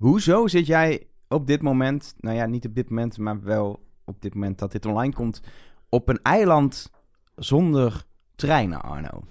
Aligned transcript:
Hoezo 0.00 0.46
zit 0.46 0.66
jij 0.66 1.06
op 1.28 1.46
dit 1.46 1.62
moment, 1.62 2.14
nou 2.18 2.36
ja, 2.36 2.46
niet 2.46 2.66
op 2.66 2.74
dit 2.74 2.88
moment, 2.88 3.18
maar 3.18 3.42
wel 3.42 3.80
op 4.04 4.22
dit 4.22 4.34
moment 4.34 4.58
dat 4.58 4.72
dit 4.72 4.86
online 4.86 5.12
komt, 5.12 5.42
op 5.88 6.08
een 6.08 6.20
eiland 6.22 6.90
zonder 7.36 8.04
treinen, 8.34 8.82
Arno? 8.82 9.22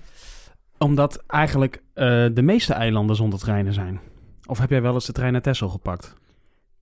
Omdat 0.78 1.24
eigenlijk 1.28 1.84
eh, 1.94 2.05
de 2.34 2.42
meeste 2.42 2.74
eilanden 2.74 3.16
zonder 3.16 3.40
treinen 3.40 3.74
zijn. 3.74 4.00
Of 4.46 4.60
heb 4.60 4.70
jij 4.70 4.82
wel 4.82 4.94
eens 4.94 5.05
de 5.05 5.12
trein 5.12 5.32
naar 5.32 5.42
Texel 5.42 5.70
gepakt? 5.70 6.16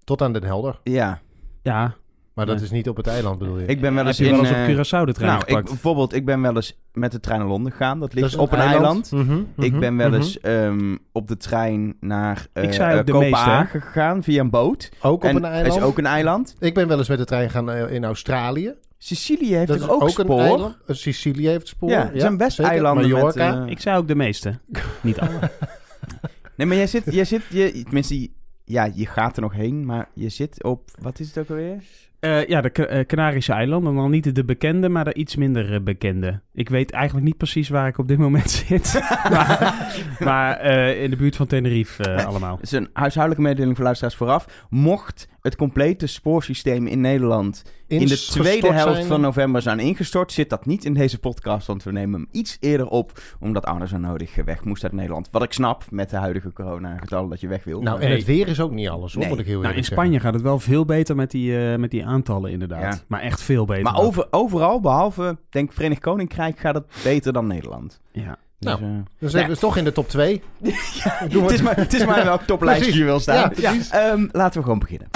Tot 0.03 0.21
aan 0.21 0.33
Den 0.33 0.43
Helder. 0.43 0.79
Ja, 0.83 1.21
Ja. 1.61 1.95
Maar 2.37 2.45
dat 2.45 2.61
is 2.61 2.71
niet 2.71 2.89
op 2.89 2.97
het 2.97 3.07
eiland, 3.07 3.39
bedoel 3.39 3.59
je? 3.59 3.65
ik 3.65 3.81
ben 3.81 3.95
wel 3.95 4.05
eens 4.05 4.17
heb 4.17 4.27
je 4.27 4.33
in... 4.33 4.41
wel 4.41 4.49
eens 4.49 4.57
eh, 4.57 4.63
op 4.63 5.01
Curaçao 5.01 5.05
de 5.05 5.13
trein 5.13 5.31
nou, 5.31 5.57
ik, 5.59 5.65
bijvoorbeeld, 5.65 6.13
ik 6.13 6.25
ben 6.25 6.41
wel 6.41 6.55
eens 6.55 6.77
met 6.93 7.11
de 7.11 7.19
trein 7.19 7.39
naar 7.39 7.49
Londen 7.49 7.71
gegaan. 7.71 7.99
Dat 7.99 8.13
ligt 8.13 8.31
Dat 8.31 8.39
op 8.39 8.51
een 8.51 8.59
eiland. 8.59 9.11
Mhm, 9.11 9.39
Ik 9.57 9.71
mhm, 9.71 9.79
ben 9.79 9.97
wel 9.97 10.07
mhm. 10.07 10.15
eens 10.15 10.39
ehm, 10.39 10.95
op 11.11 11.27
de 11.27 11.37
trein 11.37 11.95
naar 11.99 12.47
eh 12.53 12.63
Ik 12.63 12.73
zei 12.73 12.99
ook 12.99 13.05
de 13.05 13.11
Kopenhagen 13.11 13.81
gegaan 13.81 14.23
via 14.23 14.41
een 14.41 14.49
boot. 14.49 14.89
Ook 15.01 15.13
op 15.15 15.23
en 15.23 15.35
een 15.35 15.41
dat 15.41 15.51
eiland? 15.51 15.75
is 15.81 15.81
ook 15.83 15.97
een 15.97 16.05
eiland. 16.05 16.55
Ik 16.59 16.73
ben 16.73 16.87
wel 16.87 16.97
eens 16.97 17.09
met 17.09 17.17
de 17.17 17.25
trein 17.25 17.49
gaan 17.49 17.71
eh, 17.71 17.91
in 17.93 18.03
Australië. 18.05 18.73
Sicilië 18.97 19.55
heeft 19.55 19.67
dat 19.67 19.77
toch 19.79 19.87
is 19.87 19.93
ook, 19.95 20.01
ook 20.01 20.09
spoor? 20.09 20.39
een 20.39 20.45
eiland. 20.47 20.75
Sicilië 20.87 21.47
heeft 21.47 21.67
spoor. 21.67 21.89
Ja, 21.89 22.09
het 22.11 22.21
zijn 22.21 22.37
best 22.37 22.55
zeker. 22.55 22.71
eilanden 22.71 23.03
met, 23.03 23.11
Mallorca. 23.13 23.63
eh, 23.65 23.71
Ik 23.71 23.79
zei 23.79 23.97
ook 23.97 24.07
de 24.07 24.15
meeste. 24.15 24.59
Niet 25.01 25.19
alle. 25.19 25.39
Nee, 26.55 26.67
maar 26.67 26.77
jij 26.77 26.87
zit, 26.87 27.03
jij 27.13 27.25
zit, 27.25 27.41
je, 27.49 27.83
tenminste, 27.83 28.29
ja, 28.63 28.91
je 28.93 29.05
gaat 29.05 29.35
er 29.35 29.41
nog 29.41 29.53
heen, 29.53 29.85
maar 29.85 30.09
je 30.13 30.29
zit 30.29 30.63
op, 30.63 30.89
wat 31.01 31.19
is 31.19 31.27
het 31.27 31.37
ook 31.37 31.49
alweer? 31.49 31.83
Eh, 32.19 32.47
ja, 32.47 32.61
de 32.61 32.69
eh, 32.69 33.05
Canarische 33.05 33.53
eilanden. 33.53 33.95
Dan 33.95 34.11
niet 34.11 34.35
de 34.35 34.45
bekende, 34.45 34.89
maar 34.89 35.05
de 35.05 35.13
iets 35.13 35.35
minder 35.35 35.73
eh, 35.73 35.81
bekende. 35.81 36.41
Ik 36.57 36.69
weet 36.69 36.91
eigenlijk 36.91 37.25
niet 37.25 37.37
precies 37.37 37.69
waar 37.69 37.87
ik 37.87 37.97
op 37.97 38.07
dit 38.07 38.17
moment 38.17 38.49
zit. 38.67 38.99
maar 39.29 40.17
maar 40.19 40.57
eh, 40.57 41.03
in 41.03 41.09
de 41.09 41.15
buurt 41.15 41.35
van 41.35 41.47
Tenerife 41.47 42.03
eh, 42.03 42.25
allemaal. 42.25 42.55
Het 42.55 42.63
is 42.63 42.71
een 42.71 42.89
huishoudelijke 42.93 43.43
mededeling 43.43 43.75
voor 43.75 43.85
luisteraars 43.85 44.15
vooraf. 44.15 44.65
Mocht 44.69 45.27
het 45.41 45.55
complete 45.55 46.07
spoorsysteem 46.07 46.87
in 46.87 47.01
Nederland 47.01 47.63
in 47.87 48.07
de 48.07 48.25
tweede 48.29 48.73
helft 48.73 48.95
zijn. 48.95 49.07
van 49.07 49.21
november 49.21 49.61
zijn 49.61 49.79
ingestort, 49.79 50.31
zit 50.31 50.49
dat 50.49 50.65
niet 50.65 50.85
in 50.85 50.93
deze 50.93 51.19
podcast, 51.19 51.67
want 51.67 51.83
we 51.83 51.91
nemen 51.91 52.19
hem 52.19 52.29
iets 52.31 52.57
eerder 52.59 52.87
op, 52.87 53.21
omdat 53.39 53.65
Arno 53.65 53.85
zo 53.85 53.97
nodig 53.97 54.35
weg 54.45 54.63
moest 54.63 54.83
uit 54.83 54.91
Nederland. 54.91 55.27
Wat 55.31 55.43
ik 55.43 55.53
snap 55.53 55.83
met 55.89 56.09
de 56.09 56.15
huidige 56.15 56.53
coronagetallen 56.53 57.29
dat 57.29 57.39
je 57.39 57.47
weg 57.47 57.63
wil. 57.63 57.81
Nou, 57.81 58.01
en 58.01 58.11
het 58.11 58.25
weer 58.25 58.47
is 58.47 58.59
ook 58.59 58.71
niet 58.71 58.89
alles, 58.89 59.13
hoor, 59.13 59.21
Nee. 59.21 59.31
moet 59.31 59.39
ik 59.39 59.45
heel 59.45 59.61
Nou, 59.61 59.75
in 59.75 59.83
Spanje 59.83 60.19
gaat 60.19 60.33
het 60.33 60.43
wel 60.43 60.59
veel 60.59 60.85
beter 60.85 61.15
met 61.15 61.31
die, 61.31 61.71
eh, 61.71 61.77
met 61.77 61.91
die 61.91 62.05
aantallen 62.05 62.51
inderdaad. 62.51 62.93
Ja. 62.93 63.01
Maar 63.07 63.21
echt 63.21 63.41
veel 63.41 63.65
beter. 63.65 63.83
maar 63.83 63.97
over, 63.99 64.27
overal, 64.31 64.79
behalve, 64.79 65.37
denk 65.49 65.73
Verenigd 65.73 66.01
Koninkrijk, 66.01 66.46
gaat 66.55 66.75
het 66.75 66.85
beter 67.03 67.33
dan 67.33 67.47
Nederland. 67.47 67.99
Ja. 68.11 68.37
Dus, 68.59 68.71
Nou, 68.71 68.83
eh, 68.83 69.29
zitten 69.29 69.49
we 69.49 69.57
toch 69.57 69.77
in 69.77 69.83
de 69.83 69.91
top 69.91 70.09
2. 70.09 70.43
het, 70.63 71.51
is 71.51 71.61
maar, 71.61 71.75
het 71.75 71.93
is 71.93 72.05
maar 72.05 72.23
welk 72.23 72.41
toplijstje 72.51 72.97
je 72.97 73.03
wil 73.03 73.19
staan. 73.19 73.51
Ja. 73.55 73.73
Ehm, 73.91 74.27
laten 74.31 74.57
we 74.57 74.63
gewoon 74.63 74.79
beginnen. 74.79 75.07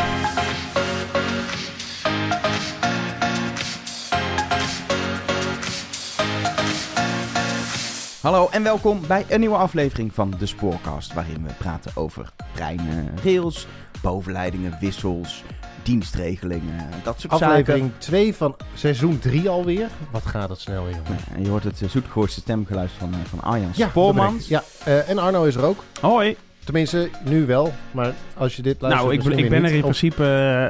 Hallo 8.21 8.47
en 8.52 8.63
welkom 8.63 8.99
bij 9.07 9.25
een 9.29 9.39
nieuwe 9.39 9.55
aflevering 9.55 10.13
van 10.13 10.33
de 10.39 10.45
Spoorcast, 10.45 11.13
waarin 11.13 11.43
we 11.43 11.53
praten 11.57 11.91
over 11.95 12.29
treinen, 12.53 13.09
rails, 13.23 13.67
bovenleidingen, 14.02 14.77
wissels, 14.79 15.43
dienstregelingen, 15.92 16.89
dat 17.03 17.20
soort 17.20 17.34
zaken. 17.34 17.47
Aflevering 17.47 17.92
2 17.97 18.36
van 18.36 18.56
seizoen 18.73 19.20
3 19.20 19.50
alweer. 19.50 19.89
Wat 20.11 20.25
gaat 20.25 20.50
het 20.50 20.59
snel 20.59 20.86
weer. 20.86 20.95
Ja, 21.36 21.42
je 21.44 21.50
hoort 21.50 21.64
het 21.64 21.81
uh, 21.81 21.89
zoetgehoorste 21.89 22.39
stemgeluid 22.39 22.89
van, 22.98 23.14
eh, 23.14 23.20
van 23.30 23.42
Arjan 23.42 23.70
Ja, 23.73 23.88
Spoormans. 23.88 24.48
Ja, 24.48 24.64
eh, 24.83 25.09
en 25.09 25.17
Arno 25.17 25.44
is 25.44 25.56
er 25.56 25.64
ook. 25.64 25.83
Hoi. 26.02 26.38
Tenminste, 26.64 27.09
nu 27.26 27.45
wel. 27.45 27.73
Maar 27.92 28.14
als 28.38 28.56
je 28.56 28.62
dit 28.62 28.81
luistert... 28.81 29.08
Nou, 29.23 29.34
ik, 29.34 29.40
ik 29.40 29.50
ben 29.50 29.59
er 29.64 29.67
in 29.67 29.73
niet. 29.73 29.81
Principe, 29.81 30.23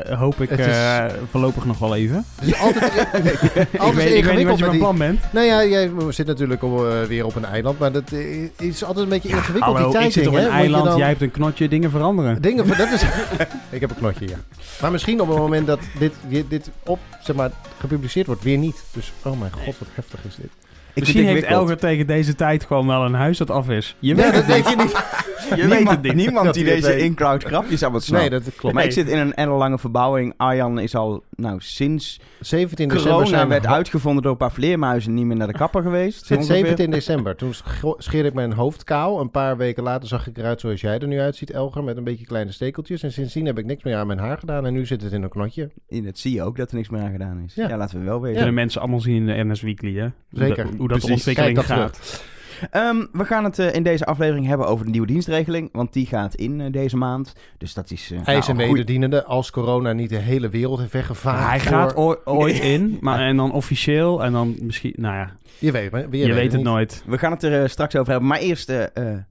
eh, 0.05 0.19
hoop 0.19 0.41
ik, 0.41 0.49
is- 0.49 0.65
eh, 0.65 1.05
voorlopig 1.29 1.65
nog 1.65 1.77
wel 1.79 1.95
even. 1.95 2.25
Het 2.39 2.47
is 2.47 2.59
altijd, 2.59 2.93
ik, 3.71 3.93
weet, 3.93 4.13
ik 4.15 4.23
weet 4.25 4.37
niet 4.37 4.47
wat 4.47 4.57
je 4.57 4.65
van 4.65 4.77
plan 4.77 4.97
bent. 4.97 5.19
Nou 5.31 5.45
ja, 5.45 5.65
jij 5.65 5.91
zit 6.09 6.27
natuurlijk 6.27 6.63
op, 6.63 6.85
eh, 6.85 7.01
weer 7.03 7.25
op 7.25 7.35
een 7.35 7.45
eiland. 7.45 7.79
Maar 7.79 7.91
dat 7.91 8.11
is 8.57 8.83
altijd 8.83 9.03
een 9.03 9.09
beetje 9.09 9.29
ingewikkeld, 9.29 9.63
Hallo, 9.75 9.83
die 9.83 9.91
tijd 9.93 10.05
ik 10.05 10.11
zit 10.11 10.27
op 10.27 10.33
een 10.33 10.47
eiland, 10.47 10.97
jij 10.97 11.07
hebt 11.07 11.21
een 11.21 11.31
knotje, 11.31 11.67
dingen 11.67 11.89
veranderen. 11.91 12.41
Dingen 12.41 12.67
dat 12.67 12.91
is... 12.91 13.03
ik 13.69 13.81
heb 13.81 13.89
een 13.89 13.95
knotje, 13.95 14.27
ja. 14.27 14.37
Maar 14.81 14.91
misschien 14.91 15.21
op 15.21 15.27
het 15.27 15.37
moment 15.37 15.67
dat 15.67 15.79
dit, 15.99 16.13
dit 16.49 16.69
op, 16.83 16.99
zeg 17.23 17.35
maar, 17.35 17.51
gepubliceerd 17.79 18.27
wordt, 18.27 18.43
weer 18.43 18.57
niet. 18.57 18.83
Dus, 18.93 19.11
oh 19.23 19.39
mijn 19.39 19.51
god, 19.51 19.77
wat 19.77 19.87
heftig 19.93 20.19
is 20.27 20.35
dit. 20.35 20.49
Ik 20.93 20.99
Misschien 20.99 21.25
het 21.25 21.33
heeft. 21.33 21.45
Elger 21.45 21.77
tegen 21.77 22.07
deze 22.07 22.35
tijd 22.35 22.63
gewoon 22.65 22.87
wel 22.87 23.05
een 23.05 23.13
huis 23.13 23.37
dat 23.37 23.49
af 23.49 23.69
is. 23.69 23.95
Je 23.99 24.15
Ja, 24.15 24.15
weet 24.15 24.25
dat 24.33 24.33
het 24.33 24.45
weet 24.45 24.65
niet. 24.65 24.69
je 24.77 24.83
niet. 24.83 25.19
Je 25.55 25.55
weet 25.55 25.67
niemand, 25.77 25.89
het 25.89 26.01
niet. 26.03 26.13
niemand 26.15 26.53
die 26.53 26.65
het 26.65 26.81
deze 26.83 26.97
in-cloud 26.99 27.43
grapjes 27.43 27.83
aan 27.83 27.91
wat 27.91 28.03
snapt. 28.03 28.29
Nee, 28.29 28.39
dat 28.39 28.55
klopt. 28.55 28.75
Maar 28.75 28.83
ik 28.83 28.91
zit 28.91 29.07
in 29.07 29.17
een 29.17 29.33
ellenlange 29.33 29.77
verbouwing. 29.79 30.33
Arjan 30.37 30.79
is 30.79 30.95
al, 30.95 31.23
nou, 31.35 31.55
sinds 31.59 32.19
17 32.39 32.87
december 32.87 33.13
corona 33.13 33.47
werd 33.47 33.65
uitgevonden 33.65 34.21
door 34.23 34.31
een 34.31 34.37
paar 34.37 34.51
vleermuizen 34.51 35.13
niet 35.13 35.25
meer 35.25 35.35
naar 35.37 35.47
de 35.47 35.53
kapper 35.53 35.81
geweest. 35.81 36.25
Sinds 36.25 36.43
ongeveer. 36.47 36.65
17 36.65 36.91
december. 36.91 37.35
Toen 37.35 37.53
scheerde 37.97 38.27
ik 38.27 38.33
mijn 38.33 38.53
hoofd 38.53 38.83
kaal. 38.83 39.19
Een 39.19 39.31
paar 39.31 39.57
weken 39.57 39.83
later 39.83 40.07
zag 40.07 40.27
ik 40.27 40.37
eruit 40.37 40.59
zoals 40.59 40.81
jij 40.81 40.99
er 40.99 41.07
nu 41.07 41.19
uitziet, 41.19 41.51
Elger. 41.51 41.83
Met 41.83 41.97
een 41.97 42.03
beetje 42.03 42.25
kleine 42.25 42.51
stekeltjes. 42.51 43.03
En 43.03 43.11
sindsdien 43.11 43.45
heb 43.45 43.57
ik 43.57 43.65
niks 43.65 43.83
meer 43.83 43.95
aan 43.95 44.07
mijn 44.07 44.19
haar 44.19 44.37
gedaan. 44.37 44.65
En 44.65 44.73
nu 44.73 44.85
zit 44.85 45.01
het 45.01 45.11
in 45.11 45.23
een 45.23 45.29
knotje. 45.29 45.69
In 45.87 46.05
het 46.05 46.19
zie 46.19 46.33
je 46.33 46.43
ook 46.43 46.57
dat 46.57 46.69
er 46.71 46.75
niks 46.75 46.89
meer 46.89 47.01
aan 47.01 47.11
gedaan 47.11 47.43
is. 47.45 47.55
Ja, 47.55 47.67
Ja. 47.67 47.77
laten 47.77 47.99
we 47.99 48.05
wel 48.05 48.21
weten. 48.21 48.35
Kunnen 48.37 48.53
mensen 48.55 48.81
allemaal 48.81 48.99
zien 49.01 49.15
in 49.15 49.25
de 49.25 49.43
NS 49.51 49.61
Weekly, 49.61 49.95
hè? 49.99 50.07
Zeker. 50.31 50.67
Dat- 50.87 51.01
Hoe 51.01 51.01
dat 51.01 51.01
de 51.01 51.05
Precies. 51.05 51.27
ontwikkeling 51.27 51.67
Kijk 51.67 51.67
dat 51.67 51.77
gaat. 51.77 52.29
Ehm, 52.71 53.05
we 53.11 53.25
gaan 53.25 53.43
het 53.43 53.59
eh, 53.59 53.73
in 53.73 53.83
deze 53.83 54.05
aflevering 54.05 54.45
hebben 54.47 54.67
over 54.67 54.85
de 54.85 54.91
nieuwe 54.91 55.07
dienstregeling. 55.07 55.69
Want 55.71 55.93
die 55.93 56.05
gaat 56.05 56.35
in 56.35 56.61
eh, 56.61 56.71
deze 56.71 56.97
maand. 56.97 57.33
Dus 57.57 57.73
dat 57.73 57.91
is... 57.91 58.11
eh, 58.11 58.19
Hij 58.23 58.37
is 58.37 58.47
nou, 58.47 58.59
een 58.59 58.67
wederdienende 58.67 59.23
als 59.23 59.51
corona 59.51 59.93
niet 59.93 60.09
de 60.09 60.17
hele 60.17 60.49
wereld 60.49 60.79
heeft 60.79 60.91
weggevaagd. 60.93 61.49
hij 61.49 61.59
voor- 61.59 61.71
gaat 61.77 61.95
ooi- 61.95 62.17
ooit 62.25 62.59
in, 62.73 62.97
maar 63.01 63.19
en 63.19 63.37
dan 63.37 63.51
officieel 63.51 64.23
en 64.23 64.31
dan 64.31 64.55
misschien, 64.61 64.93
nou 64.97 65.15
ja, 65.15 65.35
Je 65.59 65.71
weet, 65.71 65.91
maar- 65.91 66.05
je 66.11 66.17
je, 66.17 66.33
weet 66.33 66.43
het 66.43 66.53
niet. 66.55 66.63
nooit. 66.63 67.03
We 67.05 67.17
gaan 67.17 67.31
het 67.31 67.43
er 67.43 67.69
straks 67.69 67.95
over 67.95 68.11
hebben. 68.11 68.29
Maar 68.29 68.39
eerst 68.39 68.67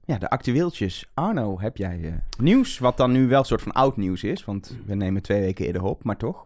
ja, 0.05 0.17
de 0.17 0.29
actueeltjes. 0.29 1.05
Arno, 1.13 1.59
heb 1.59 1.77
jij 1.77 1.99
eh, 2.03 2.11
nieuws? 2.43 2.79
Wat 2.79 2.97
dan 2.97 3.11
nu 3.11 3.27
wel 3.27 3.39
een 3.39 3.45
soort 3.45 3.61
van 3.61 3.71
oud 3.71 3.97
nieuws 3.97 4.23
is. 4.23 4.45
Want 4.45 4.77
we 4.85 4.95
nemen 4.95 5.21
twee 5.21 5.39
weken 5.41 5.65
eerder 5.65 5.83
op, 5.83 6.03
maar 6.03 6.17
toch? 6.17 6.45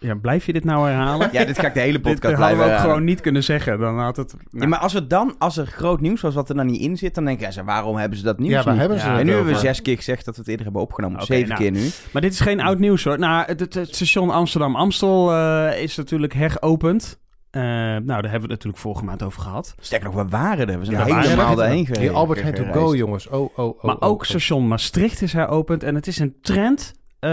Ja, 0.00 0.14
blijf 0.14 0.46
je 0.46 0.52
dit 0.52 0.64
nou 0.64 0.88
herhalen? 0.88 1.28
Ja, 1.32 1.44
dit 1.44 1.58
ga 1.58 1.66
ik 1.66 1.74
de 1.74 1.80
hele 1.80 1.92
dit 2.00 2.02
podcast 2.02 2.34
hadden 2.34 2.48
we 2.48 2.54
blijven 2.54 2.76
ook 2.76 2.90
gewoon 2.90 3.04
niet 3.04 3.20
kunnen 3.20 3.44
zeggen. 3.44 3.78
Dan 3.78 3.98
had 3.98 4.16
het... 4.16 4.34
Ja, 4.50 4.66
maar 4.66 4.78
als 4.78 4.92
we 4.92 5.06
dan, 5.06 5.34
als 5.38 5.56
er 5.56 5.66
groot 5.66 6.00
nieuws 6.00 6.20
was 6.20 6.34
wat 6.34 6.48
er 6.48 6.54
dan 6.54 6.66
niet 6.66 6.80
in 6.80 6.96
zit, 6.96 7.14
dan 7.14 7.24
denk 7.24 7.40
ik, 7.40 7.52
ja, 7.52 7.64
waarom 7.64 7.96
hebben 7.96 8.18
ze 8.18 8.24
dat 8.24 8.38
nieuws 8.38 8.52
Ja, 8.52 8.62
waar 8.62 8.72
niet? 8.72 8.80
hebben 8.80 8.98
ze 8.98 9.04
Ja, 9.04 9.10
het 9.10 9.20
en 9.20 9.26
nu 9.26 9.32
over? 9.32 9.44
hebben 9.44 9.62
we 9.62 9.68
zes 9.68 9.82
keer 9.82 9.96
gezegd 9.96 10.24
dat 10.24 10.34
we 10.34 10.40
het 10.40 10.50
eerder 10.50 10.64
hebben 10.64 10.82
opgenomen. 10.82 11.22
Zeven 11.22 11.48
nou. 11.48 11.60
keer 11.60 11.70
nu. 11.70 11.88
Maar 12.12 12.22
dit 12.22 12.32
is 12.32 12.40
geen 12.40 12.60
oud 12.60 12.78
nieuws 12.78 13.04
hoor. 13.04 13.18
Nou, 13.18 13.44
het, 13.46 13.60
het, 13.60 13.74
het 13.74 13.94
station 13.94 14.30
Amsterdam-Amstel 14.30 15.32
eh, 15.34 15.82
is 15.82 15.96
natuurlijk 15.96 16.34
heropend. 16.34 17.18
Eh, 17.50 17.62
nou, 17.62 18.02
daar 18.04 18.22
hebben 18.22 18.30
we 18.30 18.32
het 18.32 18.48
natuurlijk 18.48 18.78
vorige 18.78 19.04
maand 19.04 19.22
over 19.22 19.42
gehad. 19.42 19.74
Sterker 19.80 20.06
nog, 20.06 20.22
we 20.22 20.28
waren 20.28 20.68
er. 20.68 20.78
We 20.78 20.84
zijn 20.84 21.06
Ja, 21.06 21.20
helemaal 21.20 21.54
daarheen 21.54 21.76
Die 21.76 21.86
gereden. 21.86 22.14
Albert 22.14 22.42
had 22.42 22.54
to 22.56 22.64
go, 22.72 22.94
jongens. 22.94 23.28
Oh, 23.28 23.58
oh, 23.58 23.58
oh. 23.58 23.84
maar 23.84 23.96
oh, 23.96 24.08
ook 24.08 24.20
oh. 24.20 24.26
station 24.28 24.68
Maastricht 24.68 25.22
is 25.22 25.32
heropend. 25.32 25.82
En 25.82 25.94
het 25.94 26.06
is 26.06 26.18
een 26.18 26.34
trend. 26.42 26.94
Eh, 27.20 27.30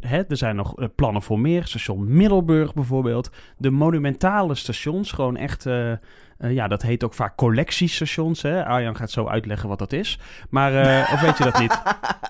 hè, 0.00 0.22
er 0.28 0.36
zijn 0.36 0.56
nog 0.56 0.78
eh, 0.78 0.86
plannen 0.94 1.22
voor 1.22 1.40
meer. 1.40 1.64
Station 1.64 2.16
Middelburg 2.16 2.74
bijvoorbeeld. 2.74 3.30
De 3.56 3.70
monumentale 3.70 4.54
stations. 4.54 5.12
Gewoon 5.12 5.36
echt... 5.36 5.66
eh, 5.66 5.92
eh, 6.38 6.52
ja, 6.52 6.68
dat 6.68 6.82
heet 6.82 7.04
ook 7.04 7.14
vaak 7.14 7.36
collectiestations. 7.36 8.42
Hè? 8.42 8.64
Arjan 8.64 8.96
gaat 8.96 9.10
zo 9.10 9.26
uitleggen 9.26 9.68
wat 9.68 9.78
dat 9.78 9.92
is. 9.92 10.18
Maar, 10.50 10.74
eh, 10.74 11.12
of 11.12 11.20
weet 11.20 11.38
je 11.38 11.44
dat 11.44 11.58
niet? 11.58 11.82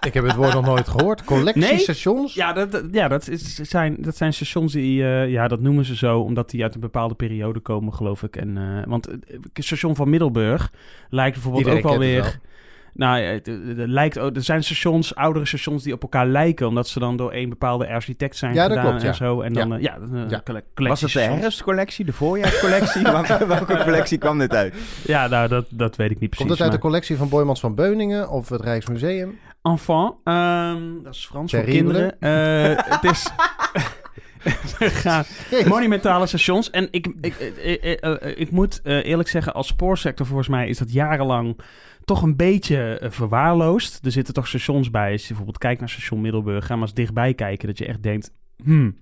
Ik 0.06 0.14
heb 0.14 0.24
het 0.24 0.34
woord 0.34 0.52
nog 0.52 0.64
nooit 0.64 0.88
gehoord. 0.88 1.24
Collectiestations? 1.24 2.34
Ja, 2.34 2.52
dat, 2.52 2.82
ja 2.92 3.08
dat, 3.08 3.28
is, 3.28 3.54
zijn, 3.54 3.96
dat 4.00 4.16
zijn 4.16 4.32
stations 4.32 4.72
die, 4.72 5.02
eh, 5.04 5.30
ja, 5.30 5.48
dat 5.48 5.60
noemen 5.60 5.84
ze 5.84 5.96
zo, 5.96 6.20
omdat 6.20 6.50
die 6.50 6.62
uit 6.62 6.74
een 6.74 6.80
bepaalde 6.80 7.14
periode 7.14 7.60
komen, 7.60 7.94
geloof 7.94 8.22
ik. 8.22 8.36
En, 8.36 8.58
eh, 8.58 8.86
want 8.86 9.06
het 9.06 9.48
station 9.64 9.96
van 9.96 10.10
Middelburg 10.10 10.72
lijkt 11.10 11.34
bijvoorbeeld 11.34 11.64
Iedereen 11.66 11.84
ook 11.90 11.98
wel 11.98 12.08
kent 12.08 12.24
het 12.24 12.32
weer... 12.32 12.40
Nou, 12.98 13.18
ja, 13.18 13.28
het, 13.30 13.46
het 13.46 13.88
lijkt, 13.88 14.18
ook- 14.18 14.36
er 14.36 14.42
zijn 14.42 14.64
stations, 14.64 15.14
oudere 15.14 15.46
stations 15.46 15.82
die 15.82 15.92
op 15.92 16.02
elkaar 16.02 16.26
lijken, 16.26 16.66
omdat 16.66 16.88
ze 16.88 16.98
dan 16.98 17.16
door 17.16 17.32
een 17.34 17.48
bepaalde 17.48 17.88
architect 17.88 18.36
zijn 18.36 18.54
Ja, 18.54 18.62
dat 18.68 18.76
gedaan 18.76 18.84
klopt, 18.84 19.02
ja. 19.02 19.08
en 19.08 19.14
zo. 19.14 19.40
En 19.40 19.52
dan, 19.52 19.68
Ja. 19.80 19.98
eh, 20.12 20.24
ja, 20.28 20.42
Was 20.74 21.00
het 21.00 21.12
de 21.12 21.20
herfstcollectie, 21.20 22.04
de 22.04 22.12
voorjaarscollectie? 22.12 23.02
Welke, 23.12 23.46
welke 23.46 23.82
collectie 23.84 24.18
kwam 24.18 24.38
dit 24.38 24.54
uit? 24.54 24.74
Ja, 25.04 25.26
nou, 25.26 25.48
dat, 25.48 25.64
dat 25.68 25.96
weet 25.96 26.10
ik 26.10 26.18
niet 26.20 26.30
precies. 26.30 26.46
Komt 26.46 26.50
het 26.58 26.60
uit 26.68 26.72
de 26.72 26.78
collectie 26.86 27.16
van 27.16 27.28
Boymans 27.28 27.60
van 27.60 27.74
Beuningen 27.74 28.30
of 28.30 28.48
het 28.48 28.60
Rijksmuseum? 28.60 29.38
Enfant, 29.62 30.14
ehm, 30.24 30.82
dat 31.02 31.14
is 31.14 31.26
Frans 31.26 31.52
voor 31.52 31.60
kinderen. 31.62 32.20
Eh, 32.20 32.84
het 32.84 33.04
is... 33.12 33.26
We 34.78 34.90
gaan- 34.90 35.24
Monumentale 35.66 36.26
stations. 36.26 36.70
En 36.70 36.88
ik, 36.90 37.06
ik, 37.20 37.34
ik, 37.62 37.82
ik, 37.82 38.00
eh, 38.00 38.38
ik 38.40 38.50
moet 38.50 38.80
eh, 38.82 39.04
eerlijk 39.04 39.28
zeggen, 39.28 39.54
als 39.54 39.66
spoorsector 39.66 40.26
volgens 40.26 40.48
mij 40.48 40.68
is 40.68 40.78
dat 40.78 40.92
jarenlang 40.92 41.58
toch 42.08 42.22
een 42.22 42.36
beetje 42.36 42.98
eh, 42.98 43.10
verwaarloosd. 43.10 44.04
Er 44.04 44.10
zitten 44.12 44.34
toch 44.34 44.46
stations 44.48 44.90
bij. 44.90 45.12
Als 45.12 45.20
je 45.20 45.26
bijvoorbeeld 45.26 45.58
kijkt 45.58 45.80
naar 45.80 45.88
station 45.88 46.20
Middelburg, 46.20 46.66
ga 46.66 46.74
maar 46.74 46.82
eens 46.86 46.94
dichtbij 46.94 47.34
kijken. 47.34 47.68
Dat 47.68 47.78
je 47.78 47.86
echt 47.86 48.02
denkt, 48.02 48.32
hmm, 48.62 48.96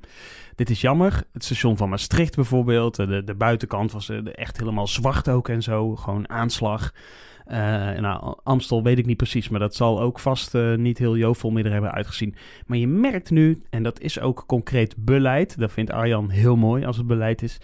dit 0.54 0.70
is 0.70 0.80
jammer. 0.80 1.22
Het 1.32 1.44
station 1.44 1.76
van 1.76 1.88
Maastricht 1.88 2.34
bijvoorbeeld. 2.34 2.98
eh, 2.98 3.06
De, 3.06 3.24
de 3.24 3.34
buitenkant 3.34 3.92
was 3.92 4.08
eh, 4.08 4.18
echt 4.32 4.58
helemaal 4.58 4.86
zwart 4.86 5.28
ook 5.28 5.48
en 5.48 5.62
zo. 5.62 5.96
Gewoon 5.96 6.28
aanslag. 6.28 6.92
Eh, 7.46 7.58
nou, 7.98 8.34
Amstel 8.42 8.82
weet 8.82 8.98
ik 8.98 9.06
niet 9.06 9.16
precies, 9.16 9.48
maar 9.48 9.60
dat 9.60 9.74
zal 9.74 10.00
ook 10.00 10.18
vast 10.18 10.54
eh, 10.54 10.74
niet 10.74 10.98
heel 10.98 11.16
jovel 11.16 11.50
meer 11.50 11.66
er 11.66 11.72
hebben 11.72 11.92
uitgezien. 11.92 12.34
Maar 12.66 12.78
je 12.78 12.88
merkt 12.88 13.30
nu, 13.30 13.62
en 13.70 13.82
dat 13.82 14.00
is 14.00 14.20
ook 14.20 14.44
concreet 14.46 14.94
beleid, 14.98 15.58
dat 15.58 15.72
vindt 15.72 15.90
Arjan 15.90 16.30
heel 16.30 16.56
mooi 16.56 16.84
als 16.84 16.96
het 16.96 17.06
beleid 17.06 17.42
is, 17.42 17.58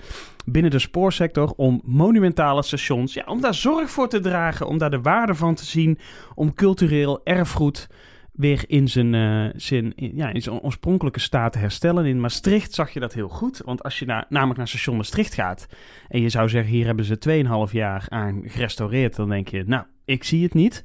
binnen 0.44 0.70
de 0.70 0.78
spoorsector 0.78 1.52
om 1.56 1.80
monumentale 1.84 2.62
stations, 2.62 3.14
ja, 3.14 3.24
om 3.26 3.40
daar 3.40 3.54
zorg 3.54 3.90
voor 3.90 4.08
te 4.08 4.20
dragen, 4.20 4.66
om 4.66 4.78
daar 4.78 4.90
de 4.90 5.00
waarde 5.00 5.34
van 5.34 5.54
te 5.54 5.64
zien, 5.64 5.98
om 6.34 6.54
cultureel 6.54 7.20
erfgoed 7.24 7.88
weer 8.32 8.64
in 8.66 8.88
zijn, 8.88 9.14
eh, 9.14 9.46
zijn, 9.56 9.92
ja, 9.96 10.32
in 10.32 10.42
zijn 10.42 10.60
oorspronkelijke 10.60 11.20
staat 11.20 11.52
te 11.52 11.58
herstellen. 11.58 12.06
In 12.06 12.20
Maastricht 12.20 12.74
zag 12.74 12.90
je 12.90 13.00
dat 13.00 13.12
heel 13.12 13.28
goed. 13.28 13.60
Want 13.64 13.82
als 13.82 13.98
je 13.98 14.06
naar, 14.06 14.26
namelijk 14.28 14.58
naar 14.58 14.68
station 14.68 14.96
Maastricht 14.96 15.34
gaat... 15.34 15.66
en 16.08 16.20
je 16.20 16.28
zou 16.28 16.48
zeggen, 16.48 16.72
hier 16.72 16.86
hebben 16.86 17.04
ze 17.04 17.66
2,5 17.68 17.72
jaar 17.72 18.06
aan 18.08 18.42
gerestaureerd... 18.46 19.16
dan 19.16 19.28
denk 19.28 19.48
je, 19.48 19.64
nou, 19.66 19.84
ik 20.04 20.24
zie 20.24 20.42
het 20.42 20.54
niet. 20.54 20.84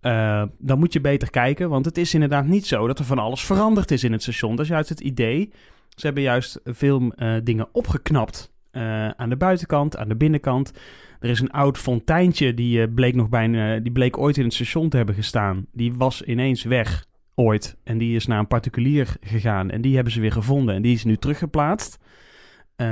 Eh, 0.00 0.42
dan 0.58 0.78
moet 0.78 0.92
je 0.92 1.00
beter 1.00 1.30
kijken, 1.30 1.68
want 1.68 1.84
het 1.84 1.98
is 1.98 2.14
inderdaad 2.14 2.46
niet 2.46 2.66
zo... 2.66 2.86
dat 2.86 2.98
er 2.98 3.04
van 3.04 3.18
alles 3.18 3.44
veranderd 3.44 3.90
is 3.90 4.04
in 4.04 4.12
het 4.12 4.22
station. 4.22 4.56
Dat 4.56 4.64
is 4.64 4.70
juist 4.70 4.88
het 4.88 5.00
idee. 5.00 5.52
Ze 5.88 6.06
hebben 6.06 6.22
juist 6.22 6.60
veel 6.64 7.12
eh, 7.12 7.36
dingen 7.42 7.68
opgeknapt... 7.72 8.52
eh, 8.70 9.08
aan 9.08 9.28
de 9.28 9.36
buitenkant, 9.36 9.96
aan 9.96 10.08
de 10.08 10.16
binnenkant... 10.16 10.72
Er 11.20 11.30
is 11.30 11.40
een 11.40 11.50
oud 11.50 11.78
fonteintje 11.78 12.54
die, 12.54 12.82
eh, 12.82 12.88
bleek 12.94 13.14
nog 13.14 13.28
bijna, 13.28 13.78
die 13.78 13.92
bleek 13.92 14.18
ooit 14.18 14.36
in 14.36 14.44
het 14.44 14.54
station 14.54 14.88
te 14.88 14.96
hebben 14.96 15.14
gestaan. 15.14 15.66
Die 15.72 15.94
was 15.94 16.22
ineens 16.22 16.62
weg, 16.62 17.04
ooit. 17.34 17.76
En 17.84 17.98
die 17.98 18.16
is 18.16 18.26
naar 18.26 18.38
een 18.38 18.46
particulier 18.46 19.16
gegaan. 19.20 19.70
En 19.70 19.80
die 19.80 19.94
hebben 19.94 20.12
ze 20.12 20.20
weer 20.20 20.32
gevonden. 20.32 20.74
En 20.74 20.82
die 20.82 20.94
is 20.94 21.04
nu 21.04 21.16
teruggeplaatst. 21.16 21.98
Eh, 22.80 22.86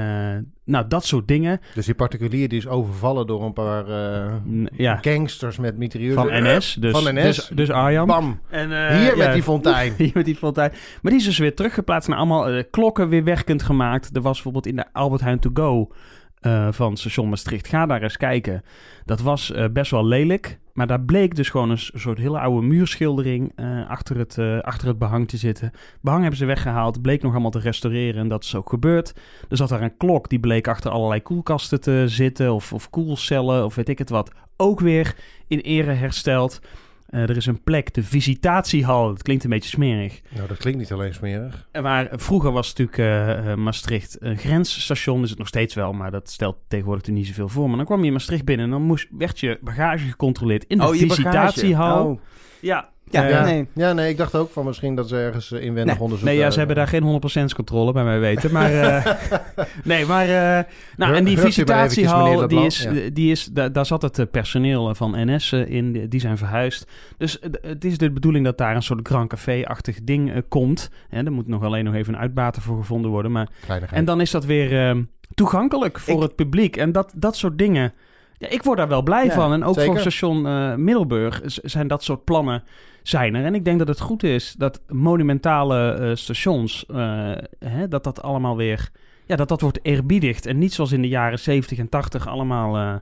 nou, 0.64 0.88
dat 0.88 1.05
soort 1.05 1.29
dingen. 1.29 1.61
Dus 1.75 1.87
die 1.87 1.94
particulier 1.94 2.49
die 2.49 2.58
is 2.58 2.67
overvallen 2.67 3.26
door 3.26 3.43
een 3.43 3.52
paar 3.52 3.88
eh, 3.88 4.32
ja, 4.73 4.96
gangsters 4.96 5.58
met 5.58 5.76
mitrailleurs. 5.76 6.14
van 6.14 6.26
NS. 6.26 6.76
Dus, 6.81 6.93
Van 6.93 7.14
NS. 7.14 7.37
Dus, 7.37 7.49
dus 7.49 7.70
Arjan. 7.70 8.06
Bam. 8.06 8.40
En, 8.49 8.73
eh, 8.73 8.96
Hier 8.96 9.17
ja, 9.17 9.25
met 9.25 9.32
die 9.32 9.43
fontein. 9.43 9.94
Hier 9.99 10.11
met 10.14 10.25
die 10.25 10.37
fontein. 10.37 10.70
Maar 11.02 11.12
die 11.12 11.20
is 11.20 11.26
dus 11.26 11.38
weer 11.38 11.55
teruggeplaatst 11.55 12.08
naar 12.08 12.19
allemaal 12.19 12.64
klokken 12.70 13.08
weer 13.08 13.25
werkend 13.25 13.62
gemaakt. 13.62 14.17
Er 14.17 14.23
was 14.23 14.32
bijvoorbeeld 14.32 14.67
in 14.67 14.76
de 14.76 14.85
Albert 14.93 15.20
Heijn 15.20 15.38
To 15.38 15.50
Go 15.55 15.93
eh, 16.40 16.69
van 16.70 16.96
station 16.96 17.29
Maastricht. 17.29 17.69
Ga 17.69 17.87
daar 17.87 18.02
eens 18.02 18.17
kijken. 18.17 18.62
Dat 19.05 19.20
was 19.20 19.52
eh, 19.52 19.64
best 19.73 19.90
wel 19.90 20.06
lelijk. 20.06 20.58
Maar 20.73 20.87
daar 20.87 21.00
bleek 21.00 21.35
dus 21.35 21.49
gewoon 21.49 21.70
een 21.70 21.79
soort 21.79 22.19
hele 22.19 22.38
oude 22.38 22.67
muurschildering 22.67 23.52
eh, 23.55 23.90
achter, 23.90 24.19
het, 24.19 24.38
achter 24.62 24.88
het 24.88 24.99
behang 24.99 25.29
te 25.29 25.37
zitten. 25.37 25.70
Behang 26.00 26.23
hebben 26.23 26.40
ze 26.40 26.46
weggehaald. 26.46 27.02
Bleek 27.02 27.23
nog 27.23 27.32
allemaal 27.32 27.50
te 27.50 27.58
restaureren 27.58 28.20
en 28.20 28.29
dat 28.29 28.44
is 28.44 28.55
ook 28.55 28.69
gebeurd. 28.69 29.14
Er 29.49 29.56
zat 29.56 29.69
daar 29.69 29.82
een 29.82 29.96
klok 29.96 30.29
die 30.29 30.40
bleek 30.40 30.69
achter 30.69 30.90
allerlei 30.90 31.23
koelkasten 31.23 31.81
te 31.81 32.05
zitten. 32.06 32.55
Of, 32.55 32.73
of 32.73 32.91
koelcellen 32.91 33.64
of 33.64 33.75
weet 33.75 33.88
ik 33.88 33.99
het 33.99 34.11
wat. 34.11 34.32
Ook 34.56 34.81
weer 34.81 35.14
in 35.46 35.58
ere 35.58 35.93
hersteld. 35.93 36.61
Eh, 37.08 37.22
er 37.22 37.37
is 37.37 37.46
een 37.46 37.62
plek, 37.62 37.94
de 37.94 38.02
visitatiehal. 38.02 39.08
Dat 39.08 39.22
klinkt 39.22 39.44
een 39.44 39.50
beetje 39.50 39.69
smerig. 39.69 40.20
Nou, 40.34 40.49
dat 40.49 40.56
klinkt 40.56 40.78
niet 40.78 40.93
alleen 40.93 41.14
smerig. 41.14 41.69
En 41.72 41.82
Waar, 41.82 42.08
vroeger 42.12 42.52
was 42.52 42.69
natuurlijk 42.69 42.99
eh, 42.99 43.50
eh, 43.52 43.58
Maastricht 43.58 44.16
een 44.20 44.38
grensstation. 44.38 45.22
Is 45.22 45.31
het 45.31 45.38
nog 45.38 45.49
steeds 45.49 45.75
wel, 45.75 45.93
maar 45.93 46.10
dat 46.10 46.31
stelt 46.31 46.56
tegenwoordig 46.69 47.06
er 47.06 47.12
niet 47.12 47.26
zoveel 47.26 47.49
voor. 47.49 47.69
Maar 47.69 47.76
dan 47.76 47.87
kwam 47.87 48.00
je 48.00 48.06
in 48.06 48.12
Maastricht 48.12 48.44
binnen 48.44 48.66
en 48.66 48.72
dan 48.72 48.82
moest, 48.82 49.08
werd 49.10 49.40
je 49.40 49.58
bagage 49.60 50.06
gecontroleerd 50.06 50.64
in 50.64 50.78
de 50.78 50.84
Oh, 50.84 50.90
visitatiehal. 50.90 52.06
Oh. 52.06 52.20
Ja, 52.60 52.90
Ja, 53.10 53.26
ja. 53.26 53.44
nee. 53.44 53.66
Ja, 53.75 53.93
nee, 53.93 54.10
ik 54.10 54.16
dacht 54.16 54.34
ook 54.34 54.50
van 54.50 54.64
misschien 54.64 54.94
dat 54.94 55.08
ze 55.08 55.16
ergens 55.16 55.52
eh, 55.52 55.62
inwendig 55.64 55.94
Nee. 55.94 56.02
onderzoek... 56.02 56.26
Nee, 56.28 56.37
ja, 56.38 56.46
eh, 56.46 56.50
ze 56.52 56.58
hebben 56.58 56.76
daar 56.76 56.88
geen 56.88 57.20
100% 57.50 57.55
controle 57.55 57.93
bij 57.93 58.05
mij 58.05 58.20
weten. 58.20 58.52
Maar, 58.52 58.72
eh, 58.72 59.06
nee, 59.84 60.06
maar, 60.06 60.28
eh, 60.58 60.64
nou, 60.96 61.14
en 61.14 61.25
die 61.25 61.38
visitatiehal, 61.38 62.49
die 62.49 62.64
is, 62.64 62.82
Ja. 62.82 62.93
die 63.12 63.31
is, 63.31 63.44
daar, 63.44 63.72
daar 63.72 63.87
zat 63.87 64.02
het 64.02 64.31
personeel 64.31 64.94
van 64.94 65.12
NS 65.16 65.52
in, 65.52 66.08
die- 66.08 66.20
zijn 66.20 66.38
verhuisd. 66.38 66.90
Dus 67.16 67.38
het 67.60 67.84
is 67.84 67.99
de 67.99 68.10
bedoeling 68.10 68.44
dat 68.44 68.58
daar 68.58 68.75
een 68.76 68.82
soort 68.82 69.08
Grand 69.08 69.28
Café-achtig 69.28 69.99
ding 70.02 70.43
komt. 70.49 70.90
En 71.10 71.26
er 71.26 71.32
moet 71.32 71.46
nog 71.49 71.62
alleen 71.64 71.84
nog 71.84 71.94
even 71.94 72.14
een 72.14 72.20
uitbater 72.20 72.62
voor 72.62 72.76
gevonden 72.78 73.10
worden. 73.10 73.32
Maar. 73.32 73.49
En 73.90 74.05
dan 74.05 74.20
is 74.20 74.31
dat 74.31 74.44
weer 74.44 74.96
toegankelijk 75.34 75.99
voor 75.99 76.14
Ik- 76.14 76.22
het 76.22 76.34
publiek. 76.37 76.76
En 76.76 76.93
dat, 76.93 77.12
dat 77.16 77.37
soort 77.37 77.58
dingen. 77.58 77.93
Ja, 78.38 78.49
ik 78.49 78.62
word 78.62 78.79
daar 78.79 78.88
wel 78.88 79.02
blij 79.02 79.25
Ja, 79.25 79.32
van. 79.32 79.52
En 79.52 79.64
ook 79.64 79.75
zeker. 79.75 79.90
voor 79.90 80.00
station 80.00 80.46
eh, 80.46 80.75
Middelburg 80.75 81.40
zijn 81.44 81.88
dat 81.88 82.02
soort 82.02 82.25
plannen 82.25 82.62
zijn 83.02 83.35
er. 83.35 83.44
En 83.44 83.55
ik 83.55 83.64
denk 83.64 83.79
dat 83.79 83.88
het 83.88 84.00
goed 84.00 84.23
is 84.23 84.55
dat 84.58 84.81
monumentale 84.88 85.90
eh, 85.93 86.14
stations, 86.14 86.87
eh, 86.87 87.32
hè, 87.58 87.88
dat 87.88 88.05
dat 88.05 88.23
allemaal 88.23 88.56
weer, 88.56 88.90
ja, 89.26 89.37
dat 89.37 89.49
dat 89.49 89.61
wordt 89.61 89.79
eerbiedigd. 89.82 90.46
En 90.46 90.58
niet 90.58 90.73
zoals 90.73 90.93
in 90.93 91.02
de 91.02 91.08
jaren 91.08 91.38
70 91.38 91.79
en 91.79 91.88
80 91.88 92.26
allemaal 92.29 93.00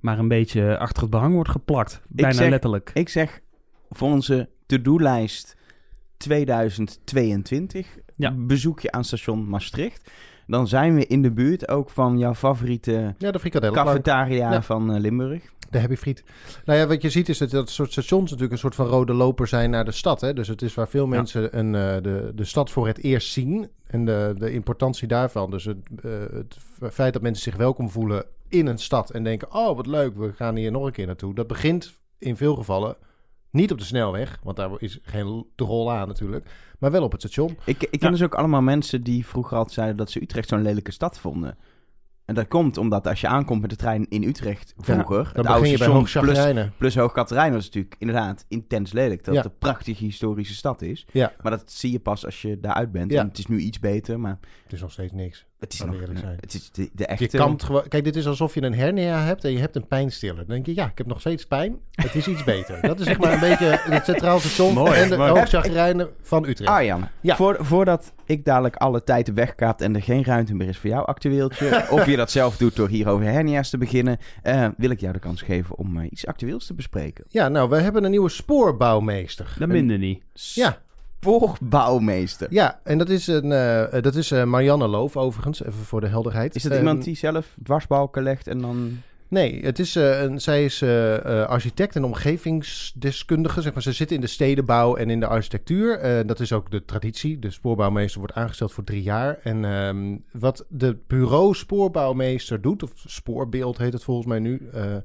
maar 0.00 0.18
een 0.18 0.28
beetje 0.28 0.78
achter 0.78 1.02
het 1.02 1.10
behang 1.10 1.34
wordt 1.34 1.50
geplakt. 1.50 2.00
Bijna 2.08 2.32
zeg- 2.32 2.48
letterlijk. 2.50 2.90
Ik 2.94 3.08
zeg 3.08 3.40
voor 3.90 4.08
onze 4.08 4.48
to-do-lijst 4.66 5.56
2022 6.16 7.86
Ja. 8.16 8.32
bezoekje 8.36 8.92
aan 8.92 9.04
station 9.04 9.48
Maastricht. 9.48 10.10
Dan 10.50 10.68
zijn 10.68 10.94
we 10.94 11.06
in 11.06 11.22
de 11.22 11.30
buurt 11.30 11.68
ook 11.68 11.90
van 11.90 12.18
jouw 12.18 12.34
favoriete 12.34 13.14
Ja, 13.18 13.30
de 13.30 13.70
cafetaria 13.72 14.52
Ja. 14.52 14.62
van 14.62 14.92
eh, 14.94 15.00
Limburg. 15.00 15.42
De 15.70 15.78
Happy 15.78 15.96
Friet. 15.96 16.24
Nou 16.64 16.78
ja, 16.78 16.86
wat 16.86 17.02
je 17.02 17.10
ziet 17.10 17.28
is 17.28 17.38
dat 17.38 17.50
dat 17.50 17.70
soort 17.70 17.92
stations 17.92 18.22
natuurlijk 18.22 18.52
een 18.52 18.58
soort 18.58 18.74
van 18.74 18.86
rode 18.86 19.12
loper 19.12 19.46
zijn 19.46 19.70
naar 19.70 19.84
de 19.84 19.92
stad. 19.92 20.20
Hè? 20.20 20.32
Dus 20.32 20.48
het 20.48 20.62
is 20.62 20.74
waar 20.74 20.88
veel 20.88 21.04
Ja. 21.04 21.10
mensen 21.10 21.58
een, 21.58 21.74
eh, 21.74 22.02
de, 22.02 22.32
de 22.34 22.44
stad 22.44 22.70
voor 22.70 22.86
het 22.86 22.98
eerst 23.02 23.32
zien. 23.32 23.70
En 23.86 24.04
de, 24.04 24.34
de 24.38 24.52
importantie 24.52 25.08
daarvan. 25.08 25.50
Dus 25.50 25.64
het, 25.64 25.76
eh, 26.02 26.10
het 26.32 26.56
feit 26.92 27.12
dat 27.12 27.22
mensen 27.22 27.42
zich 27.42 27.56
welkom 27.56 27.90
voelen 27.90 28.24
in 28.48 28.66
een 28.66 28.78
stad. 28.78 29.10
En 29.10 29.24
denken, 29.24 29.54
oh 29.54 29.76
wat 29.76 29.86
leuk, 29.86 30.16
we 30.16 30.32
gaan 30.32 30.56
hier 30.56 30.70
nog 30.70 30.84
een 30.84 30.92
keer 30.92 31.06
naartoe. 31.06 31.34
Dat 31.34 31.46
begint 31.46 31.98
in 32.18 32.36
veel 32.36 32.54
gevallen 32.54 32.96
niet 33.50 33.72
op 33.72 33.78
de 33.78 33.84
snelweg. 33.84 34.38
Want 34.42 34.56
daar 34.56 34.70
is 34.78 34.98
geen 35.02 35.44
rol 35.56 35.92
aan 35.92 36.08
natuurlijk. 36.08 36.50
Maar 36.78 36.90
wel 36.90 37.02
op 37.02 37.12
het 37.12 37.20
station. 37.20 37.56
Ik, 37.64 37.82
ik 37.82 37.90
ken 37.90 37.98
Ja. 38.00 38.10
dus 38.10 38.22
ook 38.22 38.34
allemaal 38.34 38.62
mensen 38.62 39.02
die 39.02 39.26
vroeger 39.26 39.56
altijd 39.56 39.74
zeiden 39.74 39.96
dat 39.96 40.10
ze 40.10 40.22
Utrecht 40.22 40.48
zo'n 40.48 40.62
lelijke 40.62 40.92
stad 40.92 41.18
vonden. 41.18 41.56
En 42.24 42.36
dat 42.36 42.48
komt 42.48 42.76
omdat 42.76 43.06
als 43.06 43.20
je 43.20 43.26
aankomt 43.28 43.60
met 43.60 43.70
de 43.70 43.76
trein 43.76 44.08
in 44.08 44.22
Utrecht 44.22 44.74
vroeger, 44.78 45.30
Dan 45.34 45.46
het 45.46 45.54
begin 45.54 45.70
je 45.70 45.78
bij 45.78 45.86
Hoog 45.86 46.10
plus, 46.12 46.68
plus 46.78 46.94
Hoog 46.96 47.14
was 47.14 47.30
natuurlijk 47.32 47.94
inderdaad 47.98 48.44
intens 48.48 48.92
lelijk. 48.92 49.24
Dat 49.24 49.34
Ja. 49.34 49.40
het 49.42 49.50
een 49.50 49.58
prachtige 49.58 50.04
historische 50.04 50.54
stad 50.54 50.82
is. 50.82 51.06
Ja. 51.12 51.32
Maar 51.42 51.50
dat 51.52 51.72
zie 51.72 51.92
je 51.92 52.00
pas 52.00 52.24
als 52.24 52.42
je 52.42 52.60
daaruit 52.60 52.92
bent. 52.92 53.12
Ja. 53.12 53.20
En 53.20 53.28
het 53.28 53.38
is 53.38 53.46
nu 53.46 53.58
iets 53.58 53.78
beter, 53.78 54.20
maar 54.20 54.38
Het 54.62 54.72
is 54.72 54.80
nog 54.80 54.92
steeds 54.92 55.12
niks. 55.12 55.46
Het 55.60 55.72
is 55.72 55.80
nog 55.80 55.94
we 55.94 56.00
eerlijk 56.00 56.18
zijn. 56.18 56.36
Het 56.40 56.54
is 56.54 56.70
de, 56.72 56.90
de 56.92 57.06
echte... 57.06 57.24
Je 57.24 57.30
kampt 57.30 57.62
gewoon. 57.62 57.88
Kijk, 57.88 58.04
dit 58.04 58.16
is 58.16 58.26
alsof 58.26 58.54
je 58.54 58.62
een 58.62 58.74
hernia 58.74 59.20
hebt 59.24 59.44
en 59.44 59.52
je 59.52 59.58
hebt 59.58 59.76
een 59.76 59.86
pijnstiller. 59.86 60.36
Dan 60.36 60.46
denk 60.46 60.66
je, 60.66 60.74
ja, 60.74 60.86
ik 60.86 60.98
heb 60.98 61.06
nog 61.06 61.20
steeds 61.20 61.46
pijn. 61.46 61.76
Het 61.90 62.14
is 62.14 62.28
iets 62.28 62.44
beter. 62.44 62.80
Dat 62.80 63.00
is 63.00 63.06
zeg 63.06 63.18
maar 63.18 63.32
een 63.32 63.40
beetje 63.48 63.78
het 63.82 64.04
centraal 64.04 64.38
station 64.40 64.74
Mooi, 64.74 64.92
en 65.00 65.08
de 65.08 65.16
mooi. 65.16 65.30
hoogchagrijnen 65.30 66.08
van 66.22 66.44
Utrecht. 66.44 66.70
Arjan, 66.72 67.08
Ja. 67.20 67.36
voor, 67.36 67.56
voordat 67.60 68.12
ik 68.24 68.44
dadelijk 68.44 68.76
alle 68.76 69.04
tijd 69.04 69.32
wegkaapt 69.32 69.80
en 69.80 69.94
er 69.94 70.02
geen 70.02 70.24
ruimte 70.24 70.54
meer 70.54 70.68
is 70.68 70.78
voor 70.78 70.90
jouw 70.90 71.02
actueeltje, 71.04 71.84
of 71.90 72.06
je 72.06 72.16
dat 72.16 72.30
zelf 72.30 72.56
doet 72.56 72.76
door 72.76 72.88
hier 72.88 73.08
over 73.08 73.26
hernia's 73.26 73.70
te 73.70 73.78
beginnen, 73.78 74.18
eh, 74.42 74.68
wil 74.76 74.90
ik 74.90 75.00
jou 75.00 75.12
de 75.12 75.18
kans 75.18 75.42
geven 75.42 75.76
om 75.76 75.98
eh, 75.98 76.06
iets 76.10 76.26
actueels 76.26 76.66
te 76.66 76.74
bespreken. 76.74 77.24
Ja, 77.28 77.48
nou, 77.48 77.68
we 77.68 77.76
hebben 77.76 78.04
een 78.04 78.10
nieuwe 78.10 78.28
spoorbouwmeester. 78.28 79.54
Dat 79.58 79.68
minder 79.68 79.98
niet. 79.98 80.22
Ja, 80.34 80.78
Voorbouwmeester. 81.20 82.46
ja, 82.50 82.80
en 82.84 82.98
dat 82.98 83.08
is, 83.08 83.26
een, 83.26 83.52
eh, 83.52 84.02
dat 84.02 84.14
is 84.14 84.30
eh, 84.30 84.44
Marianne 84.44 84.86
Loof 84.88 85.16
overigens, 85.16 85.60
even 85.62 85.72
voor 85.84 86.00
de 86.00 86.06
helderheid. 86.06 86.54
Is 86.54 86.62
dat 86.62 86.72
Ehm, 86.72 86.80
iemand 86.80 87.04
die 87.04 87.16
zelf 87.16 87.56
dwarsbalken 87.62 88.22
legt 88.22 88.48
en 88.48 88.60
dan... 88.60 88.98
Nee, 89.28 89.60
het 89.64 89.78
is, 89.78 89.96
eh, 89.96 90.20
een, 90.22 90.40
zij 90.40 90.64
is 90.64 90.82
eh, 90.82 91.16
eh, 91.42 91.48
architect 91.48 91.96
en 91.96 92.04
omgevingsdeskundige. 92.04 93.62
Zeg 93.62 93.72
maar. 93.72 93.82
Ze 93.82 93.92
zit 93.92 94.12
in 94.12 94.20
de 94.20 94.26
stedenbouw 94.26 94.96
en 94.96 95.10
in 95.10 95.20
de 95.20 95.26
architectuur. 95.26 95.98
Eh, 95.98 96.26
dat 96.26 96.40
is 96.40 96.52
ook 96.52 96.70
de 96.70 96.84
traditie. 96.84 97.38
De 97.38 97.50
spoorbouwmeester 97.50 98.18
wordt 98.18 98.34
aangesteld 98.34 98.72
voor 98.72 98.84
drie 98.84 99.02
jaar. 99.02 99.38
En 99.42 99.64
ehm, 99.64 100.16
wat 100.32 100.64
de 100.68 100.98
bureau 101.06 101.54
spoorbouwmeester 101.54 102.60
doet, 102.60 102.82
of 102.82 102.92
spoorbeeld 102.94 103.78
heet 103.78 103.92
het 103.92 104.04
volgens 104.04 104.26
mij 104.26 104.38
nu... 104.38 104.68
eh, 104.72 104.96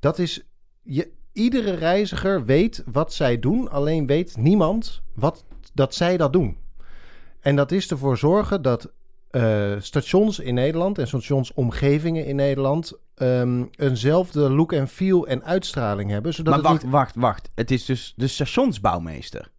dat 0.00 0.18
is, 0.18 0.42
je, 0.82 1.10
iedere 1.36 1.70
reiziger 1.74 2.44
weet 2.44 2.82
wat 2.92 3.12
zij 3.12 3.38
doen, 3.38 3.70
alleen 3.70 4.06
weet 4.06 4.36
niemand 4.36 5.02
wat, 5.14 5.44
dat 5.74 5.94
zij 5.94 6.16
dat 6.16 6.32
doen. 6.32 6.56
En 7.40 7.56
dat 7.56 7.72
is 7.72 7.90
ervoor 7.90 8.16
zorgen 8.18 8.62
dat 8.62 8.92
eh, 9.30 9.72
stations 9.78 10.38
in 10.38 10.54
Nederland 10.54 10.98
en 10.98 11.06
stationsomgevingen 11.08 12.26
in 12.26 12.36
Nederland 12.36 12.92
ehm, 13.14 13.64
eenzelfde 13.76 14.50
look 14.50 14.72
en 14.72 14.88
feel 14.88 15.26
en 15.26 15.44
uitstraling 15.44 16.10
hebben. 16.10 16.34
Zodat 16.34 16.52
maar 16.54 16.62
het 16.62 16.72
wacht, 16.72 16.82
niet- 16.82 16.92
wacht, 16.92 17.14
wacht. 17.14 17.50
Het 17.54 17.70
is 17.70 17.84
dus 17.84 18.12
de 18.16 18.26
stationsbouwmeester. 18.26 19.50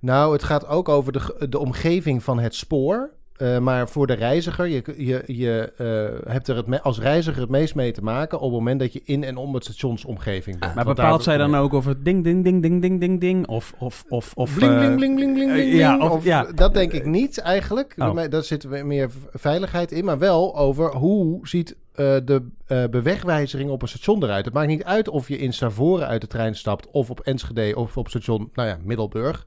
Nou, 0.00 0.32
het 0.32 0.42
gaat 0.42 0.66
ook 0.66 0.88
over 0.88 1.12
de, 1.12 1.46
de 1.48 1.58
omgeving 1.58 2.22
van 2.22 2.38
het 2.38 2.54
spoor. 2.54 3.10
Eh, 3.34 3.58
maar 3.58 3.88
voor 3.88 4.06
de 4.06 4.12
reiziger, 4.12 4.66
je, 4.68 4.82
je, 4.96 5.22
je 5.26 5.72
eh, 5.76 6.32
hebt 6.32 6.48
er 6.48 6.56
het 6.56 6.66
me- 6.66 6.82
als 6.82 6.98
reiziger 7.00 7.40
het 7.40 7.50
meest 7.50 7.74
mee 7.74 7.92
te 7.92 8.02
maken 8.02 8.38
op 8.38 8.44
het 8.44 8.52
moment 8.52 8.80
dat 8.80 8.92
je 8.92 9.00
in 9.04 9.24
en 9.24 9.36
om 9.36 9.54
het 9.54 9.64
stationsomgeving 9.64 10.58
bent. 10.58 10.74
Maar 10.74 10.84
Want 10.84 10.96
bepaalt 10.96 11.22
zij 11.22 11.36
dan 11.36 11.56
ook 11.56 11.72
of 11.72 11.84
het 11.84 12.04
ding, 12.04 12.24
ding, 12.24 12.44
ding, 12.44 12.62
ding, 12.62 12.80
ding, 12.82 13.00
ding, 13.00 13.20
ding? 13.20 13.46
Of, 13.46 13.74
of, 13.78 14.04
of, 14.08 14.32
of 14.34 14.54
Bling, 14.54 14.72
eh, 14.72 14.78
bling, 14.78 14.96
bling, 14.96 15.14
bling, 15.16 15.34
bling, 15.34 15.52
bling, 15.52 15.72
ja, 15.74 15.98
of- 15.98 16.10
of- 16.10 16.24
ja. 16.24 16.46
Dat 16.54 16.74
denk 16.74 16.92
ik 16.92 17.04
niet 17.04 17.38
eigenlijk. 17.38 17.94
Oh. 17.98 18.12
Maar 18.14 18.30
Daar 18.30 18.42
zit 18.42 18.84
meer 18.84 19.10
veiligheid 19.32 19.92
in. 19.92 20.04
Maar 20.04 20.18
wel 20.18 20.56
over 20.56 20.94
hoe 20.96 21.48
ziet 21.48 21.76
eh, 21.94 22.16
de 22.24 22.46
eh, 22.66 22.84
bewegwijzering 22.90 23.70
op 23.70 23.82
een 23.82 23.88
station 23.88 24.22
eruit. 24.24 24.44
Het 24.44 24.54
maakt 24.54 24.68
niet 24.68 24.84
uit 24.84 25.08
of 25.08 25.28
je 25.28 25.38
in 25.38 25.52
Stavoren 25.52 26.06
uit 26.06 26.20
de 26.20 26.26
trein 26.26 26.54
stapt... 26.56 26.90
of 26.90 27.10
op 27.10 27.20
Enschede 27.20 27.76
of 27.76 27.96
op 27.96 28.08
station 28.08 28.50
nou 28.54 28.68
ja, 28.68 28.78
Middelburg. 28.84 29.46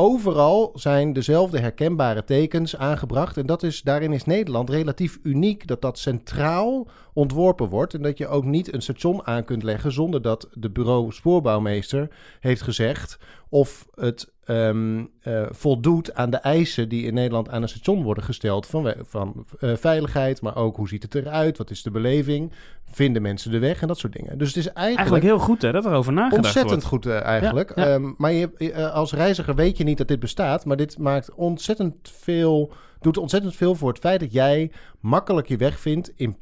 Overal 0.00 0.70
zijn 0.74 1.12
dezelfde 1.12 1.58
herkenbare 1.58 2.24
tekens 2.24 2.76
aangebracht. 2.76 3.36
En 3.36 3.46
dat 3.46 3.62
is, 3.62 3.82
daarin 3.82 4.12
is 4.12 4.24
Nederland 4.24 4.70
relatief 4.70 5.18
uniek 5.22 5.66
dat 5.66 5.82
dat 5.82 5.98
centraal 5.98 6.88
ontworpen 7.12 7.68
wordt. 7.68 7.94
En 7.94 8.02
dat 8.02 8.18
je 8.18 8.28
ook 8.28 8.44
niet 8.44 8.72
een 8.72 8.82
station 8.82 9.26
aan 9.26 9.44
kunt 9.44 9.62
leggen 9.62 9.92
zonder 9.92 10.22
dat 10.22 10.48
de 10.52 10.70
bureau 10.70 11.12
spoorbouwmeester 11.12 12.08
heeft 12.40 12.62
gezegd 12.62 13.18
of 13.48 13.86
het 13.94 14.32
ehm, 14.48 15.04
eh, 15.20 15.46
voldoet 15.50 16.14
aan 16.14 16.30
de 16.30 16.36
eisen 16.36 16.88
die 16.88 17.04
in 17.04 17.14
Nederland 17.14 17.48
aan 17.48 17.62
een 17.62 17.68
station 17.68 18.02
worden 18.02 18.24
gesteld. 18.24 18.66
Van, 18.66 18.94
van 19.02 19.46
eh, 19.60 19.72
veiligheid, 19.76 20.40
maar 20.40 20.56
ook 20.56 20.76
hoe 20.76 20.88
ziet 20.88 21.02
het 21.02 21.14
eruit, 21.14 21.58
wat 21.58 21.70
is 21.70 21.82
de 21.82 21.90
beleving, 21.90 22.52
vinden 22.84 23.22
mensen 23.22 23.50
de 23.50 23.58
weg 23.58 23.80
en 23.80 23.88
dat 23.88 23.98
soort 23.98 24.12
dingen. 24.12 24.38
Dus 24.38 24.48
het 24.48 24.56
is 24.56 24.66
eigenlijk, 24.66 24.96
Eigenlijk 24.96 25.24
heel 25.24 25.38
goed 25.38 25.62
hè, 25.62 25.72
dat 25.72 25.84
er 25.84 25.92
over 25.92 26.12
nagedacht 26.12 26.44
ontzettend 26.44 26.88
wordt. 26.88 27.04
goed 27.04 27.06
eh, 27.06 27.22
eigenlijk. 27.22 27.72
Ja, 27.74 27.84
ja. 27.86 27.94
Ehm, 27.94 28.12
maar 28.16 28.32
je, 28.32 28.74
als 28.92 29.12
reiziger 29.12 29.54
weet 29.54 29.76
je 29.76 29.84
niet 29.84 29.98
dat 29.98 30.08
dit 30.08 30.20
bestaat, 30.20 30.64
maar 30.64 30.76
dit 30.76 30.98
maakt 30.98 31.34
ontzettend 31.34 31.94
veel, 32.02 32.72
doet 33.00 33.18
ontzettend 33.18 33.56
veel 33.56 33.74
voor 33.74 33.88
het 33.88 33.98
feit 33.98 34.20
dat 34.20 34.32
jij 34.32 34.70
makkelijk 35.00 35.48
je 35.48 35.56
weg 35.56 35.80
vindt 35.80 36.12
in, 36.16 36.36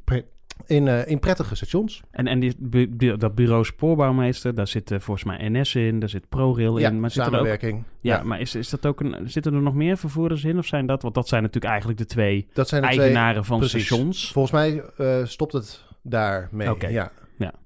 in, 0.65 0.87
eh, 0.87 1.07
in 1.07 1.19
prettige 1.19 1.55
stations. 1.55 2.01
En, 2.11 2.27
en 2.27 2.39
die, 2.39 2.55
bu- 2.57 2.89
bu- 2.89 3.17
dat 3.17 3.35
bureau 3.35 3.65
spoorbouwmeester, 3.65 4.55
daar 4.55 4.67
zit 4.67 4.91
eh, 4.91 4.99
volgens 4.99 5.25
mij 5.25 5.49
NS 5.49 5.75
in, 5.75 5.99
daar 5.99 6.09
zit 6.09 6.29
ProRail 6.29 6.77
ja, 6.77 6.89
in. 6.89 6.99
Maar 6.99 7.09
zit 7.11 7.19
er 7.19 7.27
ook, 7.27 7.33
samenwerking. 7.33 7.83
ja, 8.01 8.23
maar 8.23 8.39
is, 8.39 8.55
is 8.55 8.69
dat 8.69 8.85
ook 8.85 8.99
een, 8.99 9.15
zitten 9.29 9.53
er 9.53 9.61
nog 9.61 9.73
meer 9.73 9.97
vervoerders 9.97 10.43
in? 10.43 10.57
Of 10.57 10.65
zijn 10.65 10.85
dat, 10.85 11.01
want 11.01 11.13
dat 11.15 11.27
zijn 11.27 11.41
natuurlijk 11.41 11.71
eigenlijk 11.71 11.99
de 11.99 12.05
twee 12.05 12.47
dat 12.53 12.67
zijn 12.67 12.81
de 12.81 12.87
twee. 12.87 12.99
eigenaren 12.99 13.45
van 13.45 13.59
precies. 13.59 13.85
stations. 13.85 14.31
Volgens 14.31 14.53
mij 14.53 14.83
eh, 14.97 15.25
stopt 15.25 15.53
het 15.53 15.83
daarmee. 16.01 16.71
Oké. 16.71 16.87
Ja. 16.87 17.11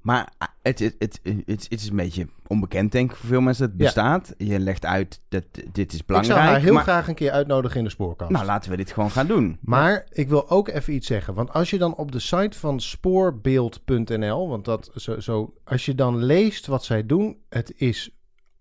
Maar 0.02 0.30
ah, 0.38 0.48
het, 0.62 0.80
het, 0.80 0.96
het, 1.00 1.20
het, 1.24 1.46
het 1.46 1.82
is 1.82 1.90
een 1.90 1.96
beetje 1.96 2.28
onbekend, 2.48 2.92
denk 2.92 3.12
ik, 3.12 3.18
voor 3.18 3.28
veel 3.30 3.42
mensen 3.42 3.64
dat 3.64 3.72
het 3.72 3.80
Ja. 3.82 3.86
bestaat. 3.86 4.34
Je 4.38 4.60
legt 4.60 4.86
uit 4.86 5.22
dat 5.30 5.44
dit 5.72 5.94
is 5.94 6.00
Ik 6.00 6.06
belangrijk. 6.06 6.40
zou 6.40 6.52
haar 6.52 6.60
heel 6.62 6.74
maar, 6.74 6.84
graag 6.84 7.08
een 7.08 7.16
keer 7.16 7.32
uitnodigen 7.32 7.78
in 7.78 7.84
de 7.84 7.90
spoorkast. 7.90 8.32
Nou, 8.32 8.46
laten 8.46 8.72
we 8.72 8.78
dit 8.78 8.92
gewoon 8.92 9.12
gaan 9.12 9.28
doen. 9.28 9.58
Maar 9.62 10.06
ik 10.12 10.30
wil 10.30 10.50
ook 10.50 10.68
even 10.68 10.94
iets 10.94 11.08
zeggen. 11.08 11.34
Want 11.34 11.54
als 11.54 11.70
je 11.70 11.78
dan 11.78 11.96
op 11.96 12.12
de 12.12 12.20
site 12.20 12.60
van 12.60 12.80
spoorbeeld.nl, 12.80 14.48
want 14.50 14.66
dat 14.66 14.92
zo, 14.96 15.20
zo, 15.20 15.54
als 15.64 15.86
je 15.86 15.96
dan 15.96 16.24
leest 16.24 16.66
wat 16.68 16.84
zij 16.86 17.06
doen, 17.06 17.38
het 17.50 17.74
is 17.76 18.10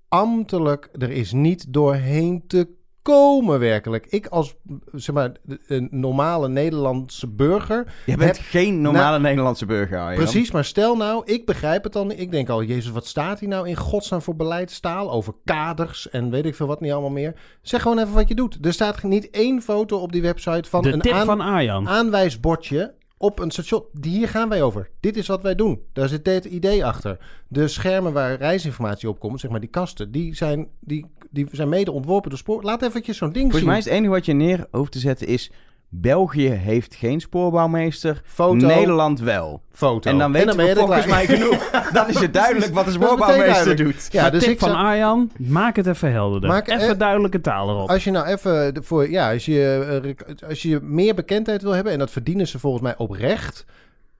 ambtelijk, 0.08 0.88
er 0.98 1.10
is 1.10 1.32
niet 1.32 1.72
doorheen 1.72 2.44
te 2.46 2.68
komen 3.02 3.58
werkelijk. 3.58 4.06
Ik 4.06 4.26
als 4.26 4.54
zeg 4.92 5.14
maar 5.14 5.32
een 5.66 5.88
normale 5.90 6.48
Nederlandse 6.48 7.28
burger, 7.28 7.92
Je 8.06 8.16
bent 8.16 8.36
Heb- 8.36 8.46
geen 8.46 8.80
normale 8.80 9.18
Nederlandse 9.18 9.66
burger, 9.66 9.98
Arjan. 9.98 10.22
precies, 10.22 10.50
maar 10.50 10.64
stel 10.64 10.96
nou, 10.96 11.22
ik 11.24 11.46
begrijp 11.46 11.84
het 11.84 11.92
dan, 11.92 12.10
ik 12.12 12.30
denk 12.30 12.48
al, 12.48 12.62
jezus, 12.62 12.90
wat 12.90 13.06
staat 13.06 13.40
hier 13.40 13.48
nou 13.48 13.68
in 13.68 13.76
godsnaam 13.76 14.22
voor 14.22 14.36
beleidstaal 14.36 15.10
over 15.10 15.34
kaders 15.44 16.10
en 16.10 16.30
weet 16.30 16.46
ik 16.46 16.54
veel 16.54 16.66
wat 16.66 16.80
niet 16.80 16.92
allemaal 16.92 17.10
meer. 17.10 17.34
Zeg 17.62 17.82
gewoon 17.82 17.98
even 17.98 18.14
wat 18.14 18.28
je 18.28 18.34
doet. 18.34 18.58
Er 18.66 18.72
staat 18.72 19.02
niet 19.02 19.30
één 19.30 19.62
foto 19.62 19.98
op 19.98 20.12
die 20.12 20.22
website 20.22 20.68
van 20.68 20.82
De 20.82 20.92
een 20.92 21.00
tip 21.00 21.12
aan- 21.12 21.26
van 21.26 21.40
Arjan. 21.40 21.88
aanwijsbordje 21.88 22.94
op 23.18 23.38
een 23.38 23.50
station. 23.50 23.84
Die- 23.92 24.08
Hier 24.18 24.28
gaan 24.28 24.48
wij 24.48 24.62
over. 24.62 24.90
Dit 25.00 25.16
is 25.16 25.26
wat 25.26 25.42
wij 25.42 25.54
doen. 25.54 25.80
Daar 25.92 26.08
zit 26.08 26.24
dit 26.24 26.44
idee 26.44 26.84
achter. 26.84 27.18
De 27.48 27.68
schermen 27.68 28.12
waar 28.12 28.34
reisinformatie 28.36 29.08
op 29.08 29.18
komt, 29.18 29.40
zeg 29.40 29.50
maar 29.50 29.60
die 29.60 29.68
kasten, 29.68 30.10
die 30.10 30.34
zijn, 30.34 30.68
die, 30.80 31.06
die 31.30 31.46
zijn 31.52 31.68
mede 31.68 31.92
ontworpen 31.92 32.30
door 32.30 32.38
spoor. 32.38 32.62
Laat 32.62 32.82
eventjes 32.82 33.16
zo'n 33.16 33.32
ding 33.32 33.40
Volgens 33.52 33.60
zien. 33.60 33.68
mij 33.70 33.78
is 33.78 33.84
het 33.84 33.94
enige 33.94 34.10
wat 34.10 34.24
je 34.26 34.32
neer 34.32 34.66
hoeft 34.70 34.92
te 34.92 34.98
zetten 34.98 35.26
is... 35.26 35.50
België 35.92 36.48
heeft 36.48 36.94
geen 36.94 37.20
spoorbouwmeester, 37.20 38.22
Foto. 38.24 38.66
Nederland 38.66 39.20
wel. 39.20 39.62
foto. 39.72 40.10
En 40.10 40.18
dan 40.18 40.32
weten 40.32 40.56
ben 40.56 40.66
je 40.66 40.74
we 40.74 40.80
er 40.80 40.86
volgens 40.86 41.06
mij 41.06 41.26
genoeg. 41.26 41.70
dan 41.92 42.08
is 42.08 42.18
het 42.20 42.32
duidelijk 42.34 42.74
wat 42.74 42.84
de 42.90 42.90
spoorbouwmeester 42.90 43.76
doet. 43.76 44.08
Ja, 44.10 44.30
dus 44.30 44.42
tip 44.42 44.52
ik 44.52 44.58
van 44.58 44.68
zou- 44.68 44.84
Arjan, 44.84 45.30
maak 45.38 45.76
het 45.76 45.86
even 45.86 46.12
helderder. 46.12 46.50
Maak- 46.50 46.68
even 46.68 46.88
eh, 46.88 46.98
duidelijke 46.98 47.40
taal 47.40 47.68
erop. 47.68 47.88
Als 47.88 48.04
je 48.04 48.10
nou 48.10 48.26
even 48.26 48.84
voor, 48.84 49.10
ja, 49.10 49.32
als 49.32 49.44
je, 49.44 50.14
eh, 50.40 50.48
als 50.48 50.62
je 50.62 50.80
meer 50.82 51.14
bekendheid 51.14 51.62
wil 51.62 51.72
hebben, 51.72 51.92
en 51.92 51.98
dat 51.98 52.10
verdienen 52.10 52.48
ze 52.48 52.58
volgens 52.58 52.82
mij 52.82 52.96
oprecht, 52.96 53.64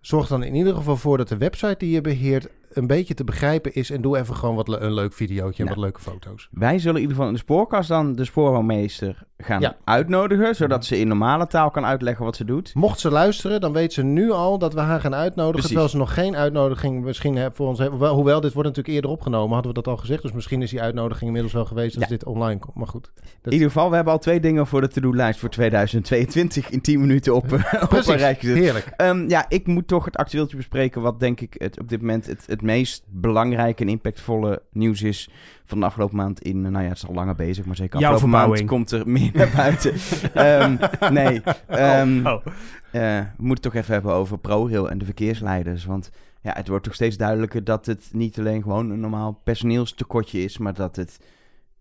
zorg 0.01 0.29
dan 0.29 0.43
in 0.43 0.55
ieder 0.55 0.75
geval 0.75 0.97
voor 0.97 1.17
dat 1.17 1.29
de 1.29 1.37
website 1.37 1.75
die 1.79 1.91
je 1.91 2.01
beheert 2.01 2.49
een 2.73 2.87
beetje 2.87 3.15
te 3.15 3.25
begrijpen 3.25 3.75
is. 3.75 3.91
En 3.91 4.01
doe 4.01 4.19
even 4.19 4.37
gewoon 4.37 4.55
wat 4.55 4.69
le- 4.69 4.79
een 4.79 4.93
leuk 4.95 5.13
videootje 5.13 5.63
en 5.63 5.69
Nou. 5.69 5.81
wat 5.81 5.85
leuke 5.85 6.01
foto's. 6.01 6.49
Wij 6.51 6.79
zullen 6.79 6.95
in 6.97 7.01
ieder 7.01 7.15
geval 7.17 7.29
in 7.29 7.35
de 7.35 7.41
spoorkast 7.41 7.89
dan 7.89 8.15
de 8.15 8.25
spoorbouwmeester 8.25 9.23
gaan 9.39 9.61
Ja. 9.61 9.77
uitnodigen. 9.85 10.55
Zodat 10.55 10.85
ze 10.85 10.99
in 10.99 11.09
normale 11.09 11.47
taal 11.47 11.71
kan 11.71 11.85
uitleggen 11.85 12.25
wat 12.25 12.37
ze 12.37 12.45
doet. 12.45 12.75
Mocht 12.75 13.01
ze 13.01 13.11
luisteren, 13.11 13.61
dan 13.61 13.73
weet 13.73 13.93
ze 13.93 14.03
nu 14.03 14.31
al 14.31 14.59
dat 14.59 14.75
we 14.75 14.81
haar 14.81 15.01
gaan 15.01 15.15
uitnodigen. 15.15 15.51
Precies. 15.53 15.69
Terwijl 15.69 15.89
ze 15.89 15.97
nog 15.97 16.15
geen 16.15 16.37
uitnodiging 16.37 17.03
misschien 17.05 17.37
hebben 17.37 17.55
voor 17.57 17.69
ons 17.69 17.79
hebben. 17.79 18.09
Hoewel, 18.09 18.41
dit 18.41 18.53
wordt 18.53 18.69
natuurlijk 18.69 18.95
eerder 18.95 19.11
opgenomen, 19.11 19.53
hadden 19.55 19.75
we 19.75 19.83
dat 19.83 19.93
al 19.93 19.97
gezegd. 20.01 20.23
Dus 20.23 20.33
misschien 20.33 20.63
is 20.63 20.71
die 20.71 20.81
uitnodiging 20.81 21.25
inmiddels 21.27 21.53
wel 21.55 21.65
geweest 21.65 21.95
als 21.95 22.05
Ja. 22.05 22.11
dit 22.11 22.25
online 22.25 22.59
komt. 22.61 22.75
Maar 22.77 22.87
goed. 22.87 23.11
In 23.45 23.53
ieder 23.53 23.67
geval, 23.67 23.89
we 23.89 23.95
hebben 23.95 24.13
al 24.13 24.19
twee 24.19 24.41
dingen 24.41 24.67
voor 24.67 24.81
de 24.81 24.89
to-do-lijst 24.89 25.41
voor 25.41 25.49
2022 25.49 26.71
in 26.71 26.81
10 26.81 27.01
minuten 27.01 27.35
op, 27.35 27.53
eh, 27.53 27.83
op 27.83 27.93
een 27.93 28.17
rijtje 28.17 28.49
heerlijk. 28.53 28.93
Ehm, 28.97 29.29
ja, 29.29 29.45
ik 29.49 29.67
moet 29.67 29.89
toch 29.89 30.05
het 30.05 30.17
actueeltje 30.17 30.57
bespreken. 30.57 31.03
Wat 31.03 31.21
denk 31.21 31.41
ik 31.41 31.55
het, 31.59 31.81
op 31.81 31.89
dit 31.89 32.01
moment 32.01 32.27
het, 32.27 32.45
het 32.47 32.60
meest 32.63 33.05
belangrijke 33.09 33.83
en 33.83 33.89
impactvolle 33.89 34.63
nieuws 34.73 35.03
is 35.03 35.31
van 35.65 35.81
de 35.81 35.87
afgelopen 35.87 36.17
maand 36.17 36.43
in. 36.43 36.61
Nou 36.61 36.83
ja, 36.83 36.89
het 36.89 36.97
is 36.97 37.07
al 37.07 37.15
langer 37.15 37.35
bezig, 37.35 37.65
maar 37.65 37.77
zeker 37.77 38.01
Jouw 38.01 38.13
afgelopen 38.13 38.49
maand 38.49 38.65
komt 38.65 38.91
er 38.91 39.09
meer 39.09 39.31
naar 39.35 39.53
buiten. 39.57 39.95
Ehm, 40.35 40.77
nee, 41.13 41.43
ehm, 41.67 42.27
oh. 42.27 42.47
eh, 42.91 43.19
we 43.19 43.27
moeten 43.37 43.49
het 43.49 43.63
toch 43.63 43.75
even 43.75 43.93
hebben 43.93 44.13
over 44.13 44.39
ProRail 44.39 44.91
en 44.91 44.99
de 44.99 45.05
verkeersleiders. 45.05 45.85
Want 45.85 46.11
ja, 46.41 46.53
het 46.53 46.69
wordt 46.69 46.85
toch 46.85 46.95
steeds 46.95 47.17
duidelijker 47.17 47.65
dat 47.65 47.87
het 47.87 48.09
niet 48.13 48.39
alleen 48.39 48.63
gewoon 48.63 48.91
een 48.91 49.01
normaal 49.01 49.41
personeelstekortje 49.45 50.43
is, 50.43 50.59
maar 50.59 50.75
dat 50.75 50.97
het 50.97 51.19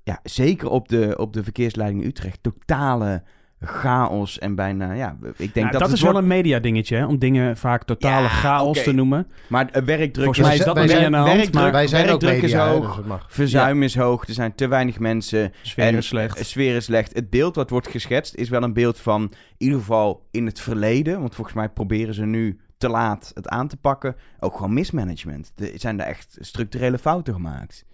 ja, 0.03 0.19
zeker 0.23 0.69
op 0.69 0.87
de, 0.87 1.13
op 1.17 1.33
de 1.33 1.43
verkeersleiding 1.43 2.05
Utrecht 2.05 2.39
totale 2.41 3.23
chaos 3.61 4.39
en 4.39 4.55
bijna, 4.55 4.93
ja, 4.93 5.17
ik 5.37 5.53
denk 5.53 5.53
Nou, 5.71 5.77
dat, 5.77 5.91
is 5.91 6.01
wel 6.01 6.11
wordt- 6.11 6.25
een 6.27 6.33
media 6.33 6.59
dingetje, 6.59 6.95
hè, 6.95 7.05
om 7.05 7.17
dingen 7.19 7.57
vaak 7.57 7.83
totale 7.83 8.21
Ja, 8.23 8.29
chaos 8.29 8.83
te 8.83 8.91
noemen. 8.91 9.27
Maar 9.47 9.69
eh, 9.69 9.81
werkdruk 9.83 10.23
Volgens 10.25 10.45
mij 10.47 10.55
is 10.57 10.63
dat 10.63 10.73
wij 10.75 10.83
nog 10.85 10.93
niet 10.93 11.01
zijn- 11.01 11.05
aan 11.05 11.11
de 11.11 11.17
hand, 11.29 11.33
werkdruk- 11.39 11.63
maar 11.63 11.71
Wij 11.71 11.87
zijn 11.87 12.01
ook 12.09 12.21
werkdruk 12.21 12.35
is 12.35 12.41
media, 12.41 12.65
hè, 12.67 12.71
hoog. 12.73 12.95
dus. 13.03 13.13
Verzuim 13.27 13.83
is 13.83 13.95
hoog, 13.95 14.27
er 14.27 14.33
zijn 14.33 14.55
te 14.55 14.67
weinig 14.67 14.99
mensen. 14.99 15.51
sfeer 15.61 15.85
en 15.85 15.95
is 15.95 16.07
slecht. 16.07 16.45
Sfeer 16.45 16.75
is 16.75 16.85
slecht. 16.85 17.13
Het 17.13 17.29
beeld 17.29 17.55
wat 17.55 17.69
wordt 17.69 17.87
geschetst 17.87 18.35
is 18.35 18.49
wel 18.49 18.63
een 18.63 18.73
beeld 18.73 18.99
van, 18.99 19.21
in 19.21 19.31
ieder 19.57 19.79
geval 19.79 20.27
in 20.31 20.45
het 20.45 20.59
verleden. 20.59 21.19
Want 21.19 21.35
volgens 21.35 21.55
mij 21.55 21.69
proberen 21.69 22.13
ze 22.13 22.25
nu 22.25 22.59
te 22.77 22.89
laat 22.89 23.31
het 23.33 23.47
aan 23.47 23.67
te 23.67 23.77
pakken. 23.77 24.15
Ook 24.39 24.55
gewoon 24.55 24.73
mismanagement. 24.73 25.51
Er 25.55 25.71
zijn 25.75 25.99
er 25.99 26.05
echt 26.05 26.37
structurele 26.39 26.97
fouten 26.97 27.33
gemaakt. 27.33 27.85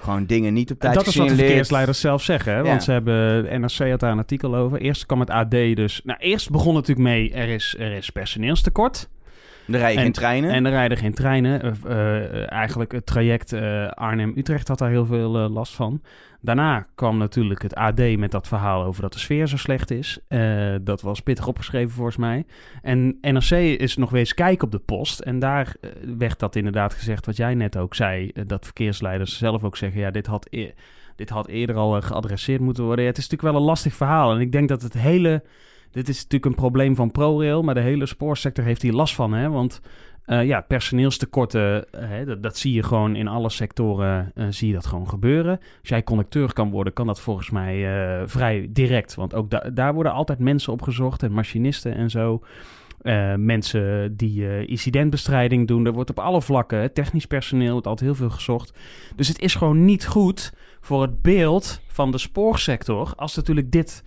Gewoon 0.00 0.26
dingen 0.26 0.52
niet 0.52 0.70
op 0.70 0.78
tijd 0.78 0.94
dat 0.94 1.06
is 1.06 1.16
wat 1.16 1.28
de 1.28 1.34
verkeersleiders 1.34 2.00
zelf 2.00 2.22
zeggen. 2.22 2.54
Hè? 2.54 2.62
Want 2.62 2.82
ze 2.82 2.92
hebben, 2.92 3.60
NRC 3.60 3.90
had 3.90 4.00
daar 4.00 4.12
een 4.12 4.18
artikel 4.18 4.56
over. 4.56 4.80
Eerst 4.80 5.06
kwam 5.06 5.20
het 5.20 5.30
AD 5.30 5.50
dus... 5.50 6.00
Nou, 6.04 6.18
eerst 6.18 6.50
begon 6.50 6.76
het 6.76 6.86
natuurlijk 6.88 7.16
mee, 7.16 7.32
er 7.32 7.48
is, 7.48 7.76
er 7.78 7.92
is 7.92 8.10
personeelstekort. 8.10 9.08
Er 9.72 9.78
rijden 9.78 9.96
En- 9.96 10.02
geen 10.02 10.12
treinen. 10.12 10.50
En 10.50 10.64
er 10.64 10.70
rijden 10.70 10.96
geen 10.96 11.14
treinen. 11.14 11.76
Eh, 11.86 12.52
eigenlijk 12.52 12.92
het 12.92 13.06
traject 13.06 13.52
eh, 13.52 13.88
Arnhem-Utrecht 13.88 14.68
had 14.68 14.78
daar 14.78 14.90
heel 14.90 15.06
veel 15.06 15.28
last 15.30 15.74
van. 15.74 16.02
Daarna 16.40 16.86
kwam 16.94 17.18
natuurlijk 17.18 17.62
het 17.62 17.74
AD 17.74 18.16
met 18.16 18.30
dat 18.30 18.48
verhaal 18.48 18.84
over 18.84 19.02
dat 19.02 19.12
de 19.12 19.18
sfeer 19.18 19.46
zo 19.46 19.56
slecht 19.56 19.90
is. 19.90 20.18
Dat 20.82 21.02
was 21.02 21.20
pittig 21.20 21.46
opgeschreven 21.46 21.90
volgens 21.90 22.16
mij. 22.16 22.44
En 22.82 23.18
NRC 23.20 23.50
is 23.80 23.96
nog 23.96 24.14
eens 24.14 24.34
kijken 24.34 24.64
op 24.64 24.72
de 24.72 24.78
post. 24.78 25.20
En 25.20 25.38
daar 25.38 25.74
werd 26.18 26.38
dat 26.38 26.56
inderdaad 26.56 26.94
gezegd 26.94 27.26
wat 27.26 27.36
jij 27.36 27.54
net 27.54 27.76
ook 27.76 27.94
zei. 27.94 28.32
dat 28.46 28.64
verkeersleiders 28.64 29.38
zelf 29.38 29.64
ook 29.64 29.76
zeggen, 29.76 30.00
ja, 30.00 30.10
dit 30.10 30.26
had... 30.26 30.46
e- 30.50 30.70
dit 31.16 31.30
had 31.30 31.48
eerder 31.48 31.76
al 31.76 32.00
geadresseerd 32.00 32.60
moeten 32.60 32.84
worden. 32.84 33.04
Ja, 33.04 33.10
het 33.10 33.18
is 33.18 33.28
natuurlijk 33.28 33.52
wel 33.52 33.62
een 33.62 33.68
lastig 33.68 33.94
verhaal. 33.94 34.34
En 34.34 34.40
ik 34.40 34.52
denk 34.52 34.68
dat 34.68 34.82
het 34.82 34.92
hele... 34.92 35.42
Dit 35.90 36.08
is 36.08 36.16
natuurlijk 36.16 36.44
een 36.44 36.54
probleem 36.54 36.94
van 36.94 37.10
ProRail, 37.10 37.62
maar 37.62 37.74
de 37.74 37.80
hele 37.80 38.06
spoorsector 38.06 38.64
heeft 38.64 38.82
hier 38.82 38.92
last 38.92 39.14
van. 39.14 39.32
Hè? 39.32 39.50
Want 39.50 39.80
eh, 40.30 40.44
ja, 40.44 40.60
personeelstekorten, 40.60 41.92
eh, 41.92 42.08
hè, 42.08 42.40
dat, 42.40 42.58
zie 42.58 42.74
je 42.74 42.82
gewoon 42.82 43.16
in 43.16 43.28
alle 43.28 43.50
sectoren, 43.50 44.30
eh, 44.34 44.46
zie 44.50 44.68
je 44.68 44.74
dat 44.74 44.86
gewoon 44.86 45.08
gebeuren. 45.08 45.58
Als 45.58 45.88
jij 45.88 46.02
conducteur 46.02 46.52
kan 46.52 46.70
worden, 46.70 46.92
kan 46.92 47.06
dat 47.06 47.20
volgens 47.20 47.50
mij 47.50 47.86
vrij 48.26 48.68
direct. 48.70 49.14
Want 49.14 49.34
ook 49.34 49.50
da- 49.50 49.70
daar 49.74 49.94
worden 49.94 50.12
altijd 50.12 50.38
mensen 50.38 50.72
op 50.72 50.82
gezocht 50.82 51.22
en 51.22 51.32
machinisten 51.32 51.94
en 51.94 52.10
zo. 52.10 52.42
Mensen 53.36 54.16
die 54.16 54.66
incidentbestrijding 54.66 55.66
doen, 55.68 55.86
er 55.86 55.92
wordt 55.92 56.10
op 56.10 56.18
alle 56.18 56.42
vlakken, 56.42 56.92
technisch 56.92 57.26
personeel, 57.26 57.72
wordt 57.72 57.86
altijd 57.86 58.10
heel 58.10 58.18
veel 58.18 58.30
gezocht. 58.30 58.78
Dus 59.16 59.28
het 59.28 59.40
is 59.40 59.54
gewoon 59.54 59.84
niet 59.84 60.06
goed 60.06 60.52
voor 60.80 61.02
het 61.02 61.22
beeld 61.22 61.80
van 61.86 62.10
de 62.10 62.18
spoorsector 62.18 63.12
als 63.16 63.36
natuurlijk 63.36 63.70
dit, 63.70 64.04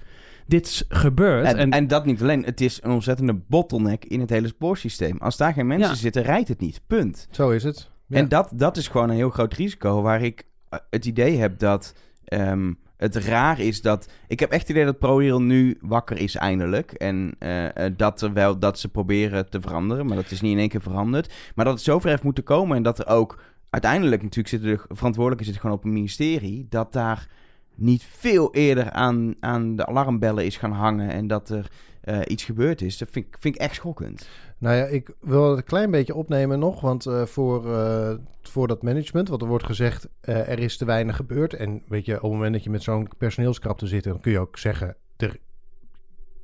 dit 0.47 0.85
gebeurt. 0.89 1.45
En, 1.45 1.57
En, 1.57 1.71
en 1.71 1.87
dat 1.87 2.05
niet 2.05 2.21
alleen. 2.21 2.43
Het 2.43 2.61
is 2.61 2.79
een 2.83 2.91
ontzettende 2.91 3.33
bottleneck 3.47 4.05
in 4.05 4.19
het 4.19 4.29
hele 4.29 4.47
spoorsysteem. 4.47 5.17
Als 5.17 5.37
daar 5.37 5.53
geen 5.53 5.67
mensen 5.67 5.89
Ja. 5.89 5.95
zitten, 5.97 6.23
rijdt 6.23 6.47
het 6.47 6.59
niet. 6.59 6.81
Punt. 6.87 7.27
Zo 7.31 7.49
is 7.49 7.63
het. 7.63 7.89
Ja. 8.07 8.17
En 8.17 8.27
dat, 8.29 8.51
dat 8.53 8.77
is 8.77 8.87
gewoon 8.87 9.09
een 9.09 9.15
heel 9.15 9.29
groot 9.29 9.53
risico 9.53 10.01
waar 10.01 10.21
ik 10.21 10.43
eh, 10.69 10.79
het 10.89 11.05
idee 11.05 11.37
heb 11.37 11.59
dat 11.59 11.93
ehm, 12.25 12.73
het 12.97 13.15
raar 13.15 13.59
is 13.59 13.81
dat... 13.81 14.11
Ik 14.27 14.39
heb 14.39 14.51
echt 14.51 14.61
het 14.61 14.69
idee 14.69 14.85
dat 14.85 14.99
ProRail 14.99 15.41
nu 15.41 15.77
wakker 15.81 16.17
is 16.17 16.35
eindelijk. 16.35 16.91
En 16.91 17.35
eh, 17.39 17.85
eh, 17.85 17.93
dat, 17.97 18.21
er 18.21 18.33
wel, 18.33 18.59
dat 18.59 18.79
ze 18.79 18.89
proberen 18.89 19.49
te 19.49 19.61
veranderen. 19.61 20.05
Maar 20.05 20.15
dat 20.15 20.31
is 20.31 20.41
niet 20.41 20.51
in 20.51 20.59
één 20.59 20.69
keer 20.69 20.81
veranderd. 20.81 21.33
Maar 21.55 21.65
dat 21.65 21.73
het 21.73 21.83
zover 21.83 22.09
heeft 22.09 22.23
moeten 22.23 22.43
komen. 22.43 22.77
En 22.77 22.83
dat 22.83 22.99
er 22.99 23.07
ook 23.07 23.41
uiteindelijk 23.69 24.21
natuurlijk 24.21 24.49
zitten 24.49 24.69
de 24.69 24.95
verantwoordelijke 24.95 25.45
zit 25.45 25.59
gewoon 25.59 25.75
op 25.75 25.83
een 25.83 25.93
ministerie. 25.93 26.65
Dat 26.69 26.93
daar 26.93 27.27
niet 27.75 28.03
veel 28.03 28.53
eerder 28.53 28.91
aan, 28.91 29.33
aan 29.39 29.75
de 29.75 29.85
alarmbellen 29.85 30.45
is 30.45 30.57
gaan 30.57 30.71
hangen. 30.71 31.09
En 31.09 31.27
dat 31.27 31.49
er 31.49 31.67
eh, 32.01 32.19
iets 32.27 32.43
gebeurd 32.43 32.81
is. 32.81 32.97
Dat 32.97 33.07
vind, 33.11 33.25
ik- 33.25 33.37
vind 33.39 33.55
ik 33.55 33.61
echt 33.61 33.75
schokkend. 33.75 34.29
Nou 34.57 34.75
ja, 34.75 34.83
ik 34.85 35.13
wil 35.19 35.49
het 35.49 35.57
een 35.57 35.63
klein 35.63 35.91
beetje 35.91 36.15
opnemen 36.15 36.59
nog. 36.59 36.81
Want 36.81 37.05
eh, 37.05 37.25
voor, 37.25 37.73
eh, 37.75 38.13
voor 38.41 38.67
dat 38.67 38.81
management, 38.83 39.27
wat 39.29 39.41
er 39.41 39.47
wordt 39.47 39.65
gezegd, 39.65 40.07
eh, 40.21 40.49
er 40.49 40.59
is 40.59 40.77
te 40.77 40.85
weinig 40.85 41.15
gebeurd. 41.15 41.53
En 41.53 41.81
weet 41.87 42.05
je, 42.05 42.15
op 42.15 42.21
het 42.21 42.31
moment 42.31 42.53
dat 42.53 42.63
je 42.63 42.69
met 42.69 42.83
zo'n 42.83 43.07
personeelskrapte 43.17 43.87
zit, 43.87 44.03
dan 44.03 44.19
kun 44.19 44.31
je 44.31 44.39
ook 44.39 44.57
zeggen, 44.57 44.95
er, 45.17 45.37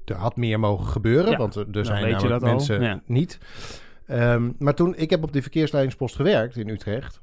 er 0.06 0.16
had 0.16 0.36
meer 0.38 0.60
mogen 0.60 0.86
gebeuren. 0.86 1.32
Ja, 1.32 1.38
want 1.38 1.56
er, 1.56 1.66
er 1.66 1.72
dan 1.72 1.86
zijn 1.86 2.12
namelijk 2.12 2.42
mensen 2.44 2.82
ja. 2.82 3.02
niet. 3.06 3.38
Ehm, 4.06 4.52
maar 4.58 4.74
toen, 4.76 4.96
ik 4.96 5.10
heb 5.10 5.24
op 5.24 5.34
die 5.34 5.42
verkeersleidingspost 5.42 6.16
gewerkt 6.16 6.58
in 6.58 6.70
Utrecht. 6.70 7.22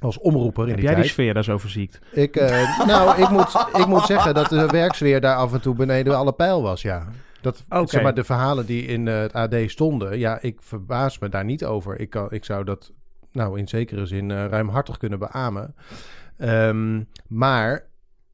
Als 0.00 0.18
omroeper 0.18 0.62
in 0.62 0.68
Heb 0.68 0.76
die 0.76 0.84
jij 0.84 0.94
tijd. 0.94 1.04
die 1.04 1.14
sfeer 1.14 1.34
daar 1.34 1.44
zo 1.44 1.58
verziekt? 1.58 2.00
Ik, 2.12 2.36
eh, 2.36 2.78
nou, 2.86 3.22
ik 3.22 3.28
moet, 3.28 3.66
ik 3.72 3.86
moet 3.86 4.06
zeggen 4.06 4.34
dat 4.34 4.48
de 4.48 4.66
werksfeer 4.66 5.20
daar 5.20 5.36
af 5.36 5.52
en 5.52 5.60
toe 5.60 5.74
beneden 5.74 6.16
alle 6.16 6.32
pijl 6.32 6.62
was, 6.62 6.82
ja. 6.82 7.06
Dat, 7.40 7.64
zeg 7.84 8.02
maar, 8.02 8.14
de 8.14 8.24
verhalen 8.24 8.66
die 8.66 8.86
in 8.86 9.08
eh, 9.08 9.20
het 9.20 9.32
AD 9.32 9.54
stonden, 9.66 10.18
ja, 10.18 10.38
ik 10.40 10.62
verbaas 10.62 11.18
me 11.18 11.28
daar 11.28 11.44
niet 11.44 11.64
over. 11.64 12.00
Ik, 12.00 12.10
kan, 12.10 12.26
ik 12.30 12.44
zou 12.44 12.64
dat, 12.64 12.92
nou, 13.32 13.58
in 13.58 13.68
zekere 13.68 14.06
zin 14.06 14.30
eh, 14.30 14.44
ruimhartig 14.46 14.96
kunnen 14.96 15.18
beamen. 15.18 15.74
Ehm, 16.36 17.02
maar 17.26 17.86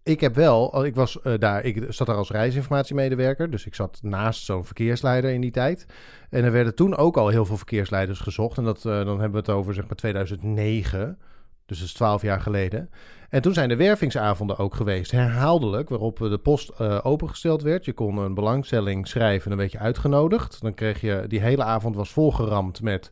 ik 0.03 0.21
heb 0.21 0.35
wel, 0.35 0.85
ik 0.85 0.95
was 0.95 1.19
daar, 1.39 1.65
ik 1.65 1.85
zat 1.89 2.07
daar 2.07 2.17
als 2.17 2.31
reisinformatiemedewerker, 2.31 3.51
dus 3.51 3.67
ik 3.67 3.75
zat 3.75 3.99
naast 4.03 4.45
zo'n 4.45 4.65
verkeersleider 4.65 5.31
in 5.31 5.41
die 5.41 5.51
tijd. 5.51 5.87
En 6.31 6.45
er 6.45 6.53
werden 6.53 6.75
toen 6.75 6.97
ook 6.97 7.17
al 7.17 7.29
heel 7.29 7.45
veel 7.45 7.57
verkeersleiders 7.57 8.21
gezocht. 8.21 8.59
En 8.59 8.65
dat, 8.65 8.83
dan 8.83 9.09
hebben 9.09 9.31
we 9.31 9.37
het 9.37 9.51
over, 9.51 9.75
zeg 9.75 9.87
maar, 9.87 9.97
2009. 9.97 11.19
Dus 11.67 11.79
dat 11.79 11.87
is 11.87 11.95
twaalf 11.95 12.23
jaar 12.23 12.41
geleden. 12.41 12.91
En 13.35 13.43
toen 13.43 13.53
zijn 13.53 13.69
de 13.69 13.77
wervingsavonden 13.77 14.59
ook 14.59 14.75
geweest, 14.75 15.11
herhaaldelijk, 15.11 15.89
waarop 15.89 16.19
de 16.19 16.39
post 16.39 16.69
eh, 16.69 16.99
opengesteld 17.03 17.63
werd. 17.63 17.85
Je 17.85 17.93
kon 17.93 18.17
een 18.17 18.35
belangstelling 18.35 19.09
schrijven 19.09 19.47
en 19.47 19.53
een 19.53 19.63
beetje 19.63 19.79
uitgenodigd. 19.79 20.61
Dan 20.61 20.75
kreeg 20.75 21.01
je, 21.01 21.25
die 21.29 21.41
hele 21.41 21.65
avond 21.65 21.97
was 21.97 22.11
volgeramd 22.11 22.83
met 22.83 23.11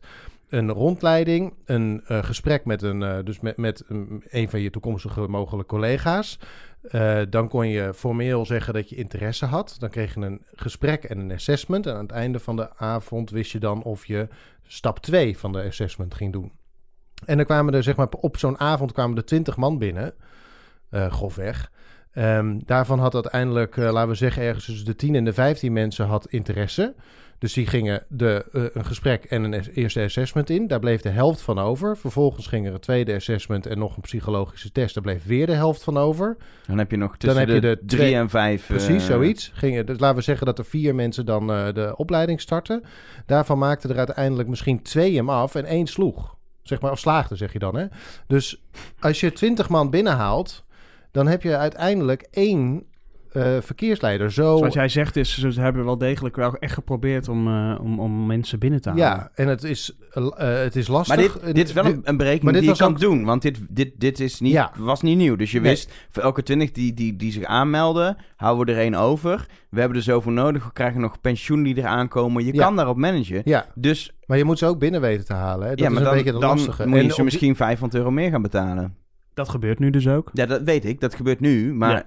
een 0.49 0.71
rondleiding, 0.71 1.53
een 1.65 2.01
eh, 2.05 2.23
gesprek 2.23 2.65
met, 2.65 2.81
een, 2.81 3.03
eh, 3.03 3.17
dus 3.23 3.39
met, 3.39 3.57
met 3.57 3.83
een, 3.87 4.23
een 4.29 4.49
van 4.49 4.59
je 4.59 4.69
toekomstige 4.69 5.27
mogelijke 5.27 5.67
collega's. 5.67 6.39
Dan 7.29 7.47
kon 7.47 7.67
je 7.67 7.93
formeel 7.93 8.45
zeggen 8.45 8.73
dat 8.73 8.89
je 8.89 8.95
interesse 8.95 9.45
had. 9.45 9.75
Dan 9.79 9.89
kreeg 9.89 10.13
je 10.13 10.21
een 10.21 10.41
gesprek 10.55 11.03
en 11.03 11.19
een 11.19 11.31
assessment. 11.31 11.85
En 11.85 11.93
aan 11.93 12.01
het 12.01 12.11
einde 12.11 12.39
van 12.39 12.55
de 12.55 12.75
avond 12.75 13.29
wist 13.29 13.51
je 13.51 13.59
dan 13.59 13.83
of 13.83 14.05
je 14.05 14.27
stap 14.67 14.99
2 14.99 15.37
van 15.37 15.51
de 15.51 15.63
assessment 15.63 16.13
ging 16.13 16.33
doen. 16.33 16.51
En 17.25 17.37
dan 17.37 17.45
kwamen 17.45 17.73
er, 17.73 17.83
zeg 17.83 17.95
maar, 17.95 18.07
op 18.09 18.37
zo'n 18.37 18.59
avond 18.59 18.91
kwamen 18.91 19.17
er 19.17 19.25
20 19.25 19.57
man 19.57 19.77
binnen, 19.77 20.13
eh 20.89 21.11
grofweg. 21.11 21.71
Ehm, 22.13 22.59
daarvan 22.65 22.99
had 22.99 23.13
uiteindelijk, 23.13 23.77
eh, 23.77 23.91
laten 23.91 24.09
we 24.09 24.15
zeggen, 24.15 24.43
ergens 24.43 24.65
tussen 24.65 24.85
de 24.85 24.95
10 24.95 25.15
en 25.15 25.25
de 25.25 25.33
15 25.33 25.73
mensen 25.73 26.05
had 26.05 26.27
interesse. 26.29 26.93
Dus 27.37 27.53
die 27.53 27.67
gingen 27.67 28.03
de, 28.09 28.45
eh, 28.51 28.63
een 28.73 28.85
gesprek 28.85 29.23
en 29.23 29.43
een 29.43 29.63
eerste 29.73 30.03
assessment 30.03 30.49
in. 30.49 30.67
Daar 30.67 30.79
bleef 30.79 31.01
de 31.01 31.09
helft 31.09 31.41
van 31.41 31.59
over. 31.59 31.97
Vervolgens 31.97 32.47
ging 32.47 32.67
er 32.67 32.73
een 32.73 32.79
tweede 32.79 33.15
assessment 33.15 33.65
en 33.65 33.77
nog 33.77 33.95
een 33.95 34.01
psychologische 34.01 34.71
test. 34.71 34.93
Daar 34.93 35.03
bleef 35.03 35.25
weer 35.25 35.45
de 35.45 35.53
helft 35.53 35.83
van 35.83 35.97
over. 35.97 36.37
Dan 36.67 36.77
heb 36.77 36.91
je 36.91 36.97
nog 36.97 37.17
tussen 37.17 37.39
heb 37.39 37.49
je 37.49 37.53
de, 37.53 37.67
de 37.67 37.85
drie 37.85 37.99
twee- 37.99 38.15
en 38.15 38.29
vijf... 38.29 38.67
Precies, 38.67 39.05
zoiets. 39.05 39.51
Gingen, 39.53 39.85
dus 39.85 39.99
laten 39.99 40.17
we 40.17 40.23
zeggen 40.23 40.45
dat 40.45 40.57
er 40.57 40.65
vier 40.65 40.95
mensen 40.95 41.25
dan 41.25 41.47
de 41.47 41.93
opleiding 41.95 42.41
starten. 42.41 42.83
Daarvan 43.25 43.57
maakten 43.57 43.89
er 43.89 43.97
uiteindelijk 43.97 44.49
misschien 44.49 44.81
twee 44.81 45.15
hem 45.15 45.29
af 45.29 45.55
en 45.55 45.65
één 45.65 45.87
sloeg. 45.87 46.35
Zeg 46.63 46.81
maar, 46.81 46.91
of 46.91 46.99
slaagde, 46.99 47.35
zeg 47.35 47.53
je 47.53 47.59
dan. 47.59 47.75
Hè? 47.75 47.85
Dus 48.27 48.63
als 48.99 49.19
je 49.19 49.31
twintig 49.31 49.69
man 49.69 49.89
binnenhaalt, 49.89 50.63
dan 51.11 51.27
heb 51.27 51.41
je 51.43 51.57
uiteindelijk 51.57 52.27
één 52.31 52.85
eh, 53.33 53.57
verkeersleider. 53.61 54.31
Zo, 54.31 54.57
Zoals 54.57 54.73
jij 54.73 54.89
zegt, 54.89 55.15
is, 55.15 55.37
ze 55.37 55.61
hebben 55.61 55.85
wel 55.85 55.97
degelijk 55.97 56.35
wel 56.35 56.57
echt 56.57 56.73
geprobeerd 56.73 57.27
om, 57.27 57.47
eh, 57.47 57.79
om, 57.81 57.99
om 57.99 58.25
mensen 58.25 58.59
binnen 58.59 58.81
te 58.81 58.89
halen. 58.89 59.03
ja, 59.05 59.29
en 59.35 59.47
het 59.47 59.63
is, 59.63 59.95
eh, 60.11 60.27
het 60.37 60.75
is 60.75 60.87
lastig. 60.87 61.15
Maar 61.15 61.43
dit, 61.43 61.55
dit 61.55 61.67
is 61.67 61.73
wel 61.73 61.85
een, 61.85 62.01
een 62.03 62.17
berekening 62.17 62.43
maar 62.43 62.53
dit 62.53 62.61
die 62.61 62.71
je 62.71 62.77
kan 62.77 62.91
ook- 62.91 62.99
doen. 62.99 63.23
Want 63.25 63.41
dit, 63.41 63.59
dit, 63.69 63.91
dit 63.99 64.19
is 64.19 64.39
niet, 64.39 64.51
Ja. 64.51 64.71
was 64.77 65.01
niet 65.01 65.17
nieuw. 65.17 65.35
Dus 65.35 65.51
je 65.51 65.59
Nee. 65.59 65.69
wist, 65.69 65.91
voor 66.09 66.23
elke 66.23 66.43
twintig 66.43 66.71
die, 66.71 66.93
die, 66.93 67.15
die 67.15 67.31
zich 67.31 67.43
aanmelden, 67.43 68.17
houden 68.35 68.65
we 68.65 68.71
er 68.71 68.77
één 68.77 68.95
over. 68.95 69.45
We 69.69 69.79
hebben 69.79 69.97
er 69.97 70.03
zoveel 70.03 70.31
nodig. 70.31 70.63
We 70.65 70.73
krijgen 70.73 71.01
nog 71.01 71.21
pensioen 71.21 71.63
die 71.63 71.77
eraan 71.77 72.07
komen. 72.07 72.45
Je 72.45 72.53
Ja. 72.53 72.63
kan 72.63 72.75
daarop 72.75 72.97
managen. 72.97 73.41
Ja, 73.45 73.65
Dus 73.75 74.11
maar 74.25 74.37
je 74.37 74.43
moet 74.43 74.57
ze 74.59 74.65
ook 74.65 74.79
binnen 74.79 75.01
weten 75.01 75.25
te 75.25 75.33
halen. 75.33 75.63
Hè? 75.63 75.69
Dat 75.69 75.79
ja, 75.79 75.85
is 75.85 75.91
maar 75.91 75.97
een 76.01 76.07
dan, 76.07 76.15
beetje 76.17 76.31
de 76.31 76.39
dan 76.39 76.49
lastige. 76.49 76.87
moet 76.87 76.97
je 76.97 77.03
En 77.03 77.09
ze 77.09 77.15
die- 77.15 77.23
misschien 77.23 77.55
500 77.55 77.95
euro 77.99 78.11
meer 78.11 78.29
gaan 78.29 78.41
betalen. 78.41 78.95
Dat 79.33 79.49
gebeurt 79.49 79.79
nu 79.79 79.89
dus 79.89 80.07
ook. 80.07 80.29
Ja, 80.33 80.45
dat 80.45 80.61
weet 80.61 80.85
ik. 80.85 80.99
Dat 80.99 81.15
gebeurt 81.15 81.39
nu. 81.39 81.73
Maar 81.73 81.91
Ja. 81.91 82.03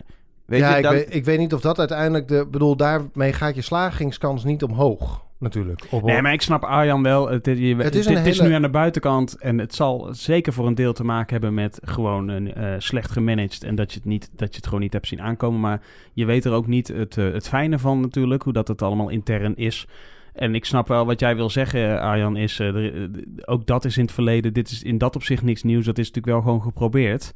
Weet 0.46 0.60
ja, 0.60 0.70
je, 0.70 0.76
ik, 0.76 0.82
dan, 0.82 0.92
weet, 0.92 1.14
ik 1.14 1.24
weet 1.24 1.38
niet 1.38 1.54
of 1.54 1.60
dat 1.60 1.78
uiteindelijk 1.78 2.28
de... 2.28 2.46
bedoel, 2.50 2.76
daarmee 2.76 3.32
gaat 3.32 3.54
je 3.54 3.62
slagingskans 3.62 4.44
niet 4.44 4.62
omhoog, 4.62 5.24
natuurlijk. 5.38 5.86
Op, 5.90 6.02
Nee, 6.02 6.22
maar 6.22 6.32
ik 6.32 6.42
snap 6.42 6.64
Arjan 6.64 7.02
wel. 7.02 7.28
Het, 7.28 7.46
je, 7.46 7.76
Het 7.76 7.94
is 7.94 8.06
is, 8.06 8.26
is 8.26 8.40
nu 8.40 8.52
aan 8.52 8.62
de 8.62 8.70
buitenkant. 8.70 9.36
En 9.38 9.58
het 9.58 9.74
zal 9.74 10.08
zeker 10.10 10.52
voor 10.52 10.66
een 10.66 10.74
deel 10.74 10.92
te 10.92 11.04
maken 11.04 11.32
hebben 11.32 11.54
met 11.54 11.80
gewoon 11.84 12.28
een, 12.28 12.54
eh, 12.54 12.74
slecht 12.78 13.10
gemanaged. 13.10 13.64
En 13.64 13.74
dat 13.74 13.92
je, 13.92 13.98
het 13.98 14.08
niet, 14.08 14.30
dat 14.32 14.48
je 14.50 14.56
het 14.56 14.64
gewoon 14.64 14.80
niet 14.80 14.92
hebt 14.92 15.06
zien 15.06 15.22
aankomen. 15.22 15.60
Maar 15.60 15.80
je 16.12 16.24
weet 16.24 16.44
er 16.44 16.52
ook 16.52 16.66
niet 16.66 16.88
het, 16.88 17.18
eh, 17.18 17.32
het 17.32 17.48
fijne 17.48 17.78
van 17.78 18.00
natuurlijk. 18.00 18.42
Hoe 18.42 18.52
dat 18.52 18.68
het 18.68 18.82
allemaal 18.82 19.08
intern 19.08 19.56
is. 19.56 19.86
En 20.36 20.54
ik 20.54 20.64
snap 20.64 20.88
wel 20.88 21.06
wat 21.06 21.20
jij 21.20 21.36
wil 21.36 21.50
zeggen, 21.50 22.00
Arjan. 22.00 22.36
Is, 22.36 22.58
eh, 22.60 22.66
er- 22.66 22.94
eh, 22.94 23.08
ook 23.44 23.66
dat 23.66 23.84
is 23.84 23.96
in 23.96 24.02
het 24.04 24.12
verleden. 24.12 24.52
Dit 24.52 24.70
is 24.70 24.82
in 24.82 24.98
dat 24.98 25.16
opzicht 25.16 25.42
niks 25.42 25.62
nieuws. 25.62 25.84
Dat 25.84 25.98
is 25.98 26.06
natuurlijk 26.06 26.34
wel 26.34 26.42
gewoon 26.42 26.62
geprobeerd. 26.62 27.34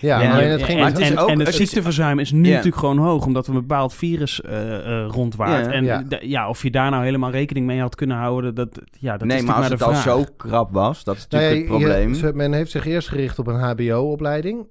Ja, 0.00 0.18
maar 0.18 0.38
en- 0.42 0.50
het 0.50 0.62
ging... 0.62 0.78
maar 0.78 0.86
en, 0.88 0.92
het 0.92 1.02
is 1.02 1.10
en, 1.10 1.18
ook- 1.18 1.28
en 1.28 1.38
het 1.38 1.54
ziekteverzuim 1.54 2.18
is 2.18 2.32
nu 2.32 2.48
natuurlijk 2.48 2.76
gewoon 2.76 2.98
hoog, 2.98 3.26
omdat 3.26 3.46
er 3.46 3.54
een 3.54 3.60
bepaald 3.60 3.94
virus 3.94 4.40
eh, 4.40 4.74
eh, 5.02 5.06
rondwaart. 5.08 5.66
Ja. 5.66 5.72
en 5.72 6.06
Ja. 6.20 6.48
of 6.48 6.62
je 6.62 6.70
daar 6.70 6.90
nou 6.90 7.04
helemaal 7.04 7.30
rekening 7.30 7.66
mee 7.66 7.80
had 7.80 7.94
kunnen 7.94 8.16
houden, 8.16 8.54
dat, 8.54 8.80
ja, 8.98 9.16
dat 9.16 9.28
nee, 9.28 9.36
is 9.38 9.44
maar 9.44 9.54
als 9.54 9.68
het 9.68 9.78
maar 9.80 9.88
al 9.88 9.94
zo 9.94 10.24
krap 10.36 10.72
was, 10.72 11.04
dat 11.04 11.16
is 11.16 11.26
Nou 11.28 11.42
natuurlijk 11.42 11.68
ja, 11.70 11.74
het 11.74 11.82
je- 11.82 11.94
probleem. 11.96 12.14
ze- 12.14 12.32
men 12.34 12.52
heeft 12.52 12.70
zich 12.70 12.86
eerst 12.86 13.08
gericht 13.08 13.38
op 13.38 13.46
een 13.46 13.60
HBO-opleiding. 13.60 14.66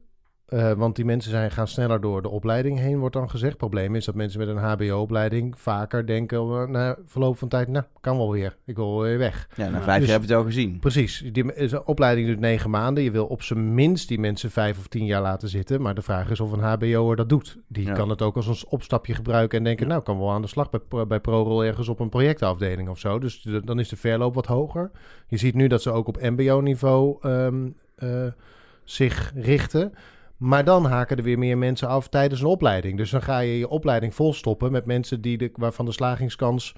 Eh, 0.52 0.72
want 0.72 0.96
die 0.96 1.06
mensen 1.06 1.32
zijn, 1.32 1.52
gaan 1.52 1.68
sneller 1.68 2.02
door 2.02 2.22
de 2.22 2.30
opleiding 2.30 2.80
heen, 2.80 3.00
wordt 3.00 3.16
dan 3.16 3.30
gezegd. 3.30 3.50
Het 3.52 3.58
probleem 3.62 3.96
is 3.96 4.06
dat 4.06 4.16
mensen 4.16 4.40
met 4.40 4.48
een 4.48 4.58
HBO-opleiding 4.58 5.60
vaker 5.60 6.06
denken... 6.08 6.38
eh, 6.40 6.68
na 6.68 6.98
verloop 7.06 7.38
van 7.38 7.48
tijd, 7.48 7.68
nou, 7.68 7.86
kan 8.02 8.18
wel 8.18 8.32
weer. 8.32 8.58
Ik 8.66 8.76
wil 8.76 9.02
weer 9.02 9.18
weg. 9.18 9.48
Ja, 9.56 9.70
na 9.70 9.82
vijf 9.82 10.00
Dus- 10.00 10.10
jaar 10.10 10.20
heb 10.20 10.28
je 10.28 10.34
het 10.34 10.44
al 10.44 10.50
gezien. 10.50 10.80
Precies. 10.80 11.24
Die 11.32 11.54
is 11.54 11.72
een 11.72 11.86
opleiding 11.86 12.28
duurt 12.28 12.40
negen 12.40 12.70
maanden. 12.70 13.04
Je 13.04 13.12
wil 13.12 13.26
op 13.26 13.42
zijn 13.42 13.74
minst 13.74 14.08
die 14.08 14.20
mensen 14.20 14.52
vijf 14.52 14.78
of 14.78 14.88
tien 14.88 15.06
jaar 15.06 15.22
laten 15.22 15.50
zitten. 15.50 15.82
Maar 15.82 15.96
de 15.96 16.02
vraag 16.02 16.30
is 16.30 16.40
of 16.40 16.52
een 16.52 16.60
HBO'er 16.60 17.16
dat 17.16 17.30
doet. 17.30 17.58
Die 17.68 17.86
Ja. 17.86 17.94
kan 17.94 18.10
het 18.10 18.22
ook 18.22 18.36
als 18.36 18.48
een 18.48 18.70
opstapje 18.70 19.14
gebruiken 19.14 19.58
en 19.58 19.64
denken... 19.64 19.88
nou, 19.88 20.02
kan 20.02 20.18
wel 20.20 20.32
aan 20.32 20.42
de 20.42 20.48
slag 20.48 20.70
bij, 20.70 21.08
bij 21.08 21.20
ProRoll 21.20 21.66
ergens 21.66 21.88
op 21.90 22.00
een 22.00 22.10
projectafdeling 22.10 22.90
of 22.90 23.00
zo. 23.00 23.20
Dus 23.20 23.42
de- 23.42 23.62
dan 23.66 23.80
is 23.80 23.90
de 23.90 23.98
verloop 23.98 24.34
wat 24.36 24.46
hoger. 24.46 24.92
Je 25.28 25.38
ziet 25.38 25.56
nu 25.56 25.68
dat 25.68 25.82
ze 25.82 25.92
ook 25.92 26.08
op 26.08 26.22
mbo-niveau 26.22 27.18
ehm, 27.22 27.70
eh, 27.96 28.10
zich 28.84 29.32
richten... 29.36 29.94
Maar 30.42 30.64
dan 30.64 30.86
haken 30.86 31.18
er 31.18 31.24
weer 31.24 31.38
meer 31.40 31.58
mensen 31.58 31.88
af 31.88 32.08
tijdens 32.08 32.42
een 32.42 32.48
opleiding. 32.48 32.98
Dus 32.98 33.10
dan 33.10 33.22
ga 33.22 33.40
je 33.40 33.58
je 33.58 33.68
opleiding 33.68 34.16
volstoppen 34.16 34.72
met 34.72 34.86
mensen 34.86 35.22
die 35.22 35.38
de, 35.38 35.52
waarvan 35.54 35.86
de 35.86 35.92
slagingskans 35.92 36.76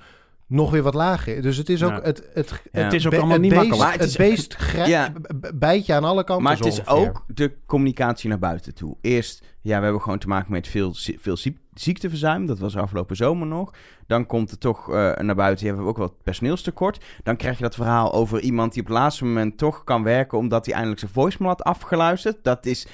nog 0.47 0.71
weer 0.71 0.81
wat 0.83 0.93
lager 0.93 1.35
is. 1.37 1.43
Dus 1.43 1.57
het 1.57 1.69
is 1.69 1.83
ook 1.83 1.91
Ja. 1.91 2.01
het, 2.01 2.29
het, 2.33 2.61
Ja. 2.71 2.81
Het 2.83 2.93
is 2.93 3.05
ook 3.07 3.13
allemaal 3.13 3.31
het 3.31 3.41
niet 3.41 3.49
beest, 3.53 3.61
makkelijk. 3.69 3.89
Maar 3.97 4.07
het 4.07 4.17
beest 4.17 4.57
Ja. 4.85 5.11
bijt 5.55 5.85
je 5.85 5.93
aan 5.93 6.03
alle 6.03 6.23
kanten. 6.23 6.43
Maar 6.45 6.57
zo 6.57 6.63
het 6.63 6.73
is 6.73 6.79
ongeveer. 6.79 7.07
ook 7.09 7.23
de 7.27 7.51
communicatie 7.65 8.29
naar 8.29 8.39
buiten 8.39 8.73
toe. 8.75 8.97
Eerst, 9.01 9.43
ja, 9.61 9.77
we 9.77 9.83
hebben 9.83 10.01
gewoon 10.01 10.19
te 10.19 10.27
maken 10.27 10.51
met 10.51 10.67
veel, 10.67 10.93
veel 11.19 11.37
ziek- 11.37 11.59
ziekteverzuim. 11.73 12.45
Dat 12.45 12.59
was 12.59 12.77
afgelopen 12.77 13.15
zomer 13.15 13.47
nog. 13.47 13.73
Dan 14.07 14.25
komt 14.25 14.51
er 14.51 14.57
toch 14.57 14.89
eh, 14.89 15.15
naar 15.17 15.35
buiten, 15.35 15.65
ja, 15.65 15.71
we 15.71 15.77
hebben 15.77 15.93
ook 15.93 16.07
wel 16.07 16.17
personeelstekort. 16.23 17.03
Dan 17.23 17.35
krijg 17.35 17.57
je 17.57 17.63
dat 17.63 17.75
verhaal 17.75 18.13
over 18.13 18.39
iemand 18.39 18.73
die 18.73 18.81
op 18.81 18.87
het 18.87 18.97
laatste 18.97 19.25
moment 19.25 19.57
toch 19.57 19.83
kan 19.83 20.03
werken... 20.03 20.37
omdat 20.37 20.63
hij 20.65 20.73
eindelijk 20.73 21.01
zijn 21.01 21.11
voicemail 21.13 21.49
had 21.51 21.63
afgeluisterd. 21.63 22.37
Dat 22.43 22.65
is... 22.65 22.87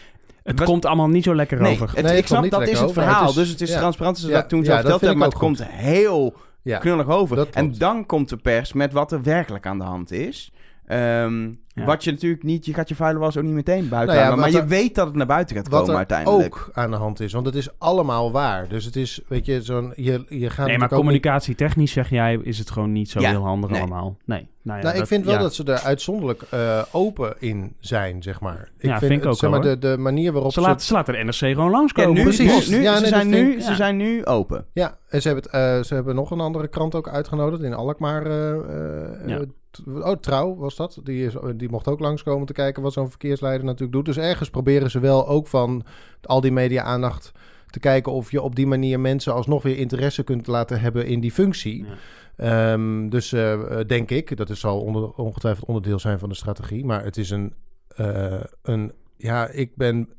Het 0.50 0.60
was- 0.60 0.68
komt 0.68 0.86
allemaal 0.86 1.08
niet 1.08 1.24
zo 1.24 1.36
lekker 1.36 1.62
Nee, 1.62 1.72
over. 1.74 1.92
het, 1.96 2.06
Nee, 2.06 2.18
ik 2.18 2.28
snap 2.28 2.50
dat 2.50 2.68
is 2.68 2.80
het 2.80 2.92
verhaal. 2.92 3.20
het 3.22 3.30
is- 3.30 3.36
dus 3.36 3.50
het 3.50 3.62
is 3.62 3.70
ja. 3.70 3.80
transparant 3.80 4.16
als 4.18 4.26
Ja, 4.26 4.32
dat 4.34 4.50
toen 4.50 4.64
zo 4.66 4.72
dat 4.72 4.82
verteld 4.82 5.16
Maar 5.16 5.28
het 5.28 5.38
komt 5.38 5.64
heel 5.64 6.34
Ja. 6.62 6.78
knullig 6.78 7.08
over. 7.08 7.48
En 7.52 7.74
dan 7.78 8.06
komt 8.06 8.30
de 8.30 8.38
pers 8.38 8.74
met 8.74 8.94
wat 8.94 9.12
er 9.12 9.24
werkelijk 9.24 9.66
aan 9.66 9.78
de 9.78 9.84
hand 9.84 10.12
is. 10.12 10.52
Ehm, 10.90 11.50
Ja. 11.74 11.86
Wat 11.86 12.04
je 12.04 12.12
natuurlijk 12.12 12.44
niet, 12.44 12.66
je 12.66 12.74
gaat 12.74 12.90
je 12.90 12.96
vuile 12.96 13.20
was 13.20 13.38
ook 13.38 13.44
niet 13.44 13.54
meteen 13.54 13.90
buiten 13.90 14.16
Nou 14.16 14.30
ja, 14.30 14.36
maar 14.36 14.52
je 14.52 14.60
er- 14.60 14.68
weet 14.68 14.96
dat 14.96 15.08
het 15.08 15.16
naar 15.16 15.26
buiten 15.26 15.56
gaat 15.56 15.68
Wat 15.68 15.74
komen 15.80 15.92
er 15.92 15.98
uiteindelijk. 15.98 16.56
ook 16.56 16.70
aan 16.74 16.92
de 16.92 16.98
hand 16.98 17.20
is. 17.20 17.34
Want 17.34 17.46
het 17.46 17.56
is 17.56 17.70
allemaal 17.80 18.32
waar. 18.32 18.68
Dus 18.68 18.86
het 18.86 18.96
is, 18.96 19.22
weet 19.28 19.46
je, 19.46 19.62
zo'n... 19.62 19.94
Je, 19.96 20.26
je 20.30 20.50
gaat 20.50 20.68
Nee, 20.68 20.78
maar 20.78 20.88
niet- 20.90 20.98
communicatietechnisch 21.00 21.92
zeg 21.92 22.10
jij, 22.10 22.40
is 22.44 22.58
het 22.60 22.72
gewoon 22.72 22.92
niet 22.92 23.10
zo 23.10 23.20
Ja, 23.20 23.30
heel 23.30 23.44
handig 23.44 23.70
nee. 23.70 23.80
allemaal. 23.80 24.18
Nee. 24.26 24.48
Nou, 24.62 24.80
ja, 24.80 24.86
Nou, 24.86 24.98
ik 25.00 25.08
vind 25.08 25.26
wel 25.26 25.40
dat 25.40 25.54
ze 25.56 25.64
er 25.64 25.80
uitzonderlijk 25.80 26.42
eh, 26.50 26.82
open 26.92 27.34
in 27.40 27.76
zijn, 27.80 28.24
zeg 28.24 28.40
maar. 28.42 28.70
Ja, 28.80 29.00
vind 29.00 29.12
ik 29.12 29.18
het, 29.20 29.28
ook 29.28 29.36
zeg 29.38 29.50
maar, 29.50 29.62
wel, 29.62 29.80
de, 29.80 29.90
de 29.92 29.98
manier 29.98 30.32
waarop 30.32 30.52
Ze 30.54 30.62
ze... 30.62 30.68
laten, 30.68 30.86
ze 30.86 30.94
laten 30.94 31.14
de 31.14 31.24
NRC 31.24 31.34
gewoon 31.36 31.66
Ja, 31.66 31.72
langskomen. 31.72 32.14
nu, 32.14 32.22
precies. 32.24 32.54
nu, 32.54 32.62
ze, 32.62 32.72
nee, 32.72 33.06
zijn 33.08 33.28
nu, 33.30 33.36
vind 33.36 33.54
ik- 33.56 33.62
ze 33.62 33.76
zijn 33.76 33.98
nu 33.98 34.26
open. 34.26 34.66
Ja, 34.74 34.98
en 35.10 35.22
ze 35.22 35.28
hebben, 35.28 35.46
het, 35.52 35.54
eh, 35.54 35.84
ze 35.84 35.94
hebben 35.94 36.16
nog 36.16 36.32
een 36.32 36.40
andere 36.40 36.68
krant 36.68 36.96
ook 36.96 37.10
uitgenodigd 37.10 37.64
in 37.64 37.74
Alkmaar. 37.74 38.26
eh, 38.26 38.50
eh, 38.52 39.28
Ja. 39.28 39.36
eh, 39.38 39.42
t- 39.42 39.48
oh, 39.88 40.12
Trouw 40.12 40.56
was 40.56 40.76
dat. 40.76 41.00
Die, 41.04 41.26
is, 41.26 41.34
die 41.56 41.70
mocht 41.70 41.88
ook 41.88 42.00
langskomen 42.00 42.48
te 42.48 42.54
kijken 42.54 42.84
wat 42.84 42.94
zo'n 42.94 43.10
verkeersleider 43.10 43.66
natuurlijk 43.66 43.92
doet. 43.92 44.06
Dus 44.06 44.18
ergens 44.18 44.50
proberen 44.50 44.92
ze 44.92 45.00
wel 45.00 45.28
ook 45.28 45.48
van 45.48 45.84
al 46.22 46.42
die 46.42 46.52
media-aandacht 46.52 47.32
te 47.68 47.80
kijken 47.80 48.12
of 48.12 48.32
je 48.32 48.42
op 48.42 48.56
die 48.56 48.68
manier 48.68 49.00
mensen 49.00 49.34
alsnog 49.34 49.64
weer 49.64 49.78
interesse 49.78 50.24
kunt 50.24 50.48
laten 50.48 50.80
hebben 50.80 51.06
in 51.06 51.20
die 51.20 51.32
functie. 51.32 51.86
Ja. 51.86 51.96
Ehm, 52.36 53.10
dus 53.10 53.34
eh, 53.34 53.54
eh, 53.54 53.88
denk 53.88 54.12
ik, 54.12 54.38
dat 54.38 54.50
is, 54.50 54.60
zal 54.60 54.82
onder, 54.82 55.14
ongetwijfeld 55.14 55.68
onderdeel 55.68 56.00
zijn 56.00 56.20
van 56.20 56.30
de 56.30 56.36
strategie. 56.36 56.86
Maar 56.86 57.04
het 57.04 57.18
is 57.18 57.30
een, 57.30 57.54
eh, 57.88 58.44
een 58.62 58.92
ja, 59.18 59.48
ik 59.48 59.76
ben, 59.76 60.10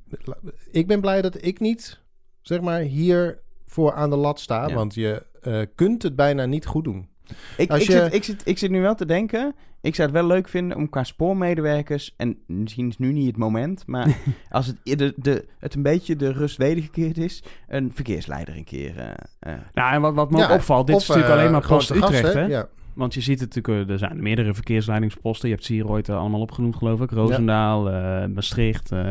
ik 0.71 0.87
ben 0.87 1.01
blij 1.01 1.23
dat 1.23 1.45
ik 1.45 1.61
niet, 1.61 2.01
zeg 2.41 2.61
maar, 2.61 2.81
hier 2.81 3.41
voor 3.65 3.93
aan 3.93 4.11
de 4.11 4.17
lat 4.17 4.41
sta. 4.41 4.69
Ja. 4.69 4.75
Want 4.75 4.95
je 4.95 5.27
eh, 5.41 5.61
kunt 5.75 6.03
het 6.03 6.17
bijna 6.17 6.45
niet 6.45 6.67
goed 6.67 6.85
doen. 6.85 7.09
Ik, 7.57 7.73
ik, 7.73 7.79
je- 7.79 7.93
zit, 7.93 8.15
ik, 8.15 8.25
zit, 8.25 8.43
ik 8.45 8.59
zit 8.59 8.71
nu 8.71 8.81
wel 8.81 8.95
te 8.95 9.07
denken. 9.07 9.55
Ik 9.83 9.95
zou 9.95 10.09
het 10.09 10.17
wel 10.19 10.27
leuk 10.27 10.49
vinden 10.49 10.77
om 10.77 10.89
qua 10.89 11.05
spoormedewerkers. 11.05 12.15
En 12.17 12.37
misschien 12.47 12.89
is 12.89 12.99
nu 12.99 13.13
niet 13.13 13.27
het 13.27 13.37
moment. 13.37 13.83
Maar 13.87 14.17
als 14.51 14.67
het, 14.67 14.77
de, 14.99 15.13
de, 15.17 15.47
het 15.59 15.75
een 15.75 15.83
beetje 15.83 16.17
de 16.17 16.33
rust 16.33 16.57
wedergekeerd 16.57 17.19
is. 17.19 17.43
Een 17.69 17.91
verkeersleider 17.95 18.57
een 18.57 18.65
keer. 18.65 18.99
eh, 18.99 19.09
eh. 19.39 19.59
Nou, 19.73 19.93
en 19.95 20.01
wat, 20.01 20.15
wat 20.15 20.31
me 20.31 20.39
Ja, 20.39 20.45
ook 20.45 20.51
opvalt, 20.51 20.87
dit 20.87 20.97
Of, 20.97 21.03
is 21.03 21.09
natuurlijk 21.09 21.35
eh, 21.35 21.41
alleen 21.41 21.53
maar 21.53 21.67
Post 21.67 21.93
gast, 21.93 22.03
Utrecht, 22.15 22.35
hè? 22.35 22.45
Ja. 22.45 22.69
Want 22.95 23.15
je 23.15 23.21
ziet 23.21 23.41
het 23.41 23.55
natuurlijk, 23.55 23.91
er 23.91 23.99
zijn 23.99 24.23
meerdere 24.23 24.55
verkeersleidingsposten. 24.55 25.49
Je 25.49 25.55
hebt 25.55 25.67
ze 25.67 25.73
hier 25.73 25.89
ooit 25.89 26.09
allemaal 26.09 26.41
opgenoemd, 26.41 26.77
geloof 26.77 27.01
ik. 27.01 27.11
Roosendaal, 27.11 27.91
eh, 27.91 28.27
Maastricht, 28.27 28.93
eh, 28.93 29.11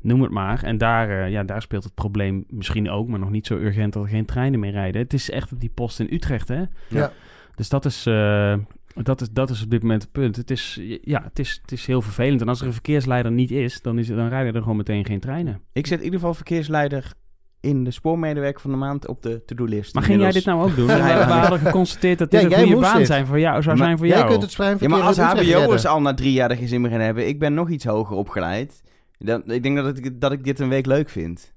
noem 0.00 0.22
het 0.22 0.30
maar. 0.30 0.62
En 0.62 0.78
daar, 0.78 1.30
ja, 1.30 1.42
daar 1.42 1.62
speelt 1.62 1.84
het 1.84 1.94
probleem 1.94 2.44
misschien 2.48 2.90
ook, 2.90 3.08
maar 3.08 3.18
nog 3.18 3.30
niet 3.30 3.46
zo 3.46 3.54
urgent 3.56 3.92
dat 3.92 4.02
er 4.02 4.08
geen 4.08 4.24
treinen 4.24 4.60
meer 4.60 4.72
rijden. 4.72 5.02
Het 5.02 5.12
is 5.12 5.30
echt 5.30 5.52
op 5.52 5.60
die 5.60 5.70
post 5.74 6.00
in 6.00 6.08
Utrecht, 6.10 6.48
hè? 6.48 6.62
Ja. 6.88 7.12
Dus 7.54 7.68
dat 7.68 7.84
is, 7.84 8.06
eh, 8.06 8.54
dat, 8.94 9.20
is, 9.20 9.30
dat 9.30 9.50
is 9.50 9.62
op 9.62 9.70
dit 9.70 9.82
moment 9.82 10.02
het 10.02 10.12
punt. 10.12 10.36
Het 10.36 10.50
is, 10.50 10.80
ja, 11.02 11.22
het 11.22 11.38
is, 11.38 11.58
het 11.62 11.72
is 11.72 11.86
heel 11.86 12.02
vervelend. 12.02 12.40
En 12.40 12.48
als 12.48 12.60
er 12.60 12.66
een 12.66 12.72
verkeersleider 12.72 13.32
niet 13.32 13.50
is, 13.50 13.80
dan, 13.82 13.98
is, 13.98 14.06
dan 14.06 14.28
rijden 14.28 14.54
er 14.54 14.62
gewoon 14.62 14.76
meteen 14.76 15.04
geen 15.04 15.20
treinen. 15.20 15.60
Ik 15.72 15.86
zet 15.86 15.98
in 15.98 16.04
ieder 16.04 16.18
geval 16.18 16.34
verkeersleider 16.34 17.12
in 17.60 17.84
de 17.84 17.90
spoormedewerker 17.90 18.60
van 18.60 18.70
de 18.70 18.76
maand 18.76 19.06
op 19.06 19.22
de 19.22 19.42
to-do-list. 19.44 19.94
Maar 19.94 20.02
ging 20.02 20.20
jij 20.20 20.30
dit 20.32 20.44
nou 20.44 20.62
ook 20.62 20.76
doen? 20.76 20.86
We, 20.92 20.92
Ja, 20.92 21.26
we 21.26 21.32
hadden 21.32 21.58
geconstateerd 21.58 22.18
dat 22.18 22.30
dit 22.30 22.40
Ja, 22.40 22.46
een 22.46 22.52
jij 22.52 22.62
goede 22.64 22.80
baan 22.80 22.96
dit. 22.98 23.06
zijn 23.06 23.26
voor 23.26 23.40
jou, 23.40 23.62
zou 23.62 23.76
Maar 23.76 23.86
zijn 23.86 23.98
voor 23.98 24.06
Jij 24.06 24.16
jou. 24.16 24.28
kunt 24.30 24.42
het 24.42 24.50
Ja, 24.50 24.56
treinverkeer 24.56 24.96
maar 24.98 25.06
als 25.06 25.18
hbo'ers 25.18 25.86
al 25.86 26.00
na 26.00 26.14
drie 26.14 26.32
jaar 26.32 26.50
er 26.50 26.56
geen 26.56 26.68
zin 26.68 26.80
meer 26.80 26.92
in 26.92 27.00
hebben... 27.00 27.28
Ik 27.28 27.38
ben 27.38 27.54
nog 27.54 27.70
iets 27.70 27.84
hoger 27.84 28.16
opgeleid. 28.16 28.82
Dan, 29.18 29.42
ik 29.46 29.62
denk 29.62 29.76
dat 29.76 29.98
ik, 29.98 30.20
dat 30.20 30.32
ik 30.32 30.44
dit 30.44 30.60
een 30.60 30.68
week 30.68 30.86
leuk 30.86 31.08
vind. 31.10 31.51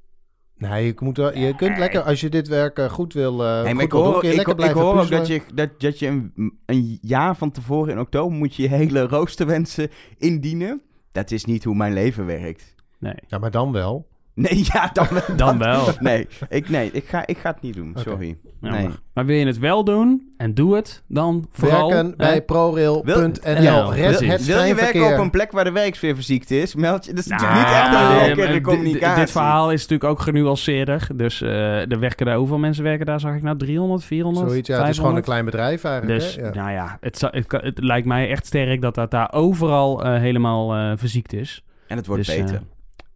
Nee, 0.57 0.85
je, 0.85 0.93
moet 0.99 1.17
wel, 1.17 1.37
je 1.37 1.55
kunt 1.55 1.77
lekker, 1.77 2.01
als 2.01 2.21
je 2.21 2.29
dit 2.29 2.47
werk 2.47 2.77
eh, 2.77 2.89
goed 2.89 3.13
wil, 3.13 3.45
eh 3.45 3.63
Nee, 3.63 3.73
maar 3.73 3.73
goed 3.73 3.81
ik 3.83 3.89
doen, 3.89 4.03
hoor, 4.03 4.19
kun 4.19 4.29
je 4.29 4.29
ik, 4.29 4.35
lekker 4.35 4.53
ik 4.53 4.59
blijven 4.59 4.81
hoor 4.81 4.99
ook 5.01 5.09
dat 5.09 5.27
je, 5.27 5.41
dat, 5.53 5.69
dat 5.81 5.99
je 5.99 6.07
een, 6.07 6.33
een 6.65 6.97
jaar 7.01 7.35
van 7.35 7.51
tevoren 7.51 7.91
in 7.91 7.99
oktober 7.99 8.37
moet 8.37 8.55
je 8.55 8.61
je 8.61 8.69
hele 8.69 9.07
roosterwensen 9.07 9.89
indienen. 10.17 10.81
Dat 11.11 11.31
is 11.31 11.45
niet 11.45 11.63
hoe 11.63 11.75
mijn 11.75 11.93
leven 11.93 12.25
werkt. 12.25 12.75
Nee, 12.99 13.15
Ja, 13.27 13.37
maar 13.37 13.51
dan 13.51 13.71
wel. 13.71 14.07
Nee, 14.35 14.63
ja, 14.73 14.89
dan, 14.93 15.07
dan 15.35 15.57
wel. 15.57 15.87
Nee, 15.99 16.27
ik, 16.49 16.69
nee 16.69 16.89
ik, 16.91 17.05
ga, 17.07 17.27
ik 17.27 17.37
ga 17.37 17.49
het 17.51 17.61
niet 17.61 17.73
doen, 17.73 17.95
sorry. 17.95 18.37
Nee. 18.59 18.89
Maar 19.13 19.25
wil 19.25 19.35
je 19.35 19.45
het 19.45 19.59
wel 19.59 19.83
doen 19.83 20.33
en 20.37 20.53
doe 20.53 20.75
het, 20.75 21.03
dan 21.07 21.47
vooral... 21.51 21.89
Werken 21.89 22.09
hè? 22.09 22.15
bij 22.15 22.41
prorail.nl. 22.41 23.93
Wil 23.93 24.63
je 24.63 24.75
werken 24.75 25.13
op 25.13 25.19
een 25.19 25.29
plek 25.29 25.51
waar 25.51 25.63
de 25.63 25.71
werksfeer 25.71 26.15
verziekt 26.15 26.51
is? 26.51 26.75
Meld 26.75 27.05
je. 27.05 27.13
Dat 27.13 27.23
is 27.23 27.29
Nou, 27.29 27.41
natuurlijk 27.41 27.67
niet 27.69 27.77
echt 27.77 27.93
een 27.93 28.19
eh, 28.19 28.25
lekkere 28.35 28.61
communicatie. 28.61 29.19
Dit 29.21 29.31
verhaal 29.31 29.71
is 29.71 29.81
natuurlijk 29.81 30.09
ook 30.09 30.19
genuanceerder. 30.21 31.07
Dus 31.15 31.41
eh 31.41 31.91
er 31.91 31.99
werken 31.99 32.25
daar, 32.25 32.37
hoeveel 32.37 32.57
mensen 32.57 32.83
werken 32.83 33.05
daar, 33.05 33.19
zag 33.19 33.35
ik 33.35 33.41
nou? 33.41 33.57
300, 33.57 34.03
400, 34.03 34.49
Zoiets, 34.49 34.67
ja, 34.67 34.79
het 34.79 34.89
is 34.89 34.97
gewoon 34.97 35.15
een 35.15 35.23
500? 35.23 35.25
klein 35.25 35.45
bedrijf 35.45 35.83
eigenlijk. 35.83 36.19
Dus, 36.19 36.35
hè? 36.35 36.41
Ja. 36.41 36.53
nou 36.53 36.71
ja, 36.71 36.97
het, 37.01 37.21
het, 37.47 37.83
lijkt 37.83 38.07
mij 38.07 38.29
echt 38.29 38.45
sterk 38.45 38.81
dat 38.81 38.95
dat 38.95 39.11
daar 39.11 39.33
overal 39.33 40.03
eh, 40.05 40.19
helemaal 40.19 40.75
eh, 40.75 40.91
verziekt 40.95 41.33
is. 41.33 41.63
En 41.87 41.97
het 41.97 42.05
wordt 42.07 42.25
Dus, 42.25 42.35
beter. 42.35 42.55
eh, 42.55 42.61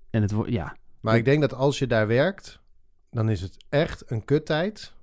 En 0.09 0.21
het 0.21 0.31
wordt, 0.31 0.51
ja. 0.51 0.75
Maar 1.01 1.15
ik 1.15 1.25
denk 1.25 1.41
dat 1.41 1.53
als 1.53 1.79
je 1.79 1.87
daar 1.87 2.07
werkt, 2.07 2.59
dan 3.11 3.29
is 3.29 3.41
het 3.41 3.57
echt 3.69 4.03
een 4.11 4.25
kuttijd. 4.25 4.93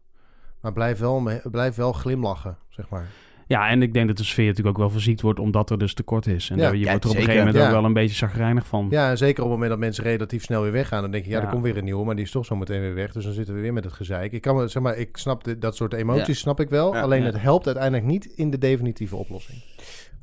Maar 0.61 0.73
blijf 0.73 0.99
wel, 0.99 1.21
me- 1.21 1.41
blijf 1.51 1.75
wel 1.75 1.93
glimlachen, 1.93 2.59
zeg 2.69 2.89
maar. 2.89 3.07
Ja, 3.49 3.69
en 3.69 3.83
ik 3.83 3.93
denk 3.95 4.07
dat 4.07 4.17
de 4.17 4.25
sfeer 4.25 4.47
natuurlijk 4.47 4.77
ook 4.77 4.83
wel 4.83 4.91
verziekt 4.93 5.21
wordt, 5.21 5.39
omdat 5.39 5.71
er 5.71 5.79
dus 5.79 5.95
tekort 5.95 6.27
is. 6.27 6.51
En 6.51 6.57
Ja. 6.57 6.63
daar- 6.63 6.77
je 6.77 6.85
Ja, 6.85 6.91
wordt 6.91 7.05
er 7.05 7.11
op 7.11 7.17
een 7.17 7.23
gegeven 7.23 7.47
moment 7.47 7.63
Ja. 7.63 7.69
ook 7.69 7.75
wel 7.75 7.85
een 7.85 7.93
beetje 7.93 8.17
chagrijnig 8.27 8.67
van. 8.67 8.87
Ja, 8.91 9.11
en 9.11 9.19
zeker 9.19 9.43
op 9.43 9.49
het 9.49 9.53
moment 9.53 9.71
dat 9.71 9.79
mensen 9.79 10.05
relatief 10.05 10.43
snel 10.45 10.63
weer 10.63 10.73
weggaan, 10.73 11.03
dan 11.03 11.11
denk 11.11 11.25
je, 11.25 11.31
ja, 11.31 11.37
Ja. 11.39 11.43
er 11.45 11.51
komt 11.51 11.63
weer 11.63 11.77
een 11.77 11.85
nieuwe, 11.85 12.05
maar 12.05 12.15
die 12.15 12.25
is 12.25 12.31
toch 12.31 12.45
zo 12.47 12.57
meteen 12.57 12.81
weer 12.81 12.95
weg. 12.95 13.13
Dus 13.13 13.25
dan 13.25 13.33
zitten 13.33 13.55
we 13.55 13.61
weer 13.61 13.73
met 13.73 13.85
het 13.85 13.93
gezeik. 13.93 14.33
Ik 14.33 14.41
kan 14.43 14.57
me, 14.57 14.69
zeg 14.69 14.83
maar, 14.83 14.97
ik 14.97 15.17
snap 15.17 15.45
dit- 15.45 15.61
dat 15.63 15.77
soort 15.77 15.93
emoties, 15.93 16.27
Ja. 16.27 16.35
snap 16.35 16.61
ik 16.61 16.69
wel. 16.69 16.95
Ja. 16.95 17.01
alleen 17.01 17.21
Ja. 17.21 17.27
het 17.27 17.41
helpt 17.41 17.67
uiteindelijk 17.67 18.05
niet 18.07 18.25
in 18.25 18.51
de 18.51 18.59
definitieve 18.59 19.17
oplossing. 19.17 19.63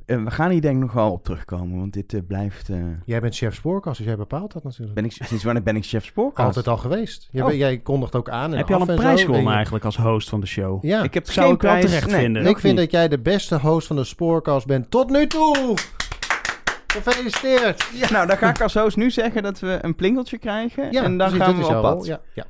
Eh, 0.06 0.24
we 0.24 0.32
gaan 0.32 0.50
hier 0.52 0.62
denk 0.62 0.76
ik 0.76 0.82
nog 0.82 0.94
wel 0.94 1.12
op 1.12 1.24
terugkomen, 1.24 1.80
want 1.80 1.94
dit 1.94 2.14
eh, 2.14 2.20
blijft... 2.28 2.70
eh, 2.70 2.78
Jij 3.06 3.20
bent 3.20 3.36
chef 3.36 3.56
spoorkast, 3.56 3.98
dus 3.98 4.06
jij 4.06 4.16
bepaalt 4.16 4.54
dat 4.54 4.64
natuurlijk. 4.64 4.94
ben 4.94 5.06
ik, 5.06 5.12
sinds 5.12 5.44
wanneer 5.44 5.64
ben 5.64 5.76
ik 5.76 5.86
chef 5.86 6.06
spoorkast? 6.06 6.48
Altijd 6.48 6.68
al 6.68 6.78
geweest. 6.78 7.28
Jij, 7.32 7.42
Oh. 7.42 7.48
bent- 7.48 7.60
jij 7.60 7.78
kondigt 7.78 8.16
ook 8.16 8.30
aan. 8.30 8.52
En 8.52 8.58
Heb 8.58 8.68
je 8.68 8.76
al 8.76 8.82
een 8.82 8.88
en 8.90 8.96
prijs 8.96 9.22
gewonnen 9.22 9.50
je- 9.50 9.54
eigenlijk 9.56 9.86
als 9.86 9.98
host 9.98 10.30
van 10.30 10.40
de 10.40 10.46
show? 10.48 10.84
Ja. 10.86 11.04
Ik 11.04 11.14
heb 11.14 11.26
Zou 11.30 11.46
geen 11.46 11.54
ik 11.56 11.62
prijs. 11.62 11.86
terecht 11.86 12.08
nee, 12.08 12.20
vinden. 12.20 12.46
Ik 12.46 12.60
vind 12.60 12.74
niet. 12.78 12.84
dat 12.84 12.92
jij 12.92 13.08
de 13.08 13.20
beste 13.20 13.60
host 13.60 13.88
van 13.88 13.96
de 13.96 14.04
Spoorkast 14.04 14.66
bent 14.68 14.92
tot 14.92 15.10
nu 15.10 15.28
toe. 15.28 15.76
Gefeliciteerd. 16.88 17.90
Ja, 17.94 18.12
nou, 18.12 18.28
dan 18.28 18.38
ga 18.38 18.50
ik 18.50 18.62
als 18.62 18.74
host 18.74 18.98
nu 18.98 19.12
zeggen 19.12 19.44
dat 19.44 19.60
we 19.60 19.78
een 19.82 19.96
plingeltje 19.96 20.38
krijgen. 20.38 20.92
Ja, 20.92 21.04
en 21.04 21.18
dan 21.18 21.28
precies, 21.28 21.46
gaan 21.46 21.56
dat 21.58 21.68
we 21.68 21.72
is 21.74 21.78
op 21.78 21.82
pad. 21.82 22.06
Ja, 22.06 22.20
ja. 22.34 22.46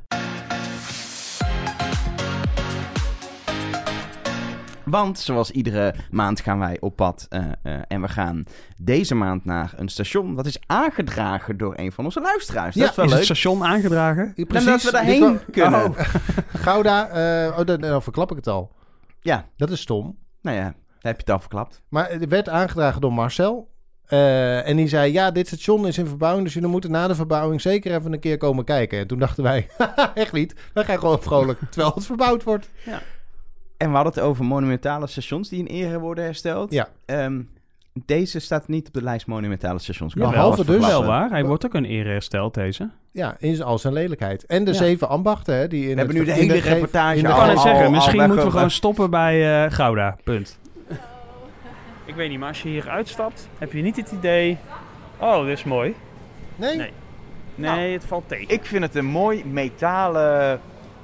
Want 4.93 5.19
zoals 5.19 5.51
iedere 5.51 5.93
maand 6.12 6.39
gaan 6.41 6.60
wij 6.60 6.77
op 6.79 6.95
pad. 6.95 7.25
eh, 7.29 7.45
eh, 7.63 7.82
en 7.88 8.01
we 8.01 8.08
gaan 8.08 8.43
deze 8.82 9.15
maand 9.15 9.45
naar 9.45 9.73
een 9.75 9.89
station. 9.89 10.36
Dat 10.36 10.45
is 10.45 10.58
aangedragen 10.65 11.58
door 11.58 11.73
een 11.77 11.91
van 11.91 12.06
onze 12.06 12.21
luisteraars. 12.21 12.75
Dat 12.75 12.84
Ja, 12.84 12.89
is 12.89 12.95
wel 12.95 13.06
Is 13.06 13.12
het 13.12 13.19
leuk. 13.19 13.29
station 13.38 13.63
aangedragen? 13.63 14.32
Ja, 14.36 14.45
En 14.47 14.65
dat 14.65 14.84
we 14.84 14.91
daarheen 14.91 15.39
kunnen. 15.51 15.84
Oh, 15.86 15.99
Gouda, 16.65 17.08
eh, 17.10 17.60
oh, 17.60 17.65
dan, 17.65 17.82
dan 17.82 18.03
verklap 18.03 18.29
ik 18.32 18.36
het 18.38 18.47
al. 18.47 18.71
Ja, 19.21 19.45
Dat 19.58 19.69
is 19.69 19.82
stom. 19.82 20.17
nou 20.41 20.58
ja, 20.58 20.63
daar 20.63 20.73
heb 21.01 21.15
je 21.15 21.21
het 21.21 21.29
al 21.29 21.39
verklapt. 21.39 21.82
Maar 21.89 22.10
het 22.10 22.29
werd 22.29 22.49
aangedragen 22.49 23.01
door 23.01 23.13
Marcel. 23.13 23.71
Eh, 24.03 24.67
en 24.67 24.75
die 24.75 24.88
zei, 24.88 25.12
ja, 25.12 25.32
dit 25.32 25.47
station 25.47 25.88
is 25.88 25.97
in 25.97 26.08
verbouwing, 26.08 26.43
dus 26.43 26.53
jullie 26.53 26.69
moeten 26.69 26.91
na 26.91 27.08
de 27.08 27.15
verbouwing 27.15 27.62
zeker 27.62 27.95
even 27.95 28.13
een 28.13 28.19
keer 28.19 28.38
komen 28.38 28.63
kijken. 28.65 28.99
En 28.99 29.08
toen 29.08 29.19
dachten 29.19 29.43
wij, 29.43 29.67
echt 30.13 30.32
niet, 30.34 30.56
wij 30.73 30.84
gaan 30.84 30.99
gewoon 30.99 31.21
vrolijk, 31.21 31.60
terwijl 31.69 31.93
het 31.95 32.06
verbouwd 32.06 32.43
wordt. 32.43 32.69
En 33.77 33.89
we 33.89 33.95
hadden 33.95 34.13
het 34.13 34.23
over 34.23 34.45
monumentale 34.45 35.07
stations 35.07 35.49
die 35.49 35.59
in 35.59 35.65
ere 35.65 35.99
worden 35.99 36.23
hersteld. 36.23 36.73
Ja. 36.73 36.88
Ehm, 37.05 37.41
deze 38.05 38.39
staat 38.39 38.67
niet 38.67 38.88
op 38.88 38.93
de 38.93 39.03
lijst 39.03 39.27
monumentale 39.27 39.79
stations. 39.79 40.13
Ja, 40.13 40.29
behalve 40.29 40.65
dus- 40.65 40.86
Wel 40.88 41.05
waar, 41.05 41.29
hij 41.29 41.45
wordt 41.45 41.65
ook 41.65 41.73
een 41.73 41.86
ere 41.86 42.09
hersteld, 42.09 42.53
deze. 42.53 42.89
Ja, 43.12 43.36
in 43.39 43.63
al 43.63 43.77
zijn 43.77 43.93
lelijkheid. 43.93 44.45
En 44.45 44.63
de 44.63 44.71
Ja. 44.71 44.77
zeven 44.77 45.09
ambachten, 45.09 45.55
hè, 45.55 45.67
die 45.67 45.83
in 45.83 45.89
We 45.91 45.97
hebben 45.97 46.15
nu 46.15 46.23
de 46.25 46.31
hele 46.31 46.59
reportage 46.59 47.19
Ik 47.19 47.25
al- 47.25 47.36
kan 47.36 47.49
het 47.49 47.59
zeggen, 47.59 47.86
al 47.86 47.91
misschien 47.91 48.25
moeten 48.27 48.45
we 48.45 48.51
gewoon 48.51 48.71
stoppen 48.71 49.09
bij 49.09 49.65
eh, 49.65 49.71
Gouda. 49.71 50.17
Punt. 50.23 50.59
Ik 52.05 52.15
weet 52.15 52.29
niet, 52.29 52.39
maar 52.39 52.47
als 52.47 52.62
je 52.62 52.69
hier 52.69 52.89
uitstapt, 52.89 53.49
heb 53.57 53.71
je 53.73 53.81
niet 53.81 53.95
het 53.95 54.12
idee... 54.12 54.57
Oh, 55.17 55.45
dit 55.45 55.57
is 55.57 55.63
mooi. 55.63 55.95
Nee? 56.55 56.77
Nee. 56.77 56.91
Nee, 57.55 57.93
het 57.93 58.05
valt 58.05 58.27
tegen. 58.27 58.49
Ik 58.49 58.65
vind 58.65 58.83
het 58.83 58.95
een 58.95 59.05
mooi 59.05 59.45
metalen 59.45 60.59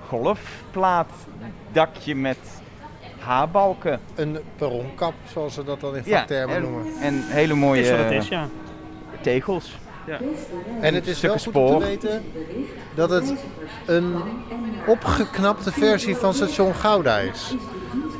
golfplaatdakje 0.08 2.15
met 2.15 2.38
haarbalken. 3.19 3.99
Een 4.15 4.38
perronkap, 4.55 5.13
zoals 5.34 5.53
ze 5.53 5.63
dat 5.63 5.79
dan 5.79 5.95
in 5.95 6.01
Ja, 6.05 6.17
vaktermen 6.17 6.55
en, 6.55 6.62
noemen. 6.62 6.86
en 7.01 7.23
hele 7.27 7.53
mooie 7.53 7.82
is 7.82 7.89
wat 7.89 7.99
het 7.99 8.12
is, 8.12 8.27
ja. 8.27 8.47
tegels. 9.21 9.77
En 10.82 10.93
het 10.93 11.08
is 11.08 11.21
wel 11.21 11.38
goed 11.38 11.55
om 11.55 11.79
te 11.79 11.86
weten 11.86 12.23
dat 12.95 13.10
het 13.10 13.34
een 13.86 14.15
opgeknapte 14.88 15.71
versie 15.71 16.15
van 16.15 16.34
station 16.34 16.75
Gouda 16.75 17.17
is. 17.17 17.55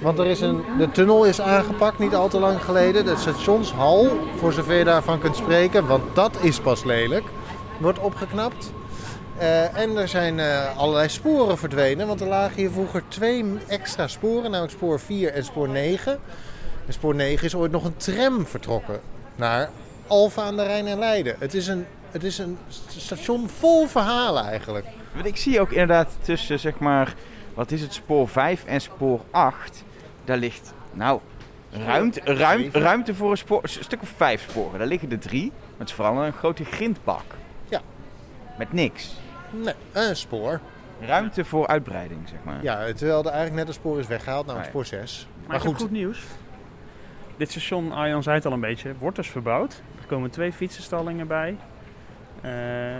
Want 0.02 0.20
er 0.20 0.26
is 0.26 0.42
een, 0.42 0.62
de 0.78 0.92
tunnel 0.92 1.26
is 1.26 1.42
aangepakt 1.42 2.00
niet 2.00 2.16
al 2.16 2.30
te 2.30 2.40
lang 2.40 2.64
geleden. 2.64 3.06
De 3.06 3.16
stationshal, 3.16 4.08
voor 4.38 4.54
zover 4.54 4.74
je 4.74 4.84
daarvan 4.84 5.20
kunt 5.20 5.36
spreken, 5.36 5.88
want 5.88 6.16
dat 6.16 6.38
is 6.42 6.60
pas 6.60 6.84
lelijk, 6.84 7.26
wordt 7.78 8.00
opgeknapt. 8.00 8.72
Eh, 9.40 9.78
en 9.78 9.98
er 9.98 10.08
zijn 10.08 10.40
eh, 10.40 10.78
allerlei 10.78 11.10
sporen 11.10 11.58
verdwenen, 11.58 12.08
want 12.08 12.22
er 12.22 12.28
lagen 12.28 12.56
hier 12.56 12.72
vroeger 12.72 13.04
twee 13.08 13.46
extra 13.68 14.08
sporen, 14.08 14.52
namelijk 14.52 14.74
spoor 14.74 15.00
4 15.00 15.34
en 15.34 15.44
spoor 15.44 15.70
9. 15.70 16.20
En 16.86 16.94
spoor 16.94 17.16
9 17.16 17.46
is 17.46 17.56
ooit 17.56 17.72
nog 17.72 17.84
een 17.84 17.98
tram 17.98 18.46
vertrokken 18.46 19.00
naar 19.36 19.70
Alfa 20.08 20.42
aan 20.42 20.56
de 20.56 20.64
Rijn 20.64 20.88
en 20.88 21.00
Leiden. 21.00 21.36
Het 21.40 21.54
is 21.54 21.68
een, 21.68 21.86
het 22.12 22.24
is 22.24 22.38
een 22.38 22.58
station 22.88 23.50
vol 23.50 23.88
verhalen 23.88 24.46
eigenlijk. 24.46 24.86
Want 25.14 25.26
ik 25.26 25.38
zie 25.38 25.60
ook 25.60 25.72
inderdaad 25.72 26.08
tussen, 26.22 26.60
zeg 26.60 26.80
maar, 26.80 27.16
wat 27.54 27.72
is 27.72 27.82
het, 27.82 27.94
spoor 27.94 28.28
5 28.28 28.66
en 28.66 28.82
spoor 28.82 29.22
8. 29.32 29.84
Daar 30.26 30.38
ligt, 30.38 30.74
nou, 30.92 31.20
ruimte, 31.72 32.22
ruim, 32.24 32.62
zeven. 32.62 32.82
ruimte 32.82 33.16
voor 33.16 33.32
een, 33.32 33.38
spoor, 33.38 33.64
een 33.64 33.70
stuk 33.70 34.02
of 34.02 34.14
vijf 34.16 34.46
sporen. 34.50 34.80
Daar 34.80 34.88
liggen 34.88 35.12
er 35.12 35.20
drie. 35.20 35.52
Maar 35.52 35.78
het 35.78 35.90
is 35.90 35.94
vooral 35.94 36.24
een 36.24 36.34
grote 36.34 36.66
grindbak. 36.66 37.26
Ja. 37.70 37.82
Met 38.58 38.74
niks. 38.74 39.14
Nee, 39.52 39.74
een 39.94 40.16
spoor. 40.16 40.60
Ruimte 41.02 41.46
voor 41.46 41.68
uitbreiding, 41.68 42.30
zeg 42.30 42.40
maar. 42.44 42.64
Ja, 42.64 42.94
terwijl 42.94 43.20
er 43.20 43.26
eigenlijk 43.26 43.56
net 43.56 43.68
een 43.68 43.74
spoor 43.74 44.00
is 44.00 44.08
weggehaald, 44.08 44.46
namelijk 44.46 44.68
Ah, 44.68 44.74
spoor 44.74 44.86
6. 45.00 45.28
Maar, 45.38 45.48
Maar 45.48 45.56
ik 45.56 45.62
heb 45.64 45.72
goed, 45.72 45.82
goed 45.82 45.92
nieuws. 45.92 46.24
Dit 47.38 47.50
station, 47.52 47.92
Arjan 47.92 48.24
zei 48.24 48.36
het 48.36 48.46
al 48.46 48.52
een 48.52 48.60
beetje, 48.60 48.94
wordt 49.00 49.16
dus 49.16 49.30
verbouwd. 49.30 49.82
Er 50.02 50.06
komen 50.08 50.30
twee 50.30 50.54
fietsenstallingen 50.54 51.28
bij. 51.28 51.58
Eh, 52.42 52.52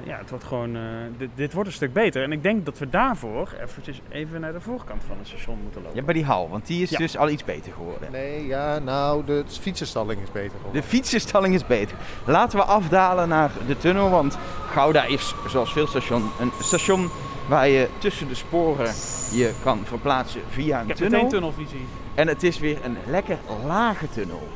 ja, 0.06 0.18
het 0.18 0.30
wordt 0.30 0.44
gewoon, 0.46 0.76
eh, 0.76 0.82
dit, 1.18 1.30
dit 1.36 1.54
wordt 1.54 1.70
een 1.70 1.76
stuk 1.76 1.94
beter. 1.94 2.24
En 2.24 2.32
ik 2.32 2.44
denk 2.44 2.66
dat 2.66 2.78
we 2.78 2.90
daarvoor 2.90 3.54
eventjes 3.64 4.02
even 4.10 4.42
naar 4.42 4.54
de 4.54 4.62
voorkant 4.62 5.02
van 5.08 5.18
het 5.18 5.28
station 5.28 5.60
moeten 5.64 5.82
lopen. 5.82 5.98
Ja, 5.98 6.04
bij 6.04 6.14
die 6.14 6.26
hal, 6.26 6.50
want 6.50 6.68
die 6.68 6.82
is 6.84 6.90
Ja. 6.90 6.98
dus 6.98 7.18
al 7.18 7.30
iets 7.30 7.44
beter 7.44 7.72
geworden. 7.74 8.12
Nee, 8.12 8.48
ja, 8.48 8.80
nou, 8.80 9.26
de 9.26 9.44
fietsenstalling 9.48 10.22
is 10.22 10.32
beter 10.32 10.58
geworden. 10.58 10.82
De 10.82 10.88
fietsenstalling 10.88 11.54
is 11.54 11.66
beter. 11.68 11.98
Laten 12.26 12.58
we 12.60 12.64
afdalen 12.66 13.30
naar 13.30 13.52
de 13.68 13.78
tunnel, 13.78 14.10
want 14.10 14.38
Gouda 14.70 15.04
is, 15.04 15.36
zoals 15.48 15.74
veel 15.74 15.88
stations, 15.88 16.24
een 16.40 16.52
station 16.62 17.10
waar 17.48 17.68
je 17.68 17.88
tussen 17.98 18.28
de 18.28 18.36
sporen 18.36 18.94
je 19.32 19.54
kan 19.64 19.80
verplaatsen 19.86 20.42
via 20.50 20.76
een 20.78 20.82
ik 20.82 20.88
heb 20.88 20.98
tunnel. 20.98 21.16
meteen 21.24 21.30
tunnelvisie. 21.32 21.86
En 22.16 22.28
het 22.28 22.44
is 22.44 22.60
weer 22.60 22.78
een 22.86 22.98
lekker 23.08 23.38
lage 23.66 24.10
tunnel. 24.10 24.48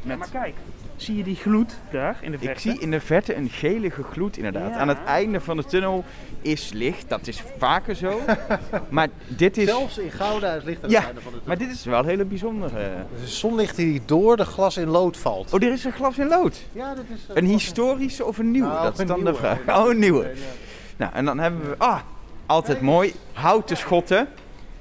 Ja, 0.00 0.08
Met- 0.08 0.18
maar 0.18 0.28
kijk, 0.42 0.54
zie 1.02 1.16
je 1.16 1.22
die 1.22 1.36
gloed 1.36 1.76
daar 1.90 2.18
in 2.20 2.30
de 2.30 2.38
verte? 2.38 2.52
Ik 2.52 2.58
zie 2.58 2.80
in 2.80 2.90
de 2.90 3.00
verte 3.00 3.36
een 3.36 3.48
gelige 3.50 4.02
gloed 4.02 4.36
inderdaad. 4.36 4.70
Ja. 4.70 4.76
Aan 4.76 4.88
het 4.88 5.04
einde 5.04 5.40
van 5.40 5.56
de 5.56 5.64
tunnel 5.64 6.04
is 6.40 6.72
licht. 6.72 7.08
Dat 7.08 7.26
is 7.26 7.42
vaker 7.58 7.94
zo. 7.94 8.20
maar 8.88 9.08
dit 9.26 9.56
is, 9.56 9.68
Zelfs 9.68 9.98
in 9.98 10.10
Gouda 10.10 10.52
is 10.52 10.64
licht 10.64 10.84
aan 10.84 10.90
Ja, 10.90 10.96
het 10.98 11.06
einde 11.06 11.20
van 11.20 11.32
de 11.32 11.38
maar 11.44 11.58
dit 11.58 11.70
is 11.70 11.84
wel 11.84 11.98
een 11.98 12.06
hele 12.06 12.24
bijzondere. 12.24 12.90
Dus 13.12 13.20
de 13.20 13.36
zonlicht 13.36 13.76
die 13.76 14.02
door 14.04 14.36
de 14.36 14.44
glas 14.44 14.76
in 14.76 14.88
lood 14.88 15.16
valt. 15.16 15.52
Oh, 15.52 15.62
er 15.62 15.72
is 15.72 15.84
een 15.84 15.92
glas 15.92 16.18
in 16.18 16.28
lood. 16.28 16.66
ja, 16.72 16.94
dit 16.94 17.04
is... 17.14 17.20
Een 17.34 17.46
historische 17.46 18.24
of 18.24 18.38
een 18.38 18.50
nieuwe? 18.50 18.68
Nou, 18.68 18.82
dat 18.82 18.98
is 18.98 19.06
dan 19.06 19.24
de 19.24 19.34
vraag. 19.34 19.58
Oh, 19.68 19.90
een 19.90 19.98
nieuwe. 19.98 20.32
Nou, 20.96 21.12
en 21.14 21.24
dan 21.24 21.38
hebben 21.38 21.68
we... 21.68 21.74
Ah, 21.78 22.00
altijd 22.46 22.80
mooi. 22.80 23.14
Houten 23.32 23.76
schotten. 23.76 24.28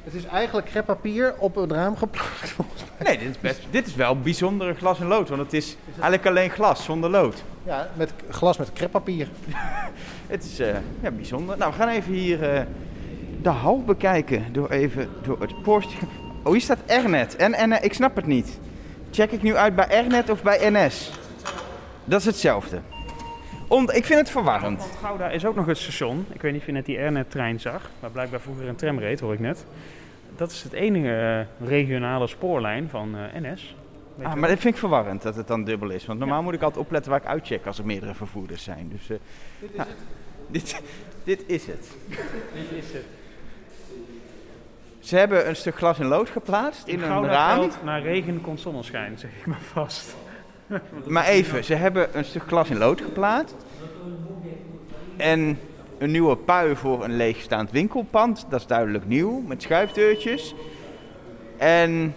Het 0.06 0.14
is 0.14 0.26
eigenlijk 0.26 0.68
kreppapier 0.68 1.36
op 1.38 1.56
een 1.56 1.70
raam 1.70 1.98
geplakt. 1.98 2.50
volgens 2.50 2.84
mij. 2.98 3.08
Nee, 3.08 3.18
dit 3.18 3.30
is, 3.30 3.40
best, 3.40 3.62
dit 3.72 3.88
is 3.88 3.96
wel 3.96 4.20
bijzondere 4.20 4.74
glas 4.74 5.00
en 5.00 5.08
lood. 5.08 5.30
Want 5.30 5.42
het 5.42 5.54
is 5.54 5.78
eigenlijk 5.90 6.26
alleen 6.26 6.50
glas 6.50 6.84
zonder 6.84 7.10
lood. 7.10 7.44
Ja, 7.64 7.90
met 7.94 8.14
glas 8.30 8.58
met 8.58 8.74
kreppapier. 8.74 9.28
Het 10.28 10.44
is 10.44 10.60
eh, 10.60 10.76
ja, 11.02 11.12
bijzonder. 11.12 11.58
Nou, 11.58 11.72
we 11.72 11.78
gaan 11.78 11.88
even 11.88 12.14
hier 12.14 12.54
eh, 12.54 12.62
de 13.42 13.50
hal 13.50 13.84
bekijken. 13.84 14.54
Door 14.54 14.70
even 14.70 15.10
door 15.22 15.42
het 15.42 15.62
poortje. 15.62 15.98
Oh, 16.44 16.52
hier 16.52 16.62
staat 16.62 16.80
Ernet. 16.86 17.36
En, 17.36 17.54
en 17.54 17.72
eh, 17.72 17.84
ik 17.84 17.94
snap 17.94 18.16
het 18.16 18.26
niet. 18.26 18.60
Check 19.12 19.32
ik 19.32 19.42
nu 19.42 19.56
uit 19.56 19.76
bij 19.76 19.88
Ernet 19.88 20.30
of 20.30 20.44
bij 20.44 20.70
NS? 20.72 21.12
Dat 22.06 22.20
is 22.20 22.26
hetzelfde. 22.26 22.80
Om, 23.68 23.90
ik 23.90 24.06
vind 24.06 24.20
het 24.20 24.30
verwarrend. 24.30 24.80
Want 24.80 24.96
Gouda 25.02 25.30
is 25.30 25.46
ook 25.46 25.56
nog 25.56 25.68
een 25.68 25.76
station. 25.76 26.26
Ik 26.34 26.42
weet 26.42 26.52
niet 26.52 26.62
of 26.62 26.68
je 26.68 26.74
net 26.74 26.86
die 26.86 26.98
Airnet-trein 26.98 27.60
zag, 27.60 27.90
waar 28.00 28.10
blijkbaar 28.12 28.40
vroeger 28.40 28.68
een 28.68 28.76
tram 28.76 29.00
reed, 29.00 29.20
hoor 29.20 29.34
ik 29.34 29.40
net. 29.40 29.66
Dat 30.36 30.52
is 30.52 30.64
het 30.64 30.74
enige 30.74 31.46
eh, 31.60 31.68
regionale 31.68 32.28
spoorlijn 32.28 32.90
van 32.90 33.16
eh, 33.16 33.42
NS. 33.42 33.76
Ah, 34.24 34.34
maar 34.34 34.50
dat 34.50 34.60
vind 34.60 34.74
ik 34.74 34.80
verwarrend 34.80 35.22
dat 35.22 35.36
het 35.36 35.48
dan 35.48 35.64
dubbel 35.64 35.90
is. 35.90 36.06
Want 36.06 36.20
normaal 36.20 36.44
moet 36.44 36.54
ik 36.54 36.62
altijd 36.62 36.86
opletten 36.86 37.12
waar 37.12 37.22
ik 37.22 37.28
uitcheck 37.28 37.66
als 37.66 37.78
er 37.78 37.86
meerdere 37.86 38.14
vervoerders 38.14 38.64
zijn. 38.64 38.90
Dus 38.92 39.10
eh, 39.10 39.18
nou, 39.76 39.90
dit, 40.48 40.82
dit 41.24 41.44
is 41.48 41.68
het. 41.68 41.98
Dit 42.54 42.84
is 42.84 42.94
het. 42.94 43.06
Ze 45.00 45.18
hebben 45.18 45.48
een 45.48 45.56
stuk 45.56 45.76
glas 45.76 46.00
en 46.00 46.06
lood 46.06 46.30
geplaatst 46.30 46.88
in, 46.88 46.94
In 46.94 47.04
een 47.04 47.26
raam. 47.26 47.70
naar 47.84 48.02
regen 48.02 48.42
komt 48.42 48.60
zonneschijn, 48.60 49.18
zeg 49.18 49.32
ik 49.40 49.46
maar 49.46 49.62
vast. 49.62 50.16
Maar 51.08 51.26
even, 51.26 51.64
ze 51.64 51.74
hebben 51.74 52.18
een 52.18 52.26
stuk 52.26 52.44
glas 52.48 52.70
in 52.70 52.78
lood 52.78 53.02
geplaatst. 53.02 53.56
En 55.18 55.60
een 55.98 56.12
nieuwe 56.12 56.38
pui 56.38 56.76
voor 56.76 57.04
een 57.04 57.16
leegstaand 57.16 57.72
winkelpand. 57.72 58.46
Dat 58.50 58.60
is 58.60 58.68
duidelijk 58.68 59.08
nieuw, 59.08 59.40
met 59.40 59.62
schuifdeurtjes. 59.62 60.56
En 61.58 62.16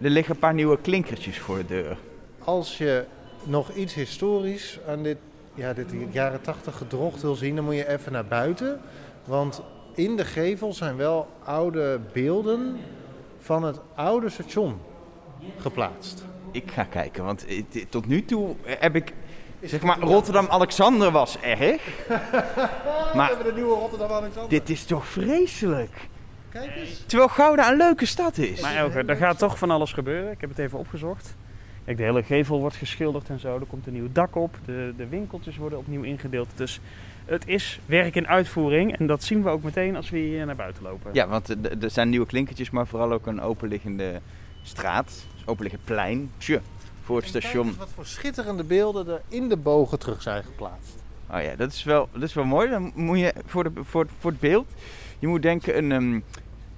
er 0.00 0.10
liggen 0.10 0.34
een 0.34 0.40
paar 0.40 0.54
nieuwe 0.54 0.78
klinkertjes 0.80 1.38
voor 1.38 1.56
de 1.56 1.66
deur. 1.66 1.96
Als 2.38 2.78
je 2.78 3.04
nog 3.44 3.72
iets 3.72 3.94
historisch 3.94 4.78
aan 4.88 5.02
dit, 5.02 5.16
ja, 5.54 5.72
dit 5.72 5.86
jaren 6.10 6.40
80 6.40 6.76
gedrocht 6.76 7.22
wil 7.22 7.34
zien, 7.34 7.56
dan 7.56 7.64
moet 7.64 7.74
je 7.74 7.88
even 7.88 8.12
naar 8.12 8.26
buiten. 8.26 8.80
Want 9.24 9.62
in 9.94 10.16
de 10.16 10.24
gevel 10.24 10.72
zijn 10.72 10.96
wel 10.96 11.28
oude 11.44 12.00
beelden 12.12 12.76
van 13.38 13.62
het 13.62 13.80
oude 13.94 14.28
station 14.28 14.78
geplaatst. 15.58 16.24
Ik 16.52 16.70
ga 16.70 16.84
kijken, 16.84 17.24
want 17.24 17.46
eh, 17.46 17.62
tot 17.88 18.06
nu 18.06 18.24
toe 18.24 18.54
heb 18.64 18.94
ik... 18.96 19.12
Zeg 19.64 19.82
maar, 19.82 19.98
Rotterdam-Alexander 20.00 21.10
was 21.10 21.38
erg. 21.40 21.82
Maar 23.14 23.28
We 23.28 23.34
hebben 23.34 23.44
de 23.46 23.52
nieuwe 23.60 23.74
Rotterdam 23.74 24.10
Alexander. 24.10 24.50
dit 24.50 24.70
is 24.70 24.84
toch 24.84 25.06
vreselijk? 25.06 26.08
Kijk 26.48 26.76
eens. 26.76 27.04
Terwijl 27.06 27.28
Gouda 27.28 27.70
een 27.70 27.76
leuke 27.76 28.06
stad 28.06 28.38
is. 28.38 28.60
Maar 28.60 28.76
Elke, 28.76 29.02
er 29.06 29.16
gaat 29.16 29.38
toch 29.38 29.58
van 29.58 29.70
alles 29.70 29.92
gebeuren. 29.92 30.30
Ik 30.32 30.40
heb 30.40 30.50
het 30.50 30.58
even 30.58 30.78
opgezocht. 30.78 31.34
Kijk, 31.84 31.96
de 31.96 32.02
hele 32.02 32.22
gevel 32.22 32.60
wordt 32.60 32.76
geschilderd 32.76 33.28
en 33.28 33.40
zo. 33.40 33.54
Er 33.58 33.66
komt 33.66 33.86
een 33.86 33.92
nieuw 33.92 34.08
dak 34.12 34.36
op. 34.36 34.56
De, 34.64 34.92
de 34.96 35.06
winkeltjes 35.08 35.56
worden 35.56 35.78
opnieuw 35.78 36.02
ingedeeld. 36.02 36.48
Dus 36.54 36.80
het 37.24 37.46
is 37.48 37.80
werk 37.86 38.14
in 38.14 38.28
uitvoering. 38.28 38.98
En 38.98 39.06
dat 39.06 39.22
zien 39.24 39.42
we 39.42 39.48
ook 39.48 39.62
meteen 39.62 39.96
als 39.96 40.10
we 40.10 40.18
hier 40.18 40.46
naar 40.46 40.56
buiten 40.56 40.82
lopen. 40.82 41.10
Ja, 41.14 41.28
want 41.28 41.48
er- 41.48 41.82
er 41.82 41.90
zijn 41.90 42.08
nieuwe 42.08 42.26
klinkertjes, 42.26 42.70
maar 42.70 42.86
vooral 42.86 43.12
ook 43.12 43.26
een 43.26 43.40
openliggende 43.40 44.20
straat. 44.62 45.26
Openliggend 45.44 45.84
plein. 45.84 46.30
Tje, 46.38 46.60
voor 47.02 47.16
het 47.16 47.24
En 47.24 47.30
kijk 47.30 47.44
station. 47.44 47.66
eens 47.66 47.76
wat 47.76 47.90
voor 47.94 48.06
schitterende 48.06 48.64
beelden 48.64 49.08
er 49.08 49.22
in 49.28 49.48
de 49.48 49.56
bogen 49.56 49.98
terug 49.98 50.22
zijn 50.22 50.44
geplaatst. 50.44 51.02
Oh 51.30 51.42
ja, 51.42 51.56
dat 51.56 51.72
is 51.72 51.84
wel, 51.84 52.08
dat 52.12 52.22
is 52.22 52.34
wel 52.34 52.44
mooi. 52.44 52.70
Dan 52.70 52.92
moet 52.94 53.18
je 53.18 53.34
voor, 53.46 53.64
de, 53.64 53.84
voor, 53.84 54.06
voor 54.18 54.30
het 54.30 54.40
beeld, 54.40 54.72
je 55.18 55.26
moet 55.26 55.42
denken 55.42 55.78
een, 55.78 55.92
ehm, 55.92 56.20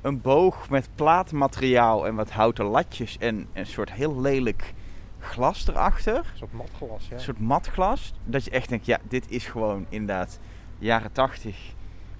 een 0.02 0.20
boog 0.20 0.70
met 0.70 0.88
plaatmateriaal 0.94 2.06
en 2.06 2.14
wat 2.14 2.30
houten 2.30 2.64
latjes 2.64 3.16
en 3.18 3.46
een 3.52 3.66
soort 3.66 3.92
heel 3.92 4.20
lelijk 4.20 4.74
glas 5.18 5.68
erachter. 5.68 6.16
Een 6.16 6.24
soort 6.34 6.52
matglas, 6.52 7.08
ja. 7.08 7.14
Een 7.14 7.22
soort 7.22 7.40
matglas. 7.40 8.12
Dat 8.24 8.44
je 8.44 8.50
echt 8.50 8.68
denkt, 8.68 8.86
ja, 8.86 8.98
dit 9.08 9.30
is 9.30 9.46
gewoon 9.46 9.86
inderdaad 9.88 10.38
jaren 10.78 11.12
tachtig 11.12 11.56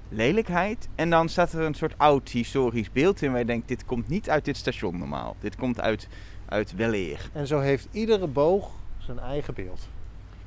lelijkheid. 0.09 0.89
En 0.95 1.11
dan 1.11 1.29
staat 1.29 1.53
er 1.53 1.61
een 1.61 1.75
soort 1.75 1.99
oud 1.99 2.29
historisch 2.29 2.93
beeld 2.93 3.23
in 3.23 3.31
waar 3.31 3.41
je 3.41 3.47
denkt, 3.47 3.69
dit 3.69 3.85
komt 3.85 4.09
niet 4.09 4.31
uit 4.31 4.45
dit 4.45 4.57
station 4.57 4.99
normaal. 4.99 5.37
Dit 5.41 5.57
komt 5.57 5.81
uit, 5.81 6.09
uit 6.49 6.75
weleer. 6.75 7.29
En 7.33 7.47
zo 7.47 7.61
heeft 7.61 7.89
iedere 7.91 8.27
boog 8.27 8.71
zijn 8.99 9.19
eigen 9.19 9.55
beeld. 9.55 9.89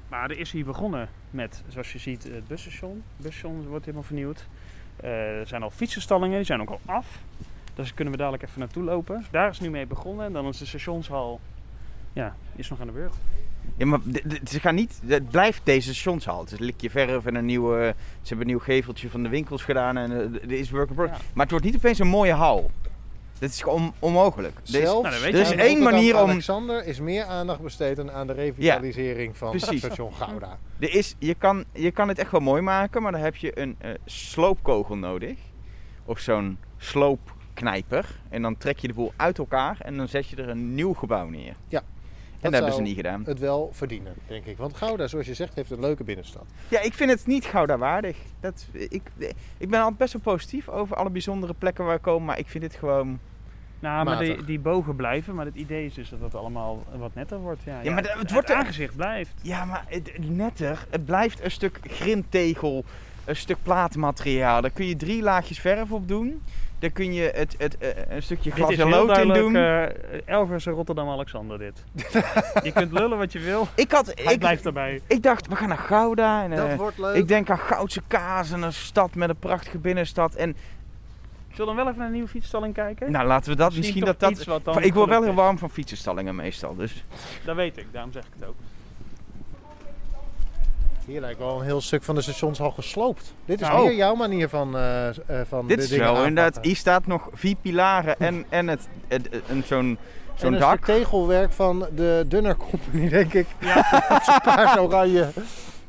Maar 0.09 0.29
er 0.29 0.39
is 0.39 0.51
hier 0.51 0.65
begonnen 0.65 1.09
met, 1.29 1.63
zoals 1.67 1.93
je 1.93 1.99
ziet, 1.99 2.23
het 2.23 2.47
busstation. 2.47 2.91
Het 2.91 3.25
busstation 3.25 3.67
wordt 3.67 3.85
helemaal 3.85 4.05
vernieuwd. 4.05 4.47
Eh, 4.95 5.39
er 5.39 5.47
zijn 5.47 5.63
al 5.63 5.69
fietsenstallingen, 5.69 6.35
die 6.35 6.45
zijn 6.45 6.61
ook 6.61 6.69
al 6.69 6.79
af. 6.85 7.19
Dus 7.75 7.85
daar 7.85 7.95
kunnen 7.95 8.13
we 8.13 8.19
dadelijk 8.19 8.43
even 8.43 8.59
naartoe 8.59 8.83
lopen. 8.83 9.25
Daar 9.31 9.49
is 9.49 9.59
nu 9.59 9.69
mee 9.69 9.85
begonnen. 9.85 10.25
En 10.25 10.33
dan 10.33 10.47
is 10.47 10.57
de 10.57 10.65
stationshal, 10.65 11.39
ja, 12.13 12.35
is 12.55 12.69
nog 12.69 12.79
aan 12.79 12.87
de 12.87 12.93
beurt. 12.93 13.13
Ja, 13.77 13.85
maar 13.85 13.99
ze 14.43 14.59
gaan 14.59 14.75
niet, 14.75 15.01
het 15.05 15.29
blijft 15.29 15.61
deze 15.63 15.93
stationshal. 15.93 16.39
Het 16.39 16.51
is 16.51 16.59
een 16.59 16.65
likje 16.65 16.89
verf 16.89 17.25
en 17.25 17.35
een 17.35 17.45
nieuwe, 17.45 17.95
ze 18.21 18.27
hebben 18.27 18.45
een 18.47 18.53
nieuw 18.53 18.63
geveltje 18.63 19.09
van 19.09 19.23
de 19.23 19.29
winkels 19.29 19.63
gedaan 19.63 19.97
en 19.97 20.11
eh, 20.11 20.43
er 20.43 20.51
is 20.51 20.69
work 20.69 20.89
in 20.89 20.95
progress. 20.95 21.19
Ja. 21.19 21.25
Maar 21.33 21.43
het 21.43 21.51
wordt 21.51 21.65
niet 21.65 21.75
opeens 21.75 21.99
een 21.99 22.07
mooie 22.07 22.33
hal. 22.33 22.71
Dat 23.39 23.49
is 23.49 23.61
gewoon 23.61 23.81
on- 23.81 23.93
onmogelijk. 23.99 24.55
Deze- 24.65 24.77
Zelfs 24.79 25.09
nou. 25.09 25.23
Er 25.23 25.33
is 25.35 25.49
één 25.51 25.57
Rotterdam 25.57 25.83
manier 25.83 26.21
om- 26.21 26.29
Alexander 26.29 26.85
is 26.85 26.99
meer 26.99 27.23
aandacht 27.25 27.61
besteed 27.61 28.09
aan 28.09 28.27
de 28.27 28.33
revitalisering 28.33 29.37
van 29.37 29.49
precies. 29.49 29.79
station 29.79 30.13
Gouda. 30.13 30.57
Er 30.79 30.95
is, 30.95 31.15
je, 31.19 31.33
kan, 31.35 31.63
je 31.73 31.91
kan 31.91 32.07
het 32.07 32.19
echt 32.19 32.31
wel 32.31 32.41
mooi 32.41 32.61
maken, 32.61 33.01
maar 33.01 33.11
dan 33.11 33.21
heb 33.21 33.35
je 33.35 33.59
een 33.59 33.75
eh, 33.79 33.91
sloopkogel 34.05 34.95
nodig. 34.97 35.37
Of 36.05 36.19
zo'n 36.19 36.57
sloopknijper. 36.77 38.05
En 38.29 38.41
dan 38.41 38.57
trek 38.57 38.77
je 38.79 38.87
de 38.87 38.93
boel 38.93 39.13
uit 39.15 39.37
elkaar 39.37 39.77
en 39.81 39.97
dan 39.97 40.07
zet 40.07 40.27
je 40.29 40.35
er 40.35 40.49
een 40.49 40.75
nieuw 40.75 40.93
gebouw 40.93 41.27
neer. 41.27 41.53
Ja, 41.67 41.81
dat 42.41 42.51
dat 42.51 42.53
hebben 42.53 42.73
ze 42.73 42.81
niet 42.81 42.95
gedaan. 42.95 43.23
Het 43.25 43.39
wel 43.39 43.69
verdienen, 43.73 44.13
denk 44.27 44.45
ik. 44.45 44.57
Want 44.57 44.77
Gouda, 44.77 45.07
zoals 45.07 45.25
je 45.25 45.33
zegt, 45.33 45.55
heeft 45.55 45.71
een 45.71 45.79
leuke 45.79 46.03
binnenstad. 46.03 46.45
Ja, 46.67 46.79
ik 46.81 46.93
vind 46.93 47.09
het 47.11 47.25
niet 47.27 47.45
Gouda 47.45 47.77
waardig. 47.77 48.17
Dat, 48.39 48.65
ik, 48.71 49.01
ik 49.57 49.69
ben 49.69 49.79
altijd 49.79 49.97
best 49.97 50.13
wel 50.13 50.21
positief 50.21 50.69
over 50.69 50.95
alle 50.95 51.09
bijzondere 51.09 51.53
plekken 51.57 51.85
waar 51.85 51.95
we 51.95 52.01
komen, 52.01 52.25
maar 52.25 52.39
ik 52.39 52.47
vind 52.47 52.63
het 52.63 52.75
gewoon... 52.75 53.19
Nou, 53.79 54.05
maar 54.05 54.19
die, 54.19 54.43
die 54.45 54.59
bogen 54.59 54.95
blijven. 54.95 55.35
Maar 55.35 55.45
het 55.45 55.55
idee 55.55 55.85
is 55.85 55.93
dus 55.93 56.09
dat 56.09 56.19
het 56.21 56.35
allemaal 56.35 56.83
wat 56.97 57.15
netter 57.15 57.37
wordt. 57.39 57.63
Ja, 57.63 57.81
Ja, 57.81 57.93
maar 57.93 58.01
de- 58.03 58.09
het 58.09 58.19
het, 58.19 58.31
wordt 58.31 58.49
er- 58.49 58.55
aangezicht 58.55 58.95
blijft. 58.95 59.33
Ja, 59.41 59.65
maar 59.65 59.83
het, 59.87 60.11
het 60.13 60.29
netter, 60.29 60.85
het 60.89 61.05
blijft 61.05 61.43
een 61.43 61.51
stuk 61.51 61.79
grindtegel, 61.83 62.85
een 63.25 63.35
stuk 63.35 63.57
plaatmateriaal. 63.63 64.61
Daar 64.61 64.71
kun 64.71 64.85
je 64.85 64.95
drie 64.95 65.21
laagjes 65.21 65.59
verf 65.59 65.91
op 65.91 66.07
doen. 66.07 66.41
Daar 66.79 66.89
kun 66.89 67.13
je 67.13 67.31
het, 67.35 67.55
het, 67.57 67.77
eh, 67.77 67.89
een 68.09 68.23
stukje 68.23 68.49
Dit 68.49 68.53
glas 68.53 68.71
is 68.71 68.79
en 68.79 68.87
heel 68.87 69.05
lood 69.05 69.17
in 69.17 69.33
doen. 69.33 69.55
eh, 69.55 69.83
Elvers 70.25 70.65
Rotterdam-Alexander 70.65 71.57
dit. 71.57 71.83
je 72.63 72.71
kunt 72.73 72.91
lullen 72.91 73.17
wat 73.17 73.31
je 73.31 73.39
wil, 73.39 73.67
ik, 73.75 73.91
had, 73.91 74.11
hij 74.15 74.33
ik, 74.33 74.39
blijft 74.39 74.63
daarbij. 74.63 75.01
ik 75.07 75.23
dacht, 75.23 75.47
we 75.47 75.55
gaan 75.55 75.67
naar 75.67 75.77
Gouda. 75.77 76.43
En, 76.43 76.51
eh, 76.51 76.75
wordt 76.75 76.97
leuk. 76.97 77.15
ik 77.15 77.27
denk 77.27 77.49
aan 77.49 77.59
Goudse 77.59 78.01
kaas 78.07 78.51
en 78.51 78.61
een 78.61 78.73
stad 78.73 79.15
met 79.15 79.29
een 79.29 79.39
prachtige 79.39 79.77
binnenstad. 79.77 80.35
En 80.35 80.55
Zullen 81.53 81.75
we 81.75 81.77
wel 81.77 81.87
even 81.87 81.97
naar 81.97 82.07
een 82.07 82.13
nieuwe 82.13 82.29
fietsstalling 82.29 82.73
kijken? 82.73 83.11
nou, 83.11 83.27
laten 83.27 83.51
we 83.51 83.57
dat 83.57 83.75
misschien 83.75 84.05
dat 84.05 84.19
dat... 84.19 84.45
dan 84.63 84.83
ik 84.83 84.93
word 84.93 85.09
wel 85.09 85.23
heel 85.23 85.33
warm 85.33 85.57
van 85.57 85.69
fietsenstallingen 85.69 86.35
meestal. 86.35 86.75
Dus. 86.75 87.03
Dat 87.45 87.55
weet 87.55 87.77
ik, 87.77 87.85
daarom 87.91 88.11
zeg 88.11 88.23
ik 88.23 88.31
het 88.39 88.49
ook. 88.49 88.55
Hier 91.07 91.21
lijkt 91.21 91.39
wel 91.39 91.59
een 91.59 91.65
heel 91.65 91.81
stuk 91.81 92.03
van 92.03 92.15
de 92.15 92.21
stations 92.21 92.59
al 92.61 92.71
gesloopt. 92.71 93.33
Dit 93.45 93.61
is 93.61 93.67
Nou. 93.67 93.85
meer 93.87 93.95
jouw 93.95 94.15
manier 94.15 94.49
van, 94.49 94.75
eh, 94.77 95.07
eh, 95.09 95.15
van 95.47 95.67
dit 95.67 95.77
de 95.77 95.83
is 95.83 95.89
dingen 95.89 96.03
wel 96.05 96.13
aanpakken. 96.15 96.37
inderdaad... 96.37 96.65
Hier 96.65 96.75
staat 96.75 97.05
nog 97.07 97.29
vier 97.33 97.55
pilaren 97.61 98.19
en, 98.19 98.45
en 98.49 98.67
het, 98.67 98.87
het, 99.07 99.27
het- 99.31 99.43
een 99.49 99.63
zo'n 99.63 99.87
En 99.89 99.97
zo'n 100.39 100.51
dak. 100.57 100.85
tegelwerk 100.85 101.51
van 101.51 101.87
de 101.95 102.25
Dunner 102.27 102.55
Company, 102.55 103.09
denk 103.19 103.33
ik. 103.33 103.47
Ja. 103.59 103.87
paars 104.43 104.77
oranje. 104.77 105.29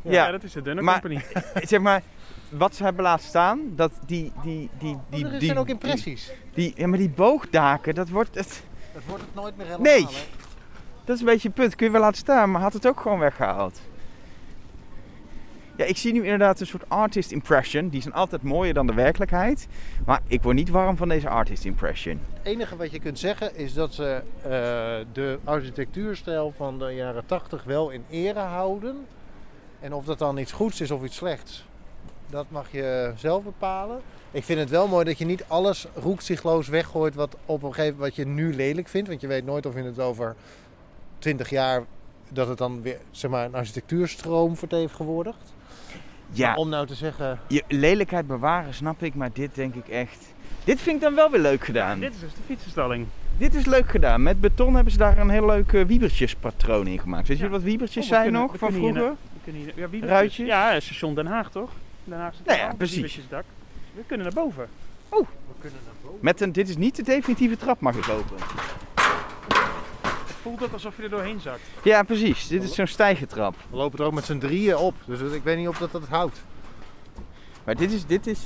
Ja, 0.03 0.13
Ja. 0.13 0.31
dat 0.31 0.43
is 0.43 0.53
de 0.53 0.63
dunne 0.63 0.83
Maar- 0.83 1.01
company. 1.01 1.25
zeg 1.67 1.81
maar, 1.81 2.03
wat 2.49 2.75
ze 2.75 2.83
hebben 2.85 3.03
laten 3.03 3.25
staan, 3.27 3.61
dat 3.77 3.93
die... 4.07 4.33
die, 4.43 4.71
die, 4.79 4.97
die, 5.11 5.25
er 5.25 5.31
die 5.39 5.47
zijn 5.47 5.59
ook 5.59 5.69
impressies. 5.69 6.33
Die, 6.55 6.73
ja, 6.77 6.87
maar 6.87 6.99
die 6.99 7.11
boogdaken, 7.11 7.95
dat 7.95 8.09
wordt... 8.09 8.35
Het, 8.35 8.63
Dat 8.93 9.03
wordt 9.07 9.23
het 9.23 9.35
nooit 9.35 9.57
meer 9.57 9.67
helemaal. 9.67 9.93
Nee. 9.93 10.07
hè? 10.07 10.27
dat 11.05 11.15
is 11.15 11.21
een 11.21 11.27
beetje 11.27 11.49
het 11.49 11.57
punt. 11.57 11.75
Kun 11.75 11.87
je 11.87 11.93
wel 11.93 12.01
laten 12.01 12.17
staan, 12.19 12.51
maar 12.51 12.61
had 12.61 12.73
het 12.73 12.87
ook 12.87 13.01
gewoon 13.01 13.19
weggehaald. 13.19 13.81
Ja, 15.79 15.85
ik 15.85 15.97
zie 15.97 16.13
nu 16.13 16.23
inderdaad 16.23 16.61
een 16.61 16.67
soort 16.67 16.89
artist 16.89 17.31
impression. 17.31 17.89
Die 17.89 18.03
zijn 18.03 18.15
altijd 18.15 18.43
mooier 18.43 18.75
dan 18.75 18.87
de 18.87 18.95
werkelijkheid. 18.95 19.69
Maar 20.07 20.21
ik 20.27 20.43
word 20.43 20.57
niet 20.57 20.69
warm 20.69 20.97
van 20.97 21.09
deze 21.09 21.29
artist 21.29 21.65
impression. 21.65 22.21
Het 22.33 22.47
enige 22.47 22.77
wat 22.77 22.91
je 22.91 22.99
kunt 22.99 23.19
zeggen 23.19 23.57
is 23.57 23.75
dat 23.75 23.95
ze 23.95 24.23
eh, 24.43 24.51
de 25.13 25.39
architectuurstijl 25.45 26.53
van 26.57 26.79
de 26.79 26.95
jaren 26.95 27.27
80 27.27 27.65
wel 27.65 27.91
in 27.91 28.05
ere 28.11 28.39
houden. 28.39 29.07
En 29.81 29.95
of 29.95 30.05
dat 30.05 30.19
dan 30.19 30.39
iets 30.39 30.53
goeds 30.53 30.81
is 30.81 30.91
of 30.91 31.05
iets 31.05 31.17
slechts, 31.17 31.65
dat 32.31 32.47
mag 32.49 32.73
je 32.73 33.13
zelf 33.17 33.45
bepalen. 33.45 34.01
Ik 34.31 34.45
vind 34.45 34.59
het 34.59 34.71
wel 34.71 34.89
mooi 34.89 35.05
dat 35.05 35.19
je 35.19 35.25
niet 35.25 35.45
alles 35.49 35.87
roekzichtloos 35.95 36.69
weggooit 36.69 37.15
wat 37.15 37.37
op 37.47 37.63
een 37.63 37.75
gegeven 37.75 37.99
wat 37.99 38.17
je 38.17 38.27
nu 38.27 38.55
lelijk 38.55 38.89
vindt. 38.89 39.09
Want 39.09 39.21
je 39.21 39.27
weet 39.27 39.45
nooit 39.45 39.67
of 39.67 39.75
je 39.75 39.83
het 39.83 40.01
over 40.01 40.37
20 41.19 41.51
jaar 41.51 41.85
dat 42.29 42.49
het 42.49 42.59
dan 42.59 42.83
weer 42.83 42.99
zeg 43.11 43.31
maar, 43.31 43.45
een 43.45 43.55
architectuurstroom 43.55 44.57
vertegenwoordigt. 44.57 45.57
Ja, 46.31 46.49
Maar 46.49 46.57
om 46.57 46.69
nou 46.69 46.87
te 46.87 46.95
zeggen, 46.95 47.39
je 47.49 47.63
lelijkheid 47.69 48.27
bewaren 48.27 48.75
snap 48.75 49.03
ik, 49.03 49.15
maar 49.15 49.31
dit 49.33 49.55
denk 49.55 49.75
ik 49.75 49.89
echt... 49.89 50.27
Dit 50.65 50.81
vind 50.81 50.97
ik 50.97 51.03
dan 51.03 51.15
wel 51.15 51.31
weer 51.31 51.41
leuk 51.41 51.65
gedaan. 51.65 52.01
Dit 52.01 52.15
is 52.15 52.21
dus 52.21 52.35
de 52.35 52.41
fietsenstalling. 52.47 53.07
Dit 53.39 53.55
is 53.55 53.65
leuk 53.67 53.91
gedaan. 53.91 54.23
Met 54.23 54.41
beton 54.41 54.75
hebben 54.75 54.93
ze 54.93 54.99
daar 54.99 55.19
een 55.19 55.31
heel 55.31 55.47
leuk 55.47 55.73
eh, 55.73 55.85
wiebertjespatroon 55.85 56.87
in 56.87 56.99
gemaakt. 56.99 57.29
Weet 57.29 57.39
je 57.39 57.45
Ja. 57.45 57.51
wat 57.51 57.63
wiebertjes 57.63 58.03
Oh, 58.05 58.09
zijn 58.11 58.23
kunnen- 58.23 58.41
nog 58.41 58.57
van 58.59 58.69
hier 58.73 58.79
vroeger? 58.79 59.03
We 59.11 59.39
kunnen 59.45 59.63
hier, 59.63 59.73
ja, 59.77 59.89
wie 59.89 60.07
Ruitjes? 60.07 60.47
Ja, 60.47 60.81
station 60.81 61.15
Den 61.15 61.27
Haag 61.27 61.51
toch? 61.51 61.71
Den 62.05 62.19
Haag 62.19 62.35
Nou 62.45 62.59
ja, 62.59 62.75
precies. 62.77 63.21
dak. 63.29 63.45
We 63.95 64.03
kunnen 64.07 64.27
naar 64.27 64.45
boven. 64.45 64.69
we 65.11 65.25
kunnen 65.61 65.79
naar 65.85 65.95
boven. 66.03 66.19
Met 66.21 66.41
een, 66.41 66.53
dit 66.53 66.69
is 66.69 66.77
niet 66.77 66.97
de 66.97 67.03
definitieve 67.03 67.57
trap, 67.57 67.81
mag 67.81 67.97
ik 67.97 68.05
hopen. 68.05 68.37
Het 70.39 70.47
voelt 70.47 70.63
ook 70.63 70.73
alsof 70.73 70.97
je 70.97 71.03
er 71.03 71.11
doorheen 71.11 71.41
zakt. 71.41 71.61
Ja, 71.83 72.03
precies. 72.03 72.49
Dit 72.49 72.63
is 72.63 72.75
zo'n 72.75 72.87
stijgertrap. 72.87 73.55
We 73.71 73.77
lopen 73.77 73.99
er 73.99 74.05
ook 74.05 74.13
met 74.13 74.25
z'n 74.25 74.39
drieën 74.39 74.77
op, 74.77 74.95
dus 75.05 75.21
ik 75.33 75.43
weet 75.43 75.57
niet 75.57 75.69
of 75.69 75.79
dat 75.79 75.93
het 75.93 76.09
houdt. 76.09 76.45
Maar 77.65 77.77
dit 77.77 77.93
is, 77.93 78.07
dit 78.07 78.27
is 78.27 78.41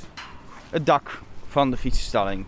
het 0.69 0.85
dak 0.85 1.21
van 1.47 1.71
de 1.71 1.77
fietsenstalling. 1.77 2.45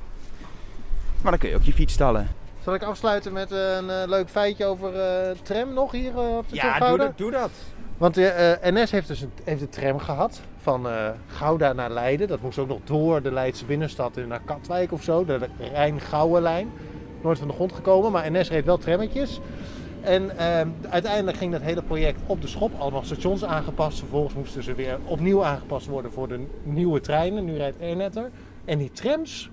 Maar 1.22 1.32
dan 1.32 1.40
kun 1.40 1.50
je 1.50 1.56
ook 1.56 1.64
je 1.64 1.74
fiets 1.74 1.94
stallen. 1.94 2.28
Zal 2.64 2.74
ik 2.74 2.84
afsluiten 2.84 3.34
met 3.34 3.52
een 3.52 3.90
eh, 3.90 4.08
leuk 4.08 4.30
feitje 4.30 4.66
over 4.66 5.00
eh, 5.00 5.38
tram 5.44 5.74
nog 5.74 5.92
hier 5.92 6.12
eh, 6.12 6.38
op 6.38 6.50
de 6.50 6.56
Ja, 6.56 6.80
doe 6.80 6.98
dat. 6.98 7.18
Doe 7.18 7.32
dat. 7.32 7.52
Want 7.98 8.14
de 8.16 8.28
eh, 8.28 8.72
NS 8.74 8.92
heeft 8.92 9.08
dus 9.08 9.22
een, 9.22 9.32
heeft 9.44 9.62
een 9.62 9.70
tram 9.70 10.00
gehad 10.00 10.42
van 10.62 10.90
eh, 10.90 11.10
Gouda 11.28 11.74
naar 11.74 11.90
Leiden. 11.92 12.28
Dat 12.28 12.42
moest 12.42 12.58
ook 12.58 12.68
nog 12.68 12.80
door 12.84 13.22
de 13.22 13.32
Leidse 13.32 13.66
binnenstad 13.66 14.18
en 14.18 14.28
naar 14.28 14.42
Katwijk 14.46 14.92
of 14.92 15.04
zo. 15.04 15.26
De 15.26 15.40
Rijn-Gouwe-lijn. 15.60 16.72
Nooit 17.26 17.40
van 17.40 17.48
de 17.48 17.54
grond 17.54 17.74
gekomen, 17.74 18.12
maar 18.12 18.32
NS 18.32 18.50
reed 18.50 18.66
wel 18.66 18.78
trammetjes. 18.78 19.40
En 20.02 20.38
eh, 20.38 20.68
uiteindelijk 20.90 21.38
ging 21.38 21.52
dat 21.52 21.62
hele 21.62 21.82
project 21.82 22.20
op 22.26 22.42
de 22.42 22.48
schop. 22.48 22.72
Allemaal 22.80 23.04
stations 23.04 23.46
aangepast. 23.46 24.00
Vervolgens 24.00 24.34
moesten 24.34 24.64
ze 24.64 24.74
weer 24.74 25.00
opnieuw 25.06 25.44
aangepast 25.44 25.88
worden 25.88 26.12
voor 26.12 26.28
de 26.28 26.46
nieuwe 26.64 27.02
treinen. 27.02 27.46
Nu 27.46 27.58
rijdt 27.58 27.78
Ernet 27.78 28.16
er. 28.16 28.32
En 28.66 28.78
die 28.78 28.92
trams, 28.92 29.50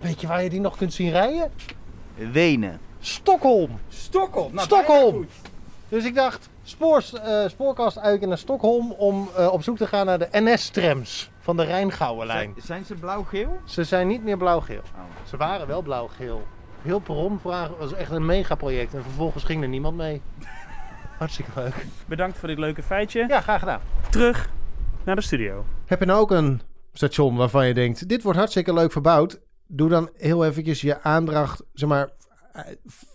weet 0.00 0.20
je 0.20 0.26
waar 0.26 0.42
je 0.42 0.50
die 0.50 0.60
nog 0.60 0.76
kunt 0.76 0.92
zien 0.92 1.10
rijden? 1.10 1.50
Wenen. 2.32 2.80
Stockholm! 3.00 3.70
Stockholm. 3.88 4.54
Nou, 4.54 4.66
Stockholm! 4.66 5.26
Dus 5.88 6.04
ik 6.04 6.14
dacht, 6.14 6.48
spoors, 6.62 7.12
eh, 7.12 7.48
spoorkast 7.48 7.98
uit 7.98 8.26
naar 8.26 8.38
Stockholm 8.38 8.92
om 8.92 9.28
eh, 9.36 9.52
op 9.52 9.62
zoek 9.62 9.76
te 9.76 9.86
gaan 9.86 10.06
naar 10.06 10.18
de 10.18 10.28
NS-trams 10.30 11.30
van 11.40 11.56
de 11.56 11.64
Rijngouwe-lijn. 11.64 12.52
Zijn, 12.52 12.66
zijn 12.66 12.84
ze 12.84 12.94
blauw-geel? 12.94 13.60
Ze 13.64 13.84
zijn 13.84 14.06
niet 14.06 14.24
meer 14.24 14.36
blauw-geel. 14.36 14.82
Oh. 14.94 15.28
Ze 15.28 15.36
waren 15.36 15.66
wel 15.66 15.82
blauw-geel. 15.82 16.42
Heel 16.82 16.98
perron 16.98 17.40
vragen 17.40 17.78
was 17.78 17.94
echt 17.94 18.10
een 18.10 18.26
megaproject 18.26 18.94
en 18.94 19.02
vervolgens 19.02 19.44
ging 19.44 19.62
er 19.62 19.68
niemand 19.68 19.96
mee. 19.96 20.22
Hartstikke 21.18 21.50
leuk. 21.54 21.86
Bedankt 22.06 22.38
voor 22.38 22.48
dit 22.48 22.58
leuke 22.58 22.82
feitje. 22.82 23.24
Ja, 23.28 23.40
graag 23.40 23.58
gedaan. 23.60 23.80
Terug 24.10 24.50
naar 25.04 25.16
de 25.16 25.22
studio. 25.22 25.64
Heb 25.86 26.00
je 26.00 26.06
nou 26.06 26.20
ook 26.20 26.30
een 26.30 26.60
station 26.92 27.36
waarvan 27.36 27.66
je 27.66 27.74
denkt, 27.74 28.08
dit 28.08 28.22
wordt 28.22 28.38
hartstikke 28.38 28.72
leuk 28.72 28.92
verbouwd? 28.92 29.40
Doe 29.66 29.88
dan 29.88 30.10
heel 30.16 30.44
eventjes 30.44 30.80
je 30.80 31.02
aandracht, 31.02 31.62
zeg 31.72 31.88
maar, 31.88 32.10
eh, 32.52 32.64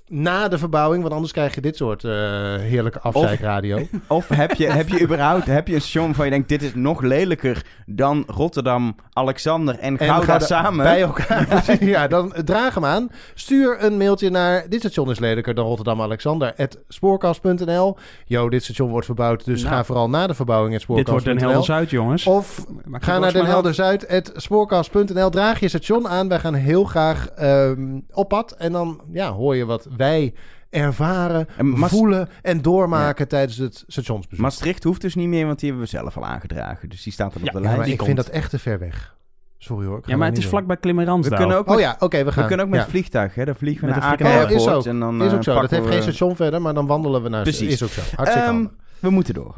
na 0.08 0.48
de 0.48 0.58
verbouwing. 0.58 1.02
Want 1.02 1.14
anders 1.14 1.34
krijg 1.34 1.56
je 1.56 1.62
dit 1.62 1.76
soort 1.76 2.04
eh, 2.04 2.12
heerlijke 2.56 3.00
afzeikradio. 3.00 3.88
Of 4.08 4.28
heb 4.28 4.54
je, 4.54 4.68
heb 4.68 4.90
je 4.90 5.02
überhaupt 5.02 5.46
heb 5.46 5.68
je 5.68 5.74
een 5.74 5.82
station 5.82 6.06
waarvan 6.06 6.26
je 6.26 6.32
denkt... 6.32 6.50
dit 6.50 6.62
is 6.62 6.76
nog 6.76 7.02
lelijker 7.02 7.66
dan 7.86 8.24
Rotterdam, 8.28 8.96
Alexander 9.14 9.80
en 9.80 9.98
Gouda 9.98 10.40
samen? 10.40 10.84
Bij 10.84 11.02
elkaar. 11.02 11.66
ja, 11.96 12.08
dan 12.08 12.34
draag 12.44 12.74
hem 12.74 12.86
aan. 12.86 13.10
Stuur 13.34 13.84
een 13.84 13.98
mailtje 13.98 14.30
naar 14.30 14.66
dit 14.70 14.80
station 14.80 15.10
is 15.10 15.20
lelijker 15.20 15.54
dan 15.54 15.66
Rotterdam 15.66 16.02
Alexander. 16.02 16.54
spoorkast.nl. 16.88 17.98
Yo, 18.26 18.50
dit 18.50 18.64
station 18.64 18.90
wordt 18.90 19.06
verbouwd, 19.06 19.46
dus 19.46 19.64
Nou. 19.64 19.76
ga 19.76 19.84
vooral 19.84 20.10
na 20.10 20.28
de 20.28 20.34
verbouwing 20.34 20.74
het 20.74 20.80
Dit 20.80 20.88
wordt 20.88 21.06
Den 21.06 21.08
spoorkast.nl. 21.14 21.50
Helder 21.50 21.66
Zuid, 21.66 21.90
jongens. 21.90 22.28
Of 22.28 22.66
ga 22.92 23.20
naar 23.20 23.34
Den 23.34 23.46
Helder 23.46 23.74
Zuid, 23.74 24.06
het 24.08 24.32
spoorkast.nl. 24.36 25.30
Draag 25.30 25.60
je 25.60 25.68
station 25.68 26.08
aan. 26.08 26.28
Wij 26.28 26.40
gaan 26.40 26.54
heel 26.54 26.84
graag 26.84 27.28
ehm, 27.28 28.00
op 28.12 28.30
pad. 28.30 28.52
En 28.52 28.72
dan 28.72 29.02
ja, 29.12 29.32
hoor 29.32 29.56
je 29.56 29.66
wat 29.66 29.88
wij 29.98 30.34
ervaren, 30.70 31.48
En 31.58 31.78
voelen 31.78 32.30
en 32.42 32.62
doormaken 32.62 33.28
tijdens 33.28 33.58
het 33.58 33.84
stationsbezoek. 33.88 34.44
Maastricht 34.44 34.84
hoeft 34.84 35.02
dus 35.02 35.16
niet 35.16 35.28
meer, 35.28 35.46
want 35.46 35.60
die 35.60 35.70
hebben 35.70 35.88
we 35.90 35.98
zelf 35.98 36.18
al 36.18 36.26
aangedragen. 36.26 36.90
Dus 36.90 37.04
die 37.04 37.14
staat 37.14 37.34
er 37.34 37.40
op 37.40 37.46
Ja, 37.46 37.52
de 37.52 37.58
ja, 37.58 37.64
lijst. 37.64 37.80
ja, 37.86 37.92
ik 37.92 37.98
komt. 37.98 38.10
vind 38.10 38.26
dat 38.26 38.36
echt 38.36 38.50
te 38.50 38.60
ver 38.60 38.80
weg. 38.80 39.14
Sorry 39.58 39.86
hoor. 39.88 40.02
Ja, 40.06 40.18
maar 40.18 40.28
het 40.28 40.38
is 40.38 40.46
vlakbij 40.48 40.78
Klimmerandsdaal. 40.78 41.32
We 41.38 41.44
kunnen 41.44 41.58
ook 41.60 41.68
Oh 41.68 41.76
met, 41.76 41.84
ja, 41.84 41.96
oké, 42.00 42.24
we 42.24 42.32
gaan. 42.32 42.42
we 42.42 42.48
kunnen 42.48 42.66
ook 42.66 42.72
met 42.72 42.80
Ja. 42.80 42.86
het 42.86 42.96
vliegtuig, 42.96 43.36
hè? 43.36 43.46
Dan 43.46 43.56
vliegen 43.56 43.88
we 43.88 43.92
Met 43.94 44.00
naar 44.00 44.18
de 44.18 44.24
Aken 44.24 44.26
vliegtuig. 44.48 44.62
Oh, 44.62 44.68
is 44.68 44.74
ook. 44.74 44.86
en 44.94 45.00
dan 45.00 45.22
is 45.22 45.28
eh, 45.32 45.36
ook 45.36 45.44
zo. 45.44 45.62
Dat 45.62 45.70
heeft 45.70 45.88
geen 45.88 46.02
station 46.02 46.36
verder, 46.36 46.62
maar 46.62 46.74
dan 46.74 46.86
wandelen 46.86 47.24
we 47.24 47.30
naar... 47.30 47.42
Precies. 47.44 47.72
Is 47.72 47.84
ook 47.84 47.90
zo. 47.90 48.02
Hartstikke 48.16 48.48
Ehm, 48.48 48.56
handig. 48.56 48.72
we 49.00 49.10
moeten 49.10 49.34
door. 49.34 49.56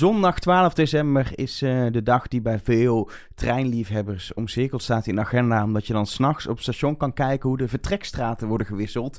Zondag 0.00 0.38
12 0.38 0.72
december 0.74 1.26
is 1.34 1.62
eh, 1.62 1.86
de 1.90 2.02
dag 2.02 2.28
die 2.28 2.40
bij 2.40 2.58
veel 2.58 3.10
treinliefhebbers 3.34 4.34
omcirkeld 4.34 4.82
staat 4.82 5.06
in 5.06 5.14
de 5.14 5.20
agenda. 5.20 5.62
Omdat 5.64 5.86
je 5.86 5.92
dan 5.92 6.06
s'nachts 6.06 6.46
op 6.46 6.52
het 6.54 6.62
station 6.62 6.96
kan 6.96 7.12
kijken 7.12 7.48
hoe 7.48 7.58
de 7.58 7.68
vertrekstraten 7.68 8.48
worden 8.48 8.66
gewisseld. 8.66 9.18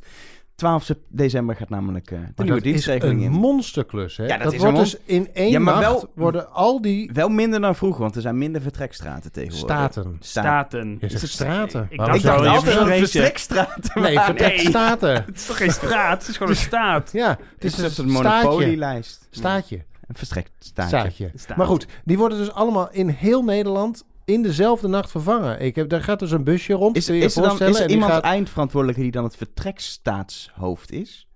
12 0.55 0.83
sep- 0.83 0.99
december 1.07 1.55
gaat 1.55 1.69
namelijk 1.69 2.11
eh, 2.11 2.17
de 2.17 2.23
Maar 2.23 2.31
nieuwe 2.45 2.49
dat 2.49 2.57
is 2.57 2.71
dienstregeling 2.71 3.19
een 3.19 3.25
in. 3.25 3.31
monsterklus, 3.39 4.17
hè? 4.17 4.23
Ja, 4.25 4.35
dat 4.35 4.43
dat 4.43 4.53
is 4.53 4.59
wordt 4.59 4.77
een 4.77 4.83
dus 4.83 4.97
in 5.05 5.29
één 5.33 5.49
Ja, 5.51 5.59
maar 5.59 5.73
nacht 5.73 5.85
wel- 5.85 6.11
worden 6.15 6.51
al 6.51 6.81
die 6.81 7.09
Wel 7.13 7.29
minder 7.29 7.61
dan 7.61 7.75
vroeger, 7.75 8.01
want 8.01 8.15
er 8.15 8.21
zijn 8.21 8.37
minder 8.37 8.61
vertrekstraten 8.61 9.31
tegenwoordig. 9.31 9.75
staten... 9.77 10.17
Sta- 10.19 10.41
Staten. 10.41 10.97
Je 10.99 11.09
zegt 11.09 11.27
straten. 11.27 11.87
Ik 11.89 11.97
Waarom 11.97 12.15
Ik 12.15 12.21
dacht 12.21 12.43
dacht 12.43 12.55
altijd 12.65 12.75
dat 12.99 13.09
vertrekstraten 13.09 14.01
Nee, 14.01 14.15
waren. 14.15 14.35
vertrekstaten. 14.37 15.13
Het 15.13 15.35
is 15.35 15.45
toch 15.45 15.57
geen 15.57 15.71
straat? 15.71 16.19
Het 16.19 16.29
is 16.29 16.37
gewoon 16.37 16.51
een 16.51 16.57
staat. 16.59 17.09
Ja, 17.13 17.29
het 17.29 17.39
Het 17.55 17.63
is 17.63 17.79
is 17.79 17.97
een 17.97 18.05
een 18.05 18.11
staatje. 18.15 18.43
monopolielijst. 18.47 19.27
Staatje. 19.29 19.83
Een. 20.17 21.31
Staat. 21.35 21.57
Maar 21.57 21.67
goed, 21.67 21.85
die 22.05 22.17
worden 22.17 22.37
dus 22.37 22.51
allemaal 22.51 22.91
in 22.91 23.07
heel 23.07 23.43
Nederland 23.43 24.03
in 24.25 24.41
dezelfde 24.41 24.87
nacht 24.87 25.11
vervangen. 25.11 25.61
Ik 25.61 25.75
heb, 25.75 25.89
daar 25.89 26.03
gaat 26.03 26.19
dus 26.19 26.31
een 26.31 26.43
busje 26.43 26.73
rond. 26.73 26.95
Is, 26.95 27.09
is 27.09 27.35
er 27.35 27.41
dan 27.43 27.59
is 27.67 27.79
er 27.79 27.89
iemand 27.89 28.11
gaat- 28.11 28.23
eindverantwoordelijke 28.23 29.01
die 29.01 29.11
dan 29.11 29.23
het 29.23 29.35
vertrekstaatshoofd 29.35 30.91
is? 30.91 31.27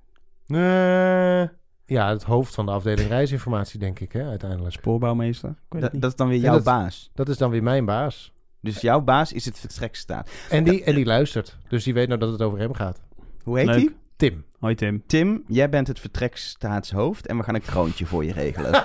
Eh, 0.48 1.42
ja, 1.86 2.10
het 2.10 2.24
hoofd 2.24 2.54
van 2.54 2.66
de 2.66 2.72
afdeling 2.72 3.10
reisinformatie, 3.10 3.80
denk 3.80 4.00
ik, 4.00 4.12
hè, 4.12 4.28
uiteindelijk. 4.28 4.74
Spoorbouwmeester. 4.74 5.50
Ik 5.50 5.56
weet 5.70 5.72
het 5.72 5.82
Dat, 5.82 5.92
niet. 5.94 6.02
dat 6.02 6.12
is 6.12 6.18
dan 6.18 6.28
weer 6.28 6.40
jouw 6.40 6.54
dat- 6.54 6.64
baas. 6.64 7.10
Dat 7.14 7.30
is 7.30 7.38
dan 7.38 7.50
weer 7.50 7.64
mijn 7.64 7.86
baas. 7.86 8.34
Dus 8.62 8.82
jouw 8.82 9.02
baas 9.02 9.34
is 9.34 9.46
het 9.46 9.60
vertrekstaat. 9.60 10.30
En 10.50 10.64
die, 10.64 10.84
en 10.84 10.96
die 10.96 11.06
luistert. 11.06 11.58
Dus 11.68 11.84
die 11.84 11.94
weet 11.94 12.08
nou 12.08 12.20
dat 12.20 12.32
het 12.32 12.42
over 12.42 12.60
hem 12.60 12.74
gaat. 12.74 13.02
Hoe 13.44 13.58
heet 13.58 13.66
Leuk. 13.68 13.78
die? 13.78 13.96
Tim. 14.16 14.46
Hoi 14.60 14.76
Tim. 14.76 15.04
Tim, 15.08 15.44
jij 15.48 15.70
bent 15.70 15.88
het 15.88 16.00
vertrekstaatshoofd 16.00 17.28
en 17.28 17.38
we 17.38 17.44
gaan 17.44 17.56
een 17.56 17.62
kroontje 17.62 18.06
voor 18.06 18.26
je 18.26 18.34
regelen. 18.34 18.74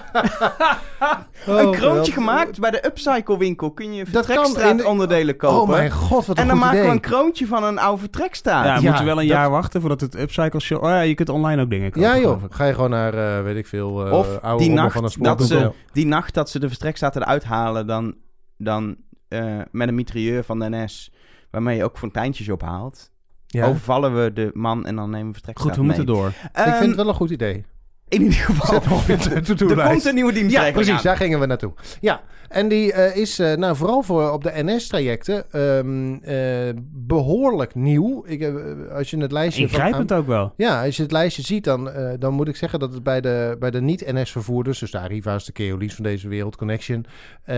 Oh, 1.46 1.60
een 1.60 1.70
kroontje 1.70 2.12
gemaakt 2.12 2.60
bij 2.60 2.70
de 2.70 2.86
Upcycle 2.86 3.38
winkel. 3.38 3.70
Kun 3.70 3.92
je 3.92 4.06
vertrekstraatonderdelen 4.06 5.36
kopen. 5.36 5.60
Oh 5.60 5.68
mijn 5.68 5.90
god, 5.90 6.26
wat 6.26 6.36
een 6.36 6.42
en 6.42 6.48
dan 6.48 6.58
maken 6.58 6.76
idee. 6.76 6.88
we 6.88 6.94
een 6.94 7.00
kroontje 7.00 7.46
van 7.46 7.64
een 7.64 7.78
oude 7.78 8.00
vertrekstaat. 8.00 8.64
Ja, 8.64 8.74
ja, 8.74 8.80
moeten 8.80 9.04
wel 9.04 9.20
een 9.20 9.28
dat- 9.28 9.36
jaar 9.36 9.50
wachten 9.50 9.80
voordat 9.80 10.00
het 10.00 10.18
Upcycle 10.18 10.60
Show... 10.60 10.82
Oh 10.82 10.88
ja, 10.88 11.00
je 11.00 11.14
kunt 11.14 11.28
online 11.28 11.62
ook 11.62 11.70
dingen 11.70 11.90
kopen, 11.90 12.08
Ja 12.08 12.18
joh, 12.18 12.42
ga 12.48 12.64
je 12.64 12.74
gewoon 12.74 12.90
naar, 12.90 13.14
eh, 13.14 13.42
weet 13.42 13.56
ik 13.56 13.66
veel, 13.66 14.06
eh 14.06 14.12
Of 14.12 14.38
oude 14.40 14.64
die 14.64 14.72
nacht 14.72 14.92
van 14.92 15.04
een 15.04 15.12
dat 15.18 15.42
ze-. 15.42 15.72
Die 15.92 16.06
nacht 16.06 16.34
dat 16.34 16.50
ze 16.50 16.58
de 16.58 16.68
vertrekstaten 16.68 17.22
eruit 17.22 17.44
halen, 17.44 17.86
dan, 17.86 18.14
dan 18.56 18.96
eh, 19.28 19.58
met 19.70 19.88
een 19.88 19.94
mitrailleur 19.94 20.44
van 20.44 20.58
de 20.58 20.68
NS, 20.70 21.12
waarmee 21.50 21.76
je 21.76 21.84
ook 21.84 21.98
fonteintjes 21.98 22.48
ophaalt, 22.48 23.10
Ja. 23.52 23.66
overvallen 23.66 24.22
we 24.24 24.32
de 24.32 24.50
man 24.52 24.86
en 24.86 24.96
dan 24.96 25.10
nemen 25.10 25.26
we 25.26 25.32
vertrekstaat 25.32 25.68
Goed, 25.68 25.76
we 25.76 25.82
moeten 25.84 26.06
door. 26.06 26.28
ik 26.28 26.34
Ehm, 26.52 26.72
vind 26.76 26.86
het 26.86 26.96
wel 26.96 27.08
een 27.08 27.14
goed 27.14 27.30
idee. 27.30 27.64
In 28.08 28.22
ieder 28.22 28.38
geval, 28.38 28.66
Zet 29.06 29.22
to- 29.22 29.30
er 29.34 29.42
to-do-lijst. 29.42 29.90
komt 29.92 30.04
een 30.04 30.14
nieuwe 30.14 30.32
Ja, 30.32 30.38
dienstregeling 30.38 30.74
precies, 30.74 30.94
aan. 30.96 31.02
daar 31.02 31.16
gingen 31.16 31.40
we 31.40 31.46
naartoe. 31.46 31.72
Ja, 32.00 32.20
en 32.50 32.68
die 32.68 32.92
eh, 32.92 33.16
is 33.16 33.38
eh, 33.38 33.56
nou, 33.56 33.76
vooral 33.76 34.02
voor 34.02 34.30
op 34.30 34.42
de 34.44 34.52
NS-trajecten 34.54 35.44
ehm, 35.52 36.14
eh, 36.14 36.74
behoorlijk 36.92 37.74
nieuw. 37.74 38.24
Ik, 38.26 38.52
als 38.92 39.10
je 39.10 39.16
het 39.16 39.32
lijstje 39.32 39.68
van- 39.68 39.78
Ingrijpend 39.78 40.12
ook 40.12 40.26
wel. 40.26 40.52
Ja, 40.56 40.84
als 40.84 40.96
je 40.96 41.02
het 41.02 41.12
lijstje 41.12 41.42
ziet, 41.42 41.64
dan, 41.64 41.90
eh, 41.90 42.10
dan 42.18 42.34
moet 42.34 42.48
ik 42.48 42.56
zeggen 42.56 42.78
dat 42.78 42.92
het 42.92 43.02
bij 43.02 43.20
de, 43.20 43.56
bij 43.58 43.70
de 43.70 43.80
niet-NS-vervoerders, 43.80 44.78
dus 44.78 44.90
de 44.90 44.98
Arriva's, 44.98 45.44
de 45.44 45.52
Keolies 45.52 45.94
van 45.94 46.04
deze 46.04 46.28
wereld, 46.28 46.56
Connection, 46.56 47.04
eh, 47.44 47.56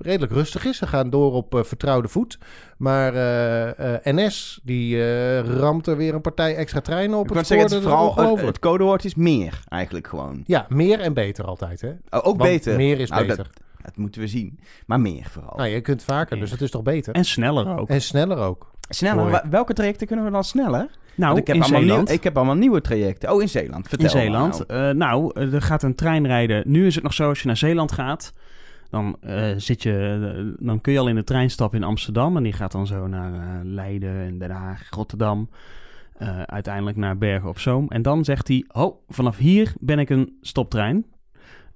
redelijk 0.00 0.32
rustig 0.32 0.64
is. 0.64 0.76
Ze 0.76 0.86
gaan 0.86 1.10
door 1.10 1.32
op 1.32 1.60
vertrouwde 1.64 2.08
voet. 2.08 2.38
Maar 2.82 3.14
eh, 3.14 3.94
eh, 3.94 4.00
NS, 4.04 4.60
die 4.62 4.96
eh, 4.96 5.38
ramt 5.38 5.86
er 5.86 5.96
weer 5.96 6.14
een 6.14 6.20
partij 6.20 6.56
extra 6.56 6.80
treinen 6.80 7.18
op 7.18 7.30
Ik 7.30 7.36
het 7.36 7.46
zeggen, 7.46 7.70
het, 7.70 7.82
vooral, 7.82 8.36
het, 8.38 8.58
codewoord 8.58 9.04
is 9.04 9.14
meer, 9.14 9.60
eigenlijk 9.68 10.06
gewoon. 10.06 10.42
Ja, 10.46 10.66
meer 10.68 11.00
en 11.00 11.14
beter 11.14 11.44
altijd, 11.44 11.80
hè? 11.80 11.88
Oh, 11.88 11.94
ook 12.10 12.24
Want 12.24 12.38
beter. 12.38 12.76
meer 12.76 13.00
is 13.00 13.10
Nou, 13.10 13.26
beter. 13.26 13.36
Dat 13.36 13.51
moeten 13.96 14.20
we 14.20 14.26
zien. 14.26 14.58
Maar 14.86 15.00
meer 15.00 15.24
vooral. 15.30 15.56
Nou, 15.56 15.68
je 15.68 15.80
kunt 15.80 16.02
vaker, 16.04 16.38
dus 16.38 16.50
het 16.50 16.60
is 16.60 16.70
toch 16.70 16.82
beter? 16.82 17.14
En 17.14 17.24
sneller 17.24 17.78
ook. 17.78 17.88
En 17.88 18.02
sneller 18.02 18.38
ook. 18.38 18.70
Sneller, 18.88 19.42
welke 19.50 19.72
trajecten 19.72 20.06
kunnen 20.06 20.24
we 20.24 20.30
dan 20.30 20.44
sneller? 20.44 20.88
nou, 21.14 21.38
ik 21.38 21.46
heb, 21.46 21.56
in 21.56 21.62
allemaal 21.62 21.80
Zeeland. 21.80 22.06
nieuw- 22.08 22.16
ik 22.16 22.24
heb 22.24 22.36
allemaal 22.36 22.54
nieuwe 22.54 22.80
trajecten. 22.80 23.32
Oh, 23.32 23.42
in 23.42 23.48
Zeeland. 23.48 23.88
Vertel 23.88 24.06
in 24.06 24.12
Zeeland. 24.12 24.64
nou. 24.68 24.88
Eh, 24.88 24.94
nou, 24.94 25.30
eh, 25.34 25.54
er 25.54 25.62
gaat 25.62 25.82
een 25.82 25.94
trein 25.94 26.26
rijden. 26.26 26.62
Nu 26.66 26.86
is 26.86 26.94
het 26.94 27.04
nog 27.04 27.14
zo, 27.14 27.28
als 27.28 27.40
je 27.40 27.46
naar 27.46 27.56
Zeeland 27.56 27.92
gaat, 27.92 28.32
dan, 28.90 29.16
eh, 29.20 29.50
zit 29.56 29.82
je, 29.82 30.54
dan 30.58 30.80
kun 30.80 30.92
je 30.92 30.98
al 30.98 31.08
in 31.08 31.14
de 31.14 31.24
trein 31.24 31.50
stappen 31.50 31.78
in 31.80 31.84
Amsterdam. 31.86 32.36
En 32.36 32.42
die 32.42 32.52
gaat 32.52 32.72
dan 32.72 32.86
zo 32.86 33.06
naar 33.06 33.32
eh, 33.34 33.40
Leiden 33.62 34.16
en 34.20 34.38
Den 34.38 34.50
Haag, 34.50 34.90
Rotterdam. 34.90 35.48
eh, 36.12 36.42
uiteindelijk 36.42 36.96
naar 36.96 37.18
Bergen 37.18 37.48
op 37.48 37.58
Zoom. 37.58 37.88
En 37.88 38.02
dan 38.02 38.24
zegt 38.24 38.48
hij, 38.48 38.64
oh, 38.72 38.96
vanaf 39.08 39.36
hier 39.36 39.72
ben 39.80 39.98
ik 39.98 40.10
een 40.10 40.36
stoptrein. 40.40 41.04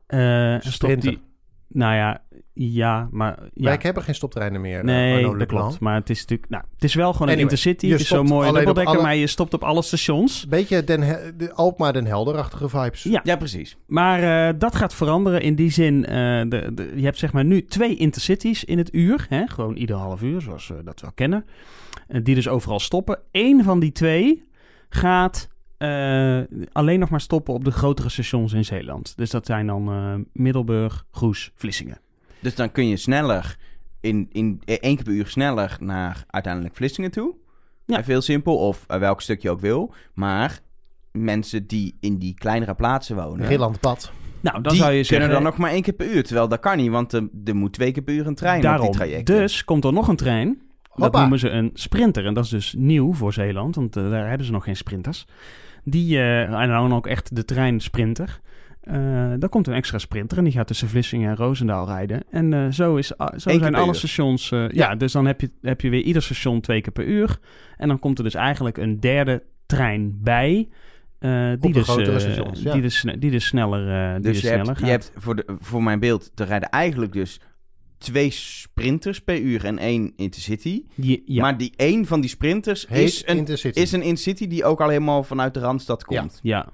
Eh, 0.06 0.54
en 0.54 0.62
stopt 0.72 1.02
die- 1.02 1.20
nou 1.68 1.94
ja, 1.94 2.22
ja, 2.52 3.08
maar... 3.10 3.38
Ja. 3.54 3.64
Wij 3.64 3.78
hebben 3.80 4.02
geen 4.02 4.14
stoptreinen 4.14 4.60
meer. 4.60 4.78
eh, 4.78 4.84
Nee, 4.84 5.36
dat 5.36 5.46
klopt. 5.46 5.80
Maar 5.80 5.94
het 5.94 6.10
is 6.10 6.20
natuurlijk... 6.20 6.50
Nou, 6.50 6.64
het 6.74 6.84
is 6.84 6.94
wel 6.94 7.12
gewoon 7.12 7.28
een 7.28 7.34
Anyway, 7.34 7.50
intercity. 7.50 7.86
je 7.86 7.92
Het 7.92 8.00
is 8.00 8.06
zo 8.08 8.14
stopt 8.14 8.28
mooi 8.28 8.52
dubbeldekker, 8.52 8.92
alle- 8.94 9.02
maar 9.02 9.16
je 9.16 9.26
stopt 9.26 9.54
op 9.54 9.62
alle 9.64 9.82
stations. 9.82 10.46
Beetje 10.48 10.84
Den 10.84 11.00
de 11.36 11.52
Alkmaar 11.52 11.92
Den 11.92 12.06
Helder-achtige 12.06 12.68
vibes. 12.68 13.02
Ja. 13.02 13.20
Ja, 13.24 13.36
precies. 13.36 13.76
Maar 13.86 14.48
eh, 14.48 14.54
dat 14.58 14.76
gaat 14.76 14.94
veranderen 14.94 15.40
in 15.40 15.54
die 15.54 15.70
zin. 15.70 16.04
eh, 16.06 16.14
de, 16.48 16.70
de, 16.74 16.92
je 16.94 17.04
hebt 17.04 17.18
zeg 17.18 17.32
maar 17.32 17.44
nu 17.44 17.64
twee 17.64 17.96
intercities 17.96 18.64
in 18.64 18.78
het 18.78 18.94
uur. 18.94 19.26
Hè? 19.28 19.46
Gewoon 19.46 19.76
ieder 19.76 19.96
half 19.96 20.22
uur, 20.22 20.40
zoals 20.40 20.68
we 20.68 20.82
dat 20.84 21.00
wel 21.00 21.12
kennen. 21.14 21.44
Die 22.22 22.34
dus 22.34 22.48
overal 22.48 22.80
stoppen. 22.80 23.18
Eén 23.32 23.64
van 23.64 23.80
die 23.80 23.92
twee 23.92 24.48
gaat 24.88 25.48
eh, 25.78 26.40
alleen 26.72 26.98
nog 26.98 27.08
maar 27.08 27.20
stoppen 27.20 27.54
op 27.54 27.64
de 27.64 27.70
grotere 27.70 28.08
stations 28.08 28.52
in 28.52 28.64
Zeeland. 28.64 29.16
Dus 29.16 29.30
dat 29.30 29.46
zijn 29.46 29.66
dan 29.66 29.88
eh, 29.88 30.14
Middelburg, 30.32 31.06
Goes, 31.10 31.52
Vlissingen. 31.54 32.00
Dus 32.40 32.54
dan 32.54 32.72
kun 32.72 32.88
je 32.88 32.96
sneller, 32.96 33.56
in, 34.00 34.26
in 34.32 34.62
eh, 34.64 34.76
één 34.80 34.94
keer 34.94 35.04
per 35.04 35.12
uur 35.12 35.26
sneller 35.26 35.76
naar 35.80 36.24
uiteindelijk 36.26 36.76
Vlissingen 36.76 37.10
toe. 37.10 37.34
Ja. 37.86 38.20
Simpel, 38.20 38.56
of 38.56 38.84
welk 38.86 39.20
stuk 39.20 39.42
je 39.42 39.50
ook 39.50 39.60
wil. 39.60 39.94
Maar 40.14 40.60
mensen 41.12 41.66
die 41.66 41.96
in 42.00 42.18
die 42.18 42.34
kleinere 42.34 42.74
plaatsen 42.74 43.16
wonen... 43.16 43.46
Rillandpad. 43.46 44.12
Nou, 44.40 44.62
dan 44.62 44.72
die 44.72 44.82
zou 44.82 44.92
je 44.92 45.02
zeggen... 45.02 45.18
kunnen 45.18 45.42
dan 45.42 45.52
nog 45.52 45.58
maar 45.58 45.70
één 45.70 45.82
keer 45.82 45.94
per 45.94 46.10
uur. 46.10 46.24
Terwijl 46.24 46.48
dat 46.48 46.60
kan 46.60 46.76
niet, 46.76 46.90
want 46.90 47.12
er, 47.12 47.28
er 47.44 47.56
moet 47.56 47.72
twee 47.72 47.92
keer 47.92 48.02
per 48.02 48.14
uur 48.14 48.26
een 48.26 48.34
trein 48.34 48.56
op 48.56 48.62
Daarom. 48.62 48.86
die 48.86 48.96
trajecten. 48.96 49.36
Dus 49.36 49.64
komt 49.64 49.84
er 49.84 49.92
nog 49.92 50.08
een 50.08 50.16
trein. 50.16 50.58
Dat 50.82 51.04
Hoppa. 51.04 51.20
noemen 51.20 51.38
ze 51.38 51.48
een 51.48 51.70
sprinter. 51.74 52.26
En 52.26 52.34
dat 52.34 52.44
is 52.44 52.50
dus 52.50 52.74
nieuw 52.78 53.12
voor 53.12 53.32
Zeeland, 53.32 53.74
want 53.74 53.92
daar 53.92 54.28
hebben 54.28 54.46
ze 54.46 54.52
nog 54.52 54.64
geen 54.64 54.76
sprinters. 54.76 55.26
Die, 55.88 56.16
eh 56.18 56.60
en 56.62 56.68
dan 56.68 56.94
ook 56.94 57.06
echt 57.06 57.36
de 57.36 57.44
trein 57.44 57.80
sprinter. 57.80 58.40
Eh 58.80 59.32
dan 59.38 59.48
komt 59.48 59.66
een 59.66 59.74
extra 59.74 59.98
sprinter 59.98 60.38
en 60.38 60.44
die 60.44 60.52
gaat 60.52 60.66
tussen 60.66 60.88
Vlissingen 60.88 61.30
en 61.30 61.36
Roosendaal 61.36 61.86
rijden. 61.86 62.22
En 62.30 62.52
eh, 62.52 62.66
zo, 62.70 62.96
is, 62.96 63.06
zo 63.06 63.18
zijn 63.36 63.74
alle 63.74 63.86
uur. 63.86 63.94
stations... 63.94 64.50
eh, 64.50 64.68
ja. 64.68 64.94
dus 64.94 65.12
dan 65.12 65.26
heb 65.26 65.40
je, 65.40 65.50
heb 65.62 65.80
je 65.80 65.90
weer 65.90 66.02
ieder 66.02 66.22
station 66.22 66.60
twee 66.60 66.80
keer 66.80 66.92
per 66.92 67.04
uur. 67.04 67.38
En 67.76 67.88
dan 67.88 67.98
komt 67.98 68.18
er 68.18 68.24
dus 68.24 68.34
eigenlijk 68.34 68.76
een 68.76 69.00
derde 69.00 69.42
trein 69.66 70.18
bij... 70.22 70.68
eh, 71.18 71.48
die, 71.48 71.58
de 71.58 71.78
dus, 71.78 71.88
grotere 71.88 72.18
stations, 72.18 72.62
ja. 72.62 72.72
die, 72.72 72.82
dus, 72.82 73.04
die 73.18 73.30
dus 73.30 73.46
sneller, 73.46 73.88
eh, 73.88 74.12
die 74.14 74.22
Dus 74.22 74.32
dus 74.32 74.40
je 74.40 74.46
sneller 74.46 74.66
hebt, 74.66 74.78
gaat. 74.78 74.86
je 74.86 74.92
hebt 74.92 75.12
voor, 75.16 75.36
de, 75.36 75.44
voor 75.58 75.82
mijn 75.82 76.00
beeld, 76.00 76.30
er 76.34 76.46
rijden 76.46 76.68
eigenlijk 76.68 77.12
dus 77.12 77.40
twee 77.98 78.30
sprinters 78.30 79.20
per 79.20 79.40
uur 79.40 79.64
en 79.64 79.78
één 79.78 80.12
intercity. 80.16 80.82
Ja. 80.94 81.40
Maar 81.42 81.56
die 81.58 81.72
één 81.76 82.06
van 82.06 82.20
die 82.20 82.30
sprinters 82.30 82.86
Heet 82.88 83.08
is 83.08 83.22
een, 83.26 83.36
Intercity. 83.36 83.80
is 83.80 83.92
een 83.92 84.02
intercity 84.02 84.46
die 84.46 84.64
ook 84.64 84.80
al 84.80 84.88
helemaal 84.88 85.22
vanuit 85.22 85.54
de 85.54 85.60
Randstad 85.60 86.04
komt. 86.04 86.40
ja, 86.42 86.66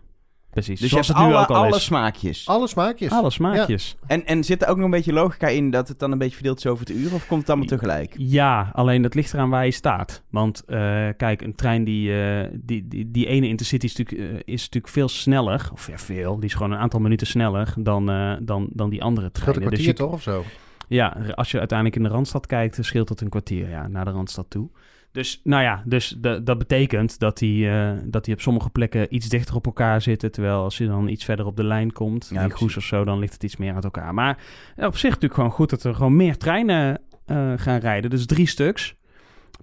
precies. 0.50 0.80
Dus 0.80 0.90
Zoals 0.90 1.06
je 1.06 1.12
het 1.12 1.20
hebt 1.22 1.30
nu 1.32 1.36
alle, 1.38 1.48
ook 1.48 1.56
al 1.56 1.64
alle 1.64 1.76
is. 1.76 1.84
smaakjes. 1.84 2.48
Alle 2.48 2.66
smaakjes. 2.68 3.10
Alle 3.12 3.30
smaakjes. 3.30 3.96
En, 4.06 4.26
en 4.26 4.44
zit 4.44 4.62
er 4.62 4.68
ook 4.68 4.76
nog 4.76 4.84
een 4.84 4.90
beetje 4.90 5.12
logica 5.12 5.48
in 5.48 5.70
dat 5.70 5.88
het 5.88 5.98
dan 5.98 6.12
een 6.12 6.18
beetje 6.18 6.34
verdeeld 6.34 6.58
is 6.58 6.66
over 6.66 6.86
het 6.86 6.96
uur? 6.96 7.14
Of 7.14 7.26
komt 7.26 7.40
het 7.40 7.48
allemaal 7.50 7.66
tegelijk? 7.68 8.14
Ja, 8.18 8.70
alleen 8.74 9.02
dat 9.02 9.14
ligt 9.14 9.32
eraan 9.32 9.50
waar 9.50 9.64
je 9.64 9.70
staat. 9.70 10.22
Want 10.30 10.64
eh, 10.66 11.08
kijk, 11.16 11.42
een 11.42 11.54
trein 11.54 11.84
die, 11.84 12.22
eh, 12.22 12.48
die, 12.52 12.88
die, 12.88 13.10
die 13.10 13.26
ene 13.26 13.48
intercity 13.48 13.84
is 13.86 13.96
natuurlijk, 13.96 14.30
eh, 14.46 14.54
is 14.54 14.60
natuurlijk 14.64 14.92
veel 14.92 15.08
sneller. 15.08 15.68
Of 15.72 15.86
ja, 15.88 15.98
veel. 15.98 16.34
Die 16.36 16.44
is 16.48 16.54
gewoon 16.54 16.72
een 16.72 16.78
aantal 16.78 17.00
minuten 17.00 17.26
sneller 17.26 17.74
dan, 17.78 18.10
eh, 18.10 18.32
dan, 18.42 18.68
dan 18.72 18.90
die 18.90 19.02
andere 19.02 19.26
Het 19.26 19.36
scheelt 19.38 19.54
treinen. 19.54 19.72
een 19.78 19.84
Dus 19.84 19.94
kwartier 19.94 20.06
je- 20.06 20.10
toch 20.10 20.36
of 20.36 20.44
zo? 20.44 20.44
Ja, 20.92 21.16
als 21.34 21.50
je 21.50 21.58
uiteindelijk 21.58 21.98
in 21.98 22.02
de 22.04 22.08
Randstad 22.14 22.46
kijkt, 22.46 22.74
dan 22.76 22.84
scheelt 22.84 23.08
dat 23.08 23.20
een 23.20 23.28
kwartier 23.28 23.68
ja, 23.68 23.88
naar 23.88 24.04
de 24.04 24.10
Randstad 24.10 24.46
toe. 24.50 24.70
Dus 25.12 25.40
nou 25.44 25.62
ja, 25.62 25.82
dus 25.86 26.16
de- 26.20 26.42
dat 26.42 26.58
betekent 26.58 27.18
dat 27.18 27.38
die, 27.38 27.68
eh, 27.70 27.92
dat 28.04 28.24
die 28.24 28.34
op 28.34 28.40
sommige 28.40 28.70
plekken 28.70 29.14
iets 29.14 29.28
dichter 29.28 29.54
op 29.54 29.66
elkaar 29.66 30.02
zitten. 30.02 30.32
Terwijl 30.32 30.62
als 30.62 30.78
je 30.78 30.86
dan 30.86 31.08
iets 31.08 31.24
verder 31.24 31.46
op 31.46 31.56
de 31.56 31.64
lijn 31.64 31.92
komt, 31.92 32.28
Ja, 32.32 32.42
in 32.42 32.50
Goes 32.50 32.58
precies. 32.58 32.76
of 32.76 32.84
zo, 32.84 33.04
dan 33.04 33.18
ligt 33.18 33.32
het 33.32 33.42
iets 33.42 33.56
meer 33.56 33.74
uit 33.74 33.84
elkaar. 33.84 34.14
Maar 34.14 34.38
ja, 34.76 34.86
op 34.86 34.96
zich 34.96 35.08
natuurlijk 35.10 35.34
gewoon 35.34 35.50
goed 35.50 35.70
dat 35.70 35.84
er 35.84 35.94
gewoon 35.94 36.16
meer 36.16 36.36
treinen 36.36 37.00
eh, 37.26 37.52
gaan 37.56 37.78
rijden. 37.78 38.10
Dus 38.10 38.26
drie 38.26 38.46
stuks 38.46 38.96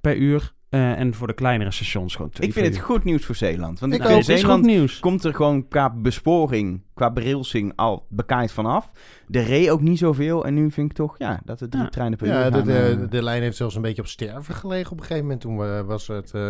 per 0.01 0.15
uur. 0.17 0.53
eh, 0.69 0.99
en 0.99 1.13
voor 1.13 1.27
de 1.27 1.33
kleinere 1.33 1.71
stations 1.71 2.15
gewoon 2.15 2.31
twee 2.31 2.47
Ik 2.47 2.53
vind 2.53 2.65
het 2.65 2.75
uur. 2.75 2.81
goed 2.83 3.03
nieuws 3.03 3.25
voor 3.25 3.35
Zeeland. 3.35 3.79
Want 3.79 3.93
Ik 3.93 3.99
in 4.03 4.07
Nou, 4.09 4.23
Zeeland 4.23 4.65
nieuws. 4.65 4.99
komt 4.99 5.23
er 5.23 5.33
gewoon 5.35 5.67
qua 5.67 5.89
besporing, 5.89 6.81
qua 6.99 7.11
berailsing 7.11 7.73
al 7.75 8.05
bekaaid 8.09 8.51
vanaf. 8.51 8.91
Er 9.31 9.43
reed 9.43 9.69
ook 9.69 9.81
niet 9.81 9.97
zoveel. 9.97 10.45
En 10.45 10.53
nu 10.53 10.71
vind 10.71 10.89
ik 10.89 10.95
toch 10.95 11.15
ja, 11.17 11.39
dat 11.45 11.61
er 11.61 11.69
drie 11.69 11.83
Ja. 11.83 11.89
treinen 11.89 12.17
per 12.17 12.27
Ja, 12.27 12.45
uur 12.45 12.51
de, 12.51 12.57
gaan, 12.57 12.65
de, 12.65 12.97
eh, 13.03 13.09
de 13.09 13.23
lijn 13.23 13.41
heeft 13.41 13.57
zelfs 13.57 13.75
een 13.75 13.81
beetje 13.81 14.01
op 14.01 14.07
sterven 14.07 14.55
gelegen 14.55 14.91
op 14.91 14.97
een 14.97 15.03
gegeven 15.03 15.23
moment. 15.23 15.41
Toen 15.41 15.63
eh, 15.63 15.81
was 15.81 16.07
het, 16.07 16.31
eh, 16.33 16.41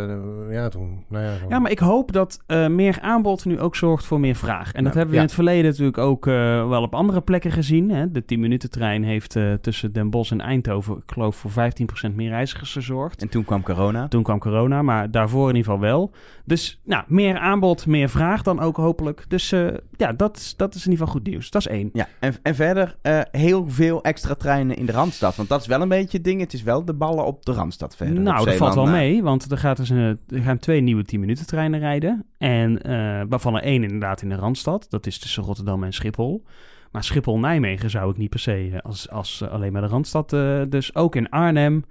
ja, 0.50 0.68
toen, 0.70 1.06
nou 1.10 1.24
ja. 1.24 1.38
toen- 1.40 1.50
Ja, 1.50 1.60
maar 1.60 1.72
ik 1.72 1.80
hoop 1.80 2.12
dat 2.12 2.40
eh, 2.46 2.68
meer 2.68 2.98
aanbod 3.02 3.46
nu 3.46 3.60
ook 3.60 3.76
zorgt 3.76 4.06
voor 4.06 4.20
meer 4.20 4.36
vraag. 4.36 4.72
En 4.74 4.84
dat 4.84 4.94
Ja. 4.94 5.00
hebben 5.00 5.08
we 5.10 5.14
Ja. 5.16 5.20
in 5.22 5.26
het 5.26 5.34
verleden 5.36 5.66
natuurlijk 5.70 5.98
ook 5.98 6.28
eh, 6.28 6.34
wel 6.70 6.82
op 6.82 6.96
andere 6.96 7.22
plekken 7.22 7.52
gezien. 7.52 7.90
Hè? 7.90 8.12
De 8.12 8.22
10-minuten 8.26 8.70
trein 8.70 9.04
heeft 9.04 9.36
eh, 9.36 9.54
tussen 9.54 9.94
Den 9.94 10.10
Bosch 10.10 10.32
en 10.32 10.42
Eindhoven, 10.42 10.96
ik 10.98 11.12
geloof, 11.14 11.36
voor 11.36 11.52
15% 11.52 12.16
meer 12.16 12.30
reizigers 12.30 12.72
gezorgd. 12.74 13.22
En 13.22 13.30
toen 13.30 13.46
kwam 13.46 13.64
corona. 13.64 14.08
Toen 14.08 14.24
kwam 14.24 14.40
corona, 14.40 14.82
maar 14.82 15.12
daarvoor 15.12 15.50
in 15.50 15.56
ieder 15.56 15.72
geval 15.72 15.88
wel. 15.90 16.12
Dus 16.46 16.82
nou, 16.86 17.04
meer 17.08 17.38
aanbod, 17.38 17.86
meer 17.88 18.10
vraag 18.10 18.42
dan 18.42 18.60
ook 18.60 18.78
hopelijk. 18.78 19.26
Dus 19.28 19.52
eh, 19.52 19.68
ja, 19.98 20.14
dat, 20.14 20.39
is- 20.40 20.54
dat 20.56 20.76
is 20.76 20.86
in 20.86 20.92
ieder 20.92 21.06
geval 21.06 21.22
goed 21.22 21.30
nieuws. 21.32 21.50
Dat 21.50 21.62
is 21.62 21.68
één. 21.68 21.90
Ja, 21.94 22.08
en, 22.20 22.36
en 22.44 22.56
verder 22.56 22.96
eh, 23.02 23.20
heel 23.32 23.70
veel 23.70 24.04
extra 24.04 24.34
treinen 24.36 24.76
in 24.78 24.86
de 24.86 24.92
Randstad. 24.92 25.36
Want 25.36 25.50
dat 25.50 25.62
is 25.62 25.68
wel 25.68 25.82
een 25.82 25.88
beetje 25.90 26.18
het 26.18 26.26
ding. 26.26 26.40
Het 26.42 26.54
is 26.54 26.64
wel 26.64 26.86
de 26.86 26.94
ballen 26.94 27.26
op 27.26 27.46
de 27.46 27.52
Randstad 27.52 27.96
verder. 27.96 28.20
Nou, 28.22 28.46
dat 28.46 28.56
valt 28.56 28.76
wel 28.76 28.86
na. 28.86 28.92
mee, 28.92 29.24
want 29.24 29.52
er, 29.52 29.58
gaat 29.58 29.78
dus 29.78 29.90
een, 29.90 30.20
er 30.28 30.42
gaan 30.42 30.58
twee 30.60 30.82
nieuwe 30.82 31.04
10-minuten 31.16 31.46
treinen 31.48 31.80
rijden. 31.80 32.26
En 32.38 32.82
eh, 32.82 33.22
waarvan 33.30 33.56
er 33.56 33.64
één 33.64 33.84
inderdaad 33.84 34.22
in 34.22 34.30
de 34.30 34.36
Randstad. 34.36 34.86
Dat 34.90 35.06
is 35.08 35.20
tussen 35.20 35.44
Rotterdam 35.44 35.84
en 35.84 35.94
Schiphol. 35.94 36.44
Maar 36.92 37.04
Schiphol-Nijmegen 37.04 37.90
zou 37.90 38.12
ik 38.12 38.18
niet 38.18 38.30
per 38.30 38.40
se 38.40 38.70
eh, 38.74 38.80
als, 38.82 39.10
als 39.10 39.42
eh, 39.42 39.50
alleen 39.52 39.72
maar 39.72 39.82
de 39.82 39.88
Randstad. 39.88 40.34
eh, 40.34 40.62
dus 40.70 40.96
ook 40.96 41.16
in 41.16 41.30
Arnhem 41.30 41.86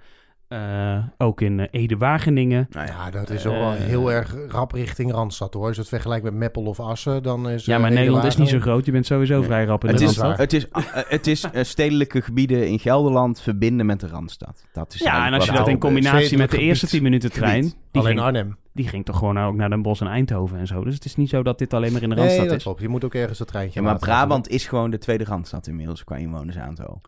Eh, 0.49 0.97
ook 1.17 1.41
in 1.41 1.59
eh, 1.59 1.67
Ede-Wageningen. 1.71 2.67
Nou 2.71 2.87
ja, 2.87 2.93
Ja, 3.05 3.11
dat 3.11 3.29
is 3.29 3.45
ook 3.45 3.53
wel 3.53 3.71
Eh, 3.73 3.77
heel 3.79 4.11
erg 4.11 4.35
rap 4.47 4.71
richting 4.71 5.11
Randstad 5.11 5.53
hoor. 5.53 5.65
Als 5.65 5.75
je 5.75 5.79
het 5.81 5.89
vergelijkt 5.89 6.23
met 6.23 6.33
Meppel 6.33 6.63
of 6.63 6.79
Assen, 6.79 7.23
dan 7.23 7.49
is... 7.49 7.65
Ja, 7.65 7.77
maar 7.77 7.91
Nederland 7.91 8.23
is 8.23 8.35
niet 8.37 8.49
zo 8.49 8.59
groot. 8.59 8.85
Je 8.85 8.91
bent 8.91 9.05
sowieso 9.05 9.37
Nee. 9.37 9.43
vrij 9.47 9.65
rap 9.65 9.83
in 9.83 9.89
het, 9.89 9.97
de 9.97 10.03
is, 10.03 10.17
Randstad. 10.17 10.37
het 10.37 10.53
is, 10.53 10.69
eh, 10.69 10.83
het 11.09 11.27
is 11.27 11.47
stedelijke 11.61 12.21
gebieden 12.21 12.67
in 12.67 12.79
Gelderland 12.79 13.41
verbinden 13.41 13.85
met 13.85 13.99
de 13.99 14.07
Randstad. 14.07 14.65
Dat 14.73 14.93
is 14.93 14.99
Ja, 14.99 15.25
en 15.27 15.33
als 15.33 15.45
je 15.45 15.51
dat 15.51 15.67
in 15.67 15.79
combinatie 15.79 16.37
met 16.37 16.51
de 16.51 16.57
eerste 16.57 16.85
gebied. 16.85 17.01
10 17.01 17.03
minuten 17.03 17.31
trein... 17.31 17.63
Gebied. 17.63 17.77
Die 17.91 18.01
Alleen 18.01 18.13
ging, 18.13 18.25
Arnhem. 18.25 18.57
die 18.73 18.87
ging 18.87 19.05
toch 19.05 19.17
gewoon 19.17 19.39
ook 19.39 19.55
naar 19.55 19.69
Den 19.69 19.81
Bosch 19.81 20.01
en 20.01 20.07
Eindhoven 20.07 20.57
en 20.57 20.67
zo. 20.67 20.83
Dus 20.83 20.93
het 20.93 21.05
is 21.05 21.15
niet 21.15 21.29
zo 21.29 21.43
dat 21.43 21.57
dit 21.57 21.73
alleen 21.73 21.91
maar 21.93 22.01
in 22.01 22.09
de 22.09 22.15
Nee, 22.15 22.23
Randstad 22.23 22.47
dat 22.47 22.57
is. 22.57 22.63
klopt. 22.63 22.81
Je 22.81 22.87
moet 22.87 23.03
ook 23.03 23.13
ergens 23.13 23.37
dat 23.37 23.47
treintje 23.47 23.79
Ja, 23.81 23.85
maar. 23.85 23.99
Brabant 23.99 24.47
is 24.49 24.67
gewoon 24.67 24.89
de 24.91 24.97
tweede 24.97 25.23
Randstad 25.23 25.67
inmiddels 25.67 26.03
qua 26.03 26.15
inwonersaantal. 26.15 27.01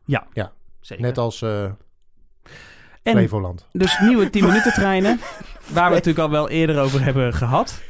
Zeker. 0.79 1.03
Net 1.05 1.17
als 1.17 1.41
eh 1.41 1.65
en 3.04 3.12
Flevoland. 3.14 3.68
dus 3.72 3.99
nieuwe 3.99 4.30
10 4.30 4.45
minuten 4.45 4.74
treinen, 4.74 5.20
waar 5.68 5.88
we 5.89 5.95
natuurlijk 5.95 6.26
al 6.26 6.30
wel 6.32 6.49
eerder 6.49 6.80
over 6.80 7.04
hebben 7.04 7.34
gehad. 7.34 7.82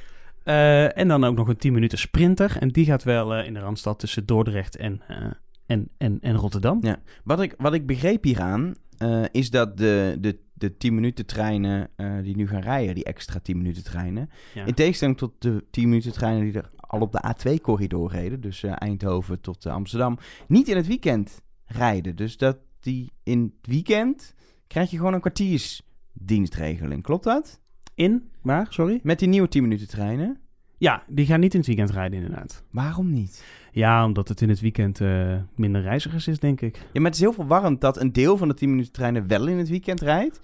Eh, 0.43 0.97
en 0.97 1.07
dan 1.07 1.24
ook 1.24 1.36
nog 1.36 1.47
een 1.47 1.57
10 1.57 1.74
minuten 1.74 1.97
sprinter. 1.97 2.57
En 2.59 2.68
die 2.70 2.86
gaat 2.86 3.03
wel 3.03 3.36
eh, 3.36 3.45
in 3.47 3.53
de 3.53 3.59
Randstad 3.59 3.99
tussen 3.99 4.26
Dordrecht 4.26 4.76
en, 4.78 5.01
eh, 5.07 5.18
en, 5.66 5.89
en, 5.97 6.18
en 6.22 6.36
Rotterdam. 6.36 6.78
Ja. 6.82 6.99
Wat 7.24 7.41
ik, 7.41 7.53
wat 7.57 7.74
ik 7.74 7.86
begreep 7.86 8.24
hieraan, 8.24 8.74
eh, 8.97 9.24
is 9.32 9.49
dat 9.49 9.78
de, 9.78 10.18
de, 10.20 10.39
de 10.53 10.78
10 10.78 10.95
minuten 10.95 11.26
treinen 11.26 11.89
eh, 11.95 12.12
die 12.24 12.36
nu 12.36 12.47
gaan 12.47 12.62
rijden, 12.62 12.95
die 12.95 13.03
extra 13.03 13.39
10 13.39 13.57
minuten 13.57 13.84
treinen, 13.84 14.30
Ja. 14.53 14.66
in 14.66 14.74
tegenstelling 14.74 15.18
tot 15.18 15.32
de 15.39 15.66
10 15.72 15.89
minuten 15.89 16.12
treinen 16.12 16.43
die 16.43 16.53
er 16.53 16.70
al 16.78 16.99
op 17.01 17.12
de 17.12 17.24
A2-corridor 17.36 18.12
reden, 18.12 18.41
dus 18.41 18.64
eh, 18.64 18.72
Eindhoven 18.76 19.41
tot 19.41 19.66
Amsterdam, 19.66 20.18
niet 20.47 20.68
in 20.68 20.76
het 20.76 20.88
weekend 20.88 21.41
rijden. 21.66 22.16
Dus 22.16 22.38
dat 22.38 22.57
die 22.80 23.12
in 23.24 23.41
het 23.62 23.72
weekend 23.74 24.34
krijg 24.72 24.91
je 24.91 24.97
gewoon 24.97 25.13
een 25.13 25.19
kwartiersdienstregeling. 25.19 27.03
Klopt 27.03 27.24
dat? 27.24 27.59
In? 27.95 28.30
Waar? 28.41 28.67
Sorry? 28.69 28.99
Met 29.03 29.19
die 29.19 29.28
nieuwe 29.28 29.47
10 29.47 29.61
minuten 29.61 29.88
treinen? 29.88 30.39
Ja, 30.78 31.03
die 31.07 31.26
gaan 31.26 31.39
niet 31.39 31.53
in 31.53 31.59
het 31.59 31.67
weekend 31.67 31.89
rijden 31.89 32.19
inderdaad. 32.19 32.63
Waarom 32.69 33.13
niet? 33.13 33.43
Ja, 33.72 34.05
omdat 34.05 34.28
het 34.28 34.41
in 34.41 34.49
het 34.49 34.59
weekend 34.59 35.01
eh, 35.01 35.38
minder 35.55 35.82
reizigers 35.82 36.28
is, 36.28 36.39
denk 36.39 36.61
ik. 36.61 36.76
Ja, 36.76 36.82
maar 36.93 37.03
het 37.03 37.13
is 37.13 37.19
heel 37.19 37.34
verwarrend 37.34 37.82
dat 37.82 37.97
een 37.97 38.11
deel 38.13 38.38
van 38.38 38.47
de 38.47 38.53
10 38.53 38.69
minuten 38.69 38.91
treinen 38.91 39.28
wel 39.28 39.47
in 39.47 39.57
het 39.57 39.69
weekend 39.69 40.01
rijdt. 40.01 40.39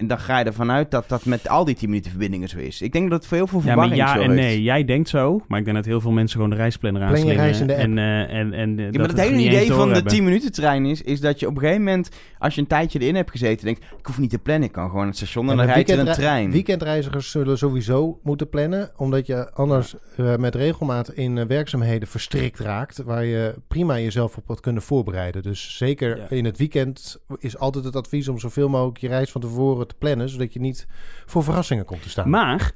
En 0.00 0.06
dan 0.06 0.18
ga 0.18 0.38
je 0.38 0.44
ervan 0.44 0.70
uit 0.70 0.90
dat 0.90 1.08
dat 1.08 1.24
met 1.24 1.48
al 1.48 1.64
die 1.64 1.74
10 1.74 1.88
minuten 1.88 2.10
verbindingen 2.10 2.48
zo 2.48 2.58
is. 2.58 2.82
Ik 2.82 2.92
denk 2.92 3.10
dat 3.10 3.18
het 3.18 3.26
voor 3.28 3.36
heel 3.36 3.46
veel 3.46 3.58
Ja, 3.64 3.74
maar 3.74 3.88
verwarring 3.88 4.18
ja 4.18 4.22
en 4.28 4.34
nee. 4.34 4.62
Jij 4.62 4.84
denkt 4.84 5.08
zo, 5.08 5.40
maar 5.48 5.58
ik 5.58 5.64
denk 5.64 5.76
dat 5.76 5.86
heel 5.86 6.00
veel 6.00 6.10
mensen 6.10 6.34
gewoon 6.36 6.50
de 6.50 6.56
reisplanner 6.56 7.00
Plan 7.06 7.12
je 7.12 7.18
aanslingeren. 7.20 7.44
reis 7.50 7.60
in 7.60 7.66
de 7.66 7.72
app. 7.74 7.82
En, 7.82 7.98
eh, 7.98 8.38
en, 8.38 8.52
en, 8.52 8.78
eh, 8.78 8.84
Ja, 8.84 8.90
dat 8.90 8.96
maar 9.00 9.08
het 9.08 9.16
het 9.18 9.28
hele 9.28 9.42
idee 9.42 9.66
van 9.66 9.68
de 9.68 9.74
doorhebben. 9.84 10.12
10 10.12 10.24
minuten 10.24 10.52
trein 10.52 10.86
is, 10.86 11.02
is 11.02 11.20
dat 11.20 11.40
je 11.40 11.46
op 11.46 11.54
een 11.54 11.60
gegeven 11.60 11.82
moment, 11.84 12.08
als 12.38 12.54
je 12.54 12.60
een 12.60 12.66
tijdje 12.66 12.98
erin 13.00 13.14
hebt 13.14 13.30
gezeten, 13.30 13.64
denkt, 13.64 13.82
ik 13.98 14.06
hoef 14.06 14.18
niet 14.18 14.30
te 14.30 14.38
plannen, 14.38 14.66
ik 14.68 14.72
kan 14.74 14.84
gewoon 14.84 14.98
naar 14.98 15.06
het 15.08 15.16
station 15.16 15.44
en 15.44 15.50
En 15.50 15.56
dan 15.56 15.66
de 15.66 15.72
rijdt 15.72 15.90
er 15.90 15.98
een 15.98 16.12
trein. 16.12 16.50
Weekendreizigers 16.50 17.30
zullen 17.30 17.58
sowieso 17.58 18.18
moeten 18.22 18.48
plannen, 18.48 18.90
omdat 18.96 19.26
je 19.26 19.52
anders 19.52 19.94
eh, 20.16 20.36
met 20.36 20.54
regelmaat 20.54 21.08
in 21.12 21.38
eh, 21.38 21.44
werkzaamheden 21.46 22.08
verstrikt 22.08 22.58
raakt, 22.58 23.02
waar 23.02 23.24
je 23.24 23.54
prima 23.68 23.98
jezelf 23.98 24.36
op 24.36 24.44
had 24.46 24.60
kunnen 24.60 24.82
voorbereiden. 24.82 25.42
Dus 25.42 25.76
zeker 25.76 26.16
Ja. 26.16 26.26
in 26.28 26.44
het 26.44 26.58
weekend 26.58 27.18
is 27.38 27.58
altijd 27.58 27.84
het 27.84 27.96
advies 27.96 28.28
om 28.28 28.38
zoveel 28.38 28.68
mogelijk 28.68 28.98
je 28.98 29.08
reis 29.08 29.30
van 29.30 29.40
tevoren 29.40 29.86
te 29.90 29.94
plannen, 29.98 30.28
zodat 30.28 30.52
je 30.52 30.60
niet 30.60 30.86
voor 31.26 31.44
verrassingen 31.44 31.84
komt 31.84 32.02
te 32.02 32.08
staan. 32.10 32.30
Maar 32.30 32.72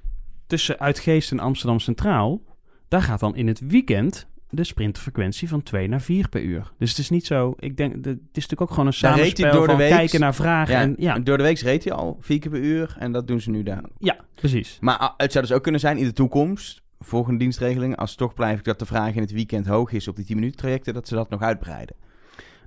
tussen 0.46 0.78
Uitgeest 0.78 1.30
en 1.30 1.38
Amsterdam 1.40 1.78
Centraal, 1.80 2.42
daar 2.88 3.02
gaat 3.02 3.20
dan 3.20 3.36
in 3.36 3.46
het 3.46 3.60
weekend 3.66 4.26
de 4.50 4.64
sprinterfrequentie 4.64 5.48
van 5.48 5.62
2 5.62 5.88
naar 5.88 6.00
4 6.00 6.28
per 6.28 6.42
uur. 6.42 6.72
Dus 6.78 6.90
het 6.90 6.98
is 6.98 7.10
niet 7.10 7.26
zo, 7.26 7.54
ik 7.58 7.76
denk, 7.76 7.92
de- 8.02 8.08
het 8.10 8.18
is 8.18 8.24
natuurlijk 8.32 8.60
ook 8.60 8.70
gewoon 8.70 8.86
een 8.86 8.92
samenspel 8.92 9.52
door 9.52 9.60
de 9.64 9.66
van 9.68 9.76
week. 9.76 9.90
kijken 9.90 10.20
naar 10.20 10.34
vragen. 10.34 10.74
ja, 10.74 10.80
En, 10.80 10.94
ja, 10.98 11.18
Door 11.18 11.36
de 11.36 11.42
week 11.42 11.58
reed 11.58 11.84
hij 11.84 11.92
al 11.92 12.16
vier 12.20 12.38
keer 12.38 12.50
per 12.50 12.60
uur 12.60 12.96
en 12.98 13.12
dat 13.12 13.26
doen 13.26 13.40
ze 13.40 13.50
nu 13.50 13.62
daar. 13.62 13.84
ja, 13.98 14.16
precies. 14.34 14.76
Maar 14.80 14.96
ah, 14.96 15.10
het 15.16 15.32
zou 15.32 15.44
dus 15.46 15.54
ook 15.56 15.62
kunnen 15.62 15.80
zijn 15.80 15.96
in 15.98 16.04
de 16.04 16.12
toekomst, 16.12 16.82
volgende 16.98 17.38
dienstregeling, 17.38 17.96
als 17.96 18.14
toch 18.14 18.34
blijft 18.34 18.64
dat 18.64 18.78
de 18.78 18.86
vraag 18.86 19.14
in 19.14 19.20
het 19.20 19.32
weekend 19.32 19.66
hoog 19.66 19.92
is 19.92 20.08
op 20.08 20.16
die 20.16 20.24
10 20.24 20.36
minuten 20.36 20.56
trajecten, 20.56 20.94
dat 20.94 21.08
ze 21.08 21.14
dat 21.14 21.30
nog 21.30 21.42
uitbreiden. 21.42 21.96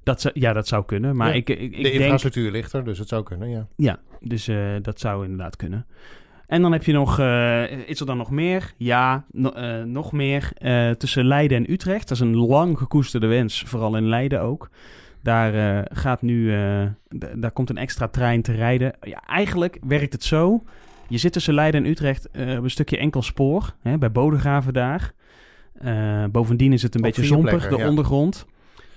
Dat 0.07 0.21
zou, 0.21 0.33
ja, 0.39 0.53
dat 0.53 0.67
zou 0.67 0.85
kunnen. 0.85 1.15
Maar 1.15 1.27
Ja, 1.27 1.33
ik, 1.33 1.49
ik, 1.49 1.59
ik 1.59 1.75
de 1.75 1.81
denk... 1.81 1.93
infrastructuur 1.93 2.51
ligt 2.51 2.73
er, 2.73 2.83
dus 2.83 2.99
het 2.99 3.07
zou 3.07 3.23
kunnen, 3.23 3.49
ja. 3.49 3.67
Ja, 3.75 3.99
dus 4.19 4.47
eh, 4.47 4.57
dat 4.81 4.99
zou 4.99 5.23
inderdaad 5.23 5.55
kunnen. 5.55 5.85
En 6.47 6.61
dan 6.61 6.71
heb 6.71 6.83
je 6.83 6.93
nog, 6.93 7.19
eh, 7.19 7.71
is 7.71 7.99
er 7.99 8.05
dan 8.05 8.17
nog 8.17 8.31
meer? 8.31 8.73
Ja, 8.77 9.25
no- 9.31 9.51
eh, 9.51 9.83
nog 9.83 10.11
meer. 10.11 10.51
Tussen 10.97 11.25
Leiden 11.25 11.57
en 11.57 11.71
Utrecht. 11.71 12.07
Dat 12.07 12.17
is 12.17 12.23
een 12.23 12.35
lang 12.35 12.77
gekoesterde 12.77 13.27
wens, 13.27 13.63
vooral 13.67 13.97
in 13.97 14.07
Leiden 14.07 14.41
ook. 14.41 14.69
Daar 15.23 15.85
gaat 15.93 16.21
nu, 16.21 16.51
daar 17.35 17.51
komt 17.51 17.69
een 17.69 17.77
extra 17.77 18.07
trein 18.07 18.41
te 18.41 18.51
rijden. 18.51 18.93
Ja, 19.01 19.23
eigenlijk 19.25 19.77
werkt 19.87 20.13
het 20.13 20.23
zo. 20.23 20.63
Je 21.07 21.17
zit 21.17 21.33
tussen 21.33 21.53
Leiden 21.53 21.83
en 21.83 21.89
Utrecht 21.89 22.27
op 22.31 22.63
een 22.63 22.69
stukje 22.69 22.97
enkel 22.97 23.21
spoor, 23.21 23.75
hè, 23.81 23.97
bij 23.97 24.11
Bodegraven 24.11 24.73
daar. 24.73 25.13
Bovendien 26.31 26.73
is 26.73 26.81
het 26.81 26.95
een 26.95 26.99
Op 26.99 27.05
beetje 27.05 27.25
zompig, 27.25 27.69
de 27.69 27.77
ja. 27.77 27.87
ondergrond. 27.87 28.45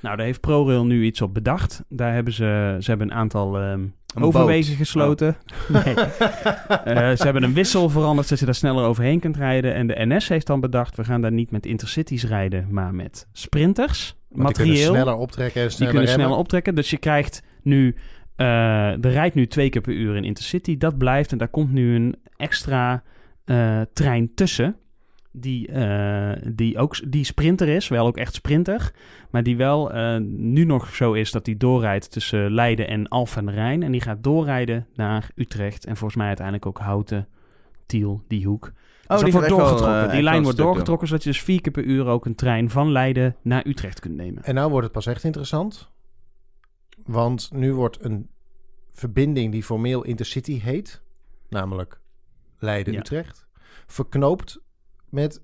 Nou, 0.00 0.16
daar 0.16 0.26
heeft 0.26 0.40
ProRail 0.40 0.86
nu 0.86 1.04
iets 1.04 1.20
op 1.20 1.34
bedacht. 1.34 1.82
Daar 1.88 2.12
hebben 2.14 2.32
ze, 2.32 2.76
ze 2.80 2.90
hebben 2.90 3.10
een 3.10 3.16
aantal 3.16 3.58
ehm, 3.58 3.80
Een 4.14 4.22
overwegen 4.22 4.68
boot. 4.70 4.78
gesloten. 4.78 5.36
Nee. 5.68 5.94
Eh, 5.94 7.16
ze 7.16 7.22
hebben 7.24 7.42
een 7.42 7.54
wissel 7.54 7.88
veranderd, 7.90 8.24
zodat 8.26 8.38
je 8.38 8.44
daar 8.44 8.54
sneller 8.54 8.84
overheen 8.84 9.20
kunt 9.20 9.36
rijden. 9.36 9.74
En 9.74 9.86
de 9.86 9.94
NS 10.06 10.28
heeft 10.28 10.46
dan 10.46 10.60
bedacht, 10.60 10.96
we 10.96 11.04
gaan 11.04 11.20
daar 11.20 11.32
niet 11.32 11.50
met 11.50 11.66
intercities 11.66 12.24
rijden, 12.24 12.66
maar 12.70 12.94
met 12.94 13.26
sprinters. 13.32 14.14
Want 14.28 14.46
die 14.46 14.54
kunnen 14.56 14.74
materieel. 14.74 14.94
sneller 15.02 15.14
optrekken 15.20 15.60
en 15.60 15.66
Die 15.66 15.76
sneller 15.76 15.92
kunnen 15.92 16.08
remmen. 16.08 16.24
sneller 16.26 16.42
optrekken. 16.44 16.74
Dus 16.74 16.90
je 16.90 16.98
krijgt 16.98 17.42
nu... 17.62 17.94
eh, 18.36 18.46
er 19.04 19.10
rijdt 19.10 19.34
nu 19.34 19.46
twee 19.46 19.68
keer 19.70 19.80
per 19.80 19.92
uur 19.92 20.16
in 20.16 20.24
Intercity. 20.24 20.76
Dat 20.76 20.98
blijft. 20.98 21.32
En 21.32 21.38
daar 21.38 21.48
komt 21.48 21.72
nu 21.72 21.94
een 21.94 22.16
extra 22.36 23.02
eh, 23.44 23.80
trein 23.92 24.34
tussen. 24.34 24.76
Die, 25.32 25.68
eh, 25.68 26.42
die 26.52 26.78
ook 26.78 27.10
die 27.10 27.24
sprinter 27.24 27.68
is. 27.68 27.88
Wel 27.88 28.06
ook 28.06 28.16
echt 28.16 28.34
sprinter. 28.34 28.92
Maar 29.30 29.42
die 29.42 29.56
wel 29.56 29.92
eh, 29.92 30.16
nu 30.26 30.64
nog 30.64 30.94
zo 30.94 31.12
is 31.12 31.30
dat 31.30 31.44
die 31.44 31.56
doorrijdt 31.56 32.10
tussen 32.10 32.50
Leiden 32.52 32.88
en 32.88 33.08
Alphen 33.08 33.48
aan 33.48 33.54
Rijn. 33.54 33.82
En 33.82 33.92
die 33.92 34.00
gaat 34.00 34.22
doorrijden 34.22 34.86
naar 34.94 35.30
Utrecht. 35.34 35.84
En 35.86 35.96
volgens 35.96 36.18
mij 36.18 36.26
uiteindelijk 36.26 36.66
ook 36.66 36.78
Houten, 36.78 37.28
Tiel, 37.86 38.24
die 38.28 38.46
hoek. 38.46 38.64
Oh, 38.64 38.70
Dus 39.06 39.06
dat 39.08 39.20
die 39.24 39.32
wordt 39.32 39.48
wel, 39.48 39.58
doorgetrokken. 39.58 40.04
eh, 40.06 40.12
die 40.12 40.22
lijn 40.22 40.42
wordt 40.42 40.56
door. 40.58 40.66
doorgetrokken, 40.66 41.08
zodat 41.08 41.22
je 41.22 41.30
dus 41.30 41.42
vier 41.42 41.60
keer 41.60 41.72
per 41.72 41.84
uur 41.84 42.06
ook 42.06 42.26
een 42.26 42.34
trein 42.34 42.70
van 42.70 42.92
Leiden 42.92 43.36
naar 43.42 43.66
Utrecht 43.66 44.00
kunt 44.00 44.16
nemen. 44.16 44.42
En 44.42 44.54
nou 44.54 44.70
wordt 44.70 44.84
het 44.84 44.92
pas 44.92 45.06
echt 45.06 45.24
interessant. 45.24 45.90
Want 47.04 47.50
nu 47.52 47.74
wordt 47.74 48.04
een 48.04 48.28
verbinding 48.92 49.52
die 49.52 49.62
formeel 49.62 50.04
Intercity 50.04 50.60
heet, 50.60 51.02
namelijk 51.48 52.00
Leiden-Utrecht, 52.58 53.46
verknoopt 53.86 54.60
met 55.10 55.40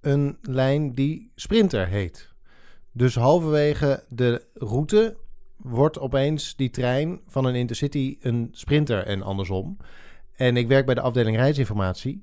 een 0.00 0.38
lijn 0.42 0.92
die 0.94 1.30
Sprinter 1.34 1.86
heet. 1.88 2.32
Dus 2.92 3.14
halverwege 3.14 4.04
de 4.08 4.44
route 4.54 5.16
wordt 5.56 5.98
opeens 5.98 6.56
die 6.56 6.70
trein 6.70 7.20
van 7.26 7.44
een 7.44 7.54
Intercity 7.54 8.16
een 8.20 8.48
Sprinter 8.52 9.06
en 9.06 9.22
andersom. 9.22 9.76
En 10.36 10.56
ik 10.56 10.68
werk 10.68 10.86
bij 10.86 10.94
de 10.94 11.00
afdeling 11.00 11.36
reisinformatie. 11.36 12.22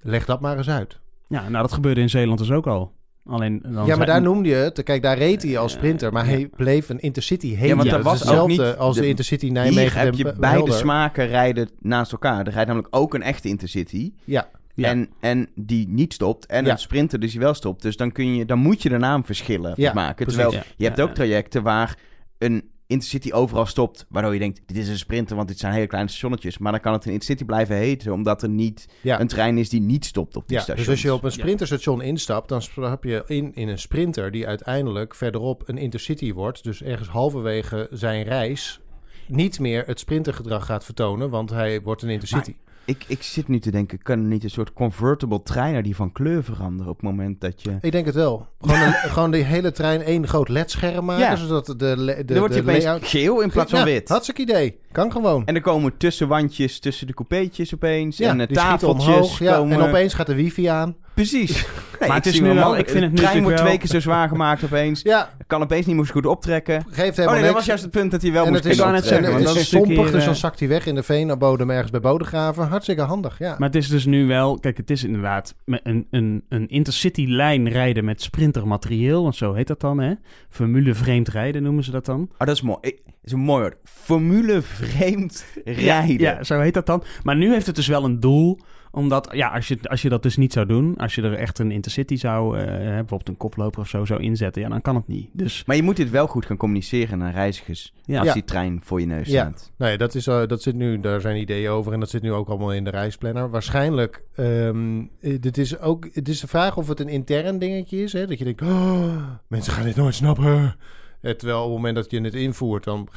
Leg 0.00 0.24
dat 0.24 0.40
maar 0.40 0.56
eens 0.56 0.68
uit. 0.68 0.98
Ja, 1.28 1.40
nou 1.48 1.62
dat 1.62 1.72
gebeurde 1.72 2.00
in 2.00 2.10
Zeeland 2.10 2.38
dus 2.38 2.50
ook 2.50 2.66
al. 2.66 2.92
Alleen 3.26 3.60
dan 3.62 3.72
ja, 3.72 3.78
maar 3.78 3.86
zijn- 3.94 4.06
daar 4.06 4.22
noemde 4.22 4.48
je 4.48 4.54
het. 4.54 4.82
Kijk, 4.82 5.02
daar 5.02 5.18
reed 5.18 5.42
hij 5.42 5.58
als 5.58 5.72
Eh, 5.72 5.78
sprinter. 5.78 6.12
Maar 6.12 6.24
ja. 6.24 6.30
hij 6.30 6.48
bleef 6.48 6.88
een 6.88 6.98
Intercity 7.00 7.54
heen. 7.54 7.68
Ja, 7.68 7.76
want 7.76 7.90
dat 7.90 8.02
was 8.02 8.18
hetzelfde 8.20 8.48
niet 8.64 8.76
als 8.76 8.94
de, 8.96 9.00
de- 9.00 9.08
Intercity 9.08 9.44
Hier 9.44 9.54
Nijmegen. 9.54 10.00
heb 10.00 10.10
de 10.12 10.18
je 10.18 10.24
Be- 10.24 10.34
beide 10.38 10.72
smaken 10.72 11.26
rijden 11.26 11.68
naast 11.80 12.12
elkaar. 12.12 12.46
Er 12.46 12.52
rijdt 12.52 12.68
namelijk 12.68 12.96
ook 12.96 13.14
een 13.14 13.22
echte 13.22 13.48
Intercity. 13.48 14.12
Ja, 14.24 14.48
Ja. 14.78 14.88
En, 14.88 15.08
en 15.20 15.48
die 15.54 15.88
niet 15.88 16.12
stopt. 16.12 16.46
En 16.46 16.64
Ja. 16.64 16.70
een 16.70 16.78
sprinter 16.78 17.20
dus 17.20 17.30
die 17.30 17.40
wel 17.40 17.54
stopt. 17.54 17.82
Dus 17.82 17.96
dan, 17.96 18.12
kun 18.12 18.34
je, 18.34 18.44
dan 18.44 18.58
moet 18.58 18.82
je 18.82 18.88
de 18.88 18.98
naamverschillen 18.98 19.72
Ja, 19.76 19.92
maken. 19.92 20.24
precies. 20.26 20.42
Terwijl 20.42 20.64
je 20.76 20.84
hebt 20.84 21.00
ook 21.00 21.14
trajecten 21.14 21.62
waar 21.62 21.98
een 22.38 22.70
Intercity 22.86 23.32
overal 23.32 23.66
stopt. 23.66 24.06
Waardoor 24.08 24.32
je 24.32 24.38
denkt, 24.38 24.60
dit 24.66 24.76
is 24.76 24.88
een 24.88 24.98
sprinter, 24.98 25.36
want 25.36 25.48
dit 25.48 25.58
zijn 25.58 25.72
hele 25.72 25.86
kleine 25.86 26.08
stationnetjes. 26.08 26.58
Maar 26.58 26.72
dan 26.72 26.80
kan 26.80 26.92
het 26.92 27.04
een 27.04 27.12
Intercity 27.12 27.44
blijven 27.44 27.76
heten. 27.76 28.12
Omdat 28.12 28.42
er 28.42 28.48
niet 28.48 28.88
ja. 29.00 29.20
een 29.20 29.26
trein 29.26 29.58
is 29.58 29.68
die 29.68 29.80
niet 29.80 30.04
stopt 30.04 30.36
op 30.36 30.48
die 30.48 30.56
ja. 30.56 30.62
stations. 30.62 30.86
Dus 30.86 30.94
als 30.94 31.04
je 31.04 31.14
op 31.14 31.24
een 31.24 31.32
sprinterstation 31.32 32.02
instapt, 32.02 32.48
dan 32.48 32.62
stap 32.62 33.04
je 33.04 33.22
in, 33.26 33.54
in 33.54 33.68
een 33.68 33.78
sprinter 33.78 34.30
die 34.30 34.46
uiteindelijk 34.46 35.14
verderop 35.14 35.68
een 35.68 35.78
Intercity 35.78 36.32
wordt. 36.32 36.64
Dus 36.64 36.82
ergens 36.82 37.08
halverwege 37.08 37.88
zijn 37.90 38.22
reis 38.22 38.80
niet 39.26 39.60
meer 39.60 39.86
het 39.86 39.98
sprintergedrag 39.98 40.66
gaat 40.66 40.84
vertonen, 40.84 41.30
want 41.30 41.50
hij 41.50 41.82
wordt 41.82 42.02
een 42.02 42.10
Intercity. 42.10 42.56
Ik, 42.88 43.04
ik 43.06 43.22
zit 43.22 43.48
nu 43.48 43.58
te 43.58 43.70
denken, 43.70 44.02
kan 44.02 44.18
er 44.18 44.24
niet 44.24 44.44
een 44.44 44.50
soort 44.50 44.72
convertible 44.72 45.42
treiner 45.42 45.82
die 45.82 45.96
van 45.96 46.12
kleur 46.12 46.44
veranderen 46.44 46.92
op 46.92 47.00
het 47.00 47.10
moment 47.10 47.40
dat 47.40 47.62
je... 47.62 47.76
Ik 47.80 47.92
denk 47.92 48.06
het 48.06 48.14
wel. 48.14 48.46
Gewoon, 48.60 48.80
een, 48.80 48.92
gewoon 49.14 49.30
die 49.30 49.42
hele 49.42 49.72
trein 49.72 50.02
één 50.02 50.28
groot 50.28 50.48
ledscherm 50.48 51.04
maken, 51.04 51.24
Ja. 51.24 51.36
zodat 51.36 51.66
de, 51.66 51.76
de, 51.76 51.94
de, 51.96 52.24
dan 52.24 52.38
wordt 52.38 52.54
de 52.54 52.60
je 52.60 52.66
opeens 52.66 52.84
layout... 52.84 53.04
geel 53.04 53.40
in 53.40 53.50
plaats 53.50 53.70
van 53.70 53.78
Ja, 53.78 53.84
wit. 53.84 54.08
Hartstikke 54.08 54.40
idee. 54.42 54.78
Kan 54.92 55.12
gewoon. 55.12 55.46
En 55.46 55.54
er 55.54 55.60
komen 55.60 55.96
tussenwandjes 55.96 56.78
tussen 56.80 57.06
de 57.06 57.14
coupeetjes 57.14 57.74
opeens. 57.74 58.16
Ja, 58.16 58.28
en 58.28 58.38
de 58.38 58.46
die 58.46 58.58
schieten 58.58 58.78
tafeltjes 58.78 59.14
omhoog. 59.14 59.38
Ja, 59.38 59.56
komen... 59.56 59.80
En 59.80 59.88
opeens 59.88 60.14
gaat 60.14 60.26
de 60.26 60.34
wifi 60.34 60.64
aan. 60.66 60.96
Precies. 61.18 61.52
Nee, 62.00 62.08
Maar 62.08 62.18
ik 62.18 62.24
het 62.24 62.34
is 62.34 62.40
nu 62.40 62.54
wel- 62.54 62.76
ik 62.76 62.88
vind 62.88 63.02
het 63.04 63.10
nu 63.12 63.16
trein 63.18 63.42
wordt 63.42 63.56
twee 63.58 63.78
keer 63.78 63.88
zo 63.88 64.00
zwaar 64.00 64.28
gemaakt 64.28 64.64
opeens. 64.64 65.02
Ja, 65.02 65.30
Kan 65.46 65.62
opeens 65.62 65.86
niet 65.86 65.96
meer 65.96 66.04
zo 66.06 66.12
goed 66.12 66.26
optrekken. 66.26 66.84
geeft 66.90 66.98
Oh 67.10 67.14
helemaal 67.16 67.34
nee, 67.34 67.44
dat 67.44 67.52
was 67.54 67.64
juist 67.64 67.82
het 67.82 67.92
punt 67.92 68.10
dat 68.10 68.22
hij 68.22 68.32
wel 68.32 68.44
en 68.44 68.50
moest 68.50 68.64
het 68.64 68.72
is, 68.72 68.78
Ik 68.78 68.86
net 68.90 69.04
zeggen, 69.06 69.34
het 69.34 69.54
is 69.56 69.66
stompig, 69.66 70.10
dus 70.10 70.24
dan 70.24 70.34
zakt 70.34 70.58
hij 70.58 70.68
weg 70.68 70.86
in 70.86 70.94
de 70.94 71.02
veenbodem 71.02 71.70
ergens 71.70 71.90
bij 71.90 72.00
Bodegraven. 72.00 72.66
Hartstikke 72.68 73.02
handig, 73.02 73.38
ja. 73.38 73.54
Maar 73.58 73.68
het 73.68 73.76
is 73.76 73.88
dus 73.88 74.04
nu 74.04 74.26
wel... 74.26 74.58
Kijk, 74.58 74.76
het 74.76 74.90
is 74.90 75.04
inderdaad 75.04 75.54
met 75.64 75.80
een, 75.84 76.06
een, 76.10 76.44
een 76.48 76.68
intercity-lijn 76.68 77.68
rijden 77.68 78.04
met 78.04 78.22
sprintermaterieel. 78.22 79.22
Want 79.22 79.36
zo 79.36 79.52
heet 79.54 79.66
dat 79.66 79.80
dan, 79.80 80.00
hè? 80.00 80.12
Formule 80.48 80.94
vreemd 80.94 81.28
rijden 81.28 81.62
noemen 81.62 81.84
ze 81.84 81.90
dat 81.90 82.04
dan. 82.04 82.20
Oh, 82.32 82.38
dat 82.46 82.48
is 82.56 82.62
mooi. 82.62 82.78
Ik- 82.80 83.00
Dat 83.04 83.14
is 83.24 83.32
een 83.32 83.38
mooi 83.38 83.60
woord. 83.62 83.76
Formule 83.84 84.62
vreemd 84.62 85.44
rijden. 85.64 86.18
Ja, 86.20 86.42
zo 86.44 86.60
heet 86.60 86.74
dat 86.74 86.86
dan. 86.86 87.02
Maar 87.22 87.36
nu 87.36 87.52
heeft 87.52 87.66
het 87.66 87.76
dus 87.76 87.86
wel 87.86 88.04
een 88.04 88.20
doel. 88.20 88.58
Omdat, 88.90 89.28
ja, 89.32 89.48
als 89.48 89.68
je, 89.68 89.78
als 89.82 90.02
je 90.02 90.08
dat 90.08 90.22
dus 90.22 90.36
niet 90.36 90.52
zou 90.52 90.66
doen... 90.66 90.96
Als 90.96 91.14
je 91.14 91.22
er 91.22 91.34
echt 91.34 91.58
een 91.58 91.70
intercity 91.70 92.16
zou... 92.16 92.58
eh, 92.58 92.66
bijvoorbeeld 92.66 93.28
een 93.28 93.36
koploper 93.36 93.80
of 93.80 93.88
zo 93.88 94.04
zou 94.04 94.20
inzetten... 94.22 94.62
Ja, 94.62 94.68
dan 94.68 94.80
kan 94.80 94.94
het 94.94 95.06
niet. 95.08 95.28
Dus 95.32 95.62
Maar 95.66 95.76
je 95.76 95.82
moet 95.82 95.96
dit 95.96 96.10
wel 96.10 96.26
goed 96.26 96.46
gaan 96.46 96.56
communiceren 96.56 97.18
naar 97.18 97.32
reizigers. 97.32 97.92
Ja. 98.04 98.18
Als 98.18 98.26
Ja. 98.28 98.34
die 98.34 98.44
trein 98.44 98.80
voor 98.84 99.00
je 99.00 99.06
neus 99.06 99.28
Ja. 99.28 99.42
staat. 99.42 99.72
Nee, 99.76 99.98
dat, 99.98 100.14
is, 100.14 100.26
eh, 100.26 100.46
dat 100.46 100.62
zit 100.62 100.74
nu, 100.74 101.00
daar 101.00 101.20
zijn 101.20 101.36
ideeën 101.40 101.70
over 101.70 101.92
en 101.92 102.00
dat 102.00 102.10
zit 102.10 102.22
nu 102.22 102.32
ook 102.32 102.48
allemaal 102.48 102.72
in 102.72 102.84
de 102.84 102.90
reisplanner. 102.90 103.50
Waarschijnlijk, 103.50 104.22
ehm, 104.34 105.02
eh, 105.20 105.36
dit 105.40 105.58
is 105.58 105.78
ook, 105.78 106.08
het 106.12 106.28
is 106.28 106.40
de 106.40 106.46
vraag 106.46 106.76
of 106.76 106.88
het 106.88 107.00
een 107.00 107.08
intern 107.08 107.58
dingetje 107.58 108.02
is. 108.02 108.12
Hè? 108.12 108.26
Dat 108.26 108.38
je 108.38 108.44
denkt, 108.44 108.62
oh, 108.62 109.16
mensen 109.48 109.72
gaan 109.72 109.84
dit 109.84 109.96
nooit 109.96 110.14
snappen. 110.14 110.76
Eh, 111.20 111.32
terwijl 111.32 111.58
op 111.58 111.64
het 111.66 111.74
moment 111.76 111.94
dat 111.96 112.10
je 112.10 112.20
het 112.20 112.34
invoert, 112.34 112.84
dan, 112.84 113.08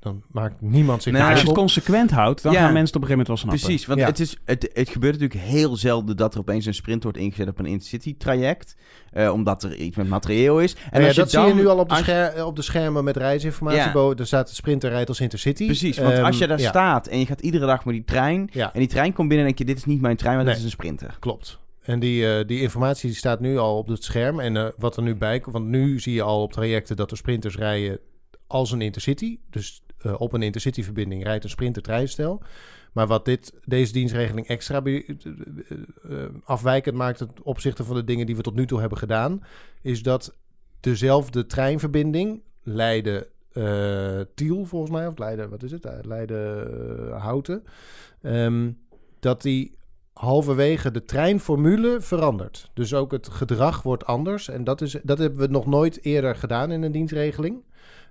dan 0.00 0.22
maakt 0.30 0.60
niemand 0.60 1.02
zich 1.02 1.12
Nou, 1.12 1.24
als 1.24 1.34
je 1.34 1.40
het 1.40 1.48
op. 1.48 1.56
consequent 1.56 2.10
houdt... 2.10 2.42
dan 2.42 2.52
Ja. 2.52 2.58
gaan 2.58 2.72
mensen 2.72 2.86
het 2.86 2.96
op 2.96 3.02
een 3.02 3.08
gegeven 3.08 3.32
moment 3.32 3.52
wel 3.52 3.58
snappen. 3.58 3.60
Precies, 3.66 3.86
want 3.86 4.00
Ja. 4.00 4.06
het, 4.06 4.20
is, 4.20 4.36
het, 4.44 4.70
het 4.72 4.88
gebeurt 4.88 5.20
natuurlijk 5.20 5.40
heel 5.50 5.76
zelden 5.76 6.16
dat 6.16 6.34
er 6.34 6.40
opeens 6.40 6.66
een 6.66 6.74
sprint 6.74 7.02
wordt 7.02 7.18
ingezet 7.18 7.48
op 7.48 7.58
een 7.58 7.66
intercity-traject. 7.66 8.76
eh, 9.12 9.32
omdat 9.32 9.62
er 9.62 9.74
iets 9.76 9.96
met 9.96 10.08
materieel 10.08 10.60
is. 10.60 10.72
En 10.74 10.80
Nou 10.90 11.00
ja, 11.02 11.06
als 11.06 11.16
je 11.16 11.22
dat 11.22 11.30
dan, 11.30 11.46
zie 11.46 11.54
je 11.54 11.60
nu 11.60 11.66
al 11.68 11.78
op 11.78 11.88
de, 11.88 11.94
als- 11.94 12.04
scher- 12.04 12.44
op 12.46 12.56
de 12.56 12.62
schermen 12.62 13.04
met 13.04 13.16
reisinformatie. 13.16 14.14
Er 14.18 14.26
staat 14.26 14.48
de 14.48 14.54
sprinter 14.54 14.90
rijdt 14.90 15.08
als 15.08 15.20
Intercity. 15.20 15.64
Precies, 15.66 15.98
want 15.98 16.12
Ehm, 16.14 16.24
als 16.24 16.38
je 16.38 16.46
daar 16.46 16.60
ja, 16.60 16.68
staat 16.68 17.06
en 17.06 17.18
je 17.18 17.26
gaat 17.26 17.40
iedere 17.40 17.66
dag 17.66 17.84
met 17.84 17.94
die 17.94 18.04
trein... 18.04 18.48
Ja, 18.52 18.72
en 18.72 18.78
die 18.78 18.88
trein 18.88 19.12
komt 19.12 19.28
binnen 19.28 19.46
en 19.46 19.52
denk 19.54 19.58
je, 19.68 19.74
dit 19.74 19.76
is 19.76 19.84
niet 19.92 20.00
mijn 20.00 20.16
trein, 20.16 20.34
maar 20.36 20.44
Nee. 20.44 20.52
dit 20.52 20.62
is 20.62 20.68
een 20.68 20.76
sprinter. 20.76 21.16
klopt. 21.18 21.58
En 21.88 21.98
die, 21.98 22.36
eh, 22.36 22.46
die 22.46 22.60
informatie 22.60 23.14
staat 23.14 23.40
nu 23.40 23.58
al 23.58 23.78
op 23.78 23.88
het 23.88 24.04
scherm. 24.04 24.40
En 24.40 24.56
eh, 24.56 24.68
wat 24.76 24.96
er 24.96 25.02
nu 25.02 25.16
bij 25.16 25.40
komt, 25.40 25.54
want 25.54 25.66
nu 25.66 26.00
zie 26.00 26.14
je 26.14 26.22
al 26.22 26.42
op 26.42 26.52
trajecten 26.52 26.96
dat 26.96 27.10
de 27.10 27.16
sprinters 27.16 27.56
rijden 27.56 27.98
als 28.46 28.70
een 28.70 28.80
intercity. 28.80 29.38
Dus 29.50 29.82
eh, 29.98 30.20
op 30.20 30.32
een 30.32 30.42
intercity-verbinding 30.42 31.22
rijdt 31.22 31.44
een 31.44 31.50
sprinter 31.50 31.82
treinstel. 31.82 32.42
Maar 32.92 33.06
wat 33.06 33.24
dit, 33.24 33.52
deze 33.64 33.92
dienstregeling 33.92 34.46
extra 34.46 34.82
afwijkend 36.44 36.96
maakt 36.96 37.18
ten 37.18 37.30
opzichte 37.42 37.84
van 37.84 37.96
de 37.96 38.04
dingen 38.04 38.26
die 38.26 38.36
we 38.36 38.42
tot 38.42 38.54
nu 38.54 38.66
toe 38.66 38.80
hebben 38.80 38.98
gedaan, 38.98 39.42
is 39.82 40.02
dat 40.02 40.36
dezelfde 40.80 41.46
treinverbinding 41.46 42.42
Leiden 42.62 43.26
Tiel 44.34 44.64
volgens 44.64 44.90
mij, 44.90 45.06
of 45.06 45.18
Leiden, 45.18 45.50
wat 45.50 45.62
is 45.62 45.70
het? 45.70 45.88
Leiden 46.02 47.12
Houten, 47.12 47.64
ehm, 48.22 48.70
dat 49.20 49.42
die 49.42 49.77
halverwege 50.18 50.90
de 50.90 51.04
treinformule 51.04 51.96
verandert. 52.00 52.70
Dus 52.74 52.94
ook 52.94 53.12
het 53.12 53.28
gedrag 53.28 53.82
wordt 53.82 54.06
anders. 54.06 54.48
En 54.48 54.64
dat, 54.64 54.80
is, 54.80 54.96
dat 55.02 55.18
hebben 55.18 55.38
we 55.40 55.46
nog 55.46 55.66
nooit 55.66 56.04
eerder 56.04 56.36
gedaan 56.36 56.70
in 56.70 56.82
een 56.82 56.92
dienstregeling. 56.92 57.62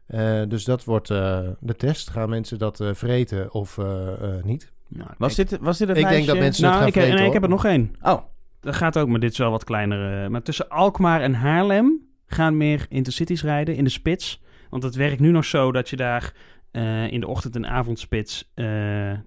Eh, 0.08 0.41
dus 0.47 0.64
dat 0.64 0.84
wordt 0.84 1.10
eh, 1.10 1.39
de 1.60 1.76
test. 1.76 2.10
Gaan 2.10 2.30
mensen 2.30 2.58
dat 2.58 2.80
eh, 2.80 2.89
vreten 2.93 3.53
of 3.53 3.78
eh, 3.78 4.08
eh, 4.38 4.43
niet? 4.43 4.72
Nou, 4.88 5.10
Was 5.18 5.36
kijk. 5.36 5.49
dit, 5.49 5.60
was 5.60 5.78
dit 5.78 5.88
het 5.88 5.97
Ik 5.97 6.08
denk 6.08 6.26
dat 6.28 6.38
mensen- 6.38 6.64
het 6.66 6.74
Nou, 6.74 6.78
gaan 6.78 6.88
ik, 6.88 6.95
nee, 6.95 7.05
vreten, 7.05 7.26
ik 7.26 7.34
heb 7.34 7.43
er 7.43 7.49
hoor. 7.49 7.58
nog 7.58 7.66
één. 7.66 7.95
Oh, 8.01 8.22
Dat 8.60 8.76
gaat 8.76 8.97
ook, 8.97 9.08
maar 9.08 9.20
dit 9.20 9.32
is 9.32 9.38
wel 9.38 9.51
wat 9.51 9.64
kleiner. 9.64 10.24
eh, 10.24 10.30
maar 10.30 10.41
tussen 10.41 10.70
Alkmaar 10.70 11.22
en 11.22 11.34
Haarlem 11.34 12.01
gaan 12.28 12.58
meer 12.58 12.86
intercities 12.89 13.43
rijden 13.43 13.76
in 13.76 13.84
de 13.84 13.89
spits. 13.89 14.41
Want 14.70 14.84
het 14.84 14.95
werkt 14.95 15.20
nu 15.20 15.32
nog 15.32 15.45
zo 15.45 15.72
dat 15.72 15.89
je 15.89 15.95
daar 15.95 16.34
eh, 16.78 17.12
in 17.12 17.20
de 17.20 17.28
ochtend- 17.28 17.56
en 17.56 17.68
avondspits 17.68 18.52
eh, 18.54 19.12
eh, 19.12 19.18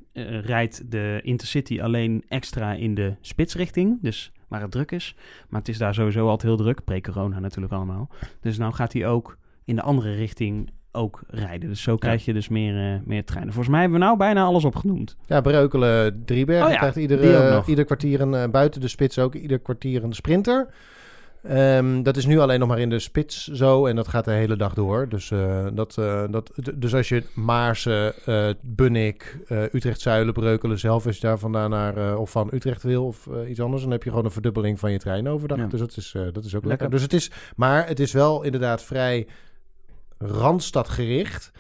rijdt 0.41 0.91
de 0.91 1.21
intercity 1.23 1.81
alleen 1.81 2.25
extra 2.29 2.73
in 2.73 2.95
de 2.95 3.15
spitsrichting. 3.21 3.99
Dus 4.03 4.33
waar 4.49 4.61
het 4.61 4.71
druk 4.71 4.91
is. 4.91 5.15
Maar 5.49 5.61
het 5.61 5.69
is 5.69 5.79
daar 5.79 5.95
sowieso 5.95 6.29
altijd 6.29 6.43
heel 6.43 6.57
druk. 6.57 6.85
Pre-corona 6.85 7.39
natuurlijk 7.39 7.73
allemaal. 7.73 8.09
Dus 8.41 8.59
nou 8.59 8.73
gaat 8.73 8.93
hij 8.93 9.07
ook 9.07 9.39
in 9.65 9.77
de 9.77 9.83
andere 9.83 10.15
richting 10.15 10.71
ook 10.93 11.23
rijden. 11.27 11.69
Dus 11.69 11.83
zo 11.83 11.97
krijg 11.97 12.25
je 12.25 12.33
dus 12.33 12.49
meer, 12.49 13.03
meer 13.05 13.25
treinen. 13.25 13.53
Volgens 13.53 13.73
mij 13.73 13.81
hebben 13.81 13.99
we 13.99 14.05
nou 14.05 14.17
bijna 14.17 14.45
alles 14.45 14.65
opgenoemd. 14.65 15.17
Ja, 15.27 15.41
Breukelen, 15.41 16.25
Driebergen 16.25 16.67
Oh 16.67 16.73
ja, 16.73 16.79
krijgt 16.79 16.97
iedere, 16.97 17.63
ieder 17.67 17.85
kwartier 17.85 18.21
een, 18.21 18.51
buiten 18.51 18.81
de 18.81 18.89
spits 18.89 19.19
ook, 19.19 19.35
ieder 19.35 19.59
kwartier 19.59 20.05
een 20.05 20.13
sprinter. 20.13 20.75
Ehm, 21.43 22.03
dat 22.03 22.17
is 22.17 22.27
nu 22.27 22.39
alleen 22.39 22.59
nog 22.59 22.69
maar 22.69 22.79
in 22.79 22.91
de 22.91 22.99
spits 22.99 23.47
zo 23.47 23.87
en 23.87 23.97
dat 23.97 24.09
gaat 24.09 24.25
de 24.25 24.31
hele 24.31 24.57
dag 24.57 24.75
door. 24.75 25.09
Dus, 25.09 25.31
eh, 25.31 25.67
dat, 25.73 25.99
eh, 25.99 26.25
dat, 26.31 26.53
dus 26.75 26.95
als 26.95 27.09
je 27.09 27.25
Maarsen, 27.35 28.15
eh 28.25 28.49
Bunnik, 28.61 29.39
eh, 29.47 29.63
Utrecht-Zuilen, 29.63 30.35
Breukelen 30.35 30.79
zelf 30.79 31.07
is 31.07 31.21
daar 31.21 31.39
vandaan 31.39 31.71
naar 31.71 32.17
of 32.19 32.31
van 32.31 32.49
Utrecht 32.53 32.83
wil 32.83 33.07
of 33.07 33.29
iets 33.49 33.61
anders, 33.61 33.83
dan 33.83 33.91
heb 33.91 34.03
je 34.03 34.11
gewoon 34.11 34.25
een 34.25 34.31
verdubbeling 34.31 34.79
van 34.79 34.93
je 34.93 34.99
trein 34.99 35.29
overdag. 35.29 35.59
Ja. 35.59 35.67
Dus 35.67 35.81
dat 35.81 35.97
is, 35.97 36.13
dat 36.33 36.45
is 36.45 36.55
ook 36.55 36.65
lekker. 36.65 36.69
Lekker. 36.69 36.91
Dus 36.91 37.03
het 37.03 37.13
is, 37.13 37.31
maar 37.57 37.87
het 37.87 38.01
is 38.01 38.13
wel 38.13 38.43
inderdaad 38.43 38.83
vrij 38.83 39.27
randstadgericht. 40.19 41.51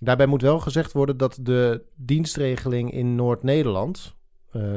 Daarbij 0.00 0.26
moet 0.26 0.42
wel 0.42 0.58
gezegd 0.58 0.92
worden 0.92 1.16
dat 1.16 1.38
de 1.40 1.82
dienstregeling 1.94 2.92
in 2.92 3.14
Noord-Nederland, 3.14 4.16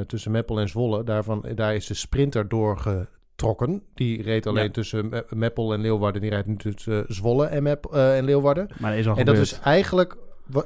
tussen 0.08 0.32
Meppel 0.32 0.60
en 0.60 0.70
Zwolle, 0.70 1.04
daarvan, 1.04 1.46
daar 1.56 1.76
is 1.76 1.88
de 1.88 1.94
sprinter 1.94 2.48
Die 3.94 4.22
reed 4.22 4.48
alleen 4.48 4.64
Ja. 4.64 4.70
tussen 4.72 5.10
Me- 5.10 5.26
Meppel 5.30 5.74
en 5.74 5.82
Leeuwarden. 5.82 6.22
Die 6.22 6.30
rijdt 6.30 6.48
nu 6.48 6.56
tussen 6.56 7.06
Zwolle 7.08 7.46
en, 7.46 7.64
Mep, 7.64 7.86
eh, 7.86 8.18
en 8.18 8.26
Leeuwarden. 8.26 8.68
Maar 8.80 8.90
dat 8.92 9.00
is 9.00 9.08
al 9.08 9.16
En 9.18 9.26
dat 9.26 9.38
is 9.38 9.60
eigenlijk, 9.60 10.16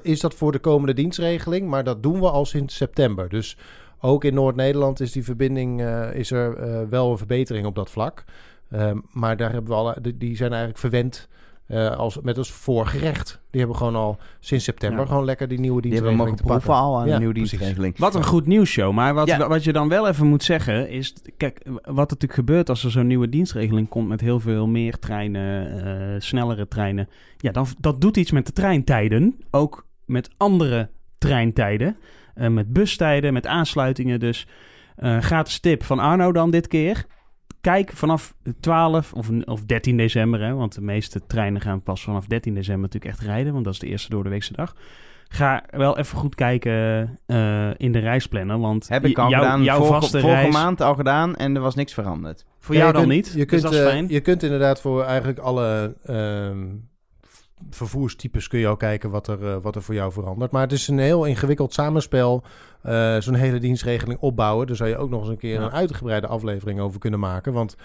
is 0.01 0.19
dat 0.19 0.33
voor 0.33 0.51
de 0.51 0.59
komende 0.59 0.93
dienstregeling, 0.93 1.67
maar 1.69 1.83
dat 1.83 2.03
doen 2.03 2.19
we 2.19 2.29
al 2.29 2.45
sinds 2.45 2.75
september. 2.75 3.29
Dus 3.29 3.57
ook 4.01 4.23
in 4.23 4.33
Noord-Nederland 4.33 4.99
is 4.99 5.11
die 5.11 5.23
verbinding, 5.23 5.81
eh, 5.81 6.13
is 6.15 6.31
er 6.31 6.57
eh, 6.57 6.81
wel 6.89 7.11
een 7.11 7.17
verbetering 7.17 7.65
op 7.65 7.75
dat 7.75 7.89
vlak. 7.89 8.23
Ehm, 8.71 8.97
maar 9.11 9.37
daar 9.37 9.51
hebben 9.51 9.69
we 9.71 9.77
al, 9.77 9.93
die- 10.01 10.17
die 10.17 10.35
zijn 10.35 10.49
eigenlijk 10.49 10.79
verwend 10.79 11.27
eh, 11.67 11.95
als, 11.97 12.19
met 12.21 12.37
als 12.37 12.51
voorgerecht. 12.51 13.39
Die 13.51 13.59
hebben 13.59 13.77
gewoon 13.79 13.95
al 13.95 14.17
sinds 14.39 14.63
september 14.63 14.99
Ja. 14.99 15.05
gewoon 15.05 15.25
lekker 15.25 15.47
die 15.47 15.59
nieuwe 15.59 15.81
die 15.81 15.91
hebben 15.93 16.09
dienstregeling 16.11 16.37
mogen 16.39 16.61
te 16.61 16.69
pakken. 16.69 16.73
proeven 16.75 16.93
al 16.95 16.99
aan 16.99 17.07
Ja, 17.07 17.11
de 17.13 17.17
nieuwe 17.19 17.33
dienstregeling. 17.33 17.97
Wat 17.97 18.15
een 18.15 18.23
goed 18.25 18.45
nieuwsshow. 18.47 18.93
Maar 18.93 19.13
wat, 19.13 19.27
Ja. 19.27 19.47
wat 19.47 19.63
je 19.63 19.73
dan 19.73 19.89
wel 19.89 20.07
even 20.07 20.27
moet 20.27 20.43
zeggen 20.43 20.89
is... 20.89 21.13
Kijk, 21.37 21.61
wat 21.83 21.95
natuurlijk 22.09 22.33
gebeurt 22.33 22.69
als 22.69 22.83
er 22.83 22.91
zo'n 22.91 23.07
nieuwe 23.07 23.29
dienstregeling 23.29 23.87
komt... 23.89 24.07
met 24.07 24.21
heel 24.21 24.39
veel 24.39 24.67
meer 24.67 24.99
treinen, 24.99 25.83
eh, 25.85 26.21
snellere 26.21 26.67
treinen... 26.67 27.09
Ja, 27.37 27.51
dan, 27.51 27.65
dat 27.79 28.01
doet 28.01 28.17
iets 28.17 28.31
met 28.31 28.45
de 28.45 28.53
treintijden. 28.53 29.35
Ook 29.51 29.87
met 30.05 30.29
andere 30.37 30.89
treintijden. 31.17 31.97
eh, 32.35 32.47
met 32.49 32.73
bustijden, 32.73 33.33
met 33.33 33.47
aansluitingen. 33.47 34.19
Dus 34.19 34.47
eh 34.95 35.17
gratis 35.19 35.59
tip 35.59 35.83
van 35.83 35.99
Arno 35.99 36.31
dan 36.31 36.51
dit 36.51 36.67
keer. 36.67 37.05
Kijk 37.65 37.91
vanaf 37.93 38.35
12 38.59 39.13
of, 39.13 39.29
of 39.45 39.63
13 39.65 39.97
december... 39.97 40.41
Hè, 40.41 40.53
want 40.53 40.75
de 40.75 40.81
meeste 40.81 41.25
treinen 41.27 41.61
gaan 41.61 41.81
pas 41.83 42.03
vanaf 42.03 42.25
13 42.25 42.53
december 42.53 42.81
natuurlijk 42.83 43.13
echt 43.13 43.21
rijden... 43.27 43.53
want 43.53 43.65
dat 43.65 43.73
is 43.73 43.79
de 43.79 43.87
eerste 43.87 44.09
doordeweekse 44.09 44.53
dag... 44.53 44.75
Ga 45.27 45.63
wel 45.69 45.97
even 45.97 46.17
goed 46.17 46.35
kijken 46.35 46.71
eh, 47.25 47.69
in 47.77 47.91
de 47.91 47.99
reisplanner, 47.99 48.59
want 48.59 48.87
Heb 48.87 49.05
ik 49.05 49.17
al 49.17 49.29
jou- 49.29 49.43
gedaan, 49.43 49.63
jouw 49.63 49.77
vorige, 49.77 49.93
vaste 50.01 50.19
vorige 50.19 50.39
reis... 50.41 50.53
maand 50.53 50.81
al 50.81 50.95
gedaan 50.95 51.35
en 51.35 51.55
er 51.55 51.61
was 51.61 51.75
niks 51.75 51.93
veranderd. 51.93 52.45
Voor 52.59 52.75
Ja, 52.75 52.81
jou 52.81 52.91
je 52.93 52.99
dan 52.99 53.07
kunt- 53.09 53.15
niet, 53.15 53.31
Je 53.33 53.37
dus 53.37 53.45
kunt, 53.45 53.61
dat 53.61 53.73
is 53.73 53.79
eh, 54.01 54.09
je 54.09 54.19
kunt 54.21 54.43
inderdaad 54.43 54.81
voor 54.81 55.03
eigenlijk 55.03 55.39
alle 55.39 55.95
ehm, 56.05 56.67
vervoerstypes 57.69 58.47
kun 58.47 58.59
je 58.59 58.67
ook 58.67 58.79
kijken 58.79 59.09
wat 59.09 59.27
er, 59.27 59.47
eh, 59.47 59.57
wat 59.61 59.75
er 59.75 59.81
voor 59.81 59.93
jou 59.93 60.11
verandert. 60.11 60.51
Maar 60.51 60.61
het 60.61 60.71
is 60.71 60.87
een 60.87 60.99
heel 60.99 61.25
ingewikkeld 61.25 61.73
samenspel. 61.73 62.43
eh, 62.81 63.17
Zo'n 63.19 63.33
hele 63.33 63.59
dienstregeling 63.59 64.19
opbouwen. 64.19 64.67
Daar 64.67 64.75
zou 64.75 64.89
je 64.89 64.97
ook 64.97 65.09
nog 65.09 65.19
eens 65.21 65.29
een 65.29 65.37
keer 65.37 65.53
Ja. 65.59 65.65
een 65.65 65.71
uitgebreide 65.71 66.27
aflevering 66.27 66.79
over 66.79 66.99
kunnen 66.99 67.19
maken. 67.19 67.53
Want 67.53 67.75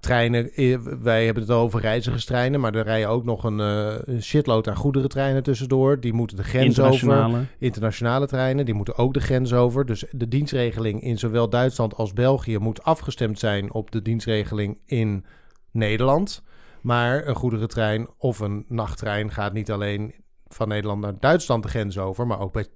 treinen, 0.00 0.52
eh, 0.52 0.78
wij 1.02 1.24
hebben 1.24 1.42
het 1.42 1.52
al 1.52 1.60
over 1.60 1.80
reizigerstreinen, 1.80 2.60
maar 2.60 2.74
er 2.74 2.84
rijden 2.84 3.08
ook 3.08 3.24
nog 3.24 3.44
een, 3.44 4.22
shitload 4.22 4.68
aan 4.68 4.76
goederentreinen 4.76 5.42
tussendoor. 5.42 6.00
Die 6.00 6.12
moeten 6.12 6.36
de 6.36 6.42
grens 6.44 6.80
over. 6.80 6.92
Internationale. 6.92 7.44
Internationale 7.58 8.26
treinen, 8.26 8.64
die 8.64 8.74
moeten 8.74 8.96
ook 8.96 9.14
de 9.14 9.20
grens 9.20 9.52
over. 9.52 9.86
Dus 9.86 10.04
de 10.10 10.28
dienstregeling 10.28 11.02
in 11.02 11.18
zowel 11.18 11.48
Duitsland 11.48 11.94
als 11.96 12.12
België 12.12 12.58
moet 12.58 12.82
afgestemd 12.82 13.38
zijn 13.38 13.72
op 13.72 13.90
de 13.90 14.02
dienstregeling 14.02 14.78
in 14.86 15.24
Nederland. 15.70 16.42
Maar 16.86 17.26
een 17.26 17.34
goederentrein 17.34 18.08
of 18.18 18.38
een 18.38 18.64
nachttrein 18.68 19.30
gaat 19.30 19.52
niet 19.52 19.70
alleen 19.70 20.14
van 20.46 20.68
Nederland 20.68 21.00
naar 21.00 21.14
Duitsland 21.20 21.62
de 21.62 21.68
grens 21.68 21.98
over, 21.98 22.26
maar 22.26 22.40
ook 22.40 22.52
bij 22.52 22.66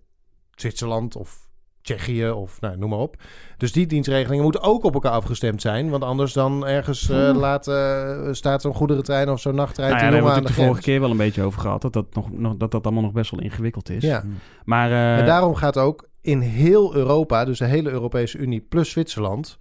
Zwitserland 0.54 1.16
of 1.16 1.48
Tsjechië 1.82 2.30
of 2.30 2.60
nou, 2.60 2.76
noem 2.76 2.90
maar 2.90 2.98
op. 2.98 3.16
Dus 3.56 3.72
die 3.72 3.86
dienstregelingen 3.86 4.42
moeten 4.42 4.62
ook 4.62 4.84
op 4.84 4.94
elkaar 4.94 5.12
afgestemd 5.12 5.60
zijn. 5.60 5.90
Want 5.90 6.04
anders 6.04 6.32
dan 6.32 6.66
ergens 6.66 7.08
eh, 7.08 7.30
laat, 7.34 7.68
eh, 7.68 8.28
staat 8.30 8.62
zo'n 8.62 8.74
goederentrein 8.74 9.30
of 9.30 9.40
zo'n 9.40 9.54
nachttrein 9.54 9.90
Nou 9.90 10.02
ja, 10.02 10.10
daar 10.10 10.14
hebben 10.14 10.32
we 10.32 10.48
het 10.48 10.56
de 10.56 10.62
vorige 10.62 10.82
keer 10.82 11.00
wel 11.00 11.10
een 11.10 11.16
beetje 11.16 11.42
over 11.42 11.60
gehad. 11.60 11.82
Dat 11.82 11.92
dat, 11.92 12.14
nog, 12.14 12.32
nog, 12.32 12.56
dat, 12.56 12.70
dat 12.70 12.84
allemaal 12.84 13.02
nog 13.02 13.12
best 13.12 13.30
wel 13.30 13.40
ingewikkeld 13.40 13.90
is. 13.90 14.02
Ja. 14.02 14.24
Maar 14.64 14.90
eh, 14.90 15.18
En 15.18 15.26
daarom 15.26 15.54
gaat 15.54 15.78
ook 15.78 16.08
in 16.20 16.40
heel 16.40 16.94
Europa, 16.94 17.44
dus 17.44 17.58
de 17.58 17.64
hele 17.64 17.90
Europese 17.90 18.38
Unie 18.38 18.60
plus 18.60 18.90
Zwitserland, 18.90 19.56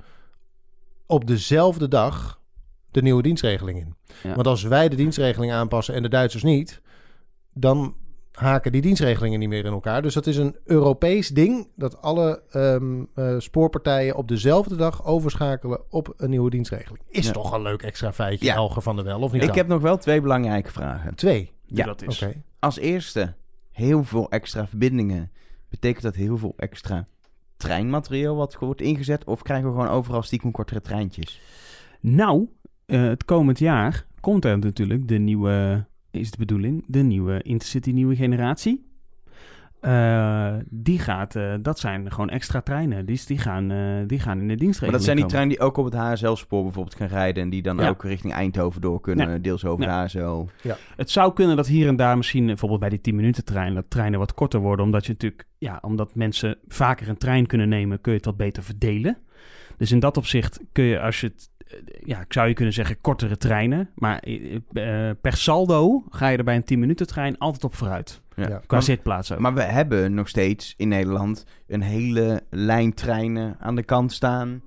op 1.06 1.28
dezelfde 1.28 1.88
dag 1.88 2.39
de 2.92 3.02
nieuwe 3.02 3.22
dienstregeling 3.22 3.80
in. 3.80 3.96
Ja. 4.24 4.36
Want 4.36 4.48
als 4.48 4.64
wij 4.64 4.90
de 4.90 4.96
dienstregeling 4.96 5.52
aanpassen 5.52 5.96
en 5.96 6.02
de 6.04 6.10
Duitsers 6.10 6.44
niet, 6.44 6.82
dan 7.54 7.96
haken 8.32 8.72
die 8.72 8.82
dienstregelingen 8.82 9.40
niet 9.40 9.50
meer 9.50 9.66
in 9.66 9.72
elkaar. 9.72 10.02
Dus 10.02 10.14
dat 10.14 10.28
is 10.28 10.38
een 10.38 10.56
Europees 10.64 11.28
ding 11.30 11.68
dat 11.76 12.02
alle 12.02 12.42
ehm, 12.50 13.04
eh, 13.16 13.36
spoorpartijen 13.38 14.16
op 14.16 14.28
dezelfde 14.28 14.76
dag 14.76 15.06
overschakelen 15.06 15.82
op 15.90 16.14
een 16.18 16.30
nieuwe 16.30 16.50
dienstregeling. 16.50 17.04
Is 17.10 17.26
Ja. 17.26 17.32
toch 17.32 17.52
een 17.54 17.62
leuk 17.62 17.82
extra 17.82 18.14
feitje, 18.14 18.46
Ja. 18.46 18.56
Elger 18.56 18.82
van 18.82 18.96
der 18.96 19.06
Wel, 19.06 19.20
of 19.22 19.32
niet? 19.32 19.42
Ik 19.42 19.48
dan? 19.48 19.58
heb 19.58 19.68
nog 19.68 19.82
wel 19.82 19.98
twee 19.98 20.22
belangrijke 20.22 20.72
vragen. 20.72 21.16
twee. 21.16 21.52
Ja, 21.66 21.86
dat 21.86 22.02
is. 22.02 22.26
Als 22.60 22.78
eerste, 22.78 23.34
heel 23.72 24.04
veel 24.04 24.30
extra 24.30 24.68
verbindingen. 24.68 25.32
Betekent 25.70 26.04
dat 26.04 26.16
heel 26.16 26.38
veel 26.38 26.54
extra 26.58 27.08
treinmateriaal 27.58 28.36
wat 28.36 28.56
wordt 28.60 28.82
ingezet? 28.82 29.24
Of 29.24 29.42
krijgen 29.42 29.66
we 29.68 29.72
gewoon 29.80 29.90
overal 29.96 30.22
stiekem 30.22 30.52
kortere 30.52 30.82
treintjes? 30.82 31.42
Nou, 32.00 32.48
eh, 32.90 33.02
het 33.04 33.26
komend 33.26 33.60
jaar 33.60 34.06
komt 34.20 34.46
er 34.46 34.60
natuurlijk 34.60 35.08
de 35.08 35.18
nieuwe, 35.18 35.86
is 36.12 36.32
de 36.32 36.38
bedoeling, 36.38 36.84
de 36.88 37.00
nieuwe 37.04 37.42
Intercity 37.42 37.92
nieuwe 37.92 38.16
generatie. 38.16 38.88
Eh, 39.82 40.54
die 40.70 41.00
gaat, 41.00 41.36
eh, 41.36 41.54
dat 41.62 41.80
zijn 41.80 42.12
gewoon 42.12 42.30
extra 42.30 42.62
treinen. 42.62 43.06
Die, 43.06 43.22
die, 43.26 43.38
gaan, 43.38 43.72
eh, 43.72 44.08
die 44.08 44.20
gaan 44.20 44.40
in 44.40 44.48
de 44.48 44.56
dienstregeling 44.56 44.80
Maar 44.82 44.92
dat 44.92 45.04
zijn 45.04 45.16
die 45.16 45.26
komen. 45.26 45.30
treinen 45.30 45.56
die 45.58 45.60
ook 45.66 45.78
op 45.78 45.86
het 45.86 45.94
HSL-spoor 45.94 46.64
bijvoorbeeld 46.64 46.96
gaan 46.96 47.08
rijden... 47.08 47.44
en 47.44 47.50
die 47.50 47.62
dan 47.62 47.78
Ja. 47.78 47.90
ook 47.90 48.04
richting 48.04 48.34
Eindhoven 48.34 48.82
door 48.82 49.02
kunnen, 49.02 49.30
Ja. 49.30 49.38
deels 49.38 49.66
over 49.66 49.86
Ja. 49.86 50.04
de 50.04 50.18
HSL. 50.18 50.46
Het 50.96 51.10
zou 51.10 51.34
kunnen 51.34 51.56
dat 51.56 51.68
hier 51.68 51.88
en 51.88 51.96
daar 51.96 52.18
misschien, 52.18 52.46
bijvoorbeeld 52.46 52.80
bij 52.80 52.90
die 52.90 53.02
10 53.02 53.16
minuten 53.16 53.46
trein, 53.46 53.74
dat 53.74 53.86
treinen 53.90 54.20
wat 54.20 54.34
korter 54.34 54.60
worden. 54.60 54.86
Omdat 54.86 55.06
je 55.06 55.12
natuurlijk, 55.12 55.46
ja, 55.58 55.78
omdat 55.82 56.16
mensen 56.16 56.58
vaker 56.68 57.10
een 57.10 57.18
trein 57.18 57.46
kunnen 57.46 57.70
nemen, 57.70 58.02
kun 58.02 58.12
je 58.12 58.18
het 58.18 58.28
wat 58.28 58.38
beter 58.38 58.64
verdelen. 58.64 59.18
Dus 59.78 59.92
in 59.92 60.00
dat 60.00 60.18
opzicht 60.18 60.60
kun 60.72 60.84
je, 60.84 61.00
als 61.00 61.22
je 61.22 61.28
het, 61.28 61.50
ja, 62.04 62.20
ik 62.20 62.34
zou 62.34 62.48
je 62.48 62.54
kunnen 62.54 62.74
zeggen 62.74 63.02
kortere 63.02 63.38
treinen. 63.38 63.90
Maar 63.96 64.20
eh, 64.20 64.56
eh, 64.74 65.16
per 65.22 65.38
saldo 65.38 66.04
ga 66.10 66.28
je 66.28 66.38
er 66.38 66.44
bij 66.44 66.56
een 66.56 66.64
10 66.64 66.80
minuten 66.80 67.08
trein 67.08 67.38
altijd 67.38 67.64
op 67.64 67.76
vooruit. 67.76 68.22
Ja. 68.36 68.46
Qua 68.46 68.60
Maar, 68.68 68.84
zitplaats 68.84 69.32
ook. 69.32 69.40
maar 69.40 69.54
we 69.54 69.62
hebben 69.62 70.14
nog 70.14 70.28
steeds 70.28 70.74
in 70.78 70.88
Nederland 70.88 71.46
een 71.68 71.82
hele 71.82 72.44
lijn 72.50 72.94
treinen 72.94 73.56
aan 73.60 73.76
de 73.76 73.84
kant 73.84 74.12
staan... 74.14 74.62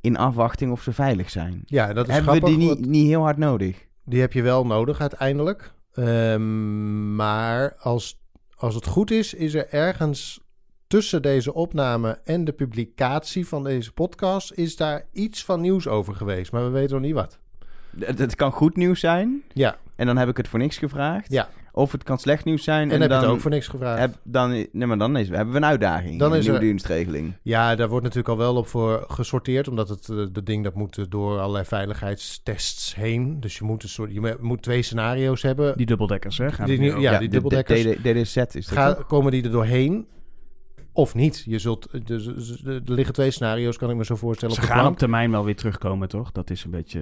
in 0.00 0.16
afwachting 0.16 0.72
of 0.72 0.82
ze 0.82 0.92
veilig 0.92 1.30
zijn. 1.30 1.62
Ja, 1.64 1.92
dat 1.92 2.08
is 2.08 2.14
hebben 2.14 2.34
we 2.34 2.44
die 2.44 2.56
niet, 2.56 2.86
niet 2.86 3.06
heel 3.06 3.22
hard 3.22 3.36
nodig? 3.36 3.86
Die 4.04 4.20
heb 4.20 4.32
je 4.32 4.42
wel 4.42 4.66
nodig 4.66 5.00
uiteindelijk. 5.00 5.72
Ehm, 5.92 7.14
maar 7.14 7.74
als, 7.78 8.20
als 8.56 8.74
het 8.74 8.86
goed 8.86 9.10
is, 9.10 9.34
is 9.34 9.54
er 9.54 9.68
ergens 9.70 10.40
tussen 10.88 11.22
deze 11.22 11.54
opname 11.54 12.18
en 12.24 12.44
de 12.44 12.52
publicatie 12.52 13.46
van 13.46 13.64
deze 13.64 13.92
podcast... 13.92 14.52
is 14.52 14.76
daar 14.76 15.04
iets 15.12 15.44
van 15.44 15.60
nieuws 15.60 15.86
over 15.88 16.14
geweest. 16.14 16.52
Maar 16.52 16.64
we 16.64 16.70
weten 16.70 16.92
nog 16.94 17.04
niet 17.04 17.14
wat. 17.14 17.38
Het, 17.98 18.18
het 18.18 18.34
kan 18.34 18.52
goed 18.52 18.76
nieuws 18.76 19.00
zijn... 19.00 19.42
Ja, 19.52 19.76
en 19.96 20.06
dan 20.06 20.16
heb 20.16 20.28
ik 20.28 20.36
het 20.36 20.48
voor 20.48 20.58
niks 20.58 20.78
gevraagd. 20.78 21.32
ja. 21.32 21.48
Of 21.72 21.92
het 21.92 22.02
kan 22.02 22.18
slecht 22.18 22.44
nieuws 22.44 22.64
zijn... 22.64 22.88
En, 22.88 22.94
en, 22.94 23.00
heb 23.00 23.10
je 23.10 23.16
dan 23.16 23.24
het 23.24 23.32
ook 23.32 23.40
voor 23.40 23.50
niks 23.50 23.66
gevraagd. 23.66 24.00
Heb, 24.00 24.14
dan, 24.22 24.50
nee, 24.50 24.86
maar 24.86 24.98
dan 24.98 25.16
is, 25.16 25.28
hebben 25.28 25.50
we 25.50 25.56
een 25.56 25.64
uitdaging. 25.64 26.18
Dan 26.18 26.32
een 26.32 26.38
is 26.38 26.42
nieuwe 26.44 26.58
er- 26.58 26.64
dienstregeling. 26.64 27.32
Ja, 27.42 27.74
daar 27.74 27.88
wordt 27.88 28.02
natuurlijk 28.04 28.28
al 28.28 28.36
wel 28.36 28.56
op 28.56 28.66
voor 28.66 29.04
gesorteerd, 29.08 29.68
omdat 29.68 29.88
het 29.88 30.08
eh, 30.08 30.16
de 30.32 30.42
ding 30.42 30.64
dat 30.64 30.74
moet 30.74 30.98
eh, 30.98 31.04
door 31.08 31.38
allerlei 31.38 31.64
veiligheidstests 31.64 32.94
heen. 32.94 33.40
Dus 33.40 33.58
je 33.58 33.64
moet 33.64 33.82
een 33.82 33.88
soort, 33.88 34.12
je 34.12 34.36
moet 34.40 34.62
twee 34.62 34.82
scenario's 34.82 35.42
hebben. 35.42 35.76
die 35.76 35.86
dubbeldekkers, 35.86 36.38
hè? 36.38 36.48
Die 36.64 37.00
ja, 37.00 37.10
die 37.18 37.28
de- 37.28 37.32
dubbeldekkers. 37.34 37.82
De, 37.82 38.00
de, 38.02 38.12
DDZ 38.22 38.36
is 38.36 38.52
dat 38.52 38.64
Ga, 38.64 38.92
komen 38.92 39.32
die 39.32 39.42
er 39.42 39.50
doorheen 39.50 40.06
of 40.98 41.14
niet? 41.14 41.42
Je 41.46 41.58
zult, 41.58 41.86
eh, 41.86 42.00
dus, 42.04 42.24
dus, 42.24 42.64
er 42.64 42.82
liggen 42.84 43.14
twee 43.14 43.30
scenario's, 43.30 43.76
kan 43.76 43.90
ik 43.90 43.96
me 43.96 44.04
zo 44.04 44.16
voorstellen. 44.16 44.54
Ze 44.54 44.60
op 44.60 44.66
gaan 44.66 44.86
op 44.86 44.98
termijn 44.98 45.30
wel 45.30 45.44
weer 45.44 45.56
terugkomen, 45.56 46.08
toch? 46.08 46.32
Dat 46.32 46.50
is 46.50 46.64
een 46.64 46.70
beetje, 46.70 47.00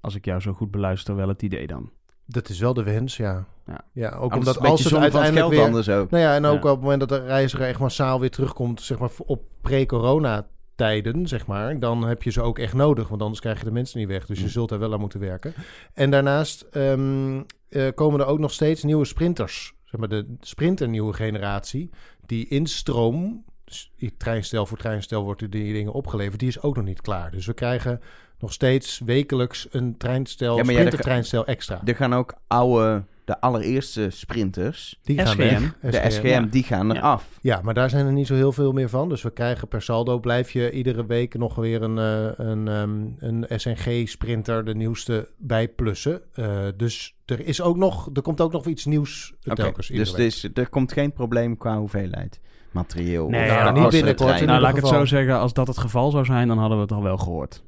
als 0.00 0.14
ik 0.14 0.24
jou 0.24 0.40
zo 0.40 0.52
goed 0.52 0.70
beluister, 0.70 1.16
wel 1.16 1.28
het 1.28 1.42
idee 1.42 1.66
dan. 1.66 1.90
Dat 2.26 2.48
is 2.48 2.58
wel 2.58 2.74
de 2.74 2.82
wens, 2.82 3.16
ja. 3.16 3.44
Ja. 3.66 3.80
Ja, 3.92 4.08
ook 4.08 4.32
Anders 4.32 4.56
omdat 4.56 4.70
als 4.70 4.84
het 4.84 4.94
uiteindelijk 4.94 5.38
geld 5.40 5.50
weer... 5.50 5.64
anders 5.64 5.88
ook. 5.88 6.10
Nou 6.10 6.22
ja, 6.22 6.34
en 6.34 6.44
ook 6.44 6.62
Ja. 6.62 6.70
op 6.70 6.76
het 6.76 6.80
moment 6.80 7.00
dat 7.00 7.08
de 7.08 7.26
reiziger 7.26 7.66
echt 7.66 7.78
massaal 7.78 8.20
weer 8.20 8.30
terugkomt, 8.30 8.80
zeg 8.82 8.98
maar 8.98 9.10
op 9.26 9.42
pre-corona 9.60 10.46
tijden, 10.74 11.26
zeg 11.26 11.46
maar, 11.46 11.78
dan 11.78 12.02
heb 12.06 12.22
je 12.22 12.30
ze 12.30 12.42
ook 12.42 12.58
echt 12.58 12.74
nodig, 12.74 13.08
want 13.08 13.22
anders 13.22 13.40
krijg 13.40 13.58
je 13.58 13.64
de 13.64 13.70
mensen 13.70 13.98
niet 13.98 14.08
weg. 14.08 14.26
Dus 14.26 14.40
je 14.40 14.48
zult 14.48 14.70
er 14.70 14.78
wel 14.78 14.92
aan 14.92 15.00
moeten 15.00 15.20
werken. 15.20 15.54
En 15.94 16.10
daarnaast 16.10 16.60
ehm, 16.70 17.42
eh, 17.68 17.86
komen 17.94 18.20
er 18.20 18.26
ook 18.26 18.38
nog 18.38 18.52
steeds 18.52 18.82
nieuwe 18.82 19.04
sprinters, 19.04 19.74
zeg 19.84 20.00
maar 20.00 20.08
de 20.08 20.36
sprinter 20.40 20.88
nieuwe 20.88 21.12
generatie, 21.12 21.90
die 22.28 22.48
instroom, 22.48 23.44
dus 23.64 23.92
treinstel 24.16 24.66
voor 24.66 24.78
treinstel 24.78 25.22
wordt 25.22 25.52
die 25.52 25.72
dingen 25.72 25.92
opgeleverd, 25.92 26.40
die 26.40 26.48
is 26.48 26.62
ook 26.62 26.76
nog 26.76 26.84
niet 26.84 27.00
klaar. 27.00 27.30
Dus 27.30 27.46
we 27.46 27.52
krijgen 27.52 28.00
nog 28.38 28.52
steeds 28.52 28.98
wekelijks 28.98 29.66
een 29.70 29.96
treinstel, 29.96 30.56
Ja, 30.56 30.62
maar 30.62 30.72
ja, 30.72 30.80
sprintertreinstel 30.80 31.46
extra. 31.46 31.82
Er 31.84 31.96
gaan 31.96 32.14
ook 32.14 32.34
oude, 32.46 33.04
de 33.28 33.40
allereerste 33.40 34.10
sprinters, 34.10 34.98
Die 35.02 35.18
gaan 35.18 35.26
SGM. 35.26 35.38
weg. 35.80 35.92
de 35.92 36.10
SGM, 36.10 36.26
ja. 36.26 36.40
die 36.40 36.62
gaan 36.62 36.88
Ja. 36.88 36.94
eraf. 36.94 37.38
Ja, 37.42 37.60
maar 37.62 37.74
daar 37.74 37.90
zijn 37.90 38.06
er 38.06 38.12
niet 38.12 38.26
zo 38.26 38.34
heel 38.34 38.52
veel 38.52 38.72
meer 38.72 38.88
van. 38.88 39.08
Dus 39.08 39.22
we 39.22 39.30
krijgen 39.30 39.68
per 39.68 39.82
saldo 39.82 40.18
blijf 40.18 40.50
je 40.50 40.70
iedere 40.70 41.06
week 41.06 41.34
nog 41.38 41.54
weer 41.54 41.82
een, 41.82 41.98
eh, 41.98 42.46
een, 42.46 42.68
ehm, 42.68 43.06
een 43.18 43.60
SNG-sprinter, 43.60 44.64
de 44.64 44.74
nieuwste, 44.74 45.28
bij 45.38 45.68
plussen. 45.68 46.20
Eh, 46.34 46.66
dus 46.76 47.16
er, 47.26 47.40
is 47.46 47.60
ook 47.62 47.76
nog, 47.76 48.10
er 48.14 48.22
komt 48.22 48.40
ook 48.40 48.52
nog 48.52 48.66
iets 48.66 48.84
nieuws 48.84 49.34
Oké, 49.44 49.54
telkens. 49.54 49.86
dus 49.88 50.10
week. 50.10 50.18
er, 50.20 50.26
is, 50.26 50.48
er 50.54 50.68
komt 50.68 50.92
geen 50.92 51.12
probleem 51.12 51.56
qua 51.56 51.78
hoeveelheid 51.78 52.40
materieel. 52.70 53.28
Nee, 53.28 53.46
ja, 53.46 53.70
niet 53.70 53.88
binnenkort, 53.90 54.46
Nou, 54.46 54.60
laat 54.60 54.70
ik 54.70 54.76
het 54.76 54.86
zo 54.92 55.04
zeggen, 55.04 55.38
als 55.38 55.52
dat 55.52 55.66
het 55.66 55.78
geval 55.78 56.10
zou 56.10 56.24
zijn, 56.24 56.48
dan 56.48 56.58
hadden 56.58 56.76
we 56.76 56.82
het 56.82 56.92
al 56.92 57.02
wel 57.02 57.16
gehoord. 57.18 57.62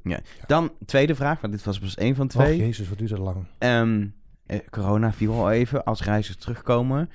Dan, 0.47 0.71
tweede 0.85 1.15
vraag, 1.15 1.41
want 1.41 1.53
dit 1.53 1.63
was 1.63 1.79
pas 1.79 1.95
één 1.95 2.15
van 2.15 2.27
twee. 2.27 2.57
jezus, 2.57 2.89
wat 2.89 2.97
duurt 2.97 3.09
dat 3.09 3.19
lang. 3.19 3.45
Ehm, 3.57 4.01
eh, 4.01 4.07
corona 4.69 5.13
viel 5.13 5.33
al 5.33 5.51
even, 5.51 5.83
als 5.83 6.03
reizigers 6.03 6.43
terugkomen. 6.43 7.09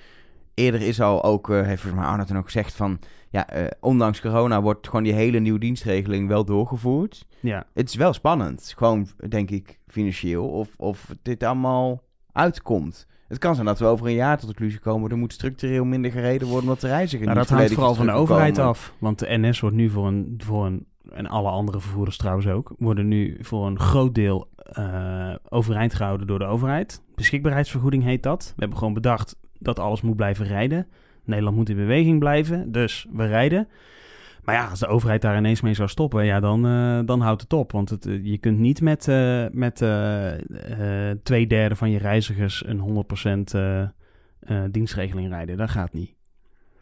Eerder 0.54 0.82
is 0.82 1.00
al 1.00 1.24
ook, 1.24 1.50
eh, 1.50 1.62
heeft 1.62 1.82
volgens 1.82 2.02
mij 2.02 2.10
Arnold 2.10 2.36
ook 2.36 2.44
gezegd 2.44 2.74
van... 2.74 2.98
Ja, 3.30 3.48
eh, 3.48 3.66
ondanks 3.80 4.20
corona 4.20 4.62
wordt 4.62 4.86
gewoon 4.86 5.02
die 5.02 5.12
hele 5.12 5.38
nieuwe 5.38 5.58
dienstregeling 5.58 6.28
wel 6.28 6.44
doorgevoerd. 6.44 7.26
Ja, 7.40 7.66
Het 7.74 7.88
is 7.88 7.94
wel 7.94 8.12
spannend, 8.12 8.72
gewoon 8.76 9.08
denk 9.28 9.50
ik 9.50 9.78
financieel, 9.86 10.48
of, 10.48 10.68
of 10.76 11.14
dit 11.22 11.42
allemaal 11.42 12.02
uitkomt. 12.32 13.06
Het 13.28 13.38
kan 13.38 13.54
zijn 13.54 13.66
dat 13.66 13.78
we 13.78 13.84
over 13.84 14.06
een 14.06 14.14
jaar 14.14 14.38
tot 14.38 14.48
de 14.48 14.54
conclusie 14.54 14.80
komen... 14.80 15.10
er 15.10 15.16
moet 15.16 15.32
structureel 15.32 15.84
minder 15.84 16.10
gereden 16.10 16.48
worden 16.48 16.68
omdat 16.68 16.80
de 16.80 16.88
reiziger 16.88 17.26
nou, 17.26 17.38
niet 17.38 17.48
dat 17.48 17.58
hangt 17.58 17.72
vooral 17.72 17.94
van 17.94 18.06
de 18.06 18.12
overheid 18.12 18.58
af. 18.58 18.94
Want 18.98 19.18
de 19.18 19.38
NS 19.38 19.60
wordt 19.60 19.76
nu 19.76 19.90
voor 19.90 20.06
een, 20.06 20.40
voor 20.44 20.66
een, 20.66 20.86
en 21.10 21.26
alle 21.26 21.50
andere 21.50 21.80
vervoerders 21.80 22.16
trouwens 22.16 22.46
ook, 22.46 22.74
worden 22.78 23.08
nu 23.08 23.38
voor 23.40 23.66
een 23.66 23.78
groot 23.78 24.14
deel 24.14 24.48
eh, 24.72 25.34
overeind 25.48 25.94
gehouden 25.94 26.26
door 26.26 26.38
de 26.38 26.44
overheid. 26.44 27.02
Beschikbaarheidsvergoeding 27.14 28.02
heet 28.02 28.22
dat. 28.22 28.44
We 28.46 28.60
hebben 28.60 28.78
gewoon 28.78 28.94
bedacht 28.94 29.36
dat 29.58 29.78
alles 29.78 30.00
moet 30.00 30.16
blijven 30.16 30.46
rijden. 30.46 30.86
Nederland 31.24 31.56
moet 31.56 31.68
in 31.68 31.76
beweging 31.76 32.18
blijven, 32.18 32.72
dus 32.72 33.06
we 33.12 33.26
rijden. 33.26 33.68
Maar 34.44 34.54
ja, 34.54 34.66
als 34.66 34.78
de 34.78 34.86
overheid 34.86 35.22
daar 35.22 35.36
ineens 35.36 35.60
mee 35.60 35.74
zou 35.74 35.88
stoppen, 35.88 36.24
ja, 36.24 36.40
dan, 36.40 36.66
eh, 36.66 37.00
dan 37.04 37.20
houdt 37.20 37.42
het 37.42 37.52
op. 37.52 37.72
Want 37.72 37.90
het, 37.90 38.06
eh, 38.06 38.24
je 38.24 38.38
kunt 38.38 38.58
niet 38.58 38.80
met, 38.80 39.06
met 39.52 39.84
twee 41.22 41.46
derde 41.46 41.76
van 41.76 41.90
je 41.90 41.98
reizigers 41.98 42.66
een 42.66 42.78
100% 42.78 43.54
eh, 44.46 44.62
eh, 44.62 44.64
dienstregeling 44.70 45.28
rijden. 45.28 45.56
Dat 45.56 45.70
gaat 45.70 45.92
niet. 45.92 46.14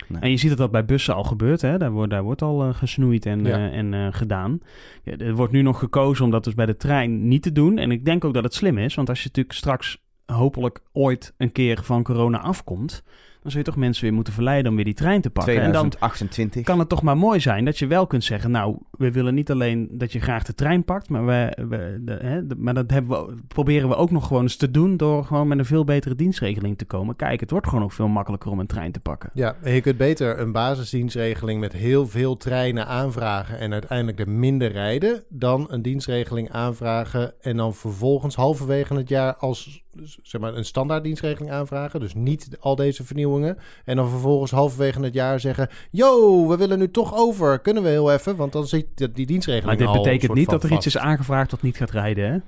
Nee. 0.09 0.21
En 0.21 0.31
je 0.31 0.37
ziet 0.37 0.49
dat 0.49 0.59
dat 0.59 0.71
bij 0.71 0.85
bussen 0.85 1.15
al 1.15 1.25
gebeurt. 1.25 1.61
Hè? 1.61 1.79
Daar, 1.79 1.91
wordt, 1.91 2.11
daar 2.11 2.23
wordt 2.23 2.43
al 2.43 2.63
eh, 2.63 2.75
gesnoeid 2.75 3.27
en, 3.27 3.45
Ja. 3.45 3.57
eh, 3.57 3.79
en 3.79 3.95
eh, 3.95 4.07
gedaan. 4.11 4.61
Ja, 5.03 5.17
er 5.17 5.35
wordt 5.35 5.53
nu 5.53 5.63
nog 5.63 5.79
gekozen 5.79 6.25
om 6.25 6.31
dat 6.31 6.45
dus 6.45 6.55
bij 6.55 6.67
de 6.67 6.77
trein 6.77 7.29
niet 7.29 7.43
te 7.43 7.53
doen. 7.53 7.79
En 7.79 7.91
ik 7.91 8.05
denk 8.05 8.25
ook 8.25 8.35
dat 8.35 8.45
het 8.45 8.55
slim 8.55 8.79
is. 8.79 8.95
Want 8.95 9.09
als 9.09 9.19
je 9.19 9.27
natuurlijk 9.27 9.57
straks 9.57 10.03
hopelijk 10.27 10.81
ooit 10.93 11.35
een 11.37 11.53
keer 11.53 11.83
van 11.83 12.03
corona 12.03 12.39
afkomt... 12.41 13.03
dan 13.45 13.53
zul 13.53 13.63
je 13.63 13.67
toch 13.71 13.77
mensen 13.77 14.05
weer 14.05 14.13
moeten 14.13 14.33
verleiden 14.33 14.71
om 14.71 14.77
weer 14.77 14.85
die 14.85 14.95
trein 14.95 15.21
te 15.21 15.31
pakken. 15.31 15.55
En 15.55 15.73
dan 15.73 15.89
2028. 15.89 16.63
kan 16.63 16.79
het 16.79 16.89
toch 16.89 17.03
maar 17.03 17.17
mooi 17.17 17.41
zijn 17.41 17.65
dat 17.65 17.79
je 17.79 17.87
wel 17.87 18.07
kunt 18.07 18.25
zeggen... 18.25 18.51
nou, 18.51 18.77
we 18.91 19.11
willen 19.13 19.35
niet 19.35 19.51
alleen 19.51 19.89
dat 19.93 20.13
je 20.13 20.21
graag 20.21 20.45
de 20.45 20.55
trein 20.55 20.85
pakt... 20.85 21.09
maar, 21.09 21.27
we, 21.27 21.65
we, 21.69 22.01
de, 22.01 22.13
hè, 22.13 22.47
de- 22.47 22.57
maar 22.59 22.75
dat 22.75 22.91
hebben 22.91 23.27
we, 23.27 23.35
proberen 23.49 23.89
we 23.89 23.95
ook 23.97 24.11
nog 24.11 24.27
gewoon 24.27 24.43
eens 24.43 24.57
te 24.57 24.71
doen... 24.71 24.97
door 24.97 25.25
gewoon 25.25 25.49
met 25.49 25.59
een 25.59 25.65
veel 25.65 25.85
betere 25.85 26.15
dienstregeling 26.15 26.79
te 26.79 26.85
komen. 26.85 27.17
Kijk, 27.17 27.41
het 27.41 27.51
wordt 27.51 27.69
gewoon 27.69 27.85
ook 27.85 27.93
veel 27.93 28.09
makkelijker 28.09 28.51
om 28.51 28.61
een 28.61 28.67
trein 28.67 28.93
te 28.93 29.01
pakken. 29.01 29.31
Ja, 29.35 29.57
je 29.65 29.81
kunt 29.81 29.97
beter 29.97 30.39
een 30.41 30.53
basisdienstregeling 30.53 31.61
met 31.61 31.73
heel 31.73 32.07
veel 32.07 32.37
treinen 32.37 32.87
aanvragen 32.87 33.59
en 33.59 33.73
uiteindelijk 33.73 34.21
er 34.21 34.31
minder 34.31 34.73
rijden, 34.73 35.25
dan 35.29 35.67
een 35.71 35.83
dienstregeling 35.83 36.51
aanvragen 36.51 37.35
en 37.41 37.57
dan 37.57 37.75
vervolgens 37.75 38.35
halverwege 38.35 38.95
het 38.95 39.09
jaar 39.09 39.35
als 39.37 39.84
zeg 40.23 40.41
maar 40.41 40.55
een 40.55 40.65
standaard 40.65 41.05
dienstregeling 41.05 41.51
aanvragen, 41.51 42.01
dus 42.01 42.15
niet 42.15 42.49
al 42.61 42.77
deze 42.77 43.05
vernieuwingen, 43.05 43.59
en 43.85 43.97
dan 43.97 44.09
vervolgens 44.09 44.51
halverwege 44.51 45.01
het 45.01 45.15
jaar 45.15 45.41
zeggen, 45.41 45.69
yo, 45.91 46.47
we 46.49 46.57
willen 46.57 46.79
nu 46.79 46.91
toch 46.91 47.15
over, 47.17 47.59
kunnen 47.59 47.83
we 47.83 47.89
heel 47.89 48.13
even, 48.13 48.37
want 48.37 48.53
dan 48.53 48.67
zit 48.67 48.87
die 48.95 49.13
die 49.13 49.27
dienstregeling 49.27 49.79
Maar 49.79 49.87
dit 49.93 50.03
betekent 50.03 50.35
niet 50.35 50.51
dat 50.51 50.63
er 50.65 50.73
iets 50.73 50.87
is 50.87 50.99
aangevraagd 50.99 51.51
dat 51.51 51.63
niet 51.63 51.77
gaat 51.77 51.91
rijden, 51.91 52.25
hè? 52.25 52.39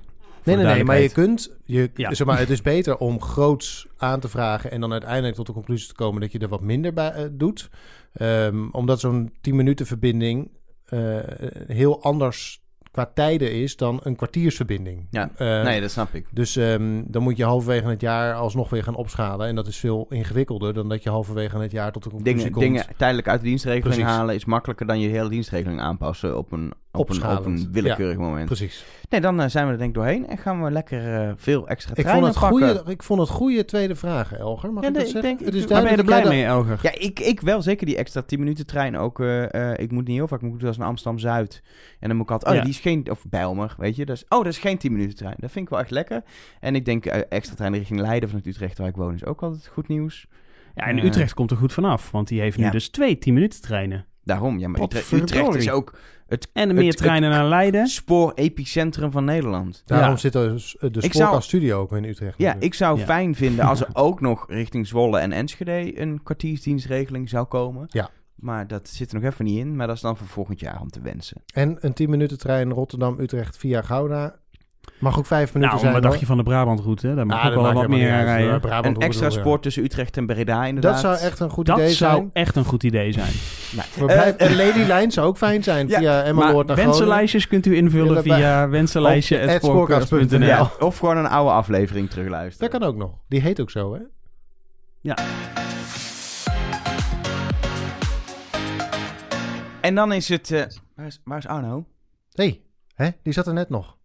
Nee, 0.43 0.55
nee, 0.55 0.65
nee, 0.65 0.83
maar 0.83 0.99
je 0.99 1.09
kunt, 1.09 1.57
je, 1.65 1.89
Ja. 1.93 2.13
zeg 2.13 2.27
maar, 2.27 2.39
het 2.39 2.49
is 2.49 2.61
beter 2.61 2.97
om 2.97 3.21
groots 3.21 3.87
aan 3.97 4.19
te 4.19 4.27
vragen 4.27 4.71
en 4.71 4.81
dan 4.81 4.91
uiteindelijk 4.91 5.35
tot 5.35 5.45
de 5.45 5.53
conclusie 5.53 5.87
te 5.87 5.95
komen 5.95 6.21
dat 6.21 6.31
je 6.31 6.39
er 6.39 6.47
wat 6.47 6.61
minder 6.61 6.93
bij 6.93 7.11
eh, 7.11 7.23
doet. 7.31 7.69
Ehm, 8.13 8.69
omdat 8.71 8.99
zo'n 8.99 9.33
10 9.41 9.55
minuten 9.55 9.85
verbinding 9.85 10.49
eh, 10.85 11.17
heel 11.67 12.01
anders 12.01 12.61
qua 12.97 13.11
tijden 13.13 13.51
is 13.51 13.75
dan 13.75 13.99
een 14.03 14.15
kwartiersverbinding. 14.15 15.07
Ja, 15.09 15.29
Eh, 15.37 15.63
nee, 15.63 15.81
dat 15.81 15.91
snap 15.91 16.13
ik. 16.13 16.25
Dus 16.31 16.55
ehm, 16.55 17.01
dan 17.07 17.23
moet 17.23 17.37
je 17.37 17.43
halverwege 17.43 17.87
het 17.89 18.01
jaar 18.01 18.33
alsnog 18.33 18.69
weer 18.69 18.83
gaan 18.83 18.95
opschalen. 18.95 19.47
En 19.47 19.55
dat 19.55 19.67
is 19.67 19.77
veel 19.77 20.05
ingewikkelder 20.09 20.73
dan 20.73 20.89
dat 20.89 21.03
je 21.03 21.09
halverwege 21.09 21.57
het 21.57 21.71
jaar 21.71 21.91
tot 21.91 22.05
een 22.05 22.11
conclusie 22.11 22.37
Dingen, 22.39 22.51
komt. 22.53 22.65
dingen 22.65 22.85
tijdelijk 22.97 23.27
uit 23.27 23.39
de 23.39 23.45
dienstregeling 23.45 23.95
Precies. 23.95 24.11
halen 24.11 24.35
is 24.35 24.45
makkelijker 24.45 24.85
dan 24.87 24.99
je 24.99 25.09
hele 25.09 25.29
dienstregeling 25.29 25.79
aanpassen 25.81 26.37
op 26.37 26.51
een, 26.51 26.73
op 26.91 27.09
een, 27.09 27.37
op 27.37 27.45
een 27.45 27.69
willekeurig 27.71 28.17
moment. 28.17 28.45
Precies. 28.45 28.85
Nee, 29.09 29.21
dan 29.21 29.41
eh, 29.41 29.47
zijn 29.49 29.65
we 29.65 29.71
er 29.71 29.77
denk 29.77 29.89
ik 29.89 29.95
doorheen 29.95 30.27
en 30.27 30.37
gaan 30.37 30.63
we 30.63 30.71
lekker 30.71 31.13
eh, 31.13 31.31
veel 31.35 31.67
extra 31.67 31.91
Ik 31.95 32.07
vond, 32.07 32.25
het 32.25 32.33
pakken. 32.39 32.49
goede, 32.75 32.91
ik 32.91 33.03
vond 33.03 33.19
het 33.19 33.29
goede 33.29 33.65
tweede 33.65 33.95
vraag, 33.95 34.33
Elger. 34.33 34.73
Mag 34.73 34.83
Ja, 34.83 34.89
ik 34.89 34.95
dat 34.95 35.03
nee, 35.03 35.11
ik 35.13 35.17
zeggen? 35.21 35.21
denk- 35.37 35.45
het 35.53 35.55
is 35.55 35.65
ben 35.65 35.81
je 35.91 35.97
er 35.97 36.03
blij 36.03 36.27
mee, 36.27 36.43
Elger? 36.45 36.79
Ja, 36.81 36.91
ik, 36.93 37.19
ik 37.19 37.41
wel. 37.41 37.61
Zeker 37.61 37.85
die 37.85 37.97
extra 37.97 38.21
10 38.21 38.39
minuten 38.39 38.65
trein. 38.65 38.97
Ook, 38.97 39.19
eh, 39.19 39.71
eh, 39.71 39.79
ik 39.79 39.91
moet 39.91 40.07
niet 40.07 40.17
heel 40.17 40.27
vaak, 40.27 40.41
ik 40.41 40.49
moet 40.49 40.63
als 40.63 40.77
naar 40.77 40.87
Amsterdam-Zuid. 40.87 41.61
En 41.99 42.07
dan 42.07 42.17
moet 42.17 42.25
ik 42.25 42.31
altijd, 42.31 42.51
oh 42.51 42.57
Ja. 42.57 42.63
die 42.63 42.73
is 42.73 42.79
geen, 42.87 43.11
of 43.11 43.25
Bijlmer, 43.29 43.75
weet 43.77 43.95
je. 43.95 44.05
Dus, 44.05 44.23
oh, 44.23 44.37
dat 44.43 44.45
is 44.47 44.57
geen 44.57 44.77
10 44.77 44.91
minuten 44.91 45.15
trein. 45.15 45.35
Dat 45.37 45.51
vind 45.51 45.65
ik 45.65 45.71
wel 45.71 45.79
echt 45.79 45.91
lekker. 45.91 46.23
En 46.59 46.75
ik 46.75 46.85
denk 46.85 47.05
eh, 47.05 47.21
extra 47.29 47.55
trein 47.55 47.73
richting 47.73 47.99
Leiden 47.99 48.29
vanuit 48.29 48.47
Utrecht, 48.47 48.77
waar 48.77 48.87
ik 48.87 48.95
woon, 48.95 49.13
is 49.13 49.25
ook 49.25 49.41
altijd 49.43 49.67
goed 49.67 49.87
nieuws. 49.87 50.27
Ja, 50.75 50.83
en 50.87 50.97
Eh, 50.97 51.03
Utrecht 51.03 51.33
komt 51.33 51.51
er 51.51 51.57
goed 51.57 51.73
vanaf, 51.73 52.11
want 52.11 52.27
die 52.27 52.39
heeft 52.41 52.57
nu 52.57 52.63
Ja. 52.63 52.71
dus 52.71 52.89
twee 52.89 53.17
10 53.17 53.33
minuten 53.33 53.61
treinen. 53.61 54.05
Daarom, 54.23 54.59
ja, 54.59 54.67
maar 54.67 54.81
Utrecht, 54.81 55.11
is 55.55 55.69
ook 55.69 55.97
het 56.27 56.49
En 56.53 56.75
meer 56.75 56.87
Het- 56.87 56.97
treinen 56.97 57.29
naar 57.29 57.45
Leiden. 57.45 57.87
spoor-epicentrum 57.87 59.11
van 59.11 59.25
Nederland. 59.25 59.81
Daarom 59.85 60.09
Ja. 60.09 60.15
zit 60.17 60.33
de, 60.33 60.39
de 60.39 60.53
Ik 60.55 60.91
Spoorkast 60.91 61.15
zou- 61.17 61.41
Studio 61.41 61.79
ook 61.79 61.91
in 61.91 62.03
Utrecht. 62.03 62.37
Ja, 62.37 62.43
natuurlijk. 62.45 62.63
ik 62.63 62.73
zou 62.73 62.99
Ja. 62.99 63.05
fijn 63.05 63.35
vinden 63.35 63.65
als 63.65 63.79
er 63.81 63.87
ook 64.07 64.21
nog 64.21 64.45
richting 64.49 64.87
Zwolle 64.87 65.19
en 65.19 65.31
Enschede 65.31 65.99
een 66.01 66.23
kwartiersdienstregeling 66.23 67.29
zou 67.29 67.45
komen. 67.45 67.85
Ja. 67.87 68.09
Maar 68.37 68.67
dat 68.67 68.87
zit 68.87 69.11
er 69.11 69.19
nog 69.21 69.31
even 69.31 69.45
niet 69.45 69.57
in. 69.57 69.75
Maar 69.75 69.87
dat 69.87 69.95
is 69.95 70.01
dan 70.01 70.17
voor 70.17 70.27
volgend 70.27 70.59
jaar 70.59 70.79
om 70.81 70.89
te 70.89 71.01
wensen. 71.01 71.41
En 71.53 71.77
een 71.79 71.93
10 71.93 72.09
minuten 72.09 72.37
trein 72.37 72.71
Rotterdam-Utrecht 72.71 73.57
via 73.57 73.81
Gouda. 73.81 74.35
Mag 74.99 75.17
ook 75.17 75.25
vijf 75.25 75.53
minuten 75.53 75.67
Nou, 75.75 75.79
zijn. 75.79 75.93
wat 75.93 76.03
dacht 76.03 76.19
je 76.19 76.25
van 76.25 76.37
de 76.37 76.43
Brabantroute? 76.43 77.15
Daar 77.15 77.25
mag 77.25 77.39
Ah, 77.39 77.45
ook 77.47 77.53
dat 77.53 77.63
wel 77.63 77.73
wat 77.73 77.87
meer 77.87 78.07
rijden. 78.09 78.85
Een 78.85 78.97
extra 78.97 79.29
spoor 79.29 79.59
tussen 79.59 79.83
Utrecht 79.83 80.17
en 80.17 80.25
Breda 80.25 80.65
inderdaad. 80.65 80.91
Dat 80.91 81.01
zou 81.01 81.17
echt 81.29 81.39
een 81.39 81.49
goed 81.49 81.65
Dat 81.65 81.77
idee 81.77 81.89
zou 81.93 82.15
zijn. 82.15 82.29
echt 82.33 82.55
een 82.55 82.65
goed 82.65 82.83
idee 82.83 83.11
zijn. 83.11 83.31
Nou, 83.97 84.33
Lelylijn 84.55 85.11
zou 85.11 85.27
ook 85.27 85.37
fijn 85.37 85.63
zijn 85.63 85.87
Ja, 85.89 85.99
via 85.99 86.23
Emmeloord 86.23 86.43
naar 86.43 86.53
Groningen. 86.53 86.85
Wensenlijstjes 86.85 87.47
kunt 87.47 87.65
u 87.65 87.75
invullen 87.75 88.15
Ja, 88.15 88.21
via 88.21 88.63
Of 88.65 88.69
wensenlijstje.spoorkast.nl. 88.71 90.39
ja, 90.45 90.71
of 90.79 90.97
gewoon 90.97 91.17
een 91.17 91.27
oude 91.27 91.51
aflevering 91.51 92.09
terugluisteren. 92.09 92.71
Dat 92.71 92.79
kan 92.79 92.89
ook 92.89 92.95
nog. 92.97 93.11
Die 93.27 93.41
heet 93.41 93.59
ook 93.61 93.69
zo, 93.71 93.93
hè? 93.93 93.99
En 99.87 99.95
dan 99.95 100.11
is 100.11 100.29
het... 100.29 100.51
eh, 100.51 100.65
waar, 100.95 101.05
is, 101.05 101.21
waar 101.23 101.37
is 101.37 101.47
Arno? 101.47 101.85
Nee, 102.33 102.65
hè? 102.95 103.09
die 103.23 103.33
zat 103.33 103.47
er 103.47 103.53
net 103.53 103.69
nog. 103.69 103.97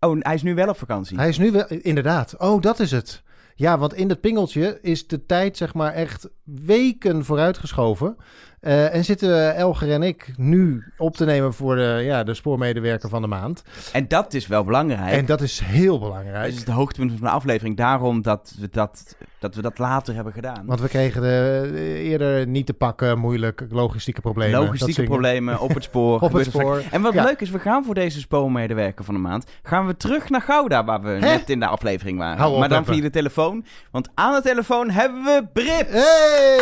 Oh, 0.00 0.16
hij 0.20 0.34
is 0.34 0.42
nu 0.42 0.54
wel 0.54 0.68
op 0.68 0.78
vakantie. 0.78 1.16
Hij 1.16 1.28
is 1.28 1.38
nu 1.38 1.50
wel... 1.50 1.66
Inderdaad. 1.66 2.36
Oh, 2.38 2.60
dat 2.60 2.80
is 2.80 2.90
het. 2.90 3.22
Ja, 3.54 3.78
want 3.78 3.94
in 3.94 4.08
dat 4.08 4.20
pingeltje 4.20 4.78
is 4.82 5.06
de 5.06 5.26
tijd 5.26 5.56
zeg 5.56 5.74
maar 5.74 5.92
echt 5.92 6.28
weken 6.44 7.24
vooruitgeschoven. 7.24 8.16
Eh, 8.60 8.94
en 8.94 9.04
zitten 9.04 9.54
Elger 9.54 9.92
en 9.92 10.02
ik 10.02 10.32
nu 10.36 10.84
op 10.96 11.16
te 11.16 11.24
nemen 11.24 11.54
voor 11.54 11.76
de, 11.76 12.00
ja, 12.04 12.22
de 12.24 12.34
spoormedewerker 12.34 13.08
van 13.08 13.22
de 13.22 13.28
maand. 13.28 13.62
En 13.92 14.08
dat 14.08 14.34
is 14.34 14.46
wel 14.46 14.64
belangrijk. 14.64 15.12
En 15.12 15.26
dat 15.26 15.40
is 15.40 15.60
heel 15.64 15.98
dat 15.98 16.08
belangrijk. 16.08 16.52
is 16.52 16.58
het 16.58 16.68
hoogtepunt 16.68 17.10
van 17.12 17.20
de 17.20 17.28
aflevering. 17.28 17.76
Daarom 17.76 18.22
dat 18.22 18.54
we 18.60 18.68
dat, 18.70 19.16
dat, 19.38 19.54
we 19.54 19.62
dat 19.62 19.78
later 19.78 20.14
hebben 20.14 20.32
gedaan. 20.32 20.62
Want 20.66 20.80
we 20.80 20.88
kregen 20.88 21.20
de, 21.22 21.70
eerder 22.02 22.46
niet 22.46 22.66
te 22.66 22.72
pakken, 22.74 23.18
moeilijk, 23.18 23.64
logistieke 23.70 24.20
problemen. 24.20 24.52
dat 24.58 24.64
Logistieke 24.64 25.02
problemen 25.02 25.60
op 25.60 25.74
het 25.74 25.82
spoor. 25.82 26.20
Op 26.26 26.32
het 26.32 26.46
spoor. 26.46 26.82
En 26.90 27.02
wat 27.02 27.12
Ja. 27.12 27.24
leuk 27.24 27.40
is, 27.40 27.50
we 27.50 27.58
gaan 27.58 27.84
voor 27.84 27.94
deze 27.94 28.20
spoormedewerker 28.20 29.04
van 29.04 29.14
de 29.14 29.20
maand... 29.20 29.50
gaan 29.62 29.86
we 29.86 29.96
terug 29.96 30.30
naar 30.30 30.42
Gouda, 30.42 30.84
waar 30.84 31.02
we 31.02 31.10
net 31.20 31.50
in 31.50 31.60
de 31.60 31.66
aflevering 31.66 32.18
waren. 32.18 32.38
Hou 32.38 32.52
op, 32.52 32.58
maar 32.58 32.68
dan 32.68 32.84
via 32.84 33.00
de 33.00 33.10
telefoon. 33.10 33.64
Want 33.90 34.08
aan 34.14 34.34
de 34.34 34.42
telefoon 34.42 34.90
hebben 34.90 35.22
we 35.24 35.44
Brit. 35.52 35.86
Hey! 35.90 36.60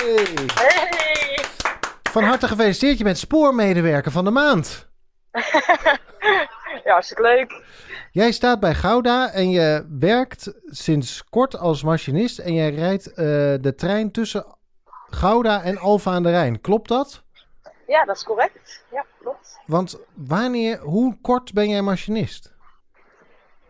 Hey! 0.54 1.33
Van 2.14 2.22
harte 2.22 2.48
gefeliciteerd, 2.48 2.98
je 2.98 3.04
bent 3.04 3.18
spoormedewerker 3.18 4.12
van 4.12 4.24
de 4.24 4.30
maand. 4.30 4.68
Ja, 6.84 6.92
hartstikke 6.92 7.22
leuk. 7.22 7.62
Jij 8.10 8.32
staat 8.32 8.60
bij 8.60 8.74
Gouda 8.74 9.30
en 9.30 9.50
je 9.50 9.86
werkt 9.98 10.52
sinds 10.64 11.24
kort 11.24 11.58
als 11.58 11.82
machinist 11.82 12.38
en 12.38 12.54
jij 12.54 12.70
rijdt 12.70 13.06
eh, 13.06 13.14
de 13.60 13.72
trein 13.76 14.10
tussen 14.10 14.44
Gouda 15.10 15.62
en 15.62 15.78
Alfa 15.78 16.12
aan 16.12 16.22
de 16.22 16.30
Rijn. 16.30 16.60
Klopt 16.60 16.88
dat? 16.88 17.22
Ja, 17.86 18.04
dat 18.04 18.16
is 18.16 18.24
correct. 18.24 18.84
Ja, 18.92 19.04
klopt. 19.20 19.60
Want 19.66 19.98
wanneer, 20.14 20.78
hoe 20.78 21.18
kort 21.20 21.52
ben 21.52 21.68
jij 21.68 21.82
machinist? 21.82 22.53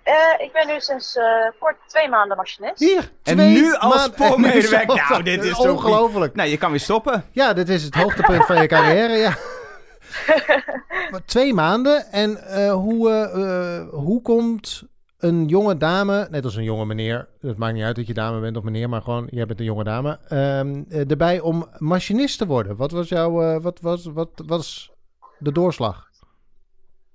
Eh, 0.05 0.15
ik 0.47 0.53
ben 0.53 0.67
nu 0.67 0.81
sinds 0.81 1.17
eh, 1.17 1.25
kort 1.59 1.77
twee 1.87 2.09
maanden 2.09 2.37
machinist. 2.37 2.79
Hier, 2.79 3.11
En 3.23 3.37
twee 3.37 3.49
nu 3.49 3.75
als 3.75 4.03
spoormedewerker. 4.03 5.07
Nou, 5.11 5.23
dit 5.23 5.45
is 5.45 5.59
ongelooflijk. 5.59 6.35
Nou, 6.35 6.49
je 6.49 6.57
kan 6.57 6.71
weer 6.71 6.81
stoppen. 6.81 7.25
Ja, 7.31 7.53
dit 7.53 7.69
is 7.69 7.83
het 7.83 7.95
hoogtepunt 7.95 8.45
van 8.47 8.61
je 8.63 8.67
carrière, 8.67 9.13
ja. 9.13 9.37
Twee 11.27 11.55
maanden. 11.55 12.13
En 12.13 12.47
eh, 12.47 12.73
hoe, 12.73 13.89
hoe 13.91 14.23
komt 14.23 14.89
een 15.25 15.47
jonge 15.47 15.77
dame, 15.77 16.27
net 16.31 16.45
als 16.45 16.57
een 16.57 16.65
jonge 16.65 16.87
meneer, 16.87 17.29
het 17.41 17.59
maakt 17.59 17.75
niet 17.75 17.85
uit 17.85 17.97
dat 17.97 18.07
je 18.07 18.15
dame 18.15 18.41
bent 18.41 18.57
of 18.57 18.63
meneer, 18.63 18.89
maar 18.89 19.03
gewoon, 19.03 19.27
jij 19.31 19.47
bent 19.47 19.59
een 19.59 19.65
jonge 19.65 19.85
dame, 19.85 20.19
ehm, 20.29 20.83
eh, 20.89 21.11
erbij 21.11 21.41
om 21.41 21.69
machinist 21.79 22.39
te 22.39 22.47
worden? 22.47 22.77
Wat 22.77 22.91
was 22.91 23.09
jouw, 23.09 23.43
eh, 23.43 23.63
wat 23.63 23.81
was, 23.81 24.05
wat 24.05 24.31
was 24.47 24.93
de 25.39 25.53
doorslag? 25.53 26.09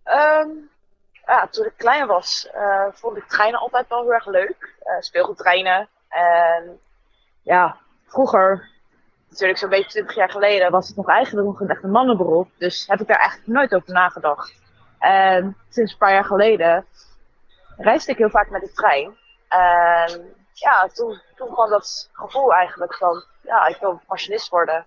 Ehm, 0.03 0.47
toen 1.49 1.65
ik 1.65 1.73
klein 1.77 2.07
was, 2.07 2.49
eh, 2.53 2.85
vond 2.91 3.17
ik 3.17 3.27
treinen 3.27 3.59
altijd 3.59 3.87
wel 3.87 4.01
heel 4.01 4.13
erg 4.13 4.25
leuk. 4.25 4.75
Eh 4.79 4.95
speelgoedtreinen. 4.99 5.87
En 6.09 6.79
ja, 7.41 7.77
vroeger, 8.05 8.69
natuurlijk 9.29 9.59
zo'n 9.59 9.69
beetje 9.69 9.89
20 9.89 10.15
jaar 10.15 10.29
geleden, 10.29 10.71
was 10.71 10.87
het 10.87 10.97
nog 10.97 11.07
eigenlijk 11.07 11.47
nog 11.47 11.59
een 11.59 11.69
echt 11.69 11.83
een 11.83 11.91
mannenberoep. 11.91 12.49
Dus 12.57 12.87
heb 12.87 12.99
ik 12.99 13.07
daar 13.07 13.19
eigenlijk 13.19 13.47
nooit 13.47 13.73
over 13.73 13.93
nagedacht. 13.93 14.53
En 14.99 15.57
sinds 15.69 15.91
een 15.91 15.97
paar 15.97 16.13
jaar 16.13 16.25
geleden 16.25 16.85
reisde 17.77 18.11
ik 18.11 18.17
heel 18.17 18.29
vaak 18.29 18.49
met 18.49 18.61
de 18.61 18.71
trein. 18.71 19.17
En 19.47 20.35
ja, 20.53 20.87
toen, 20.87 21.21
toen 21.35 21.53
kwam 21.53 21.69
dat 21.69 22.09
gevoel 22.13 22.53
eigenlijk 22.53 22.95
van, 22.95 23.23
ja, 23.41 23.67
ik 23.67 23.77
wil 23.79 24.01
machinist 24.07 24.49
worden. 24.49 24.85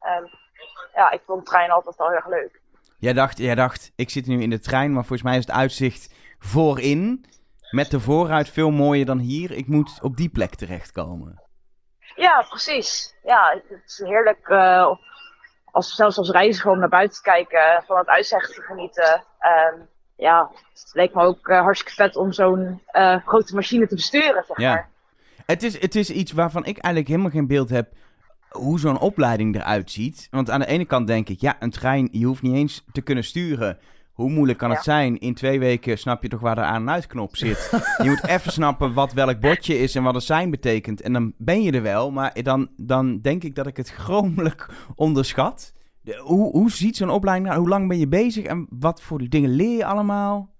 En 0.00 0.30
ja, 0.94 1.10
ik 1.10 1.22
vond 1.26 1.46
treinen 1.46 1.74
altijd 1.74 1.96
wel 1.96 2.06
heel 2.06 2.16
erg 2.16 2.26
leuk. 2.26 2.60
Jij 3.02 3.12
dacht, 3.12 3.38
jij 3.38 3.54
dacht, 3.54 3.92
ik 3.96 4.10
zit 4.10 4.26
nu 4.26 4.42
in 4.42 4.50
de 4.50 4.58
trein, 4.58 4.92
maar 4.92 5.04
volgens 5.04 5.22
mij 5.22 5.36
is 5.38 5.46
het 5.46 5.54
uitzicht 5.54 6.14
voorin... 6.38 7.24
met 7.70 7.90
de 7.90 8.00
vooruit 8.00 8.48
veel 8.48 8.70
mooier 8.70 9.06
dan 9.06 9.18
hier. 9.18 9.50
Ik 9.50 9.66
moet 9.66 9.98
op 10.02 10.16
die 10.16 10.28
plek 10.28 10.54
terechtkomen. 10.54 11.42
Ja, 12.16 12.46
precies. 12.48 13.14
Ja, 13.24 13.60
het 13.68 13.82
is 13.86 14.02
heerlijk 14.04 14.48
uh, 14.48 14.94
als, 15.64 15.94
zelfs 15.94 16.18
als 16.18 16.30
reiziger 16.30 16.70
om 16.70 16.78
naar 16.78 16.88
buiten 16.88 17.16
te 17.16 17.22
kijken, 17.22 17.84
van 17.86 17.96
het 17.98 18.06
uitzicht 18.06 18.54
te 18.54 18.60
genieten. 18.62 19.24
En 19.38 19.88
ja, 20.16 20.50
het 20.72 20.90
leek 20.92 21.14
me 21.14 21.22
ook 21.22 21.48
uh, 21.48 21.60
hartstikke 21.60 21.94
vet 21.94 22.16
om 22.16 22.32
zo'n 22.32 22.82
uh, 22.92 23.26
grote 23.26 23.54
machine 23.54 23.86
te 23.86 23.94
besturen, 23.94 24.44
zeg 24.46 24.58
Ja. 24.58 24.72
maar. 24.74 24.90
Het 25.46 25.62
is, 25.62 25.80
het 25.80 25.94
is 25.94 26.10
iets 26.10 26.32
waarvan 26.32 26.64
ik 26.64 26.78
eigenlijk 26.78 27.08
helemaal 27.08 27.30
geen 27.30 27.46
beeld 27.46 27.70
heb 27.70 27.92
hoe 28.52 28.78
zo'n 28.78 28.98
opleiding 29.00 29.54
eruit 29.56 29.90
ziet. 29.90 30.28
Want 30.30 30.50
aan 30.50 30.60
de 30.60 30.66
ene 30.66 30.84
kant 30.84 31.06
denk 31.06 31.28
ik, 31.28 31.40
ja, 31.40 31.56
een 31.58 31.70
trein, 31.70 32.08
je 32.12 32.26
hoeft 32.26 32.42
niet 32.42 32.54
eens 32.54 32.84
te 32.92 33.00
kunnen 33.00 33.24
sturen. 33.24 33.78
Hoe 34.12 34.30
moeilijk 34.30 34.58
kan 34.58 34.70
het 34.70 34.82
zijn? 34.82 35.18
In 35.18 35.34
twee 35.34 35.58
weken 35.58 35.98
snap 35.98 36.22
je 36.22 36.28
toch 36.28 36.40
waar 36.40 36.54
de 36.54 36.60
aan- 36.60 36.82
en 36.82 36.90
uitknop 36.90 37.36
zit. 37.36 37.70
je 38.02 38.08
moet 38.08 38.26
even 38.26 38.52
snappen 38.58 38.94
wat 38.94 39.12
welk 39.12 39.40
bordje 39.40 39.78
is 39.78 39.94
en 39.94 40.02
wat 40.02 40.14
een 40.14 40.20
sein 40.20 40.50
betekent. 40.50 41.00
En 41.00 41.12
dan 41.12 41.32
ben 41.38 41.62
je 41.62 41.72
er 41.72 41.82
wel, 41.82 42.10
maar 42.10 42.42
dan, 42.42 42.68
dan 42.76 43.20
denk 43.20 43.42
ik 43.44 43.54
dat 43.54 43.66
ik 43.66 43.76
het 43.76 43.90
gromelijk 43.90 44.68
onderschat. 44.94 45.72
De- 46.00 46.18
hoe, 46.24 46.50
hoe 46.50 46.70
ziet 46.70 46.96
zo'n 46.96 47.10
opleiding 47.10 47.46
eruit? 47.46 47.62
Hoe 47.62 47.72
lang 47.72 47.88
ben 47.88 47.98
je 47.98 48.08
bezig 48.08 48.44
en 48.44 48.66
wat 48.70 49.02
voor 49.02 49.28
dingen 49.28 49.50
leer 49.50 49.76
je 49.76 49.84
allemaal? 49.84 50.50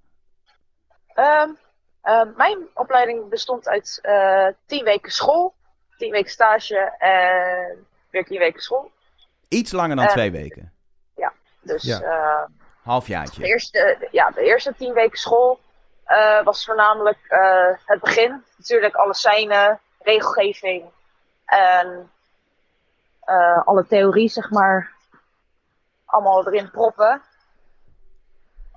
Ehm, 1.14 1.48
eh, 2.00 2.22
mijn 2.36 2.58
opleiding 2.74 3.28
bestond 3.28 3.68
uit 3.68 3.98
eh 4.02 4.46
tien 4.66 4.84
weken 4.84 5.12
school, 5.12 5.54
tien 6.02 6.10
weken 6.12 6.30
stage 6.30 6.76
en 6.98 7.86
weer 8.10 8.24
tien 8.24 8.38
weken 8.38 8.60
school. 8.62 8.90
Iets 9.48 9.72
langer 9.72 9.96
dan 9.96 10.04
Eh, 10.04 10.10
twee 10.10 10.30
weken. 10.30 10.72
Dus 11.64 11.82
Ja. 11.82 12.00
eh, 12.00 12.46
de, 12.46 12.52
Halfjaartje. 12.82 13.44
eerste, 13.44 14.08
ja, 14.10 14.30
de 14.30 14.42
eerste 14.42 14.74
tien 14.74 14.92
weken 14.92 15.18
school 15.18 15.60
eh, 16.04 16.42
was 16.44 16.64
voornamelijk 16.64 17.18
eh, 17.28 17.68
het 17.84 18.00
begin. 18.00 18.44
Natuurlijk 18.56 18.94
alle 18.94 19.14
seinen, 19.14 19.80
regelgeving 20.00 20.84
en 21.44 22.10
eh, 23.24 23.66
alle 23.66 23.86
theorie, 23.86 24.28
zeg 24.28 24.50
maar, 24.50 24.92
allemaal 26.04 26.46
erin 26.46 26.70
proppen. 26.70 27.22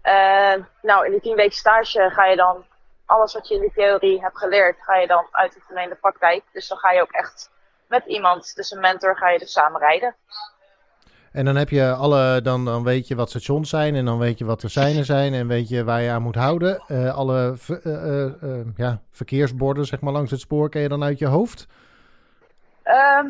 En 0.01 0.67
nou, 0.81 1.05
in 1.05 1.11
die 1.11 1.21
tien 1.21 1.35
weken 1.35 1.57
stage 1.57 2.09
ga 2.09 2.25
je 2.25 2.35
dan 2.35 2.65
alles 3.05 3.33
wat 3.33 3.47
je 3.47 3.55
in 3.55 3.61
de 3.61 3.71
theorie 3.73 4.21
hebt 4.21 4.37
geleerd, 4.37 4.75
ga 4.79 4.97
je 4.97 5.07
dan 5.07 5.27
uitoefenen 5.31 5.83
in 5.83 5.89
de 5.89 5.95
praktijk. 5.95 6.43
Dus 6.51 6.67
dan 6.67 6.77
ga 6.77 6.91
je 6.91 7.01
ook 7.01 7.11
echt 7.11 7.51
met 7.87 8.05
iemand, 8.05 8.55
dus 8.55 8.71
een 8.71 8.79
mentor, 8.79 9.17
ga 9.17 9.29
je 9.29 9.39
dus 9.39 9.51
samen 9.51 9.79
rijden. 9.79 10.15
En 11.31 11.45
dan 11.45 11.55
heb 11.55 11.69
je 11.69 11.93
alle, 11.93 12.41
dan, 12.41 12.65
dan 12.65 12.83
weet 12.83 13.07
je 13.07 13.15
wat 13.15 13.29
stations 13.29 13.69
zijn 13.69 13.95
en 13.95 14.05
dan 14.05 14.17
weet 14.17 14.37
je 14.37 14.45
wat 14.45 14.61
de 14.61 14.69
seinen 14.69 15.05
zijn 15.05 15.33
en 15.33 15.47
weet 15.47 15.69
je 15.69 15.83
waar 15.83 16.01
je 16.01 16.11
aan 16.11 16.21
moet 16.21 16.35
houden. 16.35 16.83
Eh, 16.87 17.15
alle 17.15 17.57
eh, 17.83 18.25
eh, 18.25 18.65
ja, 18.75 19.01
verkeersborden 19.11 19.85
zeg 19.85 20.01
maar 20.01 20.13
langs 20.13 20.31
het 20.31 20.39
spoor 20.39 20.69
ken 20.69 20.81
je 20.81 20.87
dan 20.87 21.03
uit 21.03 21.19
je 21.19 21.27
hoofd. 21.27 21.67
Ehm, 22.83 23.27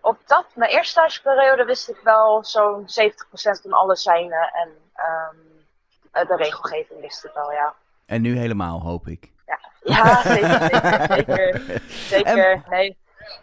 op 0.00 0.18
dat, 0.26 0.46
mijn 0.54 0.70
eerste 0.70 0.90
stageperiode 0.90 1.64
wist 1.64 1.88
ik 1.88 2.00
wel 2.02 2.44
zo'n 2.44 2.88
70% 2.88 3.60
van 3.62 3.72
alle 3.72 3.96
seinen 3.96 4.52
en 4.52 4.68
ehm, 4.94 5.36
eh, 6.12 6.28
de 6.28 6.36
regelgeving 6.36 7.00
wist 7.00 7.24
ik 7.24 7.30
wel, 7.34 7.52
ja. 7.52 7.74
En 8.06 8.22
nu 8.22 8.36
helemaal, 8.38 8.80
hoop 8.80 9.06
ik. 9.08 9.32
Ja, 9.84 10.22
zeker, 10.32 10.60
zeker, 10.60 11.06
zeker. 11.14 11.62
Zeker, 12.08 12.62
nee. 12.70 12.96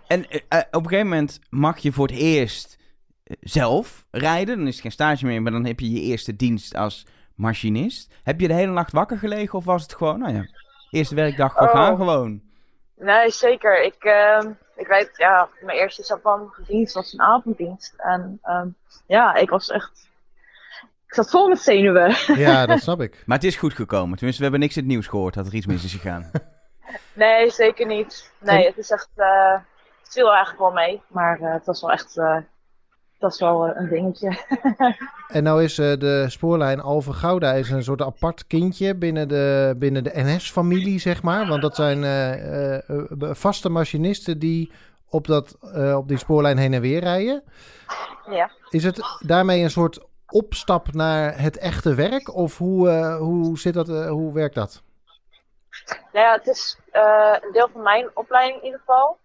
En 0.08 0.30
eh, 0.30 0.40
eh, 0.48 0.60
op 0.72 0.84
een 0.84 0.90
gegeven 0.90 1.08
moment 1.10 1.40
mag 1.50 1.78
je 1.80 1.92
voor 1.92 2.08
het 2.08 2.16
eerst 2.16 2.78
eh, 3.24 3.36
zelf 3.42 4.06
rijden. 4.12 4.58
Dan 4.58 4.68
is 4.68 4.74
het 4.74 4.82
geen 4.82 4.92
stage 4.92 5.26
meer, 5.26 5.42
maar 5.42 5.52
dan 5.52 5.66
heb 5.66 5.80
je 5.80 5.92
je 5.92 6.02
eerste 6.02 6.36
dienst 6.36 6.76
als 6.76 7.06
machinist. 7.36 8.14
Heb 8.24 8.40
je 8.40 8.48
de 8.48 8.54
hele 8.54 8.72
nacht 8.72 8.92
wakker 8.92 9.18
gelegen 9.18 9.58
of 9.58 9.66
was 9.66 9.82
het 9.82 9.96
gewoon, 9.96 10.20
nou 10.20 10.34
ja, 10.34 10.48
eerste 10.90 11.16
werkdag, 11.16 11.54
we 11.60 11.66
Oh. 11.66 11.72
gaan 11.72 11.96
gewoon. 11.98 12.42
Nee, 12.96 13.30
zeker. 13.32 13.84
Ik, 13.84 14.04
ehm, 14.04 14.52
ik 14.76 14.88
weet, 14.88 15.12
ja, 15.18 15.50
mijn 15.62 15.78
eerste 15.78 16.04
Japan-dienst 16.08 16.94
was 16.94 17.14
een 17.14 17.22
avonddienst. 17.22 17.94
En 17.98 18.40
ehm, 18.44 18.68
ja, 19.08 19.36
ik 19.36 19.50
was 19.50 19.70
echt... 19.70 20.12
Ik 21.14 21.20
zat 21.20 21.30
vol 21.30 21.48
met 21.48 21.60
zenuwen. 21.62 22.16
Ja, 22.36 22.66
dat 22.66 22.80
snap 22.82 23.02
ik. 23.02 23.24
Maar 23.26 23.38
het 23.38 23.46
is 23.46 23.56
goed 23.56 23.74
gekomen. 23.74 24.16
Tenminste, 24.16 24.38
we 24.38 24.42
hebben 24.50 24.60
niks 24.60 24.76
in 24.78 24.84
het 24.84 24.92
nieuws 24.92 25.08
gehoord 25.08 25.34
dat 25.34 25.48
er 25.48 25.54
iets 25.54 25.66
mis 25.66 25.84
is 25.84 25.92
gegaan. 25.94 26.32
Nee, 27.14 27.50
zeker 27.52 27.86
niet. 27.86 28.32
Nee, 28.40 28.66
het 28.66 28.78
is 28.78 28.92
echt... 28.92 29.10
eh, 29.16 29.52
het 30.04 30.14
viel 30.14 30.30
eigenlijk 30.32 30.60
wel 30.60 30.72
mee. 30.72 31.02
Maar 31.08 31.40
eh, 31.40 31.54
het 31.54 31.66
was 31.66 31.82
wel 31.82 31.92
echt... 31.92 32.18
eh, 32.18 32.38
dat 33.20 33.34
is 33.34 33.40
wel 33.40 33.66
eh, 33.68 33.82
een 33.82 33.90
dingetje. 33.90 34.38
En 35.28 35.44
nou 35.44 35.64
is 35.64 35.78
eh, 35.78 35.98
de 35.98 36.26
spoorlijn 36.30 36.82
Alphen 36.82 37.14
Gouda 37.14 37.54
is 37.54 37.70
een 37.70 37.84
soort 37.84 38.02
apart 38.02 38.48
kindje 38.48 38.96
binnen 38.96 39.28
de, 39.28 39.76
binnen 39.78 40.04
de 40.04 40.12
NS-familie, 40.14 41.00
zeg 41.00 41.24
maar. 41.24 41.48
Want 41.48 41.62
dat 41.62 41.76
zijn 41.76 42.04
eh, 42.04 42.34
eh, 42.34 42.76
eh, 42.90 43.30
vaste 43.32 43.70
machinisten 43.70 44.40
die 44.40 44.72
op, 45.10 45.28
dat, 45.28 45.58
eh, 45.74 45.96
op 45.98 46.08
die 46.08 46.18
spoorlijn 46.18 46.58
heen 46.58 46.74
en 46.74 46.82
weer 46.82 47.00
rijden. 47.00 47.44
ja. 48.30 48.52
Is 48.70 48.84
het 48.84 49.00
daarmee 49.20 49.64
een 49.64 49.72
soort 49.72 50.00
opstap 50.34 50.94
naar 50.94 51.42
het 51.42 51.58
echte 51.58 51.96
werk? 51.96 52.36
Of 52.36 52.58
hoe, 52.58 52.90
eh, 52.90 53.18
hoe, 53.18 53.60
zit 53.60 53.74
dat, 53.74 53.90
eh, 53.90 54.10
hoe 54.10 54.34
werkt 54.34 54.56
dat? 54.56 54.82
Nou 56.12 56.26
ja, 56.26 56.34
het 56.34 56.48
is 56.48 56.78
eh, 56.92 57.36
een 57.42 57.52
deel 57.52 57.70
van 57.72 57.82
mijn 57.82 58.10
opleiding 58.14 58.60
in 58.60 58.66
ieder 58.66 58.80
geval. 58.80 59.18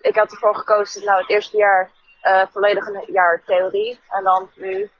Ik 0.00 0.16
had 0.16 0.32
ervoor 0.32 0.56
gekozen, 0.56 1.04
nou 1.04 1.20
het 1.20 1.30
eerste 1.30 1.56
jaar 1.56 1.90
volledig 2.52 2.86
een 2.86 3.12
jaar 3.12 3.42
theorie. 3.46 4.00
En 4.08 4.24
dan 4.24 4.50
nu, 4.54 4.90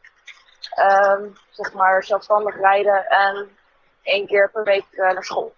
ehm, 0.75 1.29
zeg 1.51 1.73
maar, 1.73 2.05
zelfstandig 2.05 2.57
rijden 2.57 3.07
en 3.09 3.49
één 4.03 4.27
keer 4.27 4.51
per 4.51 4.65
week 4.65 4.85
naar 4.97 5.25
school. 5.25 5.55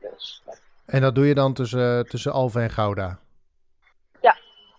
Dus 0.00 0.42
En 0.86 1.00
dat 1.00 1.14
doe 1.14 1.26
je 1.26 1.34
dan 1.34 1.54
tussen, 1.54 2.08
tussen 2.08 2.32
Alphen 2.32 2.62
en 2.62 2.70
Gouda? 2.70 3.18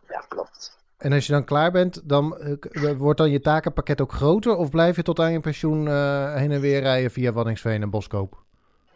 ja, 0.10 0.26
klopt. 0.28 0.77
En 1.08 1.14
als 1.14 1.26
je 1.26 1.32
dan 1.34 1.44
klaar 1.46 1.72
bent, 1.72 2.10
dan 2.10 2.38
eh, 2.38 2.54
k- 2.60 2.98
wordt 2.98 3.18
dan 3.18 3.30
je 3.30 3.40
takenpakket 3.40 4.02
ook 4.02 4.12
groter? 4.12 4.56
Of 4.56 4.70
blijf 4.70 4.96
je 4.96 5.02
tot 5.04 5.20
aan 5.20 5.32
je 5.32 5.40
pensioen 5.40 5.88
eh, 5.88 6.34
heen 6.36 6.52
en 6.52 6.60
weer 6.62 6.82
rijden 6.82 7.12
via 7.12 7.32
Waddinxveen 7.32 7.82
en 7.82 7.90
Boskoop? 7.90 8.34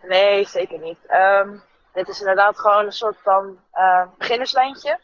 Nee, 0.04 0.48
zeker 0.48 0.80
niet. 0.80 0.98
Ehm, 1.08 1.50
dit 1.94 2.08
is 2.08 2.20
inderdaad 2.20 2.60
gewoon 2.60 2.86
een 2.86 2.92
soort 2.92 3.18
van 3.24 3.58
eh, 3.72 4.04
beginnerslijntje. 4.18 5.00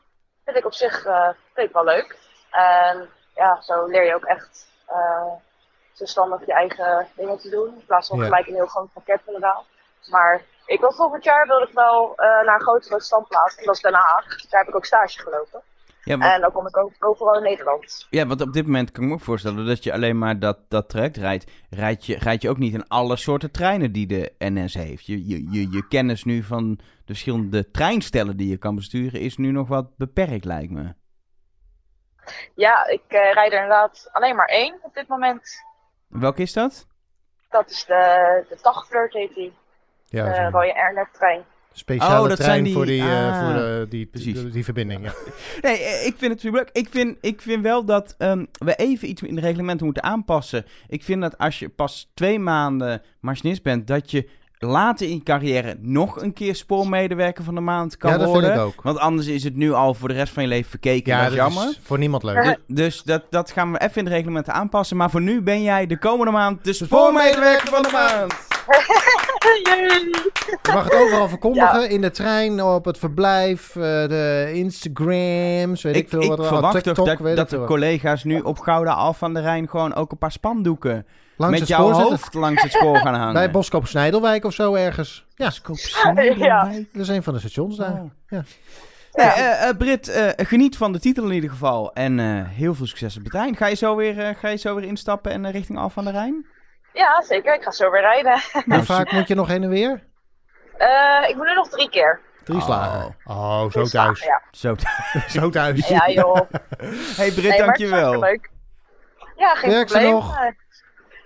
Vind 0.46 0.58
ik 0.58 0.66
op 0.66 0.74
zich 0.74 1.06
eh, 1.06 1.30
vind 1.54 1.68
ik 1.68 1.74
wel 1.74 1.84
leuk. 1.84 2.18
En 2.52 3.10
ja, 3.36 3.62
zo 3.62 3.86
leer 3.86 4.06
je 4.06 4.16
ook 4.16 4.26
echt 4.26 4.68
eh 4.88 5.32
zelfstandig 5.94 6.46
je 6.46 6.54
eigen 6.54 7.08
dingen 7.16 7.38
te 7.40 7.50
doen. 7.50 7.68
In 7.68 7.86
plaats 7.86 8.08
van 8.08 8.18
Ja. 8.20 8.24
gelijk 8.24 8.48
een 8.48 8.54
heel 8.54 8.66
groot 8.66 8.94
pakket 8.94 9.22
inderdaad. 9.26 9.64
Maar 10.10 10.42
ik 10.66 10.80
wil 10.80 10.92
volgend 10.92 11.24
jaar 11.24 11.48
wil 11.48 11.62
ik 11.62 11.74
wel 11.74 12.14
eh, 12.16 12.46
naar 12.46 12.56
een 12.56 12.62
grotere 12.62 13.02
standplaats. 13.02 13.56
En 13.58 13.66
dat 13.66 13.76
is 13.76 13.82
Den 13.82 13.94
Haag. 13.94 14.26
Daar 14.50 14.60
heb 14.60 14.70
ik 14.70 14.76
ook 14.76 14.86
stage 14.86 15.20
gelopen. 15.20 15.62
Ja, 16.08 16.34
En 16.34 16.42
dan 16.42 16.52
kom 16.52 16.68
ik 16.68 16.78
ook 16.78 16.92
overal 17.00 17.36
in 17.36 17.44
Nederland. 17.44 18.08
ja, 18.10 18.26
want 18.26 18.42
op 18.42 18.54
dit 18.54 18.66
moment 18.66 18.92
kan 18.92 19.04
ik 19.04 19.10
me 19.10 19.16
ook 19.16 19.22
voorstellen 19.22 19.66
dat 19.66 19.84
je 19.84 19.94
alleen 19.94 20.18
maar 20.18 20.40
dat, 20.40 20.58
dat 20.68 20.90
traject 20.90 21.18
rijdt. 21.18 21.52
Rijd 21.70 22.06
je, 22.06 22.18
rijd 22.18 22.42
je 22.42 22.50
ook 22.50 22.58
niet 22.58 22.74
in 22.74 22.88
alle 22.88 23.16
soorten 23.16 23.52
treinen 23.52 23.92
die 23.92 24.08
de 24.08 24.34
NS 24.38 24.74
heeft. 24.74 25.06
Je, 25.06 25.28
je, 25.28 25.52
je, 25.52 25.72
je 25.72 25.88
kennis 25.88 26.24
nu 26.24 26.44
van 26.44 26.76
de 26.76 26.84
verschillende 27.06 27.72
treinstellen 27.72 28.38
die 28.38 28.50
je 28.50 28.58
kan 28.58 28.76
besturen 28.76 29.20
is 29.20 29.38
nu 29.38 29.52
nog 29.52 29.68
wat 29.68 29.98
beperkt, 29.98 30.46
lijkt 30.46 30.72
me. 30.72 30.94
Ja, 32.56 32.88
ik 32.88 33.04
eh, 33.08 33.34
rijd 33.34 33.52
er 33.52 33.62
inderdaad 33.62 34.10
alleen 34.12 34.36
maar 34.36 34.48
één 34.48 34.80
op 34.82 34.94
dit 34.94 35.08
moment. 35.08 35.64
Welke 36.08 36.42
is 36.42 36.54
dat? 36.54 36.88
Dat 37.50 37.70
is 37.70 37.86
de, 37.86 38.46
de 38.50 38.58
Tagflirt 38.62 39.14
heet 39.14 39.34
die. 39.34 39.54
Ja, 40.06 40.24
de 40.24 40.50
rode 40.50 40.76
Airnet 40.76 41.14
trein. 41.14 41.46
Speciale 41.78 42.22
Oh, 42.22 42.28
dat 42.28 42.38
trein 42.38 42.52
zijn 42.52 42.64
die- 42.64 42.74
voor, 42.74 42.86
die, 42.86 43.02
eh, 43.02 43.28
ah, 43.28 43.46
voor 43.46 43.54
de, 43.54 43.86
die, 43.90 44.06
precies. 44.06 44.34
die, 44.42 44.50
die 44.50 44.64
verbinding. 44.64 45.04
Ja. 45.04 45.14
Nee, 45.70 45.78
eh, 45.84 46.06
ik 46.06 46.16
vind 46.18 46.32
het 46.32 46.42
super 46.42 46.60
leuk. 46.60 46.70
Ik 46.72 46.88
vind, 46.92 47.18
ik 47.22 47.42
vind 47.42 47.64
wel 47.64 47.86
dat 47.86 48.16
ehm, 48.18 48.46
we 48.52 48.76
even 48.76 49.10
iets 49.10 49.22
in 49.22 49.36
de 49.36 49.42
reglementen 49.42 49.86
moeten 49.86 50.04
aanpassen. 50.04 50.66
Ik 50.88 51.04
vind 51.04 51.22
dat 51.22 51.38
als 51.38 51.60
je 51.60 51.70
pas 51.70 52.12
twee 52.14 52.40
maanden 52.40 53.02
machinist 53.20 53.64
bent, 53.64 53.88
dat 53.88 54.12
je 54.12 54.30
later 54.60 55.08
in 55.08 55.14
je 55.14 55.24
carrière 55.24 55.76
nog 55.80 56.22
een 56.22 56.34
keer 56.34 56.56
spoormedewerker 56.56 57.44
van 57.44 57.56
de 57.56 57.62
maand 57.62 57.98
kan 57.98 58.12
Ja, 58.12 58.18
dat 58.18 58.30
vind 58.32 58.40
worden. 58.44 58.60
ik 58.60 58.66
ook. 58.66 58.82
Want 58.84 58.98
anders 59.00 59.28
is 59.28 59.44
het 59.44 59.56
nu 59.56 59.72
al 59.74 59.94
voor 59.94 60.08
de 60.08 60.14
rest 60.14 60.34
van 60.34 60.44
je 60.44 60.50
leven 60.50 60.70
verkeken. 60.70 61.14
Ja, 61.14 61.22
dat 61.22 61.30
is 61.32 61.36
jammer. 61.38 61.70
is 61.70 61.80
voor 61.84 61.98
niemand 61.98 62.24
leuk. 62.24 62.44
Du- 62.44 62.74
Dus 62.76 63.04
dat, 63.04 63.24
dat 63.30 63.52
gaan 63.52 63.72
we 63.72 63.80
even 63.82 63.96
in 63.98 64.06
de 64.06 64.10
reglementen 64.12 64.54
aanpassen. 64.54 64.98
Maar 64.98 65.10
voor 65.10 65.22
nu 65.22 65.42
ben 65.42 65.62
jij 65.64 65.86
de 65.88 65.98
komende 66.00 66.32
maand 66.32 66.64
de 66.64 66.74
spoormedewerker 66.74 67.68
van 67.68 67.82
de 67.82 67.90
maand. 67.92 68.34
Je 70.64 70.74
mag 70.74 70.84
het 70.84 70.94
overal 70.94 71.28
verkondigen. 71.30 71.90
In 71.90 72.02
de 72.02 72.12
trein, 72.12 72.64
op 72.64 72.86
het 72.86 72.98
verblijf, 72.98 73.76
eh, 73.76 73.82
de 73.82 74.52
Instagrams, 74.54 75.82
weet 75.82 75.96
ik, 75.96 76.02
Ik, 76.04 76.10
veel 76.10 76.22
ik 76.22 76.28
wat 76.28 76.40
er 76.40 76.46
verwacht 76.46 76.74
TikTok, 76.74 76.96
toch 76.96 77.06
dat, 77.06 77.20
weet 77.20 77.36
dat 77.36 77.52
ik 77.52 77.60
de 77.60 77.66
collega's 77.66 78.24
nu 78.24 78.40
op 78.40 78.60
Gouda 78.60 78.92
Af 78.92 79.18
van 79.18 79.34
de 79.34 79.40
Rijn 79.40 79.70
gewoon 79.70 79.94
ook 79.96 80.12
een 80.12 80.18
paar 80.18 80.32
spandoeken 80.32 81.06
Langs 81.38 81.60
met 81.60 81.70
het 81.70 81.78
jouw 81.78 81.92
hoofd 81.92 82.34
langs 82.34 82.62
het 82.64 82.72
spoor 82.72 82.98
gaan 82.98 83.14
hangen. 83.20 83.34
Bij 83.34 83.52
Boskoop 83.52 83.88
Snijdelwijk 83.88 84.44
of 84.46 84.54
zo 84.54 84.74
ergens. 84.74 85.26
Ja, 85.36 85.52
Ja. 86.38 86.64
dat 86.94 87.02
is 87.02 87.08
een 87.08 87.24
van 87.24 87.34
de 87.34 87.40
stations 87.40 87.78
daar. 87.78 87.92
Oh. 87.92 88.12
Ja. 88.28 88.44
Nee, 89.14 89.28
eh, 89.28 89.70
eh, 89.70 89.78
Brit, 89.78 90.08
eh, 90.08 90.46
geniet 90.48 90.78
van 90.78 90.92
de 90.92 91.00
titel 91.00 91.24
in 91.26 91.32
ieder 91.34 91.50
geval. 91.50 91.94
En 91.94 92.20
eh, 92.20 92.26
heel 92.48 92.74
veel 92.76 92.86
succes 92.86 93.18
op 93.18 93.24
het 93.24 93.32
trein. 93.32 93.56
Ga 93.56 93.68
je 93.68 93.76
zo 93.76 93.96
weer, 93.96 94.20
eh, 94.20 94.36
ga 94.36 94.48
je 94.48 94.58
zo 94.58 94.76
weer 94.76 94.84
instappen 94.84 95.32
en 95.32 95.52
richting 95.52 95.78
Af 95.78 95.94
van 95.94 96.06
de 96.06 96.12
Rijn? 96.12 96.46
Ja, 96.98 97.22
zeker. 97.22 97.54
Ik 97.54 97.64
ga 97.64 97.72
zo 97.72 97.92
weer 97.92 98.02
rijden. 98.02 98.40
Hoe 98.76 98.84
vaak 98.84 99.12
moet 99.12 99.28
je 99.28 99.36
nog 99.36 99.48
heen 99.48 99.64
en 99.64 99.70
weer? 99.70 100.04
Eh, 100.78 101.30
ik 101.30 101.36
moet 101.36 101.46
nu 101.46 101.54
nog 101.54 101.70
drie 101.70 101.90
keer. 101.90 102.20
Drie 102.44 102.58
Oh. 102.60 102.66
slagen. 102.66 103.16
Oh, 103.26 103.62
zo 103.62 103.68
Drie 103.68 103.90
thuis. 103.90 104.20
slagen, 104.20 104.44
Zo. 104.52 104.76
Zo 105.40 105.50
thuis. 105.50 105.88
Ja, 105.88 106.10
joh. 106.10 106.36
hey 107.18 107.32
Brit, 107.32 107.36
Nee, 107.36 107.60
maar 107.66 107.68
het 107.72 107.80
is 107.82 107.90
dankjewel. 107.90 108.20
leuk. 108.20 108.50
Ja, 109.36 109.56
geen 109.56 109.72
Werk 109.72 109.88
ze 109.90 109.94
probleem. 109.94 110.14
nog? 110.14 110.38
Eh, 110.40 110.52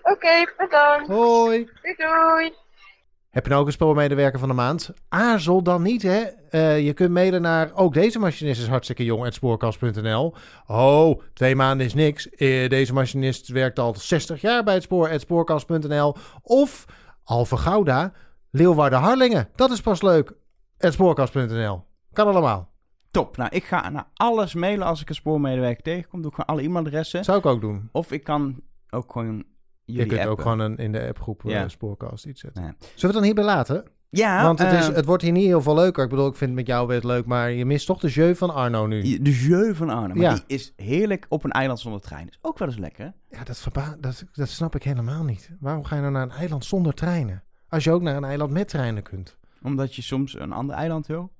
Oké, 0.03 0.51
bedankt. 0.57 1.07
Hoi. 1.07 1.69
Doei 1.81 1.95
doei. 1.97 2.55
Heb 3.31 3.43
je 3.43 3.49
nou 3.49 3.61
ook 3.61 3.67
een 3.67 3.73
spoormedewerker 3.73 4.39
van 4.39 4.47
de 4.47 4.53
maand? 4.55 4.93
Aarzel 5.09 5.63
dan 5.63 5.81
niet, 5.81 6.01
hè? 6.01 6.19
Eh, 6.49 6.85
je 6.85 6.93
kunt 6.93 7.11
mailen 7.11 7.41
naar 7.41 7.71
ook 7.73 7.93
deze 7.93 8.19
machinist 8.19 8.61
is 8.61 8.67
hartstikke 8.67 9.03
jong, 9.03 9.33
spoorkast.nl. 9.33 10.35
Oh, 10.67 11.21
twee 11.33 11.55
maanden 11.55 11.85
is 11.85 11.93
niks. 11.93 12.29
Eh, 12.29 12.69
deze 12.69 12.93
machinist 12.93 13.47
werkt 13.47 13.79
al 13.79 13.95
60 13.95 14.41
jaar 14.41 14.63
bij 14.63 14.73
het 14.73 14.83
spoor, 14.83 15.09
spoorkast.nl. 15.15 16.15
Of 16.41 16.85
Alphen 17.23 17.57
Gouda, 17.57 18.13
Leeuwarden 18.49 18.99
Harlingen. 18.99 19.49
Dat 19.55 19.71
is 19.71 19.81
pas 19.81 20.01
leuk, 20.01 20.33
spoorkast.nl. 20.77 21.83
Kan 22.13 22.27
allemaal. 22.27 22.69
Top. 23.11 23.37
Nou, 23.37 23.49
ik 23.53 23.63
ga 23.63 23.89
naar 23.89 24.07
alles 24.13 24.53
mailen 24.53 24.87
als 24.87 25.01
ik 25.01 25.09
een 25.09 25.15
spoormedewerker 25.15 25.83
tegenkom. 25.83 26.21
Doe 26.21 26.31
ik 26.31 26.35
gewoon 26.35 26.57
alle 26.57 26.67
e-mailadressen. 26.67 27.23
Zou 27.23 27.37
ik 27.37 27.45
ook 27.45 27.61
doen. 27.61 27.89
Of 27.91 28.11
ik 28.11 28.23
kan 28.23 28.61
ook 28.89 29.11
gewoon 29.11 29.43
jullie 29.91 30.05
je 30.11 30.15
kunt 30.15 30.19
appen. 30.19 30.31
ook 30.31 30.41
gewoon 30.41 30.59
een, 30.59 30.77
in 30.77 30.91
de 30.91 31.07
appgroep 31.07 31.45
eh, 31.45 31.51
Ja. 31.51 31.67
Spoorkast 31.67 32.25
iets 32.25 32.41
zetten. 32.41 32.63
Ja. 32.63 32.75
Zullen 32.79 32.91
we 32.95 33.05
het 33.05 33.13
dan 33.13 33.23
hierbij 33.23 33.43
laten? 33.43 33.83
Ja, 34.09 34.43
Want 34.43 34.59
het, 34.59 34.71
is, 34.73 34.87
eh, 34.89 34.95
het 34.95 35.05
wordt 35.05 35.23
hier 35.23 35.31
niet 35.31 35.45
heel 35.45 35.61
veel 35.61 35.75
leuker. 35.75 36.03
Ik 36.03 36.09
bedoel, 36.09 36.27
ik 36.27 36.35
vind 36.35 36.49
het 36.49 36.59
met 36.59 36.67
jou 36.67 36.87
weer 36.87 37.01
leuk, 37.03 37.25
maar 37.25 37.51
je 37.51 37.65
mist 37.65 37.85
toch 37.85 37.99
de 37.99 38.07
jeu 38.09 38.35
van 38.35 38.53
Arno 38.53 38.85
nu. 38.87 39.01
de 39.21 39.31
jeu 39.47 39.73
van 39.75 39.89
Arnhem. 39.89 40.17
Maar 40.17 40.25
Ja. 40.25 40.33
die 40.33 40.43
is 40.47 40.73
heerlijk 40.75 41.25
op 41.29 41.43
een 41.43 41.51
eiland 41.51 41.79
zonder 41.79 42.01
trein. 42.01 42.27
Is 42.29 42.39
ook 42.41 42.57
wel 42.57 42.67
eens 42.67 42.77
lekker. 42.77 43.13
Ja, 43.29 43.43
dat, 43.43 43.57
verba- 43.59 43.95
dat, 43.99 44.25
dat 44.33 44.49
snap 44.49 44.75
ik 44.75 44.83
helemaal 44.83 45.23
niet. 45.23 45.49
Waarom 45.59 45.83
ga 45.83 45.95
je 45.95 46.01
nou 46.01 46.13
naar 46.13 46.23
een 46.23 46.31
eiland 46.31 46.65
zonder 46.65 46.93
treinen? 46.93 47.43
Als 47.69 47.83
je 47.83 47.91
ook 47.91 48.01
naar 48.01 48.15
een 48.15 48.23
eiland 48.23 48.51
met 48.51 48.67
treinen 48.67 49.03
kunt. 49.03 49.37
Omdat 49.63 49.95
je 49.95 50.01
soms 50.01 50.39
een 50.39 50.51
ander 50.51 50.75
eiland 50.75 51.07
wil. 51.07 51.31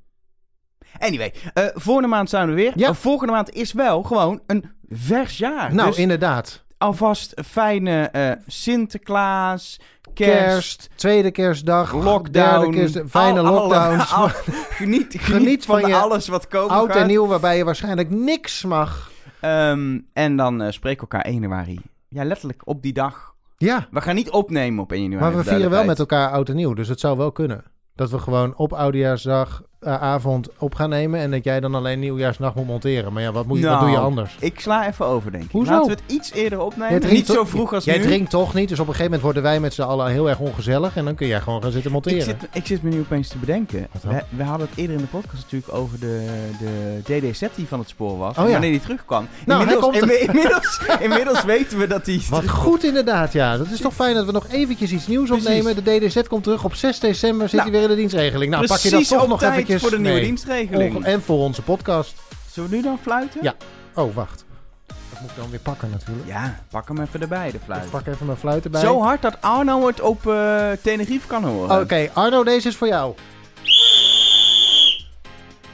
Anyway, 0.99 1.34
eh 1.54 1.66
volgende 1.74 2.10
maand 2.10 2.30
zijn 2.30 2.47
we 2.47 2.54
weer. 2.54 2.72
Ja. 2.76 2.93
Volgende 2.93 3.34
maand 3.34 3.49
is 3.49 3.74
wel 3.74 4.04
gewoon 4.04 4.41
een 4.47 4.66
vers 4.89 5.38
jaar. 5.38 5.74
nou, 5.74 5.88
dus 5.89 5.97
inderdaad. 5.97 6.66
Alvast 6.82 7.41
fijne 7.45 8.03
eh, 8.11 8.32
Sinterklaas, 8.47 9.79
Kerst, 10.13 10.34
kerst, 10.43 10.89
tweede 10.95 11.32
kerstdag, 11.32 11.93
lockdown. 11.93 12.32
derde 12.32 12.69
kerst, 12.69 13.01
fijne 13.09 13.39
al- 13.39 13.45
alle- 13.45 13.59
lockdowns. 13.59 14.13
al- 14.21 14.27
geniet, 14.29 14.71
geniet, 14.79 15.21
Geniet 15.21 15.65
van, 15.65 15.79
van 15.79 15.89
je 15.89 15.95
alles 15.95 16.27
wat 16.27 16.47
komen 16.47 16.75
Oud 16.75 16.91
gaat. 16.91 17.01
en 17.01 17.07
nieuw, 17.07 17.27
waarbij 17.27 17.57
je 17.57 17.63
waarschijnlijk 17.65 18.09
niks 18.09 18.63
mag. 18.63 19.11
Ehm, 19.39 19.99
en 20.13 20.36
dan 20.38 20.61
eh, 20.61 20.71
spreken 20.71 21.07
we 21.07 21.13
elkaar 21.13 21.32
1 21.32 21.41
januari. 21.41 21.79
Ja, 22.07 22.23
letterlijk 22.23 22.61
op 22.65 22.82
die 22.82 22.93
dag. 22.93 23.34
Ja, 23.57 23.88
We 23.91 24.01
gaan 24.01 24.15
niet 24.15 24.29
opnemen 24.29 24.84
op 24.84 24.91
1 24.91 25.01
januari. 25.01 25.23
maar 25.23 25.38
we 25.38 25.43
voor 25.43 25.51
vieren 25.53 25.69
wel 25.69 25.86
met 25.86 25.88
duidelijkheid. 25.88 26.21
elkaar 26.21 26.38
oud 26.38 26.49
en 26.49 26.55
nieuw. 26.55 26.73
Dus 26.73 26.88
het 26.88 26.99
zou 26.99 27.17
wel 27.17 27.32
kunnen. 27.32 27.63
Dat 27.95 28.09
we 28.09 28.19
gewoon 28.19 28.55
op 28.55 28.73
oudejaarsdag 28.73 29.61
avond 29.86 30.47
op 30.57 30.75
gaan 30.75 30.89
nemen. 30.89 31.19
En 31.19 31.32
dat 31.32 31.43
jij 31.43 31.59
dan 31.59 31.75
alleen 31.75 31.99
nieuwjaarsnacht 31.99 32.55
moet 32.55 32.67
monteren. 32.67 33.13
Maar 33.13 33.21
ja, 33.21 33.32
wat, 33.32 33.45
moet 33.45 33.57
je, 33.57 33.63
wat 33.63 33.73
Nou, 33.73 33.86
doe 33.86 33.95
je 33.95 34.03
anders? 34.03 34.36
Ik 34.39 34.59
sla 34.59 34.88
even 34.88 35.05
over, 35.05 35.32
denk 35.32 35.43
ik. 35.43 35.51
Hoezo? 35.51 35.71
Laten 35.71 35.88
we 35.88 35.93
het 35.93 36.11
iets 36.11 36.32
eerder 36.32 36.59
opnemen. 36.59 37.01
Jij 37.01 37.11
Niet 37.11 37.25
zo 37.25 37.45
vroeg 37.45 37.73
als 37.73 37.84
Jij 37.84 37.97
nu. 37.97 38.03
drinkt 38.03 38.29
toch 38.29 38.53
niet, 38.53 38.69
dus 38.69 38.79
op 38.79 38.88
een 38.88 38.93
gegeven 38.93 39.11
moment 39.11 39.21
worden 39.21 39.43
wij 39.43 39.59
met 39.59 39.73
z'n 39.73 39.82
allen 39.82 40.07
heel 40.11 40.29
erg 40.29 40.39
ongezellig. 40.39 40.95
En 40.95 41.05
dan 41.05 41.15
kun 41.15 41.27
jij 41.27 41.41
gewoon 41.41 41.61
gaan 41.61 41.71
zitten 41.71 41.91
monteren. 41.91 42.17
Ik 42.19 42.23
zit, 42.23 42.49
ik 42.53 42.65
zit 42.65 42.84
me 42.84 42.89
nu 42.89 42.99
opeens 42.99 43.27
te 43.27 43.38
bedenken. 43.38 43.88
We, 44.01 44.23
we 44.29 44.43
hadden 44.43 44.67
het 44.69 44.77
eerder 44.77 44.95
in 44.95 45.01
de 45.01 45.07
podcast 45.07 45.43
natuurlijk 45.43 45.73
over 45.73 45.99
de, 45.99 46.27
de 46.59 47.01
DDZ 47.03 47.43
die 47.55 47.67
van 47.67 47.79
het 47.79 47.89
spoor 47.89 48.17
was. 48.17 48.38
Oh 48.38 48.45
ja. 48.45 48.51
Wanneer 48.51 48.71
die 48.71 48.82
terugkwam. 48.82 49.27
Nou, 49.45 49.63
hij 49.65 49.73
inmiddels, 49.73 50.01
komt 50.01 50.19
inmiddels, 50.19 50.82
inmiddels 51.09 51.43
weten 51.43 51.77
we 51.77 51.88
dat 51.88 52.05
die... 52.05 52.25
Wat 52.29 52.49
goed 52.49 52.84
inderdaad, 52.84 53.34
ja. 53.34 53.57
Dat 53.57 53.67
is 53.69 53.79
toch 53.79 53.93
fijn 53.93 54.15
dat 54.15 54.25
we 54.25 54.32
nog 54.32 54.47
eventjes 54.51 54.91
iets 54.91 55.07
nieuws 55.07 55.27
Precies. 55.29 55.47
opnemen. 55.47 55.84
De 55.84 56.07
DDZ 56.07 56.21
komt 56.27 56.43
terug 56.43 56.63
op 56.63 56.75
6 56.75 56.99
december, 56.99 57.49
zit 57.49 57.59
Nou, 57.59 57.69
hij 57.71 57.79
weer 57.79 57.89
in 57.89 57.95
de 57.95 57.99
dienstregeling. 58.01 58.51
Nou, 58.51 58.67
pak 58.67 58.79
je 58.79 58.89
dat 58.89 59.07
toch 59.07 59.27
nog 59.27 59.39
tijd 59.39 59.69
voor 59.80 59.89
de 59.89 59.99
nieuwe 59.99 60.19
dienstregeling. 60.19 60.95
Onge- 60.95 61.05
En 61.05 61.22
voor 61.22 61.38
onze 61.39 61.61
podcast. 61.61 62.15
Zullen 62.51 62.69
we 62.69 62.76
nu 62.76 62.82
dan 62.82 62.99
fluiten? 63.01 63.39
Ja. 63.43 63.53
Oh, 63.95 64.15
wacht. 64.15 64.45
Dat 64.88 65.19
moet 65.22 65.30
ik 65.30 65.36
dan 65.36 65.49
weer 65.49 65.59
pakken 65.59 65.89
natuurlijk. 65.89 66.28
Ja, 66.28 66.59
pak 66.69 66.88
hem 66.88 67.01
even 67.01 67.22
erbij, 67.22 67.51
de 67.51 67.59
fluit. 67.65 67.84
Ik 67.84 67.89
pak 67.89 68.07
even 68.07 68.26
mijn 68.26 68.38
fluit 68.38 68.63
erbij. 68.63 68.82
Zo 68.82 69.01
hard 69.01 69.22
dat 69.22 69.38
Arno 69.41 69.88
het 69.88 70.01
op 70.01 70.28
eh 70.28 70.69
Tenerife 70.82 71.28
kan 71.28 71.43
horen. 71.43 71.82
Oké, 71.82 72.09
Arno, 72.13 72.43
deze 72.43 72.67
is 72.67 72.76
voor 72.76 72.88
jou. 72.88 73.13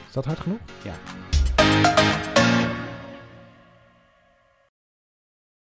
Is 0.08 0.12
dat 0.12 0.24
hard 0.24 0.40
genoeg? 0.40 0.58
Ja. 0.82 0.92